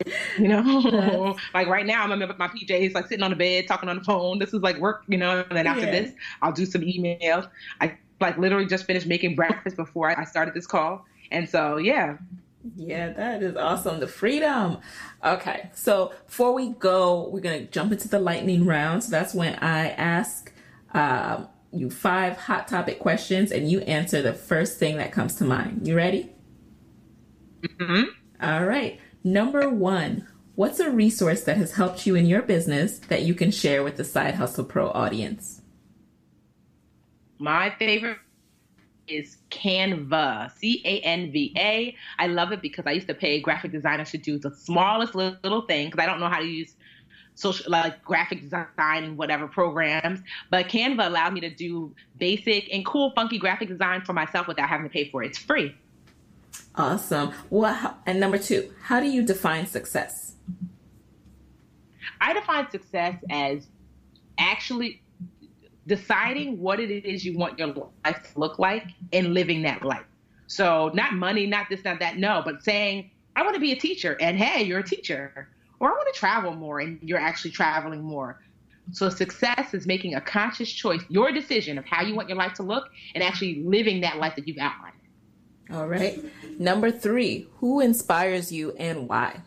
you 0.38 0.48
know, 0.48 1.36
like 1.54 1.68
right 1.68 1.86
now 1.86 2.02
I'm 2.02 2.12
in 2.12 2.28
my 2.38 2.48
PJs, 2.48 2.94
like 2.94 3.06
sitting 3.06 3.22
on 3.22 3.30
the 3.30 3.36
bed, 3.36 3.66
talking 3.68 3.88
on 3.88 3.98
the 3.98 4.04
phone. 4.04 4.38
This 4.38 4.52
is 4.52 4.62
like 4.62 4.78
work, 4.78 5.04
you 5.08 5.18
know. 5.18 5.44
And 5.48 5.56
then 5.56 5.66
after 5.66 5.84
yeah. 5.84 5.92
this, 5.92 6.12
I'll 6.42 6.52
do 6.52 6.66
some 6.66 6.82
emails. 6.82 7.48
I 7.80 7.96
like 8.20 8.38
literally 8.38 8.66
just 8.66 8.86
finished 8.86 9.06
making 9.06 9.36
breakfast 9.36 9.76
before 9.76 10.18
I 10.18 10.24
started 10.24 10.54
this 10.54 10.66
call, 10.66 11.04
and 11.30 11.48
so 11.48 11.76
yeah, 11.76 12.16
yeah, 12.74 13.12
that 13.12 13.42
is 13.42 13.56
awesome. 13.56 14.00
The 14.00 14.06
freedom. 14.06 14.78
Okay, 15.24 15.70
so 15.74 16.12
before 16.26 16.52
we 16.52 16.70
go, 16.70 17.28
we're 17.28 17.40
going 17.40 17.64
to 17.64 17.70
jump 17.70 17.92
into 17.92 18.08
the 18.08 18.18
lightning 18.18 18.66
round. 18.66 19.04
So 19.04 19.10
that's 19.10 19.34
when 19.34 19.54
I 19.56 19.90
ask 19.90 20.52
uh, 20.94 21.44
you 21.72 21.90
five 21.90 22.36
hot 22.36 22.68
topic 22.68 22.98
questions 22.98 23.52
and 23.52 23.70
you 23.70 23.80
answer 23.80 24.22
the 24.22 24.32
first 24.32 24.78
thing 24.78 24.96
that 24.96 25.12
comes 25.12 25.34
to 25.36 25.44
mind. 25.44 25.86
You 25.86 25.96
ready? 25.96 26.32
Mm-hmm. 27.62 28.04
All 28.42 28.64
right. 28.64 29.00
Number 29.22 29.68
one, 29.68 30.26
what's 30.54 30.80
a 30.80 30.90
resource 30.90 31.42
that 31.44 31.56
has 31.56 31.72
helped 31.72 32.06
you 32.06 32.14
in 32.14 32.26
your 32.26 32.42
business 32.42 32.98
that 32.98 33.22
you 33.22 33.34
can 33.34 33.50
share 33.50 33.82
with 33.82 33.96
the 33.96 34.04
Side 34.04 34.34
Hustle 34.34 34.64
Pro 34.64 34.90
audience? 34.90 35.62
My 37.38 37.70
favorite 37.78 38.18
is 39.08 39.38
Canva, 39.50 40.50
C 40.56 40.82
A 40.84 41.00
N 41.00 41.32
V 41.32 41.54
A. 41.56 41.96
I 42.18 42.26
love 42.26 42.52
it 42.52 42.62
because 42.62 42.86
I 42.86 42.92
used 42.92 43.08
to 43.08 43.14
pay 43.14 43.40
graphic 43.40 43.72
designers 43.72 44.10
to 44.10 44.18
do 44.18 44.38
the 44.38 44.50
smallest 44.50 45.14
little 45.14 45.62
thing 45.62 45.88
because 45.88 46.02
I 46.02 46.06
don't 46.06 46.20
know 46.20 46.28
how 46.28 46.40
to 46.40 46.46
use 46.46 46.74
social 47.34 47.70
like 47.70 48.02
graphic 48.02 48.40
design 48.40 48.66
and 48.78 49.18
whatever 49.18 49.46
programs. 49.46 50.20
But 50.50 50.68
Canva 50.68 51.06
allowed 51.06 51.34
me 51.34 51.40
to 51.40 51.50
do 51.50 51.94
basic 52.18 52.72
and 52.72 52.84
cool, 52.84 53.12
funky 53.14 53.38
graphic 53.38 53.68
design 53.68 54.02
for 54.02 54.12
myself 54.12 54.48
without 54.48 54.68
having 54.68 54.86
to 54.86 54.92
pay 54.92 55.10
for 55.10 55.22
it. 55.22 55.28
It's 55.28 55.38
free. 55.38 55.74
Awesome. 56.74 57.32
Well, 57.50 57.98
and 58.06 58.20
number 58.20 58.38
two, 58.38 58.72
how 58.82 59.00
do 59.00 59.06
you 59.06 59.22
define 59.22 59.66
success? 59.66 60.34
I 62.20 62.32
define 62.32 62.70
success 62.70 63.16
as 63.30 63.66
actually 64.38 65.02
deciding 65.86 66.58
what 66.60 66.80
it 66.80 66.90
is 66.90 67.24
you 67.24 67.36
want 67.38 67.58
your 67.58 67.68
life 68.04 68.32
to 68.32 68.38
look 68.38 68.58
like 68.58 68.84
and 69.12 69.34
living 69.34 69.62
that 69.62 69.84
life. 69.84 70.04
So 70.46 70.90
not 70.94 71.14
money, 71.14 71.46
not 71.46 71.68
this, 71.68 71.84
not 71.84 71.98
that, 72.00 72.18
no, 72.18 72.42
but 72.44 72.62
saying, 72.62 73.10
I 73.34 73.42
want 73.42 73.54
to 73.54 73.60
be 73.60 73.72
a 73.72 73.76
teacher 73.76 74.16
and 74.20 74.36
hey, 74.36 74.62
you're 74.62 74.80
a 74.80 74.86
teacher. 74.86 75.48
Or 75.78 75.90
I 75.90 75.92
want 75.92 76.12
to 76.12 76.18
travel 76.18 76.54
more 76.54 76.80
and 76.80 76.98
you're 77.02 77.18
actually 77.18 77.50
traveling 77.50 78.02
more. 78.02 78.40
So 78.92 79.08
success 79.08 79.74
is 79.74 79.86
making 79.86 80.14
a 80.14 80.20
conscious 80.20 80.70
choice, 80.70 81.02
your 81.08 81.32
decision 81.32 81.76
of 81.76 81.84
how 81.84 82.02
you 82.02 82.14
want 82.14 82.28
your 82.28 82.38
life 82.38 82.54
to 82.54 82.62
look 82.62 82.88
and 83.14 83.22
actually 83.22 83.62
living 83.64 84.00
that 84.00 84.18
life 84.18 84.36
that 84.36 84.46
you've 84.46 84.58
outlined. 84.58 84.94
All 85.72 85.88
right. 85.88 86.24
Number 86.60 86.90
three, 86.92 87.48
who 87.58 87.80
inspires 87.80 88.52
you 88.52 88.72
and 88.78 89.08
why? 89.08 89.40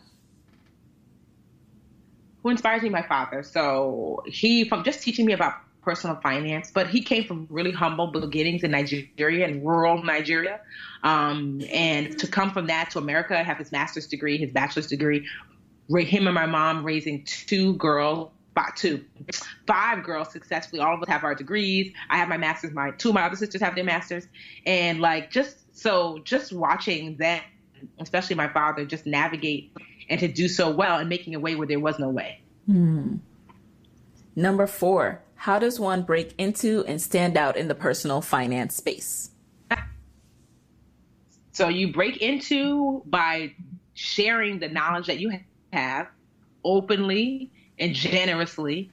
Who 2.42 2.50
inspires 2.50 2.82
me? 2.82 2.90
My 2.90 3.02
father. 3.02 3.42
So 3.42 4.22
he, 4.26 4.68
from 4.68 4.84
just 4.84 5.02
teaching 5.02 5.24
me 5.24 5.32
about 5.32 5.54
personal 5.90 6.14
finance, 6.22 6.70
but 6.72 6.86
he 6.86 7.02
came 7.02 7.24
from 7.24 7.48
really 7.50 7.72
humble 7.72 8.06
beginnings 8.12 8.62
in 8.62 8.70
Nigeria, 8.70 9.44
and 9.44 9.66
rural 9.66 10.00
Nigeria. 10.04 10.60
Um, 11.02 11.62
and 11.72 12.16
to 12.20 12.28
come 12.28 12.52
from 12.52 12.68
that 12.68 12.90
to 12.92 12.98
America, 12.98 13.42
have 13.42 13.58
his 13.58 13.72
master's 13.72 14.06
degree, 14.06 14.38
his 14.38 14.52
bachelor's 14.52 14.86
degree, 14.86 15.26
him 15.88 16.28
and 16.28 16.34
my 16.34 16.46
mom 16.46 16.84
raising 16.84 17.24
two 17.24 17.74
girls, 17.74 18.30
five, 18.54 18.72
two, 18.76 19.04
five 19.66 20.04
girls 20.04 20.30
successfully. 20.30 20.80
All 20.80 20.94
of 20.94 21.02
us 21.02 21.08
have 21.08 21.24
our 21.24 21.34
degrees. 21.34 21.92
I 22.08 22.18
have 22.18 22.28
my 22.28 22.36
master's. 22.36 22.70
My 22.72 22.92
two 22.92 23.08
of 23.08 23.16
my 23.16 23.22
other 23.24 23.34
sisters 23.34 23.60
have 23.60 23.74
their 23.74 23.82
masters, 23.82 24.28
and 24.66 25.00
like 25.00 25.32
just 25.32 25.56
so, 25.76 26.20
just 26.22 26.52
watching 26.52 27.16
that, 27.16 27.42
especially 27.98 28.36
my 28.36 28.48
father, 28.48 28.84
just 28.84 29.06
navigate 29.06 29.72
and 30.08 30.20
to 30.20 30.28
do 30.28 30.46
so 30.46 30.70
well 30.70 30.98
and 31.00 31.08
making 31.08 31.34
a 31.34 31.40
way 31.40 31.56
where 31.56 31.66
there 31.66 31.80
was 31.80 31.98
no 31.98 32.10
way. 32.10 32.40
Hmm. 32.66 33.16
Number 34.36 34.68
four, 34.68 35.20
how 35.40 35.58
does 35.58 35.80
one 35.80 36.02
break 36.02 36.34
into 36.36 36.84
and 36.86 37.00
stand 37.00 37.34
out 37.34 37.56
in 37.56 37.66
the 37.66 37.74
personal 37.74 38.20
finance 38.20 38.76
space? 38.76 39.30
So 41.52 41.68
you 41.68 41.94
break 41.94 42.18
into 42.18 43.02
by 43.06 43.54
sharing 43.94 44.58
the 44.58 44.68
knowledge 44.68 45.06
that 45.06 45.18
you 45.18 45.32
have 45.72 46.08
openly 46.62 47.50
and 47.78 47.94
generously. 47.94 48.90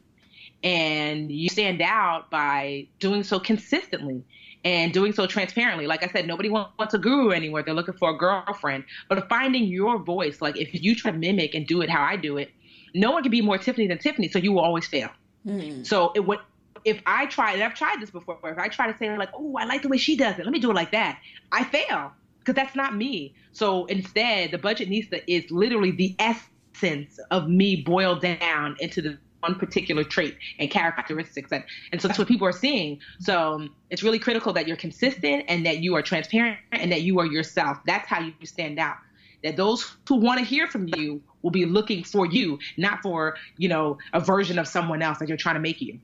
And 0.64 1.30
you 1.30 1.50
stand 1.50 1.82
out 1.82 2.32
by 2.32 2.88
doing 3.00 3.24
so 3.24 3.42
consistently 3.42 4.24
and 4.64 4.94
doing 4.94 5.12
so 5.12 5.28
transparently. 5.28 5.86
Like 5.86 6.02
I 6.02 6.08
said, 6.08 6.28
nobody 6.28 6.50
wants 6.50 6.94
a 6.94 6.98
guru 6.98 7.32
anymore. 7.32 7.62
They're 7.64 7.74
looking 7.74 7.96
for 7.96 8.12
a 8.12 8.18
girlfriend. 8.18 8.86
But 9.10 9.28
finding 9.28 9.66
your 9.66 10.00
voice, 10.00 10.42
like 10.42 10.56
if 10.56 10.70
you 10.82 10.96
try 10.96 11.12
to 11.12 11.18
mimic 11.18 11.56
and 11.56 11.68
do 11.68 11.82
it 11.82 11.90
how 11.90 12.04
I 12.04 12.16
do 12.16 12.38
it, 12.38 12.52
no 12.94 13.12
one 13.12 13.22
can 13.22 13.32
be 13.32 13.42
more 13.42 13.58
Tiffany 13.58 13.88
than 13.88 13.98
Tiffany, 13.98 14.30
so 14.30 14.40
you 14.40 14.54
will 14.54 14.62
always 14.62 14.88
fail. 14.88 15.10
Mm. 15.46 15.86
So 15.86 16.12
it 16.16 16.26
would 16.26 16.40
if 16.88 17.02
I 17.06 17.26
try, 17.26 17.54
and 17.54 17.64
I've 17.64 17.74
tried 17.74 18.00
this 18.00 18.12
before, 18.12 18.40
if 18.44 18.58
I 18.58 18.70
try 18.70 18.90
to 18.90 18.98
say 18.98 19.16
like, 19.18 19.30
oh, 19.34 19.56
I 19.58 19.66
like 19.66 19.82
the 19.82 19.90
way 19.90 19.98
she 19.98 20.16
does 20.16 20.40
it, 20.40 20.46
let 20.46 20.52
me 20.54 20.60
do 20.60 20.72
it 20.72 20.74
like 20.74 20.92
that, 20.92 21.20
I 21.52 21.66
fail 21.66 22.14
because 22.40 22.56
that's 22.56 22.76
not 22.76 22.96
me. 22.96 23.36
So 23.52 23.86
instead, 23.88 24.52
the 24.52 24.58
Budgetnista 24.58 25.22
is 25.28 25.52
literally 25.52 25.92
the 25.92 26.16
essence 26.18 27.20
of 27.30 27.50
me 27.50 27.82
boiled 27.82 28.22
down 28.22 28.78
into 28.80 29.02
the 29.02 29.18
one 29.42 29.56
particular 29.56 30.04
trait 30.04 30.36
and 30.60 30.72
characteristics 30.72 31.52
and, 31.52 31.64
and 31.92 32.02
so 32.02 32.08
that's 32.08 32.18
what 32.18 32.28
people 32.28 32.48
are 32.48 32.52
seeing 32.52 33.00
so 33.20 33.54
um, 33.54 33.76
it's 33.92 34.02
really 34.02 34.18
critical 34.18 34.52
that 34.52 34.68
you're 34.68 34.76
consistent 34.76 35.46
and 35.48 35.64
that 35.64 35.78
you 35.78 35.96
are 35.96 36.02
transparent 36.02 36.58
and 36.72 36.92
that 36.92 37.04
you 37.04 37.20
are 37.20 37.26
yourself 37.26 37.78
that's 37.86 38.08
how 38.08 38.20
you 38.20 38.34
stand 38.44 38.80
out 38.80 38.96
that 39.44 39.56
those 39.56 39.96
who 40.08 40.16
want 40.16 40.40
to 40.40 40.46
hear 40.46 40.68
from 40.68 40.88
you 40.96 41.22
will 41.42 41.52
be 41.52 41.66
looking 41.66 42.04
for 42.04 42.26
you 42.26 42.60
not 42.78 43.02
for 43.02 43.36
you 43.58 43.70
know 43.70 43.98
a 44.14 44.20
version 44.20 44.60
of 44.60 44.68
someone 44.68 45.02
else 45.02 45.20
that 45.20 45.28
you're 45.28 45.38
trying 45.38 45.56
to 45.56 45.62
make 45.62 45.82
you 45.82 46.00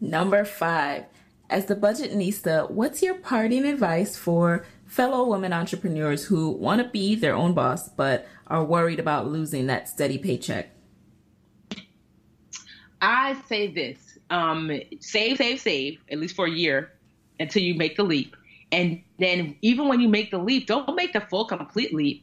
number 0.00 0.44
five 0.44 1.04
as 1.50 1.66
the 1.66 1.74
budgetnista 1.74 2.70
what's 2.70 3.02
your 3.02 3.14
parting 3.14 3.64
advice 3.64 4.16
for 4.16 4.64
fellow 4.86 5.28
women 5.28 5.52
entrepreneurs 5.52 6.24
who 6.24 6.50
want 6.50 6.82
to 6.82 6.88
be 6.88 7.14
their 7.14 7.34
own 7.34 7.52
boss 7.54 7.88
but 7.88 8.26
are 8.46 8.64
worried 8.64 9.00
about 9.00 9.26
losing 9.26 9.66
that 9.66 9.88
steady 9.88 10.18
paycheck 10.18 10.70
I 13.00 13.36
say 13.48 13.68
this: 13.68 14.18
um, 14.30 14.70
save, 15.00 15.36
save, 15.36 15.60
save, 15.60 15.98
at 16.10 16.18
least 16.18 16.34
for 16.34 16.46
a 16.46 16.50
year 16.50 16.92
until 17.40 17.62
you 17.62 17.74
make 17.74 17.96
the 17.96 18.02
leap. 18.02 18.36
And 18.70 19.02
then 19.18 19.56
even 19.62 19.88
when 19.88 20.00
you 20.00 20.08
make 20.08 20.30
the 20.30 20.38
leap, 20.38 20.66
don't 20.66 20.94
make 20.94 21.12
the 21.12 21.20
full 21.22 21.46
complete 21.46 21.94
leap. 21.94 22.22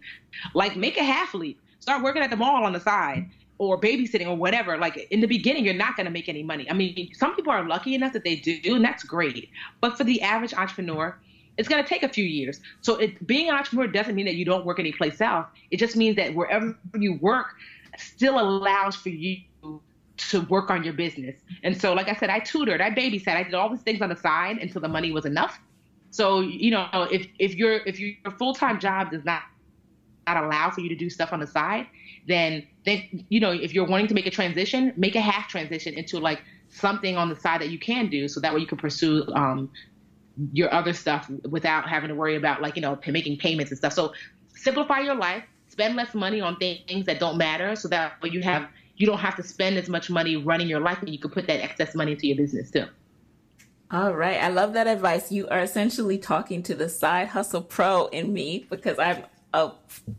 Like 0.54 0.76
make 0.76 0.98
a 0.98 1.04
half 1.04 1.34
leap. 1.34 1.60
Start 1.80 2.04
working 2.04 2.22
at 2.22 2.30
the 2.30 2.36
mall 2.36 2.64
on 2.64 2.74
the 2.74 2.80
side 2.80 3.30
or 3.58 3.80
babysitting 3.80 4.28
or 4.28 4.36
whatever. 4.36 4.78
Like 4.78 5.08
in 5.12 5.22
the 5.22 5.28
beginning, 5.28 5.66
you're 5.66 5.74
not 5.74 5.96
going 5.96 6.06
to 6.06 6.12
make 6.12 6.30
any 6.30 6.44
money. 6.44 6.70
I 6.70 6.74
mean, 6.74 7.12
some 7.14 7.36
people 7.36 7.52
are 7.52 7.68
lucky 7.68 7.96
enough 7.96 8.14
that 8.14 8.24
they 8.24 8.36
do, 8.36 8.76
and 8.76 8.84
that's 8.84 9.04
great. 9.04 9.50
But 9.82 9.98
for 9.98 10.04
the 10.04 10.22
average 10.22 10.54
entrepreneur, 10.54 11.18
it's 11.58 11.70
going 11.70 11.82
to 11.82 11.88
take 11.88 12.04
a 12.04 12.10
few 12.10 12.26
years. 12.26 12.60
So 12.82 12.98
it, 12.98 13.26
being 13.26 13.50
an 13.50 13.56
entrepreneur 13.56 13.88
doesn't 13.88 14.14
mean 14.14 14.26
that 14.26 14.36
you 14.36 14.46
don't 14.46 14.66
work 14.66 14.80
anyplace 14.80 15.22
else. 15.22 15.48
It 15.72 15.78
just 15.78 15.96
means 15.96 16.16
that 16.18 16.36
wherever 16.36 16.78
you 16.96 17.18
work 17.22 17.56
still 17.98 18.40
allows 18.40 18.96
for 18.96 19.10
you 19.10 19.38
to 20.18 20.42
work 20.42 20.70
on 20.70 20.84
your 20.84 20.94
business. 20.94 21.36
And 21.64 21.80
so, 21.80 21.94
like 21.94 22.08
I 22.08 22.16
said, 22.16 22.30
I 22.30 22.40
tutored, 22.40 22.82
I 22.82 22.90
babysat, 22.90 23.36
I 23.36 23.44
did 23.44 23.54
all 23.54 23.70
these 23.70 23.82
things 23.82 24.02
on 24.02 24.10
the 24.10 24.16
side 24.16 24.58
until 24.58 24.82
the 24.82 24.88
money 24.88 25.12
was 25.12 25.26
enough. 25.26 25.60
So, 26.16 26.40
you 26.40 26.72
know, 26.72 26.88
if 27.12 27.28
if 27.40 27.56
your 27.56 27.82
if 27.86 28.00
your 28.00 28.14
full 28.40 28.54
time 28.54 28.80
job 28.80 29.12
does 29.12 29.26
not 29.26 29.42
not 30.26 30.42
allow 30.42 30.70
for 30.70 30.80
you 30.80 30.88
to 30.88 30.96
do 30.96 31.10
stuff 31.10 31.34
on 31.34 31.42
the 31.42 31.48
side, 31.48 31.88
then 32.26 32.66
then 32.86 33.26
you 33.28 33.42
know, 33.42 33.52
if 33.52 33.74
you're 33.74 33.86
wanting 33.86 34.08
to 34.08 34.14
make 34.14 34.26
a 34.26 34.32
transition, 34.32 34.94
make 34.96 35.16
a 35.16 35.20
half 35.20 35.50
transition 35.50 35.94
into 35.94 36.18
like 36.20 36.42
something 36.70 37.18
on 37.18 37.28
the 37.28 37.36
side 37.36 37.60
that 37.60 37.70
you 37.70 37.78
can 37.78 38.08
do, 38.08 38.30
so 38.30 38.40
that 38.40 38.54
way 38.54 38.62
you 38.62 38.66
can 38.66 38.78
pursue 38.78 39.28
um, 39.34 39.70
your 40.54 40.74
other 40.74 40.94
stuff 40.94 41.30
without 41.50 41.90
having 41.90 42.08
to 42.08 42.16
worry 42.16 42.38
about 42.38 42.62
like 42.62 42.78
you 42.78 42.82
know 42.82 42.98
making 43.08 43.38
payments 43.38 43.70
and 43.70 43.78
stuff. 43.78 43.92
So 43.92 44.14
simplify 44.56 45.00
your 45.00 45.16
life, 45.16 45.44
spend 45.68 45.98
less 45.98 46.16
money 46.16 46.40
on 46.40 46.56
things 46.56 47.08
that 47.08 47.20
don't 47.20 47.38
matter, 47.38 47.76
so 47.76 47.90
that 47.90 48.22
way 48.22 48.30
you 48.30 48.42
have 48.42 48.70
you 48.96 49.06
don't 49.06 49.20
have 49.20 49.36
to 49.36 49.44
spend 49.44 49.78
as 49.78 49.90
much 49.90 50.10
money 50.10 50.38
running 50.38 50.70
your 50.70 50.80
life 50.80 51.00
and 51.02 51.10
you 51.10 51.20
can 51.20 51.32
put 51.32 51.46
that 51.48 51.62
excess 51.62 51.94
money 51.94 52.14
into 52.14 52.28
your 52.28 52.38
business 52.38 52.72
too. 52.72 52.86
All 53.92 54.14
right. 54.14 54.42
I 54.42 54.50
love 54.50 54.74
that 54.74 54.88
advice. 54.88 55.32
You 55.32 55.48
are 55.50 55.60
essentially 55.60 56.18
talking 56.18 56.64
to 56.64 56.76
the 56.76 56.90
side 56.90 57.28
hustle 57.30 57.62
pro 57.62 58.08
in 58.08 58.34
me 58.34 58.66
because 58.70 58.98
I'm 58.98 59.24
a 59.54 59.72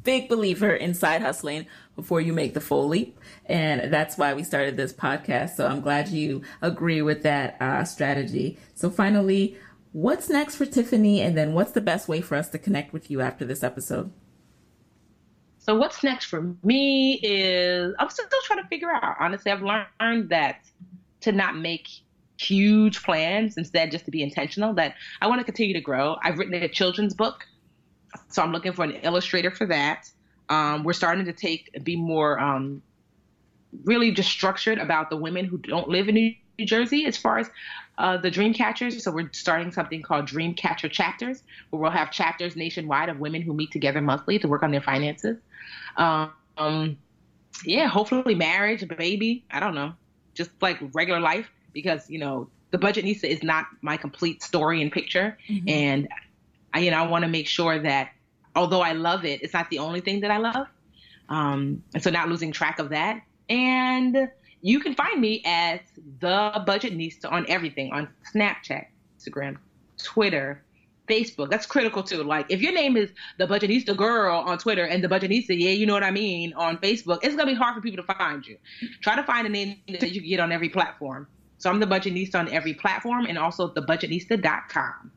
big 0.02 0.28
believer 0.28 0.70
in 0.70 0.94
side 0.94 1.20
hustling 1.20 1.66
before 1.94 2.20
you 2.20 2.32
make 2.32 2.54
the 2.54 2.60
full 2.60 2.86
leap. 2.86 3.18
And 3.44 3.92
that's 3.92 4.16
why 4.16 4.34
we 4.34 4.44
started 4.44 4.76
this 4.76 4.92
podcast. 4.92 5.56
So 5.56 5.66
I'm 5.66 5.80
glad 5.80 6.08
you 6.08 6.42
agree 6.62 7.02
with 7.02 7.22
that 7.24 7.60
uh, 7.60 7.84
strategy. 7.84 8.56
So 8.74 8.88
finally, 8.88 9.58
what's 9.92 10.30
next 10.30 10.56
for 10.56 10.64
Tiffany? 10.64 11.20
And 11.20 11.36
then 11.36 11.52
what's 11.52 11.72
the 11.72 11.80
best 11.80 12.08
way 12.08 12.20
for 12.20 12.36
us 12.36 12.48
to 12.50 12.58
connect 12.58 12.92
with 12.92 13.10
you 13.10 13.20
after 13.20 13.44
this 13.44 13.62
episode? 13.62 14.12
So 15.58 15.74
what's 15.74 16.04
next 16.04 16.26
for 16.26 16.54
me 16.62 17.14
is 17.24 17.92
I'm 17.98 18.08
still, 18.08 18.26
trying 18.44 18.62
to 18.62 18.68
figure 18.68 18.92
out. 18.92 19.16
Honestly, 19.18 19.50
I've 19.50 19.62
learned 19.62 20.28
that 20.28 20.64
to 21.22 21.32
not 21.32 21.56
make 21.56 21.88
huge 22.39 23.03
plans, 23.03 23.57
instead 23.57 23.91
just 23.91 24.05
to 24.05 24.11
be 24.11 24.22
intentional. 24.22 24.74
That 24.74 24.95
I 25.20 25.26
want 25.26 25.41
to 25.41 25.45
continue 25.45 25.74
to 25.74 25.80
grow. 25.80 26.16
I've 26.22 26.39
written 26.39 26.55
a 26.55 26.68
children's 26.68 27.14
book, 27.14 27.47
so 28.28 28.43
I'm 28.43 28.53
looking 28.53 28.72
for 28.72 28.84
an 28.84 28.93
illustrator 29.03 29.51
for 29.51 29.66
that. 29.66 30.11
Um, 30.49 30.84
we're 30.84 30.93
starting 30.93 31.24
to 31.24 31.32
take 31.32 31.82
be 31.82 31.97
more 31.97 32.39
um, 32.39 32.82
really 33.84 34.11
just 34.12 34.30
structured 34.30 34.78
about 34.78 35.11
the 35.11 35.16
women 35.16 35.45
who 35.45 35.59
don't 35.59 35.89
live 35.89 36.09
in 36.09 36.14
New 36.14 36.66
Jersey 36.66 37.07
as 37.07 37.16
far 37.16 37.39
as 37.39 37.51
uh, 37.99 38.16
the 38.16 38.30
dream 38.30 38.55
catchers. 38.55 39.03
So 39.03 39.11
we're 39.11 39.30
starting 39.32 39.72
something 39.72 40.03
called 40.03 40.26
Dream 40.26 40.55
Catcher 40.55 40.89
Chapters, 40.89 41.43
where 41.70 41.80
we'll 41.80 41.91
have 41.91 42.11
chapters 42.11 42.57
nationwide 42.57 43.09
of 43.09 43.18
women 43.18 43.43
who 43.43 43.55
meet 43.55 43.70
together 43.72 44.01
monthly 44.01 44.39
to 44.39 44.49
work 44.49 44.62
on 44.62 44.70
their 44.70 44.80
finances. 44.80 45.37
Um, 45.97 46.97
yeah, 47.64 47.89
hopefully 47.89 48.34
marriage, 48.34 48.82
a 48.82 48.87
baby. 48.87 49.45
I 49.51 49.61
don't 49.61 49.74
know, 49.74 49.95
just 50.34 50.51
like 50.61 50.78
regular 50.93 51.20
life, 51.20 51.51
because 51.76 52.10
you 52.10 52.18
know 52.18 52.48
the 52.70 52.78
Budgetnista 52.78 53.24
is 53.24 53.42
not 53.42 53.66
my 53.82 53.96
complete 53.96 54.42
story 54.42 54.82
and 54.82 54.90
picture, 54.90 55.38
mm-hmm. 55.48 55.68
and 55.68 56.08
I, 56.74 56.80
you 56.80 56.90
know 56.90 56.98
I 56.98 57.06
want 57.06 57.22
to 57.22 57.30
make 57.30 57.46
sure 57.46 57.78
that 57.78 58.10
although 58.54 58.80
I 58.80 58.92
love 58.92 59.24
it, 59.24 59.42
it's 59.42 59.52
not 59.52 59.70
the 59.70 59.78
only 59.78 60.00
thing 60.00 60.20
that 60.22 60.30
I 60.30 60.38
love. 60.38 60.66
Um, 61.28 61.82
and 61.92 62.02
so 62.02 62.10
not 62.10 62.28
losing 62.28 62.52
track 62.52 62.78
of 62.78 62.90
that 62.90 63.20
and 63.48 64.28
you 64.62 64.80
can 64.80 64.94
find 64.94 65.20
me 65.20 65.42
as 65.44 65.80
the 66.20 66.52
Budgetnista 66.66 67.30
on 67.30 67.46
everything 67.48 67.92
on 67.92 68.08
Snapchat, 68.34 68.86
Instagram, 69.18 69.58
Twitter, 70.02 70.62
Facebook. 71.08 71.50
That's 71.50 71.66
critical 71.66 72.02
too. 72.02 72.24
Like 72.24 72.46
if 72.48 72.60
your 72.60 72.72
name 72.72 72.96
is 72.96 73.10
the 73.38 73.46
Budgetnista 73.46 73.96
girl 73.96 74.38
on 74.38 74.58
Twitter 74.58 74.84
and 74.84 75.04
the 75.04 75.08
Budgetnista, 75.08 75.50
yeah, 75.50 75.70
you 75.70 75.86
know 75.86 75.94
what 75.94 76.02
I 76.02 76.10
mean, 76.10 76.52
on 76.54 76.78
Facebook, 76.78 77.20
it's 77.22 77.36
gonna 77.36 77.50
be 77.50 77.54
hard 77.54 77.74
for 77.74 77.80
people 77.80 78.04
to 78.04 78.14
find 78.14 78.44
you. 78.44 78.58
Try 79.03 79.14
to 79.14 79.22
find 79.22 79.46
a 79.46 79.50
name 79.50 79.76
that 79.88 80.11
you 80.11 80.20
can 80.20 80.28
get 80.28 80.40
on 80.40 80.50
every 80.50 80.68
platform. 80.68 81.28
So 81.58 81.70
I'm 81.70 81.80
the 81.80 81.87
Budgetnista 81.87 82.37
on 82.37 82.49
every 82.49 82.74
platform 82.74 83.26
and 83.26 83.38
also 83.38 83.72
thebudgetnista.com. 83.72 85.12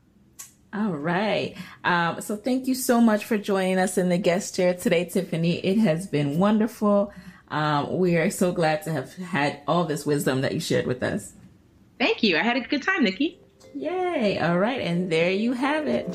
All 0.74 0.92
right. 0.92 1.56
Um, 1.84 2.22
so 2.22 2.36
thank 2.36 2.68
you 2.68 2.76
so 2.76 3.02
much 3.02 3.26
for 3.26 3.38
joining 3.38 3.80
us 3.80 3.98
in 3.98 4.10
the 4.10 4.18
guest 4.18 4.56
chair 4.56 4.74
today, 4.74 5.06
Tiffany. 5.06 5.58
It 5.58 5.80
has 5.80 6.08
been 6.08 6.38
wonderful. 6.38 7.12
Um, 7.48 7.98
we 7.98 8.16
are 8.18 8.30
so 8.30 8.52
glad 8.52 8.84
to 8.84 8.92
have 8.92 9.16
had 9.16 9.62
all 9.68 9.86
this 9.86 10.06
wisdom 10.06 10.42
that 10.42 10.54
you 10.54 10.60
shared 10.60 10.86
with 10.86 11.02
us. 11.02 11.34
Thank 11.98 12.22
you. 12.22 12.38
I 12.38 12.44
had 12.44 12.56
a 12.56 12.62
good 12.62 12.84
time, 12.84 13.04
Nikki. 13.04 13.40
Yay. 13.74 14.40
All 14.40 14.60
right. 14.60 14.82
And 14.82 15.12
there 15.12 15.32
you 15.32 15.54
have 15.54 15.88
it. 15.88 16.08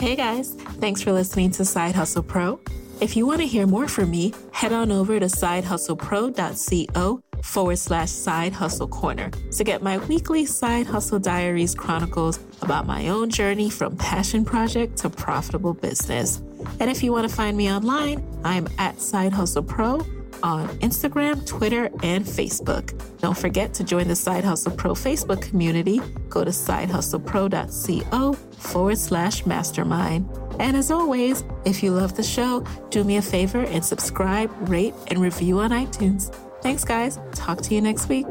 Hey 0.00 0.14
guys, 0.14 0.54
thanks 0.78 1.02
for 1.02 1.12
listening 1.12 1.50
to 1.52 1.64
Side 1.64 1.96
Hustle 1.96 2.22
Pro. 2.22 2.60
If 3.00 3.16
you 3.16 3.26
want 3.26 3.40
to 3.40 3.46
hear 3.46 3.64
more 3.64 3.86
from 3.86 4.10
me, 4.10 4.34
head 4.50 4.72
on 4.72 4.90
over 4.90 5.20
to 5.20 5.26
sidehustlepro.co 5.26 7.20
forward 7.44 7.78
slash 7.78 8.10
side 8.10 8.52
hustle 8.52 8.88
corner 8.88 9.30
to 9.52 9.62
get 9.62 9.82
my 9.82 9.98
weekly 9.98 10.44
side 10.44 10.86
hustle 10.86 11.20
diaries 11.20 11.76
chronicles 11.76 12.40
about 12.60 12.86
my 12.86 13.08
own 13.08 13.30
journey 13.30 13.70
from 13.70 13.96
passion 13.96 14.44
project 14.44 14.96
to 14.98 15.10
profitable 15.10 15.74
business. 15.74 16.42
And 16.80 16.90
if 16.90 17.04
you 17.04 17.12
want 17.12 17.28
to 17.28 17.34
find 17.34 17.56
me 17.56 17.70
online, 17.70 18.26
I'm 18.44 18.66
at 18.78 19.00
Side 19.00 19.32
Hustle 19.32 19.62
Pro 19.62 20.04
on 20.42 20.68
Instagram, 20.80 21.46
Twitter, 21.46 21.86
and 22.02 22.24
Facebook. 22.24 22.92
Don't 23.18 23.36
forget 23.36 23.74
to 23.74 23.84
join 23.84 24.08
the 24.08 24.16
Side 24.16 24.44
Hustle 24.44 24.72
Pro 24.72 24.92
Facebook 24.92 25.42
community. 25.42 26.00
Go 26.28 26.44
to 26.44 26.50
sidehustlepro.co 26.50 28.32
forward 28.32 28.98
slash 28.98 29.46
mastermind. 29.46 30.28
And 30.58 30.76
as 30.76 30.90
always, 30.90 31.44
if 31.64 31.82
you 31.82 31.92
love 31.92 32.16
the 32.16 32.22
show, 32.22 32.64
do 32.90 33.04
me 33.04 33.16
a 33.16 33.22
favor 33.22 33.60
and 33.60 33.84
subscribe, 33.84 34.50
rate, 34.68 34.94
and 35.08 35.20
review 35.20 35.60
on 35.60 35.70
iTunes. 35.70 36.34
Thanks, 36.62 36.84
guys. 36.84 37.18
Talk 37.32 37.62
to 37.62 37.74
you 37.74 37.80
next 37.80 38.08
week. 38.08 38.26